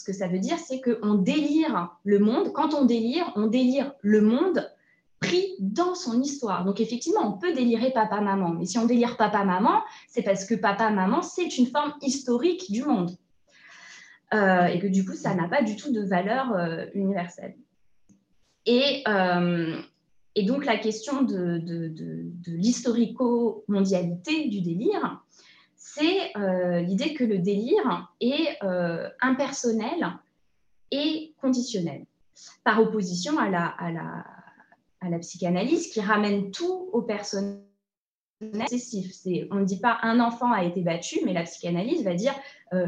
que 0.04 0.12
ça 0.12 0.28
veut 0.28 0.40
dire, 0.40 0.58
c'est 0.58 0.82
qu'on 0.82 1.14
délire 1.14 1.96
le 2.04 2.18
monde. 2.18 2.52
Quand 2.52 2.74
on 2.74 2.86
délire, 2.86 3.32
on 3.36 3.46
délire 3.46 3.94
le 4.02 4.22
monde 4.22 4.72
pris 5.20 5.54
dans 5.60 5.94
son 5.94 6.20
histoire. 6.20 6.66
Donc 6.66 6.80
effectivement, 6.80 7.28
on 7.28 7.38
peut 7.38 7.54
délirer 7.54 7.92
papa-maman. 7.92 8.56
Mais 8.58 8.66
si 8.66 8.80
on 8.80 8.88
délire 8.88 9.18
papa-maman, 9.18 9.84
c'est 10.08 10.24
parce 10.24 10.46
que 10.46 10.56
papa-maman, 10.56 11.22
c'est 11.22 11.60
une 11.60 11.68
forme 11.68 11.94
historique 12.02 12.72
du 12.72 12.84
monde. 12.84 13.12
Euh, 14.34 14.66
et 14.66 14.80
que 14.80 14.88
du 14.88 15.06
coup, 15.06 15.14
ça 15.14 15.36
n'a 15.36 15.48
pas 15.48 15.62
du 15.62 15.76
tout 15.76 15.94
de 15.94 16.02
valeur 16.02 16.54
euh, 16.54 16.86
universelle. 16.96 17.56
Et, 18.66 19.04
et 20.40 20.44
donc 20.44 20.64
la 20.64 20.78
question 20.78 21.22
de, 21.22 21.62
l'historico-mondialité 22.48 24.48
du 24.48 24.62
délire, 24.62 25.22
c'est 25.76 26.34
euh, 26.38 26.80
l'idée 26.80 27.14
que 27.14 27.26
le 27.26 27.40
délire 27.40 28.14
est 28.22 28.58
euh, 28.64 29.10
impersonnel 29.20 30.18
et 30.92 31.34
conditionnel, 31.42 32.06
par 32.64 32.80
opposition 32.80 33.38
à 33.38 33.50
la, 33.50 35.20
psychanalyse 35.20 35.92
qui 35.92 36.00
ramène 36.00 36.52
tout 36.52 36.90
au 36.94 37.02
personnel 37.02 37.60
excessif. 38.42 39.14
On 39.52 39.56
ne 39.56 39.66
dit 39.66 39.82
pas 39.82 39.98
un 40.04 40.22
enfant 40.22 40.54
a 40.54 40.64
été 40.64 40.80
battu, 40.80 41.20
mais 41.26 41.34
la 41.34 41.44
psychanalyse 41.44 42.06
va 42.06 42.14
dire 42.14 42.34
euh, 42.72 42.88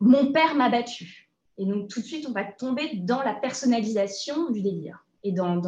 mon 0.00 0.30
père 0.30 0.54
m'a 0.56 0.68
battu. 0.68 1.30
Et 1.56 1.64
donc 1.64 1.88
tout 1.88 2.00
de 2.00 2.04
suite, 2.04 2.26
on 2.28 2.32
va 2.32 2.44
tomber 2.44 2.96
dans 2.96 3.22
la 3.22 3.32
personnalisation 3.32 4.50
du 4.50 4.60
délire 4.60 5.06
et 5.26 5.32
dans, 5.32 5.60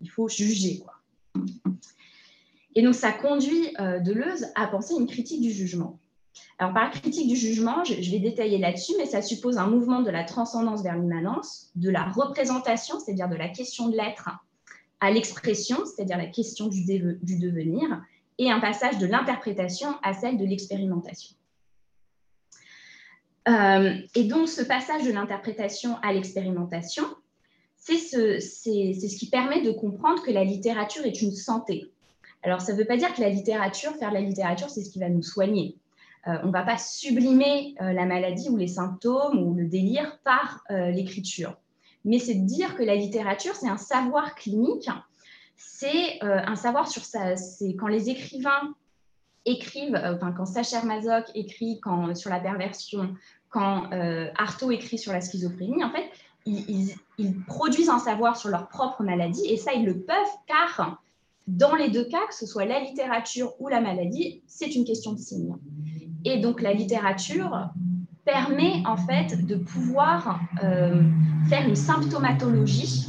il 0.00 0.10
faut 0.10 0.28
juger. 0.28 0.80
Quoi. 0.80 0.94
Et 2.74 2.82
donc, 2.82 2.94
ça 2.94 3.12
conduit 3.12 3.74
euh, 3.80 4.00
Deleuze 4.00 4.46
à 4.54 4.66
penser 4.66 4.94
une 4.94 5.06
critique 5.06 5.40
du 5.40 5.50
jugement. 5.50 5.98
Alors, 6.58 6.72
par 6.74 6.90
critique 6.90 7.28
du 7.28 7.36
jugement, 7.36 7.84
je, 7.84 8.10
vais 8.10 8.18
détailler 8.18 8.58
là-dessus, 8.58 8.92
mais 8.98 9.06
ça 9.06 9.20
suppose 9.20 9.58
un 9.58 9.66
mouvement 9.66 10.00
de 10.00 10.10
la 10.10 10.24
transcendance 10.24 10.82
vers 10.82 10.96
l'immanence, 10.96 11.70
de 11.74 11.90
la 11.90 12.04
représentation, 12.04 12.98
c'est-à-dire 12.98 13.28
de 13.28 13.36
la 13.36 13.48
question 13.48 13.88
de 13.88 13.96
l'être, 13.96 14.30
à 15.00 15.10
l'expression, 15.10 15.78
c'est-à-dire 15.84 16.16
la 16.16 16.26
question 16.26 16.68
du, 16.68 16.84
du, 16.84 17.38
devenir, 17.38 18.02
et 18.38 18.50
un 18.50 18.60
passage 18.60 18.98
de 18.98 19.06
l'interprétation 19.06 19.88
à 20.02 20.14
celle 20.14 20.38
de 20.38 20.44
l'expérimentation. 20.44 21.36
Euh, 23.48 23.94
et 24.14 24.24
donc, 24.24 24.48
ce 24.48 24.62
passage 24.62 25.04
de 25.04 25.10
l'interprétation 25.10 25.96
à 26.02 26.12
l'expérimentation, 26.12 27.04
c'est 27.84 27.98
ce, 27.98 28.38
ce, 28.38 29.18
qui 29.18 29.28
permet 29.28 29.60
de 29.60 29.72
comprendre 29.72 30.22
que 30.22 30.30
la 30.30 30.44
littérature 30.44 31.04
est 31.04 31.20
une 31.20 31.32
santé. 31.32 31.90
Alors, 32.44 32.60
ça 32.60 32.72
ne 32.72 32.78
veut 32.78 32.84
pas 32.84 32.96
dire 32.96 33.12
que 33.12 33.20
la 33.20 33.28
littérature, 33.28 33.92
faire 33.96 34.10
de 34.10 34.14
la 34.14 34.20
littérature, 34.20 34.70
c'est 34.70 34.84
ce 34.84 34.90
qui 34.90 35.00
va 35.00 35.08
nous 35.08 35.22
soigner. 35.22 35.76
Euh, 36.28 36.38
on 36.44 36.48
ne 36.48 36.52
va 36.52 36.62
pas 36.62 36.78
sublimer 36.78 37.74
euh, 37.80 37.92
la 37.92 38.06
maladie 38.06 38.48
ou 38.50 38.56
les 38.56 38.68
symptômes 38.68 39.42
ou 39.42 39.54
le 39.54 39.66
délire 39.66 40.18
par 40.22 40.62
euh, 40.70 40.90
l'écriture. 40.90 41.56
Mais 42.04 42.20
c'est 42.20 42.34
de 42.34 42.46
dire 42.46 42.76
que 42.76 42.84
la 42.84 42.94
littérature, 42.94 43.56
c'est 43.56 43.68
un 43.68 43.76
savoir 43.76 44.36
clinique, 44.36 44.88
c'est 45.56 46.20
un 46.20 46.56
savoir 46.56 46.88
sur 46.88 47.04
ça. 47.04 47.36
C'est 47.36 47.76
quand 47.76 47.86
les 47.86 48.10
écrivains 48.10 48.74
écrivent, 49.44 50.00
enfin, 50.04 50.32
quand 50.32 50.46
Sacher 50.46 50.84
Masoch 50.84 51.30
écrit 51.36 51.78
quand, 51.80 52.16
sur 52.16 52.30
la 52.30 52.40
perversion, 52.40 53.14
quand 53.50 53.88
Artaud 54.36 54.72
écrit 54.72 54.98
sur 54.98 55.12
la 55.12 55.20
schizophrénie, 55.20 55.84
en 55.84 55.92
fait, 55.92 56.10
ils, 56.46 56.94
produisent 57.46 57.88
un 57.88 57.98
savoir 57.98 58.36
sur 58.36 58.48
leur 58.48 58.68
propre 58.68 59.02
maladie 59.02 59.46
et 59.46 59.56
ça, 59.56 59.72
ils 59.72 59.84
le 59.84 60.00
peuvent 60.00 60.16
car 60.46 61.02
dans 61.46 61.74
les 61.74 61.90
deux 61.90 62.04
cas, 62.04 62.26
que 62.28 62.34
ce 62.34 62.46
soit 62.46 62.64
la 62.64 62.80
littérature 62.80 63.54
ou 63.60 63.68
la 63.68 63.80
maladie, 63.80 64.42
c'est 64.46 64.74
une 64.74 64.84
question 64.84 65.12
de 65.12 65.18
signe. 65.18 65.56
Et 66.24 66.38
donc 66.38 66.60
la 66.62 66.72
littérature 66.72 67.70
permet 68.24 68.82
en 68.86 68.96
fait 68.96 69.44
de 69.44 69.56
pouvoir 69.56 70.40
euh, 70.62 71.02
faire 71.48 71.66
une 71.66 71.76
symptomatologie, 71.76 73.08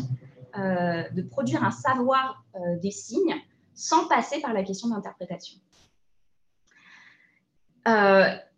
euh, 0.57 1.03
de 1.11 1.21
produire 1.21 1.63
un 1.63 1.71
savoir 1.71 2.43
euh, 2.55 2.79
des 2.81 2.91
signes 2.91 3.35
sans 3.75 4.07
passer 4.07 4.41
par 4.41 4.53
la 4.53 4.63
question 4.63 4.89
d'interprétation. 4.89 5.59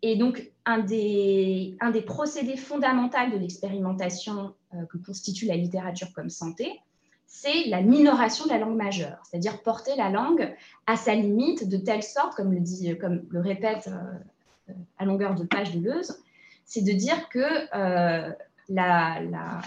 et 0.02 0.16
donc, 0.16 0.52
un 0.66 0.78
des, 0.78 1.76
un 1.80 1.90
des 1.90 2.02
procédés 2.02 2.56
fondamentaux 2.56 3.30
de 3.32 3.38
l'expérimentation 3.38 4.54
que 4.90 4.98
constitue 4.98 5.46
la 5.46 5.56
littérature 5.56 6.12
comme 6.14 6.30
santé, 6.30 6.80
c'est 7.26 7.64
la 7.66 7.82
minoration 7.82 8.44
de 8.44 8.50
la 8.50 8.58
langue 8.58 8.76
majeure, 8.76 9.18
c'est-à-dire 9.24 9.62
porter 9.62 9.96
la 9.96 10.10
langue 10.10 10.54
à 10.86 10.96
sa 10.96 11.14
limite 11.14 11.68
de 11.68 11.76
telle 11.76 12.02
sorte, 12.02 12.34
comme 12.34 12.52
le, 12.52 12.60
dit, 12.60 12.96
comme 12.98 13.26
le 13.30 13.40
répète 13.40 13.88
euh, 13.88 14.72
à 14.98 15.04
longueur 15.04 15.34
de 15.34 15.44
page 15.44 15.74
de 15.74 15.80
Leuze, 15.80 16.22
c'est 16.64 16.82
de 16.82 16.92
dire 16.92 17.28
que 17.28 17.38
euh, 17.38 18.32
la, 18.68 19.20
la, 19.20 19.60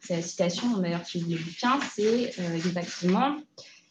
c'est 0.00 0.22
citation 0.22 0.78
d'ailleurs 0.78 1.02
qui 1.02 1.20
le 1.20 1.36
bouquin, 1.36 1.78
c'est 1.94 2.32
exactement 2.54 3.36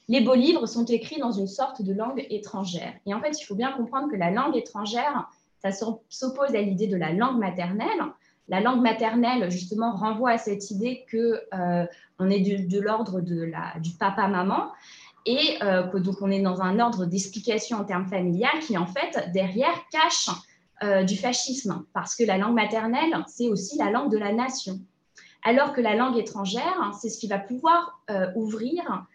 les 0.09 0.21
beaux 0.21 0.35
livres 0.35 0.65
sont 0.65 0.85
écrits 0.85 1.19
dans 1.19 1.31
une 1.31 1.47
sorte 1.47 1.81
de 1.81 1.93
langue 1.93 2.25
étrangère. 2.29 2.93
Et 3.05 3.13
en 3.13 3.21
fait, 3.21 3.39
il 3.39 3.43
faut 3.43 3.55
bien 3.55 3.71
comprendre 3.73 4.09
que 4.09 4.15
la 4.15 4.31
langue 4.31 4.55
étrangère, 4.55 5.29
ça 5.61 5.71
s'oppose 5.71 6.55
à 6.55 6.61
l'idée 6.61 6.87
de 6.87 6.95
la 6.95 7.11
langue 7.11 7.39
maternelle, 7.39 8.01
la 8.47 8.61
langue 8.61 8.81
maternelle, 8.81 9.49
justement, 9.51 9.95
renvoie 9.95 10.31
à 10.31 10.37
cette 10.37 10.71
idée 10.71 11.05
que 11.09 11.41
euh, 11.53 11.85
on 12.19 12.29
est 12.29 12.39
de, 12.39 12.79
l'ordre 12.79 13.21
la, 13.21 13.79
du 13.79 13.91
papa-maman 13.91 14.71
et 15.25 15.57
euh, 15.61 15.83
que 15.83 15.97
donc 15.97 16.21
on 16.21 16.31
est 16.31 16.41
dans 16.41 16.61
un 16.61 16.79
ordre 16.79 17.05
d'explication 17.05 17.77
en 17.77 17.83
termes 17.83 18.07
familial 18.07 18.59
qui, 18.61 18.77
en 18.77 18.87
fait, 18.87 19.31
derrière, 19.33 19.75
cache 19.91 20.29
du 21.07 21.17
fascisme, 21.17 21.85
parce 21.91 22.15
que 22.15 22.23
la 22.23 22.37
langue 22.37 22.53
maternelle, 22.53 23.25
c'est 23.25 23.47
aussi 23.47 23.79
la 23.79 23.89
langue 23.89 24.11
de 24.11 24.17
la 24.19 24.31
nation. 24.31 24.79
Alors 25.43 25.73
que 25.73 25.81
la 25.81 25.95
langue 25.95 26.19
étrangère, 26.19 26.91
c'est 27.01 27.09
ce 27.09 27.17
qui 27.17 27.27
va 27.27 27.39
pouvoir 27.39 27.99
ouvrir 28.35 29.07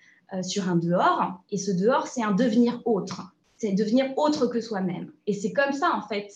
sur 0.42 0.68
un 0.68 0.74
dehors, 0.74 1.40
et 1.52 1.58
ce 1.58 1.70
dehors, 1.70 2.08
c'est 2.08 2.24
un 2.24 2.32
devenir 2.32 2.80
autre, 2.84 3.32
c'est 3.58 3.70
devenir 3.70 4.06
autre 4.18 4.48
que 4.48 4.60
soi-même. 4.60 5.12
Et 5.28 5.34
c'est 5.34 5.52
comme 5.52 5.72
ça, 5.72 5.92
en 5.94 6.02
fait, 6.08 6.32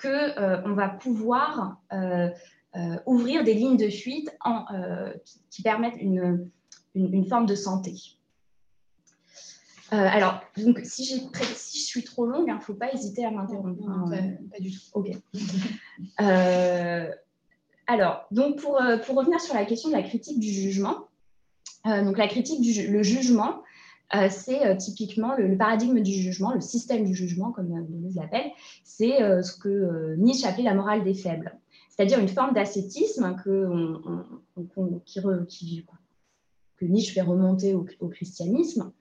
qu'on 0.00 0.72
va 0.74 0.88
pouvoir 0.88 1.80
ouvrir 3.06 3.44
des 3.44 3.54
lignes 3.54 3.76
de 3.76 3.88
fuite 3.88 4.30
en, 4.44 4.64
qui, 5.50 5.62
permettent 5.62 6.00
une, 6.00 6.50
une, 6.94 7.26
forme 7.26 7.46
de 7.46 7.54
santé. 7.54 7.94
Euh, 9.92 9.96
alors, 9.96 10.42
donc, 10.56 10.80
si, 10.84 11.04
si, 11.04 11.78
je 11.78 11.84
suis 11.84 12.04
trop 12.04 12.26
longue, 12.26 12.44
il 12.46 12.50
hein, 12.50 12.56
ne 12.56 12.60
faut 12.60 12.74
pas 12.74 12.92
hésiter 12.92 13.24
à 13.24 13.30
m'interrompre. 13.30 13.88
Hein. 13.88 14.04
pas, 14.50 14.60
du 14.60 14.70
tout. 14.70 14.80
OK. 14.94 15.10
Euh, 16.20 17.10
alors, 17.88 18.26
donc 18.30 18.60
pour, 18.60 18.80
euh, 18.80 18.98
pour, 18.98 19.16
revenir 19.16 19.40
sur 19.40 19.54
la 19.54 19.64
question 19.64 19.88
de 19.88 19.94
la 19.94 20.02
critique 20.04 20.38
du 20.38 20.48
jugement, 20.48 21.08
donc 21.84 22.18
la 22.18 22.28
critique 22.28 22.60
du 22.60 22.86
le 22.86 23.02
jugement, 23.02 23.62
c'est 24.30 24.76
typiquement 24.78 25.36
le, 25.36 25.56
paradigme 25.56 26.00
du 26.00 26.12
jugement, 26.12 26.54
le 26.54 26.60
système 26.60 27.04
du 27.04 27.14
jugement, 27.14 27.52
comme 27.52 27.70
on 27.72 28.20
l'appelle, 28.20 28.50
c'est 28.84 29.18
ce 29.42 29.52
que 29.56 30.14
Nietzsche 30.16 30.46
appelait 30.46 30.64
la 30.64 30.74
morale 30.74 31.04
des 31.04 31.14
faibles, 31.14 31.58
c'est-à-dire 31.90 32.18
une 32.18 32.28
forme 32.28 32.54
d'ascétisme 32.54 33.36
que, 33.44 34.00
qui, 35.46 35.84
que 36.78 36.84
Nietzsche 36.86 37.12
fait 37.12 37.22
remonter 37.22 37.74
au, 37.74 38.08
christianisme, 38.08 38.92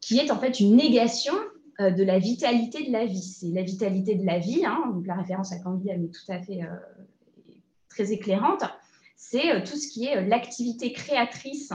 qui 0.00 0.18
est 0.18 0.30
en 0.30 0.38
fait 0.38 0.58
une 0.60 0.74
négation 0.74 1.34
euh, 1.80 1.90
de 1.90 2.02
la 2.02 2.18
vitalité 2.18 2.86
de 2.86 2.92
la 2.92 3.06
vie. 3.06 3.22
C'est 3.22 3.50
la 3.50 3.62
vitalité 3.62 4.14
de 4.14 4.24
la 4.24 4.38
vie, 4.38 4.64
hein, 4.64 4.90
donc 4.92 5.06
la 5.06 5.14
référence 5.14 5.52
à 5.52 5.58
Candy, 5.58 5.88
elle 5.90 6.04
est 6.04 6.14
tout 6.14 6.32
à 6.32 6.40
fait 6.40 6.62
euh, 6.62 7.54
très 7.88 8.12
éclairante, 8.12 8.64
c'est 9.16 9.54
euh, 9.54 9.60
tout 9.60 9.76
ce 9.76 9.88
qui 9.88 10.06
est 10.06 10.26
l'activité 10.26 10.92
créatrice 10.92 11.72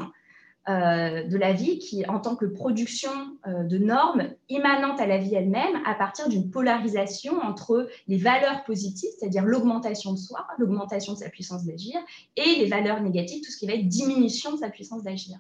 de 0.68 1.38
la 1.38 1.54
vie 1.54 1.78
qui, 1.78 2.08
en 2.08 2.20
tant 2.20 2.36
que 2.36 2.46
production 2.46 3.12
de 3.46 3.78
normes 3.78 4.30
immanentes 4.50 5.00
à 5.00 5.06
la 5.06 5.20
vie 5.20 5.36
elle-même, 5.36 5.80
à 5.86 5.94
partir 5.94 6.28
d'une 6.28 6.50
polarisation 6.50 7.40
entre 7.40 7.88
les 8.08 8.18
valeurs 8.18 8.64
positives, 8.64 9.12
c'est-à-dire 9.18 9.46
l'augmentation 9.46 10.14
de 10.14 10.18
soi, 10.18 10.48
l'augmentation 10.58 11.14
de 11.14 11.20
sa 11.20 11.30
puissance 11.30 11.66
d'agir, 11.66 12.00
et 12.36 12.56
les 12.58 12.66
valeurs 12.66 13.02
négatives, 13.02 13.44
tout 13.44 13.52
ce 13.52 13.58
qui 13.58 13.68
va 13.68 13.74
être 13.74 13.88
diminution 13.88 14.54
de 14.54 14.58
sa 14.58 14.70
puissance 14.70 15.04
d'agir. 15.04 15.38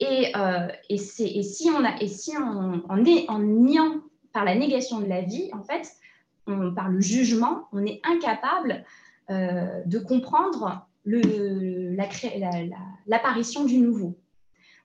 Et, 0.00 0.36
euh, 0.36 0.68
et, 0.88 0.98
si 0.98 1.70
on 1.70 1.84
a, 1.84 1.96
et 2.00 2.08
si 2.08 2.32
on, 2.36 3.04
est 3.04 3.30
en 3.30 3.38
niant 3.38 4.00
par 4.32 4.44
la 4.44 4.56
négation 4.56 5.00
de 5.00 5.06
la 5.06 5.20
vie, 5.20 5.48
en 5.52 5.62
fait, 5.62 5.92
par 6.74 6.88
le 6.88 7.00
jugement, 7.00 7.68
on 7.72 7.86
est 7.86 8.00
incapable 8.04 8.84
euh, 9.30 9.80
de 9.86 9.98
comprendre 9.98 10.88
l'apparition 13.06 13.64
du 13.64 13.78
nouveau. 13.78 14.18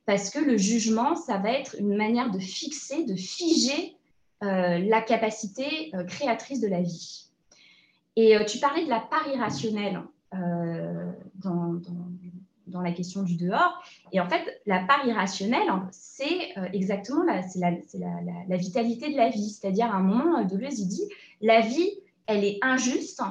Parce 0.05 0.29
que 0.29 0.39
le 0.39 0.57
jugement, 0.57 1.15
ça 1.15 1.37
va 1.37 1.51
être 1.51 1.75
une 1.79 1.95
manière 1.95 2.31
de 2.31 2.39
fixer, 2.39 3.03
de 3.03 3.15
figer 3.15 3.95
euh, 4.43 4.77
la 4.79 5.01
capacité 5.01 5.91
euh, 5.93 6.03
créatrice 6.03 6.61
de 6.61 6.67
la 6.67 6.81
vie. 6.81 7.25
Et 8.15 8.35
tu 8.45 8.57
parlais 8.57 8.83
de 8.83 8.89
la 8.89 8.99
part 8.99 9.27
irrationnelle 9.27 10.01
dans, 10.31 11.79
dans, 12.65 12.81
la 12.81 12.91
question 12.91 13.21
du 13.21 13.35
dehors. 13.35 13.79
Et 14.11 14.19
en 14.19 14.27
fait, 14.27 14.59
la 14.65 14.79
part 14.79 15.05
irrationnelle, 15.05 15.69
c'est 15.91 16.55
exactement 16.73 17.23
la, 17.23 17.41
la, 17.57 17.71
la, 17.93 18.31
la, 18.47 18.57
vitalité 18.57 19.11
de 19.11 19.17
la 19.17 19.29
vie. 19.29 19.51
C'est-à-dire, 19.51 19.85
à 19.85 19.97
un 19.97 20.01
moment, 20.01 20.43
Deleuze, 20.43 20.79
il 20.79 20.87
dit, 20.87 21.07
la 21.41 21.61
vie, 21.61 21.91
elle 22.25 22.43
est 22.43 22.57
injuste, 22.63 23.21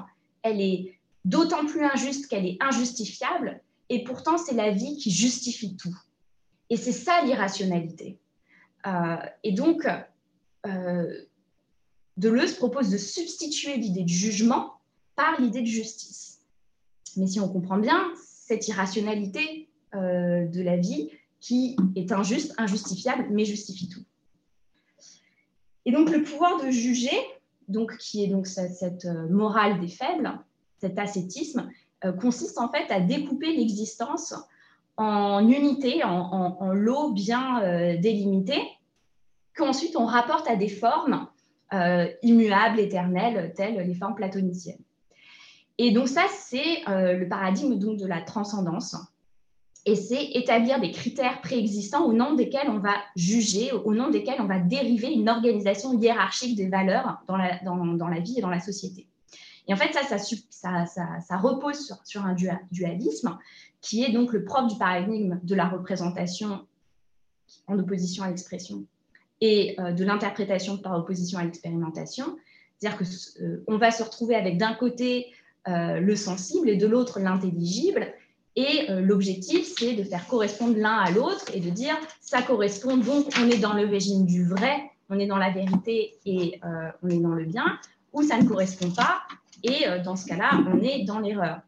elle 0.42 0.60
est 0.60 0.96
d'autant 1.24 1.66
plus 1.66 1.84
injuste 1.84 2.28
qu'elle 2.28 2.46
est 2.46 2.56
injustifiable, 2.60 3.60
et 3.88 4.04
pourtant 4.04 4.38
c'est 4.38 4.54
la 4.54 4.70
vie 4.70 4.96
qui 4.96 5.10
justifie 5.10 5.76
tout. 5.76 5.96
Et 6.70 6.76
c'est 6.76 6.92
ça 6.92 7.22
l'irrationalité. 7.24 8.18
Euh, 8.86 9.16
et 9.42 9.52
donc, 9.52 9.86
euh, 10.66 11.24
Deleuze 12.16 12.54
propose 12.54 12.90
de 12.90 12.98
substituer 12.98 13.76
l'idée 13.76 14.02
de 14.02 14.08
jugement 14.08 14.74
par 15.14 15.40
l'idée 15.40 15.60
de 15.60 15.66
justice. 15.66 16.40
Mais 17.16 17.26
si 17.26 17.40
on 17.40 17.48
comprend 17.48 17.78
bien, 17.78 18.12
cette 18.16 18.68
irrationalité 18.68 19.68
euh, 19.94 20.46
de 20.46 20.62
la 20.62 20.76
vie 20.76 21.10
qui 21.40 21.76
est 21.94 22.12
injuste, 22.12 22.54
injustifiable, 22.58 23.26
mais 23.30 23.44
justifie 23.44 23.88
tout. 23.88 24.04
Et 25.84 25.92
donc 25.92 26.10
le 26.10 26.22
pouvoir 26.22 26.62
de 26.64 26.70
juger, 26.70 27.16
donc, 27.68 27.96
qui 27.98 28.24
est 28.24 28.28
donc 28.28 28.46
cette 28.46 29.06
morale 29.30 29.80
des 29.80 29.88
faibles, 29.88 30.38
cet 30.80 30.98
ascétisme, 30.98 31.70
consiste 32.20 32.58
en 32.58 32.68
fait 32.68 32.90
à 32.90 33.00
découper 33.00 33.56
l'existence 33.56 34.34
en 34.96 35.46
unités, 35.48 36.02
en, 36.04 36.72
lots 36.72 37.12
bien 37.12 37.62
euh, 37.62 37.96
délimités, 37.98 38.62
qu'ensuite 39.54 39.96
on 39.96 40.06
rapporte 40.06 40.48
à 40.48 40.56
des 40.56 40.68
formes 40.68 41.26
euh, 41.72 42.06
immuables, 42.22 42.80
éternelles, 42.80 43.52
telles 43.54 43.86
les 43.86 43.94
formes 43.94 44.14
platoniciennes. 44.14 44.82
Et 45.78 45.90
donc 45.90 46.08
ça, 46.08 46.22
c'est 46.30 46.84
le 46.86 47.28
paradigme 47.28 47.74
donc, 47.74 47.98
de 47.98 48.06
la 48.06 48.22
transcendance. 48.22 48.96
Et 49.84 49.94
c'est 49.94 50.30
établir 50.32 50.80
des 50.80 50.90
critères 50.90 51.42
préexistants 51.42 52.06
au 52.06 52.14
nom 52.14 52.34
desquels 52.34 52.70
on 52.70 52.78
va 52.78 52.94
juger, 53.14 53.72
au 53.72 53.94
nom 53.94 54.08
desquels 54.08 54.40
on 54.40 54.46
va 54.46 54.58
dériver 54.58 55.12
une 55.12 55.28
organisation 55.28 55.98
hiérarchique 56.00 56.56
des 56.56 56.68
valeurs 56.68 57.18
dans 57.28 57.36
la 57.36 58.20
vie 58.20 58.38
et 58.38 58.40
dans 58.40 58.50
la 58.50 58.60
société. 58.60 59.06
Et 59.68 59.74
en 59.74 59.76
fait, 59.76 59.92
ça, 59.92 60.86
ça, 60.86 61.36
repose 61.38 61.92
sur, 62.04 62.24
un 62.24 62.34
dualisme 62.70 63.38
qui 63.80 64.04
est 64.04 64.12
donc 64.12 64.32
le 64.32 64.44
propre 64.44 64.68
du 64.68 64.78
paradigme 64.78 65.40
de 65.42 65.54
la 65.54 65.68
représentation 65.68 66.66
en 67.66 67.78
opposition 67.78 68.24
à 68.24 68.28
l'expression 68.28 68.84
et 69.40 69.76
euh, 69.78 69.92
de 69.92 70.04
l'interprétation 70.04 70.78
par 70.78 70.98
opposition 70.98 71.38
à 71.38 71.44
l'expérimentation. 71.44 72.36
C'est-à-dire 72.78 72.98
qu'on 72.98 73.74
euh, 73.74 73.78
va 73.78 73.90
se 73.90 74.02
retrouver 74.02 74.34
avec 74.34 74.58
d'un 74.58 74.74
côté 74.74 75.32
euh, 75.68 76.00
le 76.00 76.16
sensible 76.16 76.68
et 76.68 76.76
de 76.76 76.86
l'autre 76.86 77.20
l'intelligible. 77.20 78.12
Et 78.58 78.86
l'objectif, 78.88 79.70
c'est 79.78 79.92
de 79.92 80.02
faire 80.02 80.26
correspondre 80.28 80.78
l'un 80.78 80.96
à 80.96 81.10
l'autre 81.10 81.44
et 81.52 81.60
de 81.60 81.68
dire 81.68 81.94
ça 82.22 82.40
correspond, 82.40 82.96
donc 82.96 83.26
on 83.38 83.50
est 83.50 83.58
dans 83.58 83.74
le 83.74 83.84
régime 83.84 84.24
du 84.24 84.48
vrai, 84.48 84.82
on 85.10 85.18
est 85.18 85.26
dans 85.26 85.36
la 85.36 85.50
vérité 85.50 86.14
et 86.24 86.58
on 87.02 87.10
est 87.10 87.18
dans 87.18 87.34
le 87.34 87.44
bien, 87.44 87.78
ou 88.14 88.22
ça 88.22 88.38
ne 88.38 88.48
correspond 88.48 88.90
pas, 88.92 89.24
et 89.62 89.86
euh, 89.86 90.02
dans 90.02 90.16
ce 90.16 90.26
cas-là, 90.26 90.62
on 90.66 90.80
est 90.80 91.04
dans 91.04 91.18
l'erreur. 91.18 91.60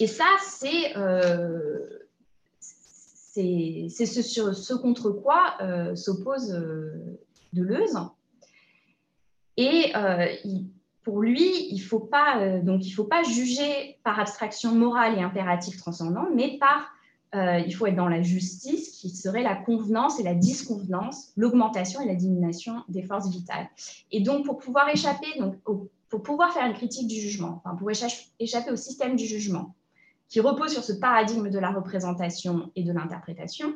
Et 0.00 0.06
ça, 0.06 0.26
c'est 0.42 0.96
euh, 0.96 2.06
ce, 2.60 4.74
contre 4.74 5.10
quoi 5.10 5.54
euh, 5.60 5.96
s'oppose 5.96 6.50
Deleuze. 7.52 7.98
Et 9.56 9.92
pour 11.02 11.20
lui, 11.20 11.68
il 11.70 11.78
ne 11.78 11.82
faut, 11.82 11.98
pas, 11.98 12.40
faut 12.94 13.04
pas 13.04 13.24
juger 13.24 13.98
par 14.04 14.20
abstraction 14.20 14.72
morale 14.72 15.18
et 15.18 15.22
impératif 15.22 15.78
transcendant, 15.78 16.28
mais 16.32 16.58
par 16.58 16.92
il 17.34 17.72
faut 17.72 17.86
être 17.86 17.96
dans 17.96 18.08
la 18.08 18.22
justice, 18.22 18.90
qui 18.92 19.10
serait 19.10 19.42
la 19.42 19.54
convenance 19.54 20.18
et 20.18 20.22
la 20.22 20.34
disconvenance, 20.34 21.32
l'augmentation 21.36 22.00
et 22.00 22.06
la 22.06 22.14
diminution 22.14 22.82
des 22.88 23.02
forces 23.02 23.28
vitales. 23.30 23.68
Et 24.10 24.20
donc, 24.20 24.46
pour 24.46 24.58
pouvoir 24.58 24.88
échapper 24.88 25.38
donc, 25.38 25.56
au 25.66 25.90
pour 26.08 26.22
pouvoir 26.22 26.52
faire 26.52 26.66
une 26.66 26.74
critique 26.74 27.06
du 27.06 27.16
jugement, 27.16 27.62
pour 27.78 27.90
échapper 27.90 28.70
au 28.70 28.76
système 28.76 29.16
du 29.16 29.26
jugement, 29.26 29.74
qui 30.28 30.40
repose 30.40 30.72
sur 30.72 30.84
ce 30.84 30.92
paradigme 30.92 31.50
de 31.50 31.58
la 31.58 31.70
représentation 31.70 32.70
et 32.76 32.82
de 32.82 32.92
l'interprétation, 32.92 33.74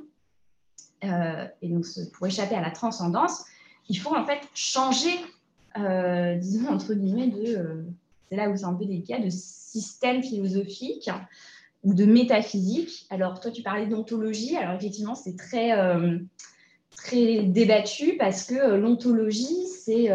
euh, 1.04 1.46
et 1.60 1.68
donc 1.68 1.84
pour 2.12 2.26
échapper 2.26 2.54
à 2.54 2.60
la 2.60 2.70
transcendance, 2.70 3.44
il 3.88 3.98
faut 3.98 4.14
en 4.14 4.24
fait 4.24 4.40
changer, 4.54 5.14
euh, 5.78 6.36
disons 6.36 6.68
entre 6.68 6.94
guillemets, 6.94 7.28
de, 7.28 7.56
euh, 7.56 7.82
c'est 8.28 8.36
là 8.36 8.48
où 8.48 8.56
c'est 8.56 8.64
un 8.64 8.74
peu 8.74 8.84
délicat, 8.84 9.18
de 9.18 9.30
système 9.30 10.22
philosophique 10.22 11.10
ou 11.82 11.94
de 11.94 12.04
métaphysique. 12.04 13.06
Alors 13.10 13.40
toi, 13.40 13.50
tu 13.50 13.62
parlais 13.62 13.86
d'ontologie, 13.86 14.56
alors 14.56 14.74
effectivement, 14.74 15.14
c'est 15.14 15.36
très, 15.36 15.72
très 16.96 17.42
débattu 17.42 18.16
parce 18.16 18.44
que 18.44 18.76
l'ontologie, 18.76 19.66
c'est 19.66 20.10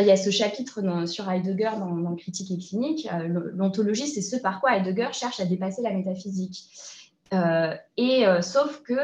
il 0.00 0.06
y 0.06 0.10
a 0.10 0.16
ce 0.16 0.30
chapitre 0.30 1.06
sur 1.06 1.30
Heidegger 1.30 1.70
dans, 1.78 2.14
Critique 2.16 2.50
et 2.50 2.58
clinique. 2.58 3.08
Euh, 3.12 3.52
l'ontologie, 3.54 4.06
c'est 4.06 4.22
ce 4.22 4.36
par 4.36 4.60
quoi 4.60 4.76
Heidegger 4.76 5.08
cherche 5.12 5.40
à 5.40 5.44
dépasser 5.44 5.82
la 5.82 5.92
métaphysique. 5.92 6.68
Euh, 7.32 7.74
et 7.96 8.26
euh, 8.26 8.40
sauf 8.42 8.82
que 8.82 8.94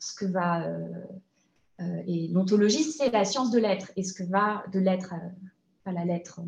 ce 0.00 0.14
que 0.14 0.26
va 0.26 0.64
et 2.06 2.28
l'ontologie, 2.32 2.82
c'est 2.82 3.10
la 3.10 3.24
science 3.24 3.50
de 3.50 3.58
l'être. 3.58 3.92
Et 3.96 4.02
ce 4.02 4.12
que 4.12 4.24
va 4.24 4.64
de 4.72 4.80
l'être, 4.80 5.14
pas 5.84 5.92
la 5.92 6.04
lettre 6.04 6.40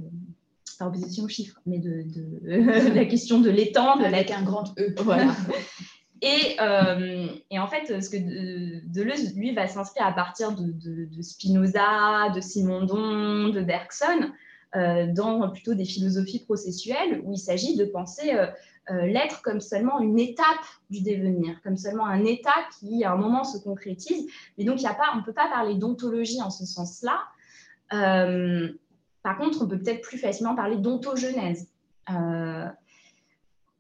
par 0.81 0.89
opposition 0.89 1.25
au 1.25 1.29
chiffre, 1.29 1.61
mais 1.67 1.79
de, 1.79 2.05
la 2.95 3.05
question 3.05 3.41
de 3.41 3.51
l'étendre. 3.51 4.05
Avec 4.05 4.33
un 4.33 4.43
grand 4.43 4.77
E. 4.79 4.95
Voilà. 4.99 5.33
Et, 6.23 6.59
et, 7.51 7.59
en 7.59 7.67
fait, 7.67 8.03
ce 8.03 8.11
que 8.11 8.19
Deleuze, 8.93 9.35
lui, 9.37 9.55
va 9.55 9.67
s'inscrire 9.69 10.05
à 10.05 10.13
partir 10.13 10.53
de, 10.53 10.71
de, 10.71 11.23
Spinoza, 11.23 12.29
de 12.35 12.43
Simondon, 12.43 13.49
de 13.49 13.63
Bergson, 13.63 14.31
dans 14.75 15.49
plutôt 15.49 15.73
des 15.73 15.87
philosophies 15.87 16.45
processuelles, 16.45 17.23
où 17.25 17.33
il 17.33 17.39
s'agit 17.39 17.75
de 17.75 17.87
penser 17.87 18.35
euh, 18.91 19.07
l'être 19.07 19.41
comme 19.43 19.61
seulement 19.61 20.01
une 20.01 20.19
étape 20.19 20.65
du 20.89 21.01
devenir, 21.01 21.61
comme 21.63 21.77
seulement 21.77 22.07
un 22.07 22.25
état 22.25 22.55
qui, 22.79 23.05
à 23.05 23.13
un 23.13 23.17
moment, 23.17 23.45
se 23.45 23.57
concrétise. 23.59 24.27
Mais 24.59 24.65
donc, 24.65 24.83
y 24.83 24.87
a 24.87 24.95
pas, 24.95 25.11
on 25.15 25.19
ne 25.19 25.23
peut 25.23 25.33
pas 25.33 25.49
parler 25.49 25.77
d'ontologie 25.77 26.43
en 26.43 26.51
ce 26.51 26.67
sens-là. 26.67 27.21
Euh, 29.21 29.29
par 29.29 29.39
contre, 29.39 29.63
on 29.63 29.69
peut 29.69 29.79
peut-être 29.79 30.03
plus 30.03 30.19
facilement 30.19 30.55
parler 30.55 30.77
d'ontogenèse. 30.77 31.69
Euh, 32.11 32.67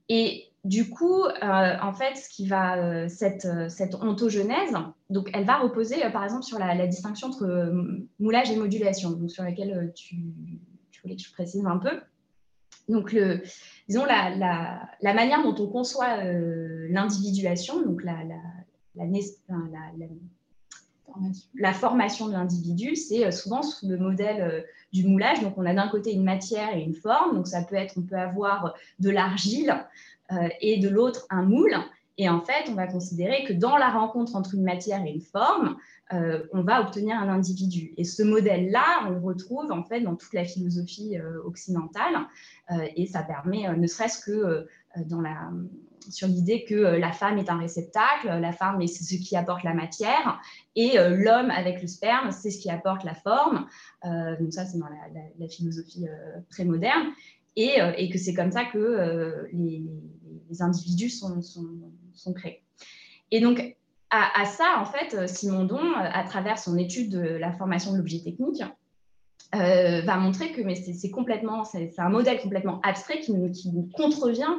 et 0.09 0.47
du 0.65 0.91
coup, 0.91 1.23
en 1.43 1.93
fait, 1.93 2.17
ce 2.17 2.29
qui 2.29 2.47
va, 2.47 3.09
cette, 3.09 3.49
cette 3.71 3.95
ontogenèse, 3.95 4.75
donc 5.09 5.31
elle 5.33 5.47
va 5.47 5.59
reposer, 5.59 5.97
par 6.13 6.25
exemple, 6.25 6.43
sur 6.43 6.59
la, 6.59 6.87
distinction 6.87 7.29
entre 7.29 7.73
moulage 8.19 8.51
et 8.51 8.57
modulation, 8.57 9.29
sur 9.29 9.43
laquelle 9.43 9.93
tu, 9.95 10.17
voulais 11.03 11.17
que 11.17 11.23
je 11.23 11.33
précise 11.33 11.65
un 11.65 11.79
peu. 11.79 12.01
Donc, 12.91 13.17
disons, 13.89 14.05
la, 14.05 14.37
la, 15.01 15.15
manière 15.15 15.43
dont 15.43 15.55
on 15.63 15.69
conçoit 15.69 16.25
euh, 16.25 16.89
l'individuation, 16.91 17.83
donc 17.83 18.03
la, 18.03 18.17
la, 21.55 21.73
formation 21.73 22.29
de 22.29 22.33
l'individu, 22.33 22.97
c'est 22.97 23.27
euh, 23.27 23.31
souvent 23.31 23.63
sous 23.63 23.89
le 23.89 23.97
modèle 23.97 24.43
euh, 24.43 24.61
du 24.93 25.07
moulage. 25.07 25.41
Donc, 25.41 25.55
on 25.57 25.67
a 25.67 25.75
d'un 25.75 25.89
côté 25.89 26.13
une 26.13 26.25
matière 26.25 26.75
et 26.77 26.83
une 26.83 26.95
forme. 26.95 27.37
Donc, 27.37 27.47
ça 27.47 27.63
peut 27.63 27.77
être, 27.77 27.95
on 27.97 28.03
peut 28.03 28.17
avoir 28.17 28.75
de 28.99 29.11
l'argile 29.11 29.75
et 30.61 30.79
de 30.79 30.89
l'autre 30.89 31.27
un 31.29 31.43
moule. 31.43 31.75
Et 32.21 32.29
en 32.29 32.43
fait, 32.43 32.69
on 32.69 32.75
va 32.75 32.87
considérer 32.87 33.45
que 33.45 33.55
dans 33.55 33.79
la 33.79 33.89
rencontre 33.89 34.37
entre 34.37 34.55
une 34.55 34.63
matière 34.63 35.03
et 35.07 35.11
une 35.11 35.23
forme, 35.23 35.79
euh, 36.13 36.43
on 36.53 36.63
va 36.63 36.83
obtenir 36.83 37.17
un 37.17 37.31
individu. 37.31 37.95
Et 37.97 38.05
ce 38.05 38.23
modèle-là, 38.23 39.07
on 39.07 39.11
le 39.13 39.19
retrouve 39.21 39.73
en 39.73 39.85
fait 39.85 40.03
dans 40.03 40.17
toute 40.17 40.35
la 40.35 40.45
philosophie 40.45 41.17
euh, 41.17 41.43
occidentale. 41.45 42.27
Euh, 42.73 42.87
et 42.95 43.07
ça 43.07 43.23
permet, 43.23 43.75
ne 43.75 43.87
serait-ce 43.87 44.23
que 44.23 44.67
dans 45.07 45.23
la, 45.23 45.51
sur 46.09 46.29
l'idée 46.29 46.65
que 46.65 46.75
la 46.75 47.13
femme 47.13 47.39
est 47.39 47.51
un 47.51 47.59
réceptacle, 47.59 48.29
la 48.29 48.53
femme 48.53 48.81
est 48.81 48.87
ce 48.87 49.17
qui 49.17 49.37
apporte 49.37 49.65
la 49.65 49.75
matière, 49.75 50.41
et 50.77 50.97
l'homme 50.97 51.51
avec 51.51 51.83
le 51.83 51.89
sperme, 51.89 52.31
c'est 52.31 52.51
ce 52.51 52.59
qui 52.59 52.71
apporte 52.71 53.05
la 53.05 53.15
forme. 53.15 53.67
donc 54.05 54.53
ça, 54.53 54.65
c'est 54.65 54.79
dans 54.79 54.89
la, 55.39 55.49
philosophie 55.49 56.07
très 56.51 56.65
moderne. 56.65 57.09
Et, 57.57 57.79
et, 57.97 58.09
que 58.11 58.19
c'est 58.19 58.33
comme 58.33 58.53
ça 58.53 58.65
que 58.65 59.49
les, 59.53 59.83
individus 60.61 61.11
sont, 61.11 61.43
sont, 61.43 61.67
sont 62.15 62.33
créés. 62.33 62.63
Et 63.31 63.41
donc, 63.41 63.77
à, 64.11 64.45
ça, 64.45 64.81
en 64.81 64.85
fait, 64.85 65.15
euh, 65.15 65.27
Simondon, 65.27 65.79
euh, 65.79 66.09
à 66.13 66.25
travers 66.25 66.59
son 66.59 66.77
étude 66.77 67.11
de 67.11 67.21
la 67.21 67.53
formation 67.53 67.93
de 67.93 67.99
l'objet 67.99 68.19
technique, 68.19 68.63
euh, 69.55 70.03
va 70.03 70.17
montrer 70.17 70.53
que 70.53 70.63
c'est 70.75 71.11
complètement, 71.11 71.65
c'est 71.65 71.93
un 71.99 72.09
modèle 72.09 72.41
complètement 72.41 72.81
abstrait 72.83 73.21
qui, 73.21 73.33
qui 73.53 73.73
contrevient 73.97 74.53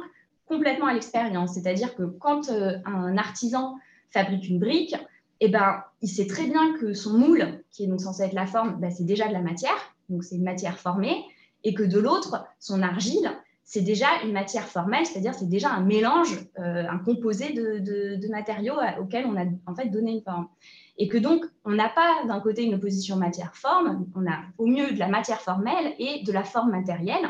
complètement 0.46 0.86
à 0.86 0.94
l'expérience. 0.94 1.54
C'est-à-dire 1.54 1.94
que 1.94 2.02
quand 2.02 2.50
un 2.50 3.16
artisan 3.16 3.76
fabrique 4.10 4.48
une 4.48 4.58
brique, 4.58 4.94
eh 5.44 5.48
ben, 5.48 5.82
il 6.02 6.08
sait 6.08 6.28
très 6.28 6.46
bien 6.46 6.74
que 6.78 6.94
son 6.94 7.18
moule, 7.18 7.64
qui 7.72 7.84
est 7.84 7.86
donc 7.88 8.00
censé 8.00 8.22
être 8.22 8.32
la 8.32 8.46
forme, 8.46 8.78
ben, 8.78 8.92
c'est 8.92 9.04
déjà 9.04 9.26
de 9.26 9.32
la 9.32 9.40
matière, 9.40 9.74
donc 10.08 10.22
c'est 10.22 10.36
une 10.36 10.44
matière 10.44 10.78
formée, 10.78 11.24
et 11.64 11.74
que 11.74 11.82
de 11.82 11.98
l'autre, 11.98 12.44
son 12.60 12.80
argile, 12.80 13.28
c'est 13.64 13.80
déjà 13.80 14.06
une 14.24 14.32
matière 14.32 14.68
formelle, 14.68 15.04
c'est-à-dire 15.04 15.34
c'est 15.34 15.48
déjà 15.48 15.70
un 15.70 15.80
mélange, 15.80 16.46
euh, 16.60 16.84
un 16.88 16.98
composé 16.98 17.52
de, 17.52 18.30
matériaux 18.30 18.74
auxquels 19.00 19.26
on 19.26 19.36
a 19.36 19.44
en 19.66 19.74
fait 19.74 19.88
donné 19.88 20.12
une 20.12 20.22
forme. 20.22 20.48
Et 20.96 21.08
que 21.08 21.18
donc, 21.18 21.44
on 21.64 21.70
n'a 21.70 21.88
pas 21.88 22.24
d'un 22.28 22.38
côté 22.38 22.64
une 22.64 22.74
opposition 22.74 23.16
matière-forme, 23.16 24.06
on 24.14 24.30
a 24.30 24.38
au 24.58 24.66
mieux 24.66 24.92
de 24.92 24.98
la 24.98 25.08
matière 25.08 25.40
formelle 25.40 25.94
et 25.98 26.22
de 26.22 26.32
la 26.32 26.44
forme 26.44 26.70
matérielle. 26.70 27.28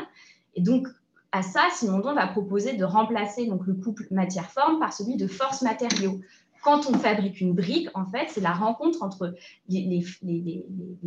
Et 0.53 0.61
donc, 0.61 0.87
à 1.33 1.41
ça, 1.41 1.67
Simondon 1.73 2.13
va 2.13 2.27
proposer 2.27 2.77
de 2.77 2.85
remplacer 2.85 3.47
donc, 3.47 3.65
le 3.65 3.73
couple 3.73 4.05
matière-forme 4.11 4.79
par 4.79 4.93
celui 4.93 5.17
de 5.17 5.25
force-matériaux. 5.25 6.21
Quand 6.61 6.87
on 6.87 6.93
fabrique 6.93 7.41
une 7.41 7.53
brique, 7.53 7.89
en 7.95 8.05
fait, 8.05 8.27
c'est 8.29 8.39
la 8.39 8.53
rencontre 8.53 9.01
entre 9.01 9.33
les, 9.67 10.05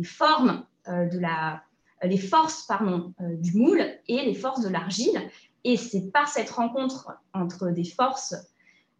formes 0.03 0.65
euh, 0.89 1.05
de 1.05 1.17
la, 1.17 1.63
les 2.03 2.17
forces 2.17 2.67
pardon, 2.67 3.13
euh, 3.21 3.37
du 3.37 3.57
moule 3.57 3.81
et 4.09 4.25
les 4.25 4.33
forces 4.33 4.61
de 4.61 4.67
l'argile. 4.67 5.17
Et 5.63 5.77
c'est 5.77 6.11
par 6.11 6.27
cette 6.27 6.49
rencontre 6.49 7.09
entre 7.33 7.69
des 7.69 7.85
forces 7.85 8.35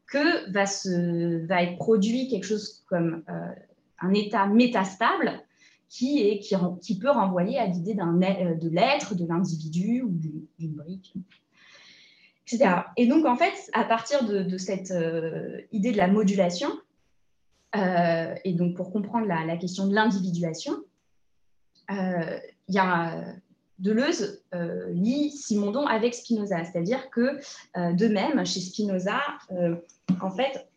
que 0.07 0.49
va, 0.51 0.65
se, 0.65 1.45
va 1.45 1.61
être 1.63 1.75
produit 1.75 2.29
quelque 2.29 2.45
chose 2.45 2.85
comme 2.87 3.23
euh, 3.29 3.51
un 3.99 4.13
état 4.13 4.47
métastable 4.47 5.41
qui, 5.89 6.22
est, 6.22 6.39
qui, 6.39 6.99
peut 6.99 7.09
renvoyer 7.09 7.57
à 7.57 7.65
l'idée 7.65 7.95
euh, 7.99 8.55
de 8.55 8.69
l'être, 8.69 9.15
de 9.15 9.26
l'individu 9.26 10.01
ou 10.01 10.09
d'une 10.09 10.73
brique, 10.73 11.14
etc. 12.45 12.81
Et 12.97 13.07
donc, 13.07 13.26
en 13.26 13.35
fait, 13.35 13.53
à 13.73 13.84
partir 13.84 14.26
de, 14.26 14.57
cette 14.57 14.93
idée 15.72 15.91
de 15.91 15.97
la 15.97 16.07
modulation, 16.07 16.69
et 17.73 18.53
donc 18.53 18.76
pour 18.76 18.91
comprendre 18.91 19.27
la, 19.27 19.57
question 19.57 19.88
de 19.88 19.93
l'individuation, 19.93 20.73
y 21.89 22.80
a 22.80 23.35
Deleuze 23.80 24.41
euh, 24.55 24.91
lit 24.91 25.31
Simondon 25.31 25.85
avec 25.85 26.15
Spinoza, 26.15 26.64
c'est-à-dire 26.64 27.09
que 27.11 27.39
euh, 27.77 27.93
de 27.93 28.07
même, 28.07 28.43
chez 28.45 28.59
Spinoza, 28.59 29.19
euh, 29.51 29.76
en 30.22 30.31
fait, 30.31 30.68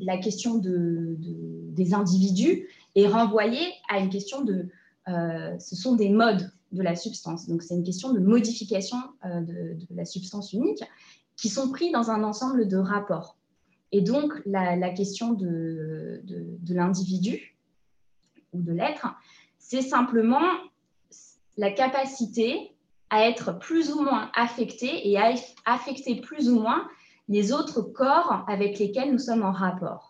la 0.00 0.18
question 0.18 0.56
de, 0.56 1.16
des 1.18 1.94
individus 1.94 2.68
est 3.00 3.08
renvoyée 3.08 3.66
à 3.88 3.98
une 3.98 4.10
question 4.10 4.42
de, 4.42 4.68
ce 5.06 5.76
sont 5.76 5.96
des 5.96 6.10
modes 6.10 6.50
de 6.72 6.82
la 6.82 6.96
substance, 6.96 7.46
donc 7.48 7.62
c'est 7.62 7.74
une 7.74 7.84
question 7.84 8.12
de 8.12 8.18
modification 8.18 8.98
de, 9.24 9.78
la 9.90 10.04
substance 10.04 10.52
unique 10.52 10.82
qui 11.36 11.48
sont 11.48 11.70
pris 11.70 11.90
dans 11.90 12.10
un 12.10 12.24
ensemble 12.24 12.68
de 12.68 12.76
rapports. 12.76 13.38
Et 13.92 14.02
donc 14.02 14.32
la, 14.44 14.76
la 14.76 14.90
question 14.90 15.32
de, 15.32 16.22
l'individu 16.68 17.56
ou 18.52 18.60
de 18.60 18.72
l'être, 18.72 19.06
c'est 19.58 19.82
simplement 19.82 20.46
la 21.56 21.70
capacité 21.70 22.74
à 23.10 23.26
être 23.26 23.58
plus 23.58 23.90
ou 23.92 24.02
moins 24.02 24.30
affecté 24.34 25.08
et 25.08 25.18
à 25.18 25.32
affecter 25.64 26.20
plus 26.20 26.48
ou 26.50 26.60
moins 26.60 26.86
les 27.28 27.52
autres 27.52 27.80
corps 27.80 28.44
avec 28.46 28.78
lesquels 28.78 29.12
nous 29.12 29.18
sommes 29.18 29.42
en 29.42 29.52
rapport. 29.52 30.07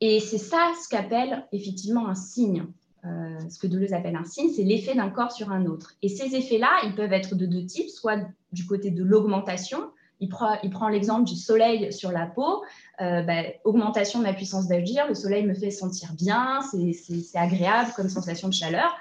Et 0.00 0.20
c'est 0.20 0.38
ça 0.38 0.72
ce 0.82 0.88
qu'appelle 0.88 1.46
effectivement 1.52 2.08
un 2.08 2.14
signe. 2.14 2.66
Euh, 3.04 3.38
ce 3.48 3.58
que 3.58 3.66
Deleuze 3.66 3.92
appelle 3.92 4.16
un 4.16 4.24
signe, 4.24 4.50
c'est 4.50 4.64
l'effet 4.64 4.94
d'un 4.94 5.08
corps 5.08 5.32
sur 5.32 5.50
un 5.50 5.66
autre. 5.66 5.94
Et 6.02 6.08
ces 6.08 6.34
effets-là, 6.34 6.70
ils 6.84 6.94
peuvent 6.94 7.12
être 7.12 7.34
de 7.34 7.46
deux 7.46 7.64
types, 7.64 7.88
soit 7.88 8.18
du 8.52 8.66
côté 8.66 8.90
de 8.90 9.04
l'augmentation, 9.04 9.90
il 10.20 10.28
prend, 10.28 10.88
l'exemple 10.88 11.28
du 11.28 11.36
soleil 11.36 11.92
sur 11.92 12.10
la 12.10 12.26
peau, 12.26 12.64
euh, 13.00 13.22
bah, 13.22 13.42
augmentation 13.62 14.18
de 14.18 14.24
ma 14.24 14.32
puissance 14.32 14.66
d'agir, 14.66 15.06
le 15.06 15.14
soleil 15.14 15.46
me 15.46 15.54
fait 15.54 15.70
sentir 15.70 16.12
bien, 16.14 16.60
c'est 16.72 17.38
agréable 17.38 17.92
comme 17.94 18.08
sensation 18.08 18.48
de 18.48 18.54
chaleur 18.54 18.96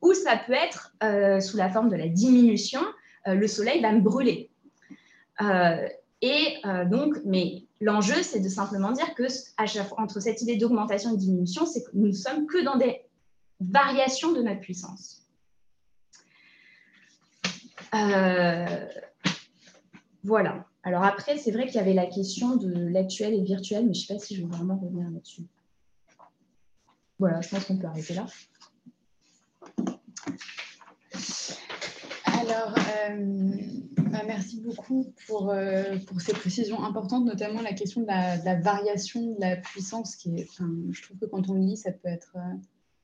ou 0.00 0.14
ça 0.14 0.36
peut 0.46 0.54
être 0.54 0.94
euh, 1.02 1.40
sous 1.40 1.58
la 1.58 1.68
forme 1.68 1.90
de 1.90 1.96
la 1.96 2.08
diminution, 2.08 2.80
le 3.26 3.46
soleil 3.46 3.80
va 3.80 3.92
me 3.92 4.00
brûler. 4.00 4.50
Et 6.22 6.56
donc, 6.90 7.18
mais 7.24 7.64
l'enjeu, 7.82 8.22
c'est 8.22 8.40
de 8.40 8.48
simplement 8.48 8.92
dire 8.92 9.14
que 9.14 9.24
entre 9.98 10.20
cette 10.20 10.40
idée 10.40 10.56
d'augmentation 10.56 11.10
et 11.10 11.14
de 11.14 11.18
diminution, 11.18 11.66
c'est 11.66 11.82
que 11.82 11.90
nous 11.94 12.06
ne 12.06 12.12
sommes 12.12 12.46
que 12.46 12.64
dans 12.64 12.76
des 12.76 13.02
variations 13.60 14.32
de 14.32 14.42
notre 14.42 14.60
puissance. 14.60 15.26
voilà. 20.24 20.66
Alors 20.84 21.04
après, 21.04 21.38
c'est 21.38 21.50
vrai 21.50 21.66
qu'il 21.66 21.76
y 21.76 21.78
avait 21.78 21.94
la 21.94 22.06
question 22.06 22.56
de 22.56 22.88
l'actuel 22.88 23.34
et 23.34 23.42
virtuel, 23.42 23.86
mais 23.86 23.94
je 23.94 24.00
ne 24.00 24.06
sais 24.06 24.14
pas 24.14 24.20
si 24.20 24.34
je 24.36 24.42
vais 24.42 24.48
vraiment 24.48 24.76
revenir 24.76 25.08
là-dessus. 25.10 25.42
Voilà, 27.18 27.40
je 27.40 27.48
pense 27.48 27.64
qu'on 27.64 27.78
peut 27.78 27.86
arrêter 27.86 28.14
là. 28.14 28.26
Alors, 32.24 32.74
euh, 33.08 33.62
merci 34.26 34.60
beaucoup 34.60 35.12
pour, 35.26 35.50
euh, 35.50 35.96
pour, 36.06 36.20
ces 36.20 36.32
précisions 36.32 36.82
importantes, 36.82 37.24
notamment 37.24 37.62
la 37.62 37.72
question 37.72 38.02
de 38.02 38.06
la, 38.06 38.60
variation 38.60 39.34
de 39.34 39.40
la 39.40 39.56
puissance. 39.56 40.16
Qui 40.16 40.36
est, 40.36 40.48
je 40.90 41.02
trouve 41.02 41.18
que 41.18 41.26
quand 41.26 41.48
on 41.48 41.54
lit, 41.54 41.76
ça 41.76 41.92
peut 41.92 42.08
être. 42.08 42.36
Euh, 42.36 42.54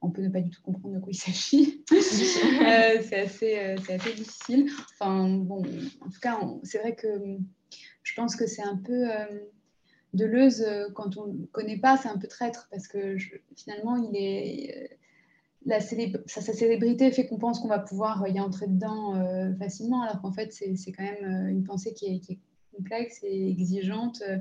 on 0.01 0.11
peut 0.11 0.23
ne 0.23 0.29
pas 0.29 0.41
du 0.41 0.51
tout 0.51 0.63
comprendre 0.63 0.95
de 0.95 1.01
quoi 1.01 1.11
il 1.11 1.17
s'agit. 1.17 1.83
c'est 1.91 3.21
assez, 3.21 3.59
assez, 3.59 4.15
difficile. 4.15 4.71
Enfin, 4.93 5.29
bon, 5.29 5.63
en 6.01 6.09
tout 6.09 6.21
cas, 6.21 6.39
c'est 6.63 6.79
vrai 6.79 6.95
que 6.95 7.09
je 8.05 8.15
pense 8.15 8.37
que 8.37 8.47
c'est 8.47 8.63
un 8.63 8.77
peu. 8.77 9.09
Deleuze, 10.15 10.65
quand 10.95 11.17
on 11.19 11.27
ne 11.27 11.47
connaît 11.47 11.79
pas, 11.79 11.97
c'est 11.97 12.09
un 12.09 12.17
peu 12.17 12.29
traître 12.29 12.69
parce 12.71 12.89
que 12.89 13.17
finalement, 13.57 13.97
il 13.97 14.17
est 14.17 14.98
la 15.69 15.81
sa, 15.81 16.41
célébrité 16.41 17.11
fait 17.13 17.27
qu'on 17.27 17.37
pense 17.37 17.61
qu'on 17.61 17.69
va 17.69 17.79
pouvoir 17.79 18.27
y 18.27 18.41
entrer 18.41 18.67
dedans 18.67 19.15
euh, 19.15 19.55
facilement, 19.57 20.03
alors 20.03 20.21
qu'en 20.23 20.33
fait, 20.33 20.53
c'est 20.53 20.93
quand 20.93 21.05
même 21.05 21.25
euh, 21.25 21.51
une 21.51 21.63
pensée 21.63 21.93
qui 21.93 22.07
est, 22.07 22.39
complexe 22.75 23.21
et 23.25 23.51
exigeante. 23.51 24.23
Euh, 24.29 24.39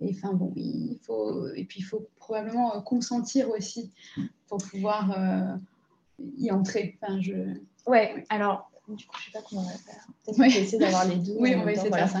et 0.00 0.10
enfin 0.10 0.32
bon, 0.32 0.52
il 0.56 0.98
faut, 1.02 1.48
et 1.54 1.64
puis 1.64 1.80
il 1.80 1.82
faut 1.82 2.08
probablement 2.16 2.80
consentir 2.82 3.50
aussi 3.50 3.92
pour 4.48 4.58
pouvoir 4.58 5.58
y 6.36 6.50
entrer. 6.50 6.96
Enfin, 7.00 7.20
je... 7.20 7.32
Ouais, 7.86 8.24
alors 8.28 8.70
du 8.88 9.06
coup, 9.06 9.16
je 9.18 9.28
ne 9.28 9.32
sais 9.32 9.38
pas 9.38 9.44
comment 9.48 9.62
on 9.62 9.64
va 9.64 9.70
faire. 9.72 10.06
Peut-être 10.24 10.36
qu'on 10.36 10.42
va 10.42 10.46
essayer 10.48 10.78
d'avoir 10.78 11.06
les 11.06 11.16
deux. 11.16 11.34
Oui, 11.38 11.54
on 11.56 11.64
va 11.64 11.72
essayer 11.72 11.90
de 11.90 11.94
faire 11.94 12.08
ça. 12.08 12.20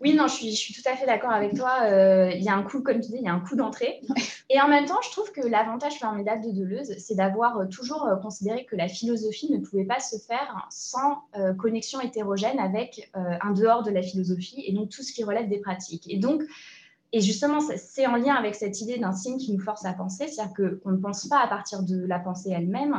Oui, 0.00 0.14
non, 0.14 0.26
je 0.26 0.34
suis, 0.34 0.50
je 0.50 0.56
suis, 0.56 0.74
tout 0.74 0.88
à 0.88 0.96
fait 0.96 1.06
d'accord 1.06 1.30
avec 1.30 1.54
toi. 1.54 1.78
Euh, 1.82 2.30
il 2.34 2.42
y 2.42 2.48
a 2.48 2.54
un 2.54 2.62
coup, 2.62 2.82
comme 2.82 3.00
tu 3.00 3.10
dis, 3.10 3.16
il 3.18 3.24
y 3.24 3.28
a 3.28 3.32
un 3.32 3.40
coup 3.40 3.56
d'entrée. 3.56 4.00
Et 4.50 4.60
en 4.60 4.68
même 4.68 4.84
temps, 4.84 5.00
je 5.02 5.10
trouve 5.10 5.30
que 5.32 5.40
l'avantage 5.40 5.98
formidable 5.98 6.44
de 6.44 6.50
Deleuze, 6.52 6.94
c'est 6.98 7.14
d'avoir 7.14 7.58
euh, 7.58 7.66
toujours 7.66 8.06
euh, 8.06 8.16
considéré 8.16 8.64
que 8.64 8.76
la 8.76 8.88
philosophie 8.88 9.50
ne 9.52 9.58
pouvait 9.58 9.84
pas 9.84 10.00
se 10.00 10.16
faire 10.18 10.66
sans 10.70 11.22
connexion 11.58 12.00
hétérogène 12.00 12.58
avec 12.58 13.10
un 13.14 13.52
dehors 13.52 13.82
de 13.82 13.90
la 13.90 14.02
philosophie 14.02 14.62
et 14.66 14.72
donc 14.72 14.90
tout 14.90 15.02
ce 15.02 15.12
qui 15.12 15.24
relève 15.24 15.48
des 15.48 15.58
pratiques. 15.58 16.04
Et 16.08 16.18
donc, 16.18 16.42
et 17.12 17.20
justement, 17.20 17.58
c'est 17.60 18.06
en 18.06 18.16
lien 18.16 18.34
avec 18.34 18.54
cette 18.54 18.80
idée 18.80 18.98
d'un 18.98 19.12
signe 19.12 19.36
qui 19.36 19.52
nous 19.52 19.60
force 19.60 19.84
à 19.84 19.92
penser, 19.92 20.28
c'est-à-dire 20.28 20.54
qu'on 20.54 20.90
ne 20.92 20.96
pense 20.96 21.28
pas 21.28 21.40
à 21.40 21.46
partir 21.46 21.82
de 21.82 22.06
la 22.06 22.18
pensée 22.18 22.50
elle-même, 22.50 22.94
euh, 22.94 22.98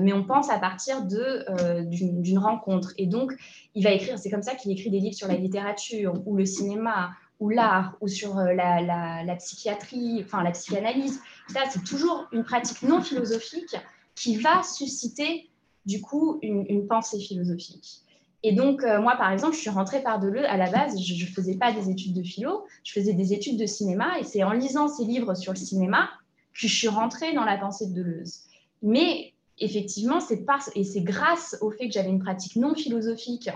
mais 0.00 0.12
on 0.12 0.24
pense 0.24 0.50
à 0.50 0.58
partir 0.58 1.06
euh, 1.12 1.82
d'une 1.82 2.38
rencontre. 2.38 2.92
Et 2.98 3.06
donc, 3.06 3.32
il 3.74 3.84
va 3.84 3.90
écrire, 3.90 4.18
c'est 4.18 4.30
comme 4.30 4.42
ça 4.42 4.54
qu'il 4.54 4.70
écrit 4.70 4.90
des 4.90 5.00
livres 5.00 5.16
sur 5.16 5.28
la 5.28 5.36
littérature 5.36 6.22
ou 6.26 6.36
le 6.36 6.46
cinéma 6.46 7.10
ou 7.40 7.50
l'art 7.50 7.96
ou 8.00 8.08
sur 8.08 8.38
euh, 8.38 8.52
la, 8.54 9.36
psychiatrie, 9.36 10.22
enfin 10.24 10.42
la 10.42 10.52
psychanalyse. 10.52 11.20
Ça, 11.48 11.60
c'est 11.70 11.84
toujours 11.84 12.26
une 12.32 12.44
pratique 12.44 12.82
non 12.82 13.00
philosophique 13.02 13.76
qui 14.14 14.36
va 14.36 14.62
susciter 14.62 15.50
du 15.86 16.00
coup 16.00 16.38
une, 16.42 16.86
pensée 16.86 17.18
philosophique. 17.18 18.00
Et 18.42 18.52
donc, 18.52 18.82
moi, 18.82 19.16
par 19.16 19.32
exemple, 19.32 19.54
je 19.54 19.60
suis 19.60 19.70
rentrée 19.70 20.02
par 20.02 20.20
Deleuze. 20.20 20.44
À 20.48 20.58
la 20.58 20.70
base, 20.70 21.00
je 21.00 21.24
ne 21.24 21.30
faisais 21.30 21.56
pas 21.56 21.72
des 21.72 21.90
études 21.90 22.14
de 22.14 22.22
philo, 22.22 22.66
je 22.84 22.92
faisais 22.92 23.14
des 23.14 23.32
études 23.32 23.58
de 23.58 23.66
cinéma. 23.66 24.18
Et 24.20 24.24
c'est 24.24 24.44
en 24.44 24.52
lisant 24.52 24.88
ces 24.88 25.04
livres 25.04 25.34
sur 25.34 25.52
le 25.52 25.58
cinéma 25.58 26.10
que 26.54 26.68
je 26.68 26.74
suis 26.74 26.88
rentrée 26.88 27.34
dans 27.34 27.44
la 27.44 27.58
pensée 27.58 27.86
de 27.88 27.94
Deleuze. 27.94 28.44
Mais 28.82 29.33
effectivement, 29.58 30.20
c'est 30.20 30.44
et 30.74 30.84
c'est 30.84 31.02
grâce 31.02 31.56
au 31.60 31.70
fait 31.70 31.86
que 31.88 31.92
j'avais 31.92 32.10
une 32.10 32.18
pratique 32.18 32.56
non 32.56 32.74
philosophique, 32.74 33.50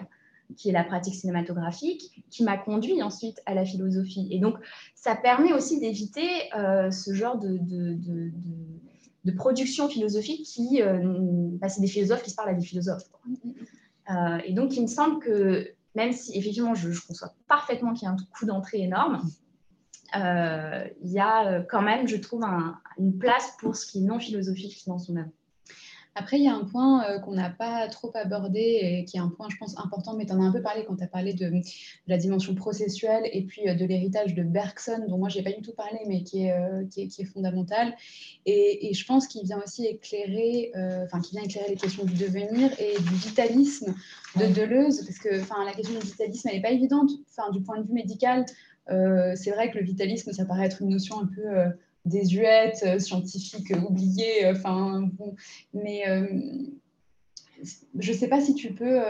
qui 0.57 0.70
est 0.70 0.73
la 0.73 0.85
pratique 0.85 1.15
cinématographique, 1.15 2.25
qui 2.31 2.43
m'a 2.43 2.57
conduit 2.57 3.03
ensuite 3.03 3.41
à 3.47 3.55
la 3.55 3.65
philosophie. 3.65 4.29
Et 4.31 4.39
donc, 4.39 4.57
ça 4.95 5.15
permet 5.15 5.53
aussi 5.53 5.79
d'éviter 5.79 6.29
euh, 6.57 6.91
ce 6.91 7.12
genre 7.12 7.39
de, 7.39 7.59
de, 7.61 9.33
production 9.37 9.91
philosophique 9.91 10.47
qui, 10.47 10.81
euh, 10.81 11.01
bah, 11.61 11.69
c'est 11.69 11.83
des 11.83 11.87
philosophes 11.87 12.23
qui 12.23 12.31
se 12.31 12.35
parlent 12.35 12.49
à 12.49 12.55
des 12.55 12.65
philosophes. 12.65 13.05
Euh, 14.11 14.39
et 14.47 14.55
donc, 14.55 14.75
il 14.75 14.83
me 14.83 14.87
semble 14.87 15.23
que 15.23 15.69
même 15.95 16.12
si 16.12 16.39
effectivement, 16.39 16.75
je, 16.75 16.89
conçois 17.07 17.35
parfaitement 17.47 17.93
qu'il 17.93 18.07
y 18.07 18.09
a 18.09 18.12
un 18.12 18.16
coup 18.16 18.47
d'entrée 18.47 18.81
énorme, 18.81 19.20
il 20.15 21.12
y 21.12 21.19
a 21.19 21.62
quand 21.65 21.83
même, 21.83 22.09
je 22.09 22.16
trouve, 22.16 22.43
une 22.99 23.19
place 23.19 23.53
pour 23.61 23.77
ce 23.77 23.85
qui 23.85 23.99
est 23.99 24.07
non 24.07 24.19
philosophique 24.19 24.83
dans 24.87 24.99
son 24.99 25.16
œuvre. 25.16 25.29
Après, 26.14 26.39
il 26.39 26.44
y 26.44 26.48
a 26.48 26.55
un 26.55 26.64
point 26.64 27.05
euh, 27.05 27.18
qu'on 27.20 27.35
n'a 27.35 27.51
pas 27.51 27.86
trop 27.89 28.10
abordé 28.14 28.78
et 28.82 29.05
qui 29.05 29.16
est 29.16 29.20
un 29.20 29.28
point, 29.28 29.48
je 29.51 29.56
pense, 29.56 29.78
important, 29.78 30.14
mais 30.16 30.26
tu 30.26 30.32
en 30.32 30.40
as 30.43 30.44
un 30.44 30.52
peu 30.52 30.62
parlé 30.62 30.85
quand 30.85 30.97
tu 30.97 31.05
as 31.05 31.09
parlé 31.09 31.32
de, 31.32 31.52
la 32.06 32.16
dimension 32.16 32.55
processuelle 32.55 33.28
et 33.32 33.43
puis 33.43 33.68
euh, 33.68 33.74
de 33.74 33.85
l'héritage 33.85 34.35
de 34.35 34.43
Bergson, 34.43 35.05
dont 35.09 35.18
moi, 35.18 35.28
je 35.28 35.39
n'ai 35.39 35.44
pas 35.44 35.52
du 35.52 35.62
tout 35.62 35.74
parlé, 35.74 35.98
mais 36.06 36.24
qui 36.24 36.47
est, 36.47 36.52
euh, 36.52 36.85
qui 36.90 37.02
est, 37.02 37.24
fondamental. 37.24 37.94
Et, 38.47 38.93
je 38.93 39.06
pense 39.06 39.26
qu'il 39.26 39.44
vient 39.44 39.60
aussi 39.62 39.86
éclairer, 39.86 40.72
enfin, 41.05 41.20
qui 41.20 41.32
vient 41.32 41.43
éclairer 41.43 41.68
les 41.68 41.76
questions 41.76 42.05
du 42.05 42.14
devenir 42.14 42.72
et 42.80 42.98
du 43.01 43.14
vitalisme 43.14 43.94
de 44.36 44.47
Deleuze, 44.47 45.05
parce 45.05 45.18
que 45.18 45.28
la 45.28 45.72
question 45.72 45.98
du 45.98 46.06
vitalisme, 46.06 46.48
elle 46.48 46.56
n'est 46.56 46.62
pas 46.62 46.70
évidente. 46.70 47.10
Du 47.52 47.60
point 47.62 47.78
de 47.78 47.86
vue 47.86 47.93
médical, 47.93 48.47
c'est 48.89 49.51
vrai 49.51 49.70
que 49.70 49.78
le 49.78 49.85
vitalisme, 49.85 50.32
ça 50.32 50.44
paraît 50.47 50.66
être 50.66 50.80
une 50.80 50.89
notion 50.89 51.20
un 51.20 51.26
peu 51.26 51.72
désuète, 52.09 52.82
euh, 52.85 52.98
scientifique 52.98 53.72
oubliée. 53.89 54.47
Euh, 54.47 54.52
enfin, 54.52 55.09
bon, 55.12 55.35
mais 55.72 56.09
euh, 56.09 56.26
je 57.98 58.12
ne 58.12 58.16
sais 58.16 58.28
pas 58.28 58.40
si 58.40 58.55
tu 58.55 58.72
peux 58.72 59.01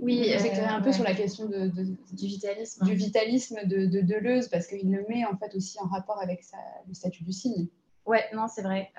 oui, 0.00 0.20
éclairer 0.20 0.66
un 0.66 0.82
peu 0.82 0.92
sur 0.92 1.04
la 1.04 1.14
question 1.14 1.46
de, 1.46 1.68
du 1.68 2.26
vitalisme, 2.26 2.84
du 2.84 2.94
vitalisme 2.94 3.66
de, 3.66 3.86
Deleuze, 4.02 4.48
parce 4.48 4.66
qu'il 4.66 4.90
le 4.90 5.04
met 5.08 5.24
en 5.24 5.36
fait 5.36 5.54
aussi 5.54 5.78
en 5.80 5.86
rapport 5.86 6.20
avec 6.22 6.42
le 6.86 6.94
statut 6.94 7.24
du 7.24 7.32
signe. 7.32 7.68
Ouais, 8.04 8.22
non, 8.34 8.46
c'est 8.48 8.60
vrai. 8.60 8.90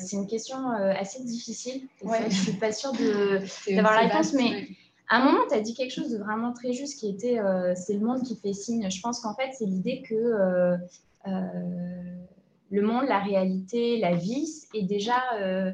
c'est 0.00 0.16
une 0.16 0.26
question 0.26 0.70
assez 0.70 1.22
difficile. 1.22 1.82
Ouais. 2.02 2.18
je 2.22 2.24
ne 2.24 2.30
suis 2.30 2.52
pas 2.54 2.72
sûre 2.72 2.92
d'avoir 3.68 3.92
la 3.92 4.08
réponse, 4.08 4.32
mais 4.32 4.66
à 5.12 5.18
un 5.18 5.24
moment, 5.24 5.44
tu 5.46 5.54
as 5.54 5.60
dit 5.60 5.74
quelque 5.74 5.92
chose 5.92 6.10
de 6.10 6.18
vraiment 6.18 6.52
très 6.52 6.72
juste 6.72 6.98
qui 6.98 7.08
était 7.08 7.38
c'est 7.76 7.94
le 7.94 8.00
monde 8.00 8.22
qui 8.22 8.34
fait 8.34 8.54
signe. 8.54 8.90
Je 8.90 9.00
pense 9.00 9.20
qu'en 9.20 9.34
fait, 9.34 9.50
c'est 9.52 9.66
l'idée 9.66 10.02
que 10.02 10.14
euh, 10.14 10.76
le 11.24 12.80
monde, 12.80 13.04
la 13.06 13.18
réalité, 13.18 13.98
la 13.98 14.14
vie 14.14 14.48
est 14.72 14.84
déjà 14.84 15.20
euh, 15.40 15.72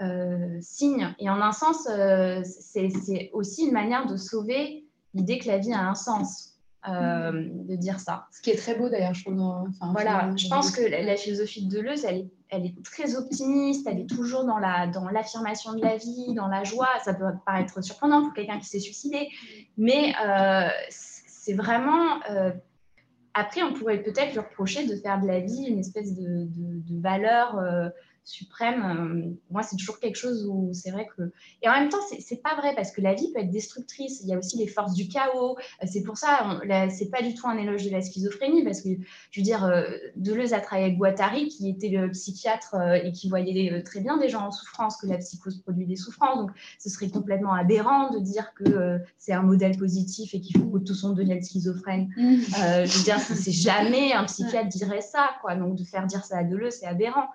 euh, 0.00 0.58
signe. 0.60 1.14
Et 1.20 1.30
en 1.30 1.40
un 1.40 1.52
sens, 1.52 1.88
c'est 2.44 3.30
aussi 3.32 3.66
une 3.66 3.72
manière 3.72 4.06
de 4.06 4.16
sauver 4.16 4.84
l'idée 5.14 5.38
que 5.38 5.46
la 5.46 5.58
vie 5.58 5.72
a 5.72 5.88
un 5.88 5.94
sens. 5.94 6.52
de 6.88 7.76
dire 7.76 8.00
ça. 8.00 8.26
Ce 8.32 8.42
qui 8.42 8.50
est 8.50 8.56
très 8.56 8.74
beau 8.74 8.88
d'ailleurs, 8.88 9.14
je 9.14 9.24
trouve. 9.24 9.40
Enfin, 9.40 9.92
voilà, 9.92 10.32
je 10.36 10.48
pense 10.48 10.72
que 10.72 10.82
la, 10.82 11.16
philosophie 11.16 11.66
de 11.66 11.76
Deleuze, 11.76 12.04
elle 12.04 12.18
est, 12.18 12.30
elle 12.48 12.66
est, 12.66 12.82
très 12.84 13.16
optimiste, 13.16 13.86
elle 13.86 14.00
est 14.00 14.10
toujours 14.10 14.44
dans 14.44 14.58
l'affirmation 14.58 15.72
la, 15.72 15.76
dans 15.76 15.82
de 15.82 15.86
la 15.86 15.96
vie, 15.96 16.34
dans 16.34 16.48
la 16.48 16.64
joie. 16.64 16.88
Ça 17.04 17.14
peut 17.14 17.24
paraître 17.44 17.82
surprenant 17.82 18.22
pour 18.22 18.34
quelqu'un 18.34 18.58
qui 18.58 18.66
s'est 18.66 18.80
suicidé, 18.80 19.28
mais 19.76 20.12
c'est 20.88 21.54
vraiment 21.54 22.20
après, 23.38 23.62
on 23.62 23.74
pourrait 23.74 24.02
peut-être 24.02 24.32
lui 24.32 24.38
reprocher 24.38 24.86
de 24.86 24.96
faire 24.96 25.20
de 25.20 25.26
la 25.26 25.40
vie 25.40 25.66
une 25.68 25.78
espèce 25.78 26.14
de, 26.14 26.48
valeur 27.00 27.58
euh, 27.58 27.90
suprême. 28.26 28.82
Euh, 28.84 29.36
moi, 29.50 29.62
c'est 29.62 29.76
toujours 29.76 30.00
quelque 30.00 30.16
chose 30.16 30.46
où 30.50 30.70
c'est 30.72 30.90
vrai 30.90 31.08
que. 31.16 31.32
Et 31.62 31.68
en 31.68 31.72
même 31.72 31.88
temps, 31.88 32.00
c'est 32.18 32.42
pas 32.42 32.56
vrai 32.56 32.74
parce 32.74 32.90
que 32.90 33.00
la 33.00 33.14
vie 33.14 33.32
peut 33.32 33.40
être 33.40 33.50
destructrice. 33.50 34.20
Il 34.22 34.28
y 34.28 34.34
a 34.34 34.38
aussi 34.38 34.58
les 34.58 34.66
forces 34.66 34.94
du 34.94 35.08
chaos. 35.08 35.56
Euh, 35.56 35.86
c'est 35.86 36.02
pour 36.02 36.18
ça, 36.18 36.60
c'est 36.90 37.10
pas 37.10 37.22
du 37.22 37.34
tout 37.34 37.46
un 37.46 37.56
éloge 37.56 37.84
de 37.84 37.90
la 37.90 38.02
schizophrénie 38.02 38.64
parce 38.64 38.82
que, 38.82 38.88
je 39.30 39.40
veux 39.40 39.44
dire, 39.44 39.64
euh, 39.64 39.84
Deleuze 40.16 40.52
a 40.52 40.60
travaillé 40.60 40.86
avec 40.86 40.98
Guattari, 40.98 41.48
qui 41.48 41.70
était 41.70 41.88
le 41.88 42.10
psychiatre 42.10 42.74
et 43.04 43.12
qui 43.12 43.28
voyait 43.28 43.82
très 43.82 44.00
bien 44.00 44.18
des 44.18 44.28
gens 44.28 44.46
en 44.46 44.50
souffrance, 44.50 44.96
que 44.96 45.06
la 45.06 45.18
psychose 45.18 45.62
produit 45.62 45.86
des 45.86 45.96
souffrances. 45.96 46.38
Donc, 46.38 46.50
ce 46.80 46.90
serait 46.90 47.08
complètement 47.08 47.52
aberrant 47.52 48.10
de 48.12 48.18
dire 48.18 48.52
que 48.54 48.98
c'est 49.18 49.32
un 49.32 49.42
modèle 49.42 49.76
positif 49.78 50.34
et 50.34 50.40
qu'il 50.40 50.60
faut 50.60 50.66
que 50.66 50.78
tous 50.78 51.04
on 51.04 51.12
devienne 51.12 51.42
schizophrène. 51.42 52.08
Mmh. 52.16 52.36
je 52.84 52.98
veux 52.98 53.04
dire, 53.04 53.20
c'est 53.20 53.52
jamais 53.52 54.12
un 54.12 54.24
psychiatre 54.26 54.68
dirait 54.68 55.00
ça, 55.00 55.30
quoi. 55.40 55.54
Donc, 55.54 55.76
de 55.76 55.84
faire 55.84 56.06
dire 56.06 56.24
ça 56.24 56.38
à 56.38 56.44
Deleuze, 56.44 56.74
c'est 56.80 56.86
aberrant. 56.86 57.28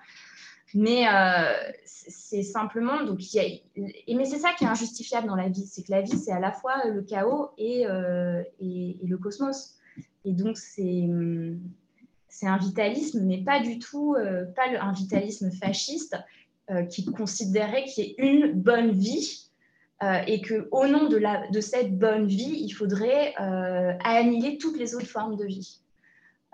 Mais 0.73 1.07
euh, 1.07 1.51
c'est 1.85 2.43
simplement, 2.43 3.03
donc, 3.03 3.33
il 3.33 3.37
y 3.37 3.39
a, 3.39 4.15
mais 4.15 4.25
c'est 4.25 4.39
ça 4.39 4.53
qui 4.57 4.63
est 4.63 4.67
injustifiable 4.67 5.27
dans 5.27 5.35
la 5.35 5.49
vie, 5.49 5.65
c'est 5.65 5.83
que 5.83 5.91
la 5.91 6.01
vie, 6.01 6.17
c'est 6.17 6.31
à 6.31 6.39
la 6.39 6.51
fois 6.51 6.85
le 6.87 7.01
chaos 7.01 7.49
et, 7.57 7.85
euh, 7.87 8.41
et, 8.59 8.97
le 9.03 9.17
cosmos. 9.17 9.77
Et 10.23 10.33
donc, 10.33 10.57
c'est 10.57 11.09
un 12.47 12.57
vitalisme, 12.57 13.25
mais 13.25 13.43
pas 13.43 13.59
du 13.59 13.79
tout, 13.79 14.15
euh, 14.15 14.45
pas 14.45 14.63
un 14.79 14.93
vitalisme 14.93 15.51
fasciste 15.51 16.17
qui 16.89 17.03
considérait 17.03 17.83
qu'il 17.83 18.05
y 18.05 18.07
ait 18.07 18.15
une 18.17 18.53
bonne 18.53 18.91
vie 18.91 19.49
et 20.25 20.39
que 20.39 20.69
au 20.71 20.87
nom 20.87 21.09
de, 21.09 21.17
la, 21.17 21.49
de 21.49 21.59
cette 21.59 21.99
bonne 21.99 22.27
vie, 22.27 22.61
il 22.61 22.69
faudrait 22.69 23.35
annihiler 23.35 24.57
toutes 24.57 24.77
les 24.77 24.95
autres 24.95 25.07
formes 25.07 25.35
de 25.35 25.43
vie. 25.43 25.81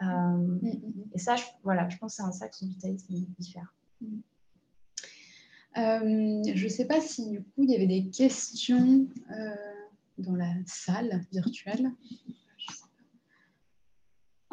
Mm, 0.02 0.06
mm, 0.06 0.60
mm. 0.61 1.03
et 1.14 1.19
ça, 1.19 1.35
je, 1.35 1.44
voilà, 1.64 1.88
je 1.89 1.98
pense 1.98 2.14
que 2.14 2.23
c'est 2.23 2.27
un 2.27 2.31
ça 2.31 2.48
que 2.48 2.56
son 2.56 2.68
vitalisme 2.68 3.14
diffère. 3.38 3.72
Euh, 5.78 6.41
je 6.56 6.64
ne 6.64 6.69
sais 6.69 6.86
pas 6.86 6.99
si 7.02 7.30
du 7.30 7.44
coup 7.44 7.64
il 7.64 7.69
y 7.69 7.76
avait 7.76 7.86
des 7.88 8.10
questions 8.10 9.07
euh, 9.32 9.56
dans 10.18 10.36
la 10.36 10.52
salle 10.65 11.24
virtuelle. 11.32 11.91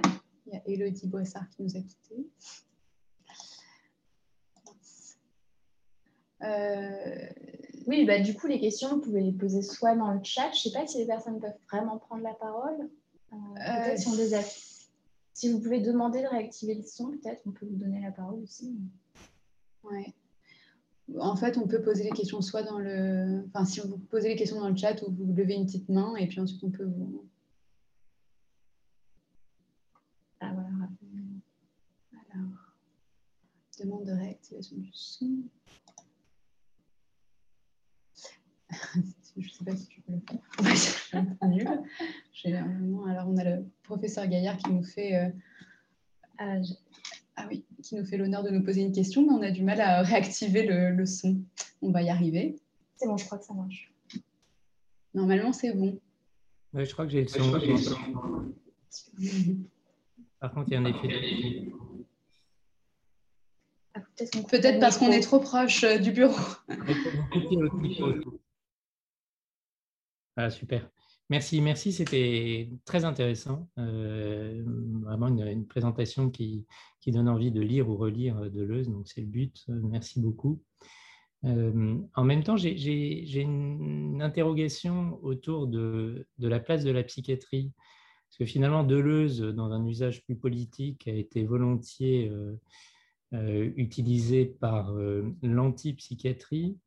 Il 0.05 0.53
y 0.53 0.57
a 0.57 0.63
Elodie 0.67 1.09
Boissard 1.09 1.49
qui 1.51 1.63
nous 1.63 1.77
a 1.77 1.81
quittés. 1.81 2.29
Euh, 6.43 7.29
oui, 7.87 8.05
bah, 8.05 8.21
du 8.21 8.35
coup, 8.35 8.47
les 8.47 8.61
questions, 8.61 8.91
vous 8.91 9.01
pouvez 9.01 9.23
les 9.23 9.33
poser 9.33 9.63
soit 9.63 9.95
dans 9.95 10.13
le 10.13 10.23
chat. 10.23 10.51
Je 10.53 10.69
ne 10.69 10.73
sais 10.73 10.79
pas 10.79 10.87
si 10.87 10.99
les 10.99 11.07
personnes 11.07 11.41
peuvent 11.41 11.57
vraiment 11.71 11.99
prendre 11.99 12.23
la 12.23 12.35
parole. 12.35 12.91
peut-être 13.31 13.99
si 13.99 14.09
on 14.09 14.17
les 14.17 14.35
a... 14.35 14.43
Si 15.33 15.51
vous 15.51 15.61
pouvez 15.61 15.81
demander 15.81 16.23
de 16.23 16.29
réactiver 16.29 16.75
le 16.75 16.85
son, 16.85 17.11
peut-être 17.11 17.43
on 17.47 17.51
peut 17.51 17.67
vous 17.67 17.77
donner 17.77 18.01
la 18.01 18.13
parole 18.13 18.41
aussi. 18.43 18.77
Ouais. 19.85 20.15
En 21.19 21.37
fait, 21.37 21.59
on 21.59 21.67
peut 21.69 21.83
poser 21.83 22.05
les 22.05 22.11
questions 22.11 22.41
soit 22.41 22.63
dans 22.63 22.79
le. 22.79 23.45
Enfin, 23.49 23.65
si 23.65 23.81
vous 23.81 23.99
posez 23.99 24.29
les 24.29 24.37
questions 24.37 24.59
dans 24.59 24.71
le 24.71 24.77
chat 24.77 25.03
ou 25.03 25.13
vous 25.13 25.35
levez 25.35 25.55
une 25.55 25.67
petite 25.67 25.89
main 25.89 26.17
et 26.17 26.27
puis 26.27 26.41
ensuite 26.41 26.63
on 26.65 26.71
peut 26.71 26.85
vous. 26.85 27.29
Ah 30.41 30.53
voilà. 30.55 30.69
Alors, 32.33 32.75
demande 33.79 34.05
de 34.07 34.13
réactivation 34.13 34.77
du 34.79 34.91
son. 34.93 35.43
Je 39.37 39.47
ne 39.47 39.53
sais 39.53 39.65
pas 39.65 39.77
si 39.77 39.89
tu 39.89 40.01
peux 40.01 40.13
le 40.13 40.21
faire. 40.21 40.41
Alors, 43.03 43.29
on 43.29 43.37
a 43.37 43.45
le 43.45 43.67
professeur 43.83 44.27
Gaillard 44.27 44.57
qui 44.57 44.71
nous 44.71 44.85
fait. 44.85 45.35
Ah, 46.39 46.57
ah, 47.37 47.47
oui, 47.51 47.65
qui 47.83 47.97
nous 47.97 48.05
fait 48.05 48.17
l'honneur 48.17 48.45
de 48.45 48.51
nous 48.51 48.63
poser 48.63 48.83
une 48.83 48.93
question, 48.93 49.23
mais 49.23 49.33
on 49.33 49.43
a 49.43 49.51
du 49.51 49.63
mal 49.63 49.81
à 49.81 50.03
réactiver 50.03 50.65
le, 50.67 51.05
son. 51.05 51.43
On 51.83 51.91
va 51.91 52.03
y 52.03 52.09
arriver. 52.09 52.57
C'est 52.97 53.07
bon, 53.07 53.17
je 53.17 53.25
crois 53.25 53.39
que 53.39 53.45
ça 53.45 53.55
marche. 53.55 53.93
Normalement, 55.15 55.53
c'est 55.53 55.73
bon. 55.73 55.99
Je 56.73 56.93
crois 56.93 57.07
que 57.07 57.13
j'ai 57.13 57.23
le 57.23 57.29
son. 57.29 57.53
Par 60.41 60.53
contre, 60.53 60.69
il 60.69 60.75
y 60.75 60.77
a 60.77 60.81
un 60.81 60.85
effet. 60.85 61.69
Ah, 63.95 64.01
peut-être 64.51 64.81
parce 64.81 64.99
qu'on 64.99 65.11
est 65.11 65.21
trop 65.21 65.41
proche 65.41 65.85
euh, 65.85 65.99
du 65.99 66.13
bureau. 66.13 66.35
ah, 70.37 70.51
super. 70.51 70.91
Merci, 71.31 71.61
merci, 71.61 71.93
c'était 71.93 72.71
très 72.85 73.05
intéressant. 73.05 73.69
Euh, 73.79 74.63
vraiment 75.03 75.29
une, 75.29 75.67
présentation 75.67 76.31
qui, 76.31 76.67
donne 77.07 77.29
envie 77.29 77.51
de 77.51 77.61
lire 77.61 77.89
ou 77.89 77.97
relire 77.97 78.39
euh, 78.39 78.49
Deleuze, 78.51 78.89
donc 78.89 79.09
c'est 79.09 79.21
le 79.23 79.27
but. 79.27 79.65
Merci 79.69 80.21
beaucoup. 80.21 80.63
en 81.43 82.25
même 82.25 82.43
temps, 82.43 82.57
j'ai 82.57 83.41
une 83.41 84.23
interrogation 84.23 85.19
autour 85.23 85.67
de, 85.67 86.27
la 86.39 86.61
place 86.61 86.85
de 86.85 86.91
la 86.91 87.03
psychiatrie. 87.03 87.73
Parce 88.29 88.39
que 88.39 88.47
finalement, 88.47 88.85
Deleuze, 88.85 89.41
dans 89.41 89.71
un 89.73 89.85
usage 89.87 90.25
plus 90.25 90.37
politique, 90.37 91.07
a 91.07 91.13
été 91.13 91.45
volontiers 91.45 92.31
euh, 93.35 93.73
utilisé 93.77 94.45
par 94.45 94.93
euh, 94.93 95.35
l'antipsychiatrie. 95.43 96.79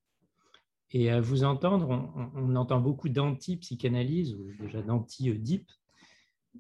Et 0.92 1.10
à 1.10 1.20
vous 1.20 1.44
entendre, 1.44 1.90
on, 2.36 2.56
entend 2.56 2.80
beaucoup 2.80 3.10
d'anti-psychanalyse, 3.10 4.36
ou 4.36 4.52
déjà 4.62 4.82
d'anti-deep, 4.82 5.70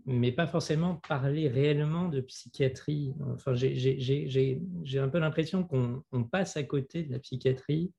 mais 0.06 0.32
pas 0.32 0.48
forcément 0.48 0.96
parler 1.08 1.48
réellement 1.48 2.10
de 2.10 2.22
psychiatrie. 2.22 3.14
Enfin, 3.34 3.54
j'ai 3.56 5.00
un 5.00 5.10
peu 5.10 5.20
l'impression 5.20 5.64
qu'on 5.64 6.24
passe 6.26 6.58
à 6.58 6.64
côté 6.64 7.04
de 7.04 7.12
la 7.14 7.20
psychiatrie 7.20 7.92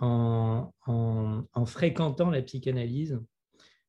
en, 0.00 0.72
en, 0.86 1.66
fréquentant 1.66 2.30
la 2.30 2.42
psychanalyse, 2.42 3.20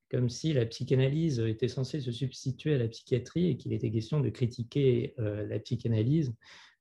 comme 0.09 0.29
si 0.29 0.53
la 0.53 0.65
psychanalyse 0.65 1.39
était 1.39 1.67
censée 1.67 2.01
se 2.01 2.11
substituer 2.11 2.75
à 2.75 2.77
la 2.77 2.87
psychiatrie 2.87 3.49
et 3.49 3.57
qu'il 3.57 3.73
était 3.73 3.91
question 3.91 4.19
de 4.19 4.29
critiquer 4.29 5.13
euh, 5.19 5.45
la 5.47 5.59
psychanalyse 5.59 6.33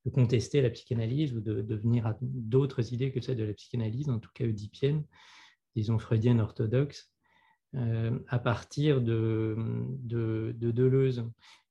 de 0.04 0.10
contester 0.10 0.60
la 0.60 0.70
psychanalyse 0.70 1.34
ou 1.34 1.40
de, 1.40 1.74
venir 1.74 2.06
à 2.06 2.16
d'autres 2.20 2.92
idées 2.92 3.10
que 3.10 3.20
celles 3.20 3.38
de 3.38 3.44
la 3.44 3.54
psychanalyse, 3.54 4.10
en 4.10 4.18
tout 4.18 4.30
cas 4.34 4.44
oedipienne, 4.44 5.04
disons 5.74 5.98
freudienne 5.98 6.40
orthodoxe, 6.40 7.10
euh, 7.74 8.18
à 8.28 8.38
partir 8.38 9.00
de, 9.00 9.56
de, 10.02 10.54
Deleuze. 10.70 11.24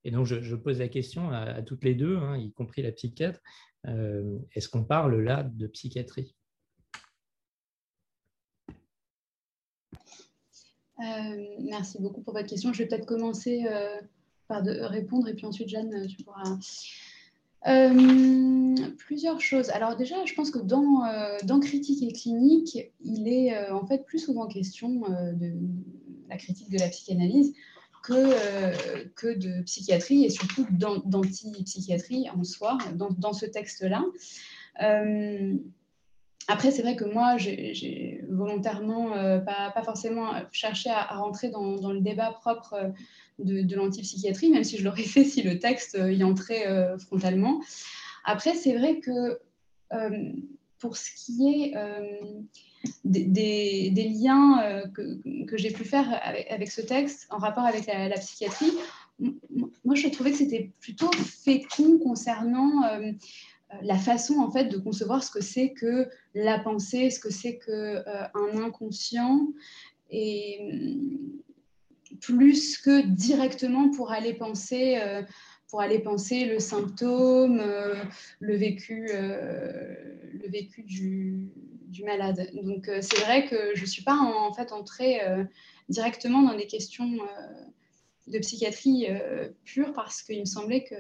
Et 0.04 0.12
donc, 0.12 0.26
je, 0.26 0.56
pose 0.56 0.80
la 0.80 0.90
question 0.90 1.30
à, 1.30 1.62
toutes 1.62 1.84
les 1.84 1.96
deux, 1.96 2.18
hein, 2.18 2.38
y 2.38 2.52
compris 2.52 2.82
la 2.82 2.92
psychiatre, 2.92 3.40
euh, 3.88 4.40
est-ce 4.54 4.68
qu'on 4.68 4.84
parle 4.84 5.22
là 5.22 5.44
de 5.44 5.68
psychiatrie? 5.68 6.36
Euh, 11.00 11.46
Merci 11.62 12.02
beaucoup 12.02 12.22
pour 12.22 12.34
votre 12.34 12.48
question. 12.48 12.74
Je 12.74 12.80
vais 12.80 12.88
peut-être 12.88 13.06
commencer 13.06 13.66
par 14.48 14.64
de 14.64 14.72
répondre 14.72 15.28
et 15.28 15.36
puis 15.36 15.46
ensuite, 15.46 15.70
Jeanne, 15.70 16.08
tu 16.08 16.24
pourras 16.24 16.58
euh, 17.68 18.76
plusieurs 18.98 19.40
choses. 19.40 19.70
Alors 19.70 19.96
déjà, 19.96 20.26
je 20.26 20.34
pense 20.34 20.52
que 20.52 20.60
dans, 20.60 21.06
euh, 21.06 21.60
critique 21.62 22.04
et 22.04 22.12
clinique, 22.12 22.78
il 23.04 23.28
est 23.28 23.56
euh, 23.56 23.74
en 23.76 23.86
fait 23.86 24.06
plus 24.06 24.20
souvent 24.20 24.48
question 24.48 25.02
de 25.10 25.54
la 26.30 26.38
critique 26.38 26.70
de 26.70 26.80
la 26.80 26.90
psychanalyse 26.90 27.54
que, 28.04 28.34
que 29.16 29.38
de 29.38 29.62
psychiatrie 29.64 30.26
et 30.26 30.30
surtout 30.30 30.66
d'anti-psychiatrie 30.72 32.30
en 32.30 32.44
soi, 32.44 32.78
dans 32.96 33.34
ce 33.34 33.46
texte-là. 33.46 34.04
Après, 36.48 36.72
c'est 36.72 36.82
vrai 36.82 36.96
que 36.96 37.06
moi, 37.06 37.38
j'ai 37.38 38.24
volontairement 38.30 39.12
pas, 39.46 39.72
pas, 39.72 39.84
forcément 39.84 40.34
cherché 40.52 40.90
à, 40.90 41.16
rentrer 41.16 41.50
dans, 41.50 41.92
le 41.92 42.02
débat 42.02 42.32
propre 42.32 42.94
de, 43.40 43.62
de 43.62 43.76
l'antipsychiatrie, 43.76 44.50
même 44.50 44.64
si 44.64 44.78
je 44.78 44.84
l'aurais 44.84 45.04
fait 45.04 45.24
si 45.24 45.42
le 45.42 45.60
texte 45.60 45.96
euh, 45.96 46.12
y 46.12 46.24
entrait 46.24 46.68
euh, 46.68 46.98
frontalement. 46.98 47.62
Après, 48.26 48.56
c'est 48.56 48.78
vrai 48.78 49.00
que 49.00 49.40
euh, 49.94 50.32
pour 50.80 50.98
ce 50.98 51.10
qui 51.16 51.48
est 51.48 51.74
des, 53.06 53.92
liens 54.20 54.84
que, 54.94 55.46
que 55.46 55.58
j'ai 55.58 55.72
pu 55.72 55.86
faire 55.86 56.08
avec, 56.50 56.70
ce 56.70 56.82
texte 56.82 57.28
en 57.30 57.38
rapport 57.38 57.64
avec 57.64 57.86
la, 57.86 58.10
psychiatrie, 58.18 58.72
moi 59.20 59.96
je 59.96 60.10
trouvais 60.10 60.32
que 60.32 60.38
c'était 60.38 60.72
plutôt 60.82 61.10
fécond 61.14 62.00
concernant 62.00 62.82
la 63.82 63.98
façon 63.98 64.36
en 64.40 64.52
fait 64.52 64.66
de 64.66 64.78
concevoir 64.78 65.24
ce 65.24 65.32
que 65.32 65.42
c'est 65.42 65.74
que 65.74 66.08
la 66.36 66.60
pensée, 66.60 67.10
ce 67.10 67.20
que 67.20 67.32
c'est 67.32 67.58
que 67.58 68.04
un 68.36 68.62
inconscient 68.62 69.48
et 70.10 70.60
plus 72.22 72.78
que 72.78 73.06
directement 73.06 73.90
pour 73.90 74.12
aller 74.12 74.34
penser, 74.34 74.98
euh, 74.98 75.22
pour 75.70 75.82
aller 75.82 76.00
penser 76.00 76.46
le 76.46 76.60
symptôme, 76.60 77.60
euh, 77.60 77.96
le 78.40 78.56
vécu, 78.56 79.08
euh, 79.14 79.96
le 80.34 80.50
vécu 80.50 80.84
du, 80.84 81.52
malade. 82.06 82.50
Donc 82.64 82.90
c'est 83.02 83.20
vrai 83.22 83.46
que 83.48 83.76
je 83.76 83.82
ne 83.82 83.86
suis 83.86 84.04
pas 84.04 84.16
en, 84.16 84.52
fait 84.52 84.72
entrée 84.72 85.22
directement 85.90 86.42
dans 86.42 86.58
des 86.58 86.66
questions 86.66 87.08
de 88.28 88.40
psychiatrie 88.40 89.08
pure 89.66 89.94
parce 89.94 90.22
qu'il 90.22 90.40
me 90.40 90.46
semblait 90.46 90.84
que 90.84 90.96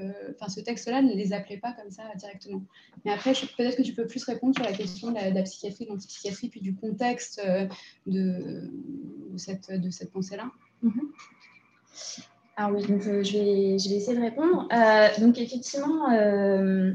ce 0.49 0.59
texte-là 0.59 1.01
ne 1.01 1.13
les 1.13 1.31
appelait 1.31 1.57
pas 1.57 1.71
comme 1.71 1.89
ça 1.89 2.03
directement. 2.17 2.61
Mais 3.05 3.11
après, 3.11 3.31
peut-être 3.31 3.77
que 3.77 3.81
tu 3.81 3.93
peux 3.93 4.07
plus 4.07 4.23
répondre 4.25 4.53
sur 4.55 4.63
la 4.65 4.73
question 4.73 5.11
de 5.11 5.33
la, 5.33 5.41
psychiatrie, 5.43 5.85
de 5.85 5.91
l'antipsychiatrie, 5.91 6.49
puis 6.49 6.59
du 6.59 6.75
contexte 6.75 7.41
de, 8.07 8.69
de 9.31 9.37
cette, 9.37 9.71
de 9.71 9.89
cette 9.89 10.11
pensée-là. 10.11 10.51
Mhm. 10.81 11.13
Alors 12.55 12.71
oui, 12.75 12.85
donc, 12.85 13.05
euh, 13.07 13.23
je, 13.23 13.37
vais, 13.37 13.79
je 13.79 13.89
vais 13.89 13.95
essayer 13.95 14.15
de 14.15 14.21
répondre. 14.21 14.67
Euh, 14.71 15.07
donc 15.19 15.39
effectivement, 15.39 16.11
euh, 16.11 16.93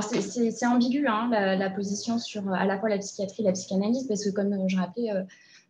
c'est 0.00 0.66
ambigu 0.66 1.06
hein, 1.06 1.28
la, 1.30 1.70
position 1.70 2.18
sur 2.18 2.52
à 2.52 2.64
la 2.64 2.78
fois 2.78 2.88
la 2.88 2.98
psychiatrie 2.98 3.42
et 3.42 3.46
la 3.46 3.52
psychanalyse, 3.52 4.08
parce 4.08 4.24
que 4.24 4.30
comme 4.30 4.68
je 4.68 4.76
rappelais, 4.76 5.10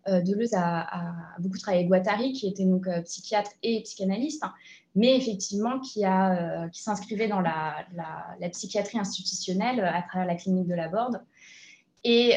Deleuze 0.06 0.54
a, 0.54 0.86
beaucoup 1.38 1.58
travaillé 1.58 1.80
avec 1.84 1.88
Guattari, 1.88 2.32
qui 2.32 2.48
était 2.48 2.64
donc 2.64 2.88
psychiatre 3.04 3.50
et 3.62 3.82
psychanalyste, 3.82 4.44
mais 4.94 5.16
effectivement 5.16 5.78
qui, 5.80 6.04
a, 6.04 6.68
qui 6.70 6.82
s'inscrivait 6.82 7.28
dans 7.28 7.40
la, 7.40 7.76
la, 8.40 8.48
psychiatrie 8.50 8.98
institutionnelle 8.98 9.80
à 9.80 10.02
travers 10.02 10.26
la 10.26 10.34
clinique 10.34 10.66
de 10.66 10.74
la 10.74 10.88
Borde. 10.88 11.22
Et, 12.04 12.34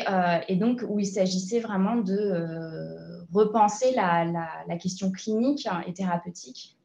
et 0.48 0.56
donc 0.58 0.86
où 0.88 1.00
il 1.00 1.08
s'agissait 1.08 1.60
vraiment 1.60 1.96
de 1.96 2.96
repenser 3.34 3.94
la, 3.96 4.78
question 4.78 5.12
clinique 5.12 5.68
et 5.88 5.94
thérapeutique 5.94 6.78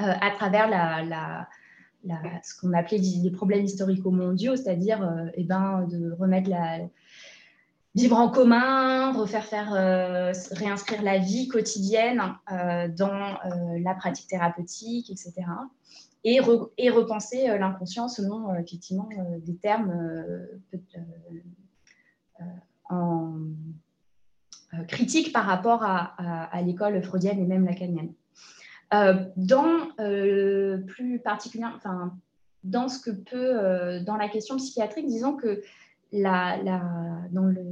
euh, 0.00 0.12
à 0.20 0.30
travers 0.30 0.68
la, 0.68 1.48
ce 2.42 2.60
qu'on 2.60 2.72
appelait 2.72 2.98
les 2.98 3.30
problèmes 3.30 3.64
historico-mondiaux, 3.64 4.56
c'est-à-dire 4.56 5.02
euh, 5.02 5.26
eh 5.34 5.44
ben, 5.44 5.86
de 5.90 6.12
remettre 6.12 6.50
la 6.50 6.80
vivre 7.96 8.16
en 8.16 8.28
commun, 8.28 9.12
refaire 9.12 9.44
faire, 9.44 9.74
euh, 9.74 10.32
réinscrire 10.52 11.02
la 11.02 11.18
vie 11.18 11.48
quotidienne 11.48 12.22
dans 12.96 13.38
la 13.82 13.94
pratique 13.94 14.28
thérapeutique, 14.28 15.10
etc. 15.10 15.34
Et, 16.24 16.40
repenser 16.40 17.58
l'inconscient 17.58 18.08
selon 18.08 18.54
effectivement 18.54 19.08
des 19.44 19.56
termes 19.56 19.92
en 22.88 23.32
euh, 24.74 24.84
critique 24.84 25.32
par 25.32 25.44
rapport 25.44 25.84
à, 25.84 26.62
l'école 26.62 27.00
freudienne 27.02 27.38
et 27.38 27.46
même 27.46 27.64
lacanienne. 27.64 28.12
Euh, 28.94 29.24
dans 29.36 29.66
euh, 30.00 30.78
plus 30.78 31.20
particulièrement, 31.20 31.76
enfin, 31.76 32.16
dans 32.64 32.88
ce 32.88 32.98
que 32.98 33.10
peut, 33.10 34.00
dans 34.04 34.16
la 34.16 34.28
question 34.28 34.56
psychiatrique, 34.56 35.06
disons 35.06 35.36
que 35.36 35.62
la, 36.12 36.58
dans, 37.30 37.44
le, 37.44 37.62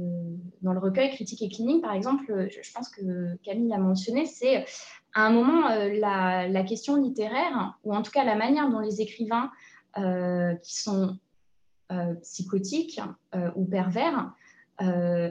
dans, 0.61 0.73
le, 0.73 0.79
recueil 0.79 1.11
critique 1.11 1.41
et 1.41 1.49
clinique, 1.49 1.81
par 1.81 1.93
exemple, 1.93 2.49
je, 2.49 2.73
pense 2.73 2.89
que 2.89 3.35
Camille 3.43 3.69
l'a 3.69 3.77
mentionné, 3.77 4.25
c'est 4.25 4.65
à 5.13 5.25
un 5.25 5.29
moment 5.31 5.69
la, 5.69 6.47
la, 6.47 6.63
question 6.63 6.95
littéraire, 6.97 7.77
ou 7.83 7.95
en 7.95 8.01
tout 8.01 8.11
cas 8.11 8.23
la 8.23 8.35
manière 8.35 8.69
dont 8.69 8.79
les 8.79 9.01
écrivains 9.01 9.51
qui 9.95 10.75
sont 10.75 11.17
psychotiques 12.21 12.99
ou 13.55 13.65
pervers 13.65 14.33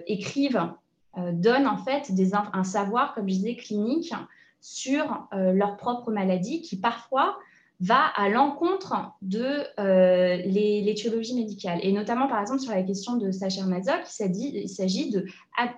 écrivent 0.07 0.71
euh, 1.17 1.31
donnent 1.33 1.69
en 1.69 1.77
fait 1.77 2.11
un 2.53 2.65
savoir, 2.65 3.15
comme 3.15 3.29
je 3.29 3.35
disais, 3.35 3.55
clinique 3.55 4.13
sur 4.61 5.29
euh, 5.33 5.53
leur 5.53 5.77
propre 5.77 6.11
maladie 6.11 6.61
qui 6.61 6.77
parfois 6.77 7.39
va 7.81 8.07
à 8.17 8.29
l'encontre 8.29 8.95
de 9.23 9.65
euh, 9.79 10.37
médicale. 11.35 11.81
Et 11.83 11.93
notamment, 11.93 12.29
par 12.29 12.41
exemple, 12.41 12.61
sur 12.61 12.73
la 12.73 12.83
question 12.83 13.17
de 13.17 13.31
Sacher 13.31 13.65
Mazok, 13.65 14.03
il 14.21 14.69
s'agit 14.69 15.11
de, 15.11 15.27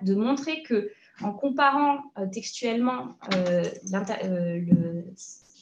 de 0.01 0.15
montrer 0.15 0.63
que 0.63 0.91
en 1.23 1.33
comparant 1.33 1.97
textuellement 2.31 3.15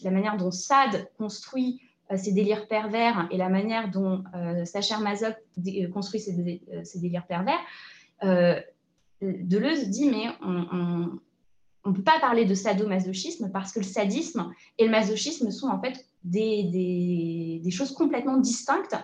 la 0.04 0.12
manière 0.12 0.36
dont 0.36 0.52
Sade 0.52 1.10
construit 1.18 1.82
ses 2.14 2.34
délires 2.34 2.68
pervers 2.68 3.28
et 3.32 3.38
la 3.38 3.48
manière 3.48 3.90
dont 3.90 4.26
Sacher 4.66 4.98
Masoch 5.02 5.36
construit 5.94 6.20
ses, 6.20 6.34
délires 7.00 7.26
pervers, 7.26 7.60
Deleuze 9.22 9.90
dit 9.90 10.10
mais 10.10 10.28
on 10.42 11.20
ne 11.90 11.96
peut 11.96 12.04
pas 12.04 12.20
parler 12.20 12.46
de 12.46 12.54
sadomasochisme 12.54 13.52
parce 13.52 13.72
que 13.72 13.80
le 13.80 13.86
sadisme 13.86 14.52
et 14.78 14.86
le 14.86 14.92
masochisme 14.92 15.52
sont 15.52 15.68
en 15.68 15.80
fait 15.80 16.06
des, 16.24 17.62
choses 17.72 17.92
complètement 17.92 18.38
distinctes 18.38 18.96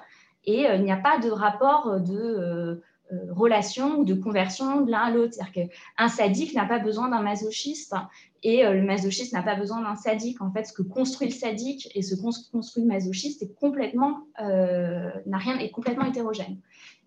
et 0.45 0.67
euh, 0.67 0.75
il 0.75 0.83
n'y 0.83 0.91
a 0.91 0.97
pas 0.97 1.19
de 1.19 1.29
rapport 1.29 1.99
de 1.99 2.17
euh, 2.17 2.75
euh, 3.11 3.17
relation 3.29 3.99
ou 3.99 4.05
de 4.05 4.13
conversion 4.13 4.81
de 4.81 4.89
l'un 4.89 4.99
à 4.99 5.11
l'autre. 5.11 5.33
C'est-à-dire 5.33 5.69
qu'un 5.69 6.07
sadique 6.07 6.55
n'a 6.55 6.65
pas 6.65 6.79
besoin 6.79 7.09
d'un 7.09 7.21
masochiste 7.21 7.93
et 8.41 8.63
le 8.63 8.81
masochiste 8.81 9.33
n'a 9.33 9.43
pas 9.43 9.55
besoin 9.55 9.81
d'un 9.81 9.95
sadique. 9.95 10.41
En 10.41 10.51
fait, 10.51 10.63
ce 10.63 10.73
que 10.73 10.81
construit 10.81 11.27
le 11.27 11.33
sadique 11.33 11.89
et 11.93 12.01
ce 12.01 12.15
que 12.15 12.51
construit 12.51 12.81
le 12.81 12.87
masochiste 12.87 13.43
est 13.43 13.53
complètement, 13.53 14.21
n'a 14.39 15.37
rien, 15.37 15.59
est 15.59 15.69
complètement 15.69 16.05
hétérogène. 16.05 16.57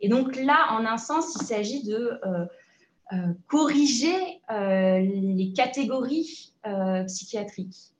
Et 0.00 0.08
donc 0.08 0.36
là, 0.36 0.68
en 0.70 0.84
un 0.84 0.96
sens, 0.96 1.34
il 1.40 1.44
s'agit 1.44 1.82
de 1.82 2.20
corriger 3.48 4.33
les 4.50 5.52
catégories 5.54 6.52
psychiatriques. 7.06 7.94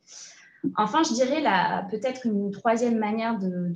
Enfin, 0.77 1.03
je 1.03 1.12
dirais 1.15 1.43
peut-être 1.91 2.27
une 2.27 2.51
troisième 2.51 2.99
manière 2.99 3.39
de, 3.39 3.73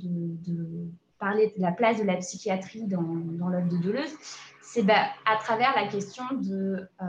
parler 1.19 1.53
de 1.55 1.61
la 1.61 1.71
place 1.71 1.99
de 1.99 2.03
la 2.03 2.15
psychiatrie 2.17 2.87
dans, 2.87 3.01
l'œuvre 3.01 3.67
de 3.67 3.77
Deleuze, 3.77 4.15
c'est 4.61 4.83
bah, 4.83 5.03
à 5.25 5.35
travers 5.37 5.75
la 5.75 5.87
question 5.87 6.23
de 6.31 6.87
euh, 7.01 7.05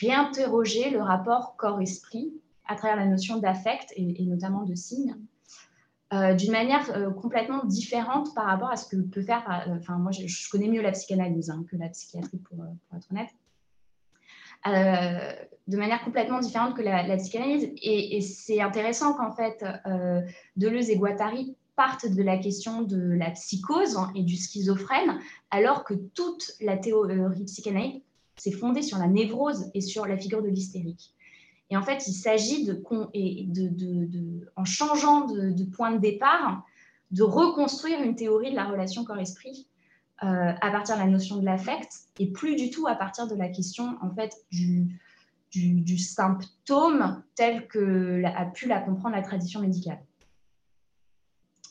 réinterroger 0.00 0.90
le 0.90 1.02
rapport 1.02 1.56
corps-esprit 1.56 2.32
à 2.66 2.76
travers 2.76 2.96
la 2.96 3.06
notion 3.06 3.38
d'affect 3.38 3.92
et, 3.96 4.24
notamment 4.24 4.62
de 4.62 4.74
signe, 4.74 5.16
euh, 6.12 6.34
d'une 6.34 6.52
manière 6.52 6.88
euh, 6.96 7.10
complètement 7.10 7.64
différente 7.64 8.34
par 8.34 8.46
rapport 8.46 8.70
à 8.70 8.76
ce 8.76 8.86
que 8.86 9.00
peut 9.00 9.22
faire. 9.22 9.44
Enfin, 9.78 9.96
moi, 9.98 10.12
je, 10.12 10.50
connais 10.50 10.68
mieux 10.68 10.82
la 10.82 10.92
psychanalyse 10.92 11.50
hein, 11.50 11.64
que 11.70 11.76
la 11.76 11.88
psychiatrie, 11.88 12.38
pour, 12.38 12.64
être 12.96 13.10
honnête. 13.10 13.30
De 14.66 15.76
manière 15.76 16.02
complètement 16.04 16.40
différente 16.40 16.76
que 16.76 16.82
la, 16.82 17.16
psychanalyse. 17.16 17.70
Et, 17.82 18.20
c'est 18.20 18.60
intéressant 18.60 19.14
qu'en 19.14 19.32
fait, 19.32 19.64
Deleuze 20.56 20.90
et 20.90 20.96
Guattari 20.96 21.56
partent 21.76 22.06
de 22.06 22.22
la 22.22 22.38
question 22.38 22.82
de 22.82 23.14
la 23.14 23.30
psychose 23.30 23.98
et 24.14 24.22
du 24.22 24.36
schizophrène, 24.36 25.18
alors 25.50 25.84
que 25.84 25.94
toute 25.94 26.52
la 26.60 26.76
théorie 26.76 27.44
psychanalytique 27.44 28.04
s'est 28.36 28.52
fondée 28.52 28.82
sur 28.82 28.98
la 28.98 29.08
névrose 29.08 29.70
et 29.74 29.80
sur 29.80 30.06
la 30.06 30.16
figure 30.16 30.42
de 30.42 30.48
l'hystérique. 30.48 31.14
Et 31.70 31.76
en 31.76 31.82
fait, 31.82 32.06
il 32.06 32.12
s'agit 32.12 32.64
de, 32.64 32.82
en 34.56 34.64
changeant 34.64 35.26
de, 35.26 35.64
point 35.64 35.92
de 35.92 35.98
départ, 35.98 36.64
de 37.10 37.22
reconstruire 37.22 38.02
une 38.02 38.14
théorie 38.14 38.50
de 38.50 38.56
la 38.56 38.66
relation 38.66 39.04
corps-esprit 39.04 39.68
euh, 40.22 40.52
à 40.60 40.70
partir 40.70 40.94
de 40.94 41.00
la 41.00 41.08
notion 41.08 41.38
de 41.38 41.44
l'affect 41.44 41.90
et 42.20 42.30
plus 42.30 42.54
du 42.54 42.70
tout 42.70 42.86
à 42.86 42.94
partir 42.94 43.26
de 43.26 43.34
la 43.34 43.48
question 43.48 43.98
en 44.02 44.14
fait 44.14 44.32
du, 44.52 45.98
symptôme 45.98 47.24
tel 47.34 47.66
que 47.66 48.22
a 48.24 48.46
pu 48.46 48.68
la 48.68 48.80
comprendre 48.80 49.16
la 49.16 49.22
tradition 49.22 49.60
médicale. 49.60 50.00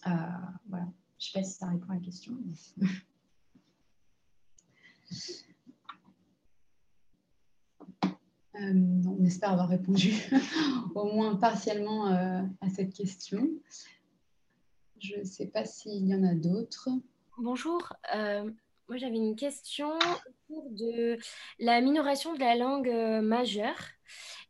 Euh, 0.07 0.11
voilà. 0.67 0.85
Je 1.17 1.27
ne 1.27 1.31
sais 1.31 1.39
pas 1.39 1.43
si 1.43 1.53
ça 1.53 1.67
répond 1.67 1.91
à 1.91 1.95
la 1.95 2.01
question. 2.01 2.33
Euh, 8.55 9.01
on 9.07 9.23
espère 9.23 9.53
avoir 9.53 9.69
répondu 9.69 10.13
au 10.95 11.05
moins 11.05 11.37
partiellement 11.37 12.07
à 12.07 12.69
cette 12.69 12.93
question. 12.93 13.49
Je 14.99 15.15
ne 15.19 15.23
sais 15.23 15.47
pas 15.47 15.65
s'il 15.65 16.05
y 16.05 16.13
en 16.13 16.23
a 16.23 16.35
d'autres. 16.35 16.89
Bonjour. 17.37 17.93
moi, 18.13 18.97
j'avais 18.97 19.15
une 19.15 19.35
question 19.35 19.97
autour 20.49 20.69
de 20.71 21.17
la 21.59 21.81
minoration 21.81 22.33
de 22.33 22.39
la 22.39 22.55
langue 22.55 22.91
majeure. 23.23 23.79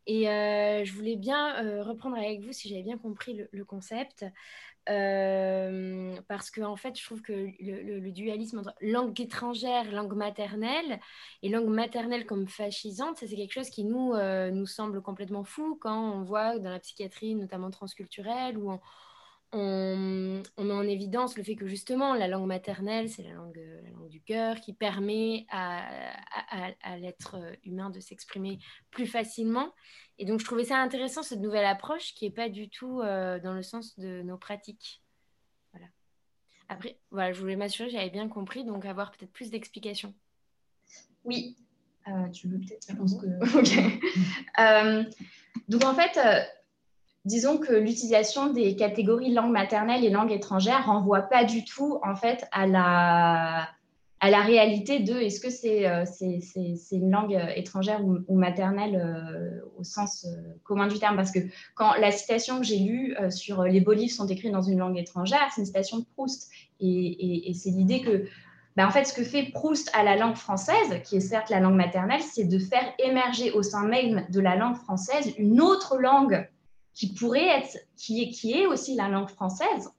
Et 0.08 0.26
je 0.26 0.94
voulais 0.94 1.16
bien 1.16 1.82
reprendre 1.84 2.18
avec 2.18 2.42
vous, 2.42 2.52
si 2.52 2.70
j'avais 2.70 2.84
bien 2.84 2.98
compris 2.98 3.40
le 3.52 3.66
concept. 3.66 4.26
Euh, 4.90 6.16
parce 6.28 6.50
que 6.50 6.62
en 6.62 6.76
fait, 6.76 6.98
je 6.98 7.06
trouve 7.06 7.22
que 7.22 7.32
le, 7.32 8.12
dualisme 8.12 8.60
entre 8.60 8.74
langue 8.82 9.20
étrangère, 9.22 9.92
langue 9.92 10.16
maternelle, 10.16 11.00
et 11.44 11.50
langue 11.50 11.68
maternelle 11.68 12.26
comme 12.26 12.48
fascisante, 12.48 13.18
c'est 13.20 13.28
quelque 13.28 13.54
chose 13.54 13.70
qui 13.70 13.84
nous, 13.84 14.14
euh, 14.14 14.50
nous 14.50 14.66
semble 14.66 15.02
complètement 15.02 15.44
fou 15.44 15.78
quand 15.80 16.14
on 16.14 16.24
voit 16.24 16.58
dans 16.58 16.72
la 16.72 16.80
psychiatrie, 16.80 17.36
notamment 17.36 17.70
transculturelle, 17.70 18.58
où 18.58 18.72
on, 19.54 20.44
on, 20.58 20.64
met 20.64 20.74
en 20.74 20.88
évidence 20.88 21.38
le 21.38 21.44
fait 21.44 21.56
que 21.56 21.68
justement 21.68 22.14
la 22.14 22.28
langue 22.28 22.48
maternelle, 22.48 23.10
c'est 23.10 23.24
la 23.24 23.34
langue, 23.34 23.62
la 23.84 23.90
langue 23.92 24.10
du 24.10 24.22
cœur 24.22 24.60
qui 24.62 24.74
permet 24.74 25.46
à, 25.50 25.84
à, 26.82 26.98
l'être 26.98 27.38
humain 27.64 27.90
de 27.90 28.00
s'exprimer 28.00 28.60
plus 28.92 29.06
facilement. 29.06 29.74
Et 30.18 30.26
donc 30.26 30.40
je 30.40 30.46
trouvais 30.46 30.66
ça 30.66 30.78
intéressant, 30.78 31.24
cette 31.24 31.42
nouvelle 31.42 31.66
approche 31.66 32.14
qui 32.14 32.26
n'est 32.26 32.34
pas 32.34 32.50
du 32.50 32.70
tout 32.70 33.02
euh, 33.02 33.40
dans 33.40 33.54
le 33.54 33.62
sens 33.62 34.00
de 34.00 34.22
nos 34.22 34.38
pratiques. 34.38 35.02
Voilà. 35.74 35.88
Après, 36.70 37.00
voilà, 37.12 37.34
je 37.34 37.40
voulais 37.42 37.58
m'assurer 37.58 37.90
que 37.90 37.96
j'avais 37.96 38.10
bien 38.10 38.30
compris, 38.30 38.64
donc 38.64 38.86
avoir 38.86 39.12
peut-être 39.12 39.34
plus 39.34 39.50
d'explications. 39.50 40.14
Oui, 41.26 41.58
euh, 42.08 42.30
tu 42.30 42.48
veux 42.48 42.60
peut-être 42.60 42.88
Je 42.90 42.96
pense 42.96 43.16
que. 43.16 43.26
ok. 43.60 44.02
Euh, 44.60 45.04
donc 45.68 45.84
en 45.84 45.94
fait 45.94 46.18
disons 47.26 47.58
que 47.58 47.74
l'utilisation 47.74 48.52
des 48.52 48.76
catégories 48.76 49.34
langue 49.34 49.52
maternelle 49.52 50.04
et 50.04 50.10
langue 50.10 50.32
étrangère 50.32 50.86
renvoie 50.86 51.22
pas 51.22 51.44
du 51.44 51.64
tout 51.64 52.00
en 52.04 52.16
fait 52.16 52.46
à 52.52 52.66
la, 52.66 53.68
à 54.20 54.30
la 54.30 54.42
réalité 54.42 55.00
de 55.00 55.14
est-ce 55.14 55.40
que 55.40 55.52
c'est 55.52 55.88
euh, 55.88 56.06
c'est 56.06 56.96
une 56.96 57.12
langue 57.12 57.40
étrangère 57.56 58.02
ou, 58.04 58.36
maternelle 58.36 58.96
euh, 58.96 59.62
au 59.78 59.84
sens 59.84 60.26
euh, 60.26 60.42
commun 60.64 60.88
du 60.88 60.98
terme. 60.98 61.16
Parce 61.16 61.32
que 61.32 61.40
quand 61.76 61.94
la 62.00 62.12
citation 62.12 62.60
que 62.60 62.66
j'ai 62.66 62.80
lue 62.80 63.16
sur 63.30 63.64
les 63.64 63.82
beaux 63.82 63.94
livres 63.94 64.14
sont 64.14 64.28
écrits 64.28 64.52
dans 64.52 64.62
une 64.62 64.80
langue 64.80 64.98
étrangère 64.98 65.48
c'est 65.54 65.62
une 65.62 65.68
citation 65.68 66.00
de 66.00 66.06
Proust. 66.16 66.50
Et, 66.80 67.50
et, 67.50 67.54
c'est 67.54 67.70
l'idée 67.70 68.02
que 68.02 68.26
ben, 68.76 68.88
en 68.88 68.90
fait, 68.90 69.04
ce 69.04 69.14
que 69.14 69.24
fait 69.24 69.52
Proust 69.52 69.92
à 69.94 70.04
la 70.04 70.16
langue 70.16 70.36
française, 70.36 71.02
qui 71.04 71.18
est 71.18 71.20
certes 71.20 71.52
la 71.52 71.60
langue 71.60 71.76
maternelle, 71.76 72.22
c'est 72.22 72.46
de 72.46 72.58
faire 72.58 72.94
émerger 72.98 73.52
au 73.52 73.62
sein 73.62 73.86
même 73.86 74.26
de 74.30 74.40
la 74.40 74.56
langue 74.56 74.78
française 74.78 75.32
une 75.38 75.62
autre 75.62 75.98
langue 76.00 76.48
qui 76.94 77.14
pourrait 77.14 77.48
être, 77.48 77.78
qui 77.98 78.24
est, 78.24 78.30
qui 78.30 78.54
est 78.54 78.68
aussi 78.68 78.96
la 78.96 79.08
langue 79.08 79.30
française, 79.30 79.90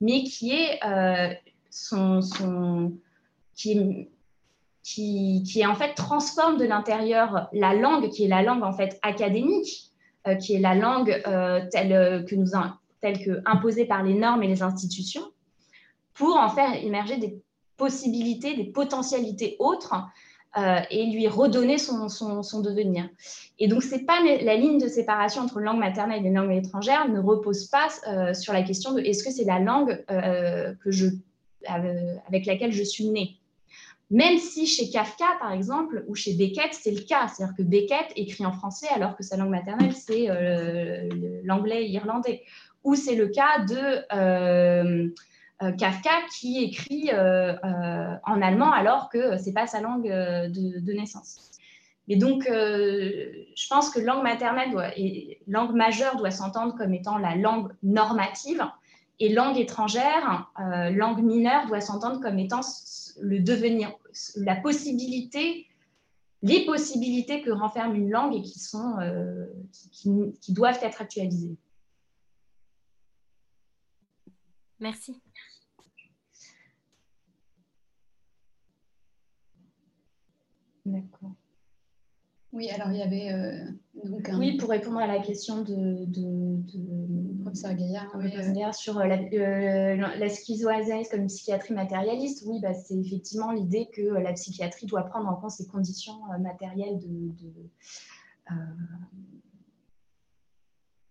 mais 0.00 0.24
qui 0.24 0.52
est 0.52 0.84
euh, 0.84 1.32
son, 1.70 2.22
son 2.22 2.92
qui, 3.54 4.08
qui, 4.82 5.42
qui, 5.44 5.60
est 5.60 5.66
en 5.66 5.74
fait 5.74 5.94
transforme 5.94 6.56
de 6.56 6.64
l'intérieur 6.64 7.48
la 7.52 7.74
langue 7.74 8.08
qui 8.10 8.24
est 8.24 8.28
la 8.28 8.42
langue 8.42 8.62
en 8.62 8.72
fait 8.72 8.98
académique, 9.02 9.90
euh, 10.26 10.34
qui 10.34 10.54
est 10.54 10.60
la 10.60 10.74
langue 10.74 11.22
euh, 11.26 11.60
telle 11.70 12.24
que 12.24 12.34
nous 12.34 12.50
telle 13.00 13.24
que 13.24 13.40
imposée 13.46 13.86
par 13.86 14.02
les 14.02 14.14
normes 14.14 14.42
et 14.42 14.48
les 14.48 14.62
institutions, 14.62 15.24
pour 16.14 16.36
en 16.36 16.48
faire 16.50 16.74
émerger 16.84 17.16
des 17.16 17.40
possibilités, 17.76 18.54
des 18.54 18.64
potentialités 18.64 19.56
autres 19.58 19.94
euh, 20.58 20.80
et 20.90 21.06
lui 21.06 21.28
redonner 21.28 21.78
son, 21.78 22.08
devenir. 22.60 23.08
Et 23.60 23.68
donc, 23.68 23.84
c'est 23.84 24.04
pas 24.04 24.20
la 24.20 24.56
ligne 24.56 24.80
de 24.80 24.88
séparation 24.88 25.42
entre 25.42 25.60
langue 25.60 25.78
maternelle 25.78 26.26
et 26.26 26.30
langue 26.30 26.50
étrangère 26.50 27.08
ne 27.08 27.20
repose 27.20 27.66
pas 27.66 27.86
euh, 28.08 28.34
sur 28.34 28.52
la 28.52 28.62
question 28.62 28.92
de 28.92 29.00
est-ce 29.00 29.22
que 29.22 29.30
c'est 29.30 29.44
la 29.44 29.60
langue 29.60 30.04
euh, 30.10 30.74
que 30.82 30.90
je, 30.90 31.06
avec 32.26 32.46
laquelle 32.46 32.72
je 32.72 32.82
suis 32.82 33.04
née. 33.04 33.36
Même 34.10 34.38
si 34.38 34.66
chez 34.66 34.90
Kafka, 34.90 35.26
par 35.38 35.52
exemple, 35.52 36.04
ou 36.08 36.16
chez 36.16 36.34
Beckett, 36.34 36.72
c'est 36.72 36.90
le 36.90 37.02
cas. 37.02 37.28
C'est-à-dire 37.28 37.54
que 37.56 37.62
Beckett 37.62 38.12
écrit 38.16 38.44
en 38.44 38.52
français 38.52 38.88
alors 38.92 39.16
que 39.16 39.22
sa 39.22 39.36
langue 39.36 39.50
maternelle, 39.50 39.94
c'est 39.94 40.26
l'anglais 41.44 41.88
irlandais. 41.88 42.42
Ou 42.82 42.96
c'est 42.96 43.14
le 43.14 43.28
cas 43.28 43.60
de 43.68 45.12
Kafka 45.72 46.10
qui 46.32 46.64
écrit 46.64 47.10
euh, 47.12 47.52
euh, 47.64 48.14
en 48.24 48.40
allemand 48.40 48.72
alors 48.72 49.10
que 49.10 49.36
ce 49.36 49.46
n'est 49.46 49.52
pas 49.52 49.66
sa 49.66 49.80
langue 49.80 50.06
de, 50.06 50.92
naissance. 50.92 51.50
Et 52.08 52.16
donc, 52.16 52.44
je 52.46 53.68
pense 53.68 53.90
que 53.90 54.00
langue 54.00 54.24
maternelle 54.24 54.92
et 54.96 55.38
langue 55.46 55.74
majeure 55.74 56.16
doit 56.16 56.32
s'entendre 56.32 56.74
comme 56.76 56.92
étant 56.92 57.18
la 57.18 57.36
langue 57.36 57.70
normative 57.84 58.64
et 59.20 59.28
langue 59.28 59.58
étrangère, 59.58 60.50
langue 60.90 61.22
mineure 61.22 61.68
doit 61.68 61.80
s'entendre 61.80 62.20
comme 62.20 62.40
étant 62.40 62.62
le 63.20 63.38
devenir, 63.38 63.92
la 64.36 64.56
possibilité, 64.56 65.68
les 66.42 66.66
possibilités 66.66 67.42
que 67.42 67.50
renferme 67.50 67.94
une 67.94 68.10
langue 68.10 68.34
et 68.34 68.42
qui 68.42 70.52
doivent 70.52 70.80
être 70.82 71.00
actualisées. 71.00 71.56
Merci. 74.80 75.20
D'accord. 80.90 81.32
Oui, 82.52 82.68
alors 82.70 82.90
il 82.90 82.96
y 82.96 83.02
avait 83.02 83.32
euh, 83.32 83.64
donc 84.04 84.28
un... 84.28 84.36
Oui, 84.38 84.56
pour 84.56 84.70
répondre 84.70 84.98
à 84.98 85.06
la 85.06 85.20
question 85.20 85.62
de, 85.62 86.04
de, 86.06 87.42
professeur 87.42 87.74
Gaillard, 87.74 88.10
oui, 88.16 88.32
sur 88.72 88.98
la, 88.98 89.16
la 90.16 90.28
schizoanalyse 90.28 91.08
comme 91.08 91.26
psychiatrie 91.28 91.74
matérialiste, 91.74 92.44
oui, 92.48 92.58
bah, 92.60 92.74
c'est 92.74 92.98
effectivement 92.98 93.52
l'idée 93.52 93.88
que 93.92 94.02
la 94.02 94.32
psychiatrie 94.32 94.86
doit 94.86 95.04
prendre 95.04 95.28
en 95.28 95.36
compte 95.36 95.52
ces 95.52 95.68
conditions 95.68 96.18
matérielles 96.40 96.98
de, 96.98 97.32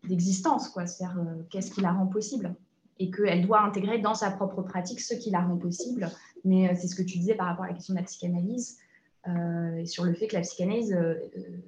d'existence, 0.10 0.68
quoi, 0.68 0.88
c'est-à-dire 0.88 1.24
qu'est-ce 1.50 1.72
qui 1.72 1.80
la 1.80 1.94
rend 1.94 2.08
possible? 2.08 2.54
Et 3.00 3.12
qu'elle 3.12 3.48
doit 3.48 3.62
intégrer 3.62 4.00
dans 4.00 4.14
sa 4.14 4.30
propre 4.30 4.62
pratique 4.62 5.00
ce 5.00 5.14
qui 5.14 5.30
la 5.30 5.40
rend 5.40 5.56
possible. 5.56 6.10
Mais 6.44 6.76
c'est 6.76 6.88
ce 6.88 6.96
que 6.96 7.02
tu 7.02 7.18
disais 7.18 7.36
par 7.36 7.48
rapport 7.48 7.64
à 7.64 7.70
la 7.70 7.74
question 7.74 7.94
de 7.94 8.00
la 8.00 8.06
psychanalyse 8.06 8.78
euh, 8.78 8.84
et 9.28 9.86
sur 9.86 10.04
le 10.04 10.14
fait 10.14 10.28
que 10.28 10.36
la 10.36 10.42
psychanalyse 10.42 10.94
euh, 10.94 11.16
euh, 11.38 11.62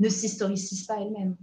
ne 0.00 0.08
s'historicise 0.08 0.86
pas 0.86 1.00
elle-même. 1.00 1.36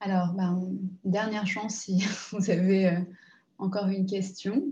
Alors, 0.00 0.34
ben, 0.34 0.70
dernière 1.04 1.46
chance 1.46 1.76
si 1.76 2.04
vous 2.30 2.50
avez 2.50 2.98
encore 3.58 3.88
une 3.88 4.06
question. 4.06 4.64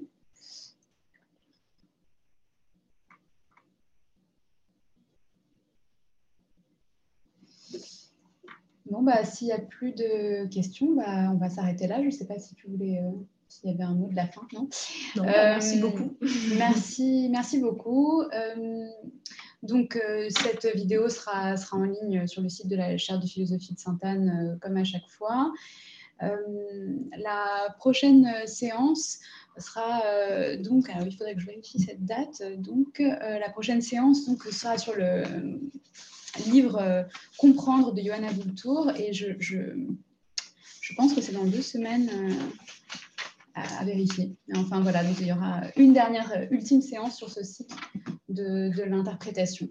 Bon, 8.92 9.02
bah, 9.02 9.24
s'il 9.24 9.46
n'y 9.46 9.52
a 9.54 9.58
plus 9.58 9.92
de 9.92 10.46
questions, 10.48 10.94
bah, 10.94 11.30
on 11.32 11.38
va 11.38 11.48
s'arrêter 11.48 11.86
là. 11.86 12.00
Je 12.00 12.06
ne 12.06 12.10
sais 12.10 12.26
pas 12.26 12.38
si 12.38 12.54
tu 12.54 12.68
voulais 12.68 13.00
s'il 13.52 13.70
y 13.70 13.72
avait 13.72 13.84
un 13.84 13.94
mot 13.94 14.08
de 14.08 14.16
la 14.16 14.26
fin, 14.26 14.42
non, 14.52 14.68
bah, 15.16 15.24
Merci 15.24 15.78
beaucoup. 15.80 16.16
merci, 16.58 17.28
merci 17.30 17.58
beaucoup. 17.58 18.22
Euh, 18.22 18.86
donc, 19.62 19.96
euh, 19.96 20.28
cette 20.30 20.66
vidéo 20.74 21.08
sera, 21.08 21.56
sera 21.56 21.76
en 21.76 21.84
ligne 21.84 22.26
sur 22.26 22.42
le 22.42 22.48
site 22.48 22.68
de 22.68 22.76
la 22.76 22.96
chaire 22.96 23.20
de 23.20 23.26
philosophie 23.26 23.74
de 23.74 23.78
Sainte-Anne, 23.78 24.28
euh, 24.28 24.58
comme 24.60 24.76
à 24.76 24.84
chaque 24.84 25.08
fois. 25.08 25.52
la 26.20 27.74
prochaine 27.78 28.26
séance 28.46 29.18
sera 29.58 30.02
donc, 30.58 30.88
alors 30.88 31.06
il 31.06 31.12
faudrait 31.16 31.34
que 31.34 31.40
je 31.40 31.46
vérifie 31.46 31.80
cette 31.80 32.04
date. 32.04 32.42
Donc, 32.58 33.00
la 33.00 33.50
prochaine 33.50 33.82
séance 33.82 34.26
donc, 34.26 34.42
sera 34.44 34.78
sur 34.78 34.94
le 34.94 35.24
livre 36.46 37.06
Comprendre 37.38 37.92
de 37.92 38.02
Johanna 38.02 38.32
Boultour 38.32 38.90
et 38.96 39.12
je, 39.12 39.32
je, 39.38 40.94
pense 40.96 41.14
que 41.14 41.20
c'est 41.20 41.32
dans 41.32 41.44
deux 41.44 41.62
semaines 41.62 42.10
à, 43.54 43.84
vérifier. 43.84 44.34
enfin 44.56 44.80
voilà, 44.80 45.04
donc 45.04 45.16
il 45.20 45.26
y 45.26 45.32
aura 45.32 45.62
une 45.76 45.92
dernière, 45.92 46.32
euh, 46.32 46.46
ultime 46.50 46.80
séance 46.80 47.16
sur 47.16 47.30
ce 47.30 47.42
cycle 47.42 47.76
de, 48.28 48.74
de 48.74 48.82
l'interprétation 48.82 49.68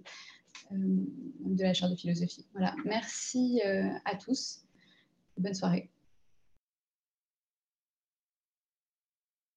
euh, 0.71 0.75
de 0.75 1.63
la 1.63 1.73
chaire 1.73 1.89
de 1.89 1.95
philosophie. 1.95 2.45
Voilà, 2.53 2.75
merci 2.85 3.61
euh, 3.65 3.89
à 4.05 4.15
tous. 4.15 4.61
Bonne 5.37 5.55
soirée. 5.55 5.89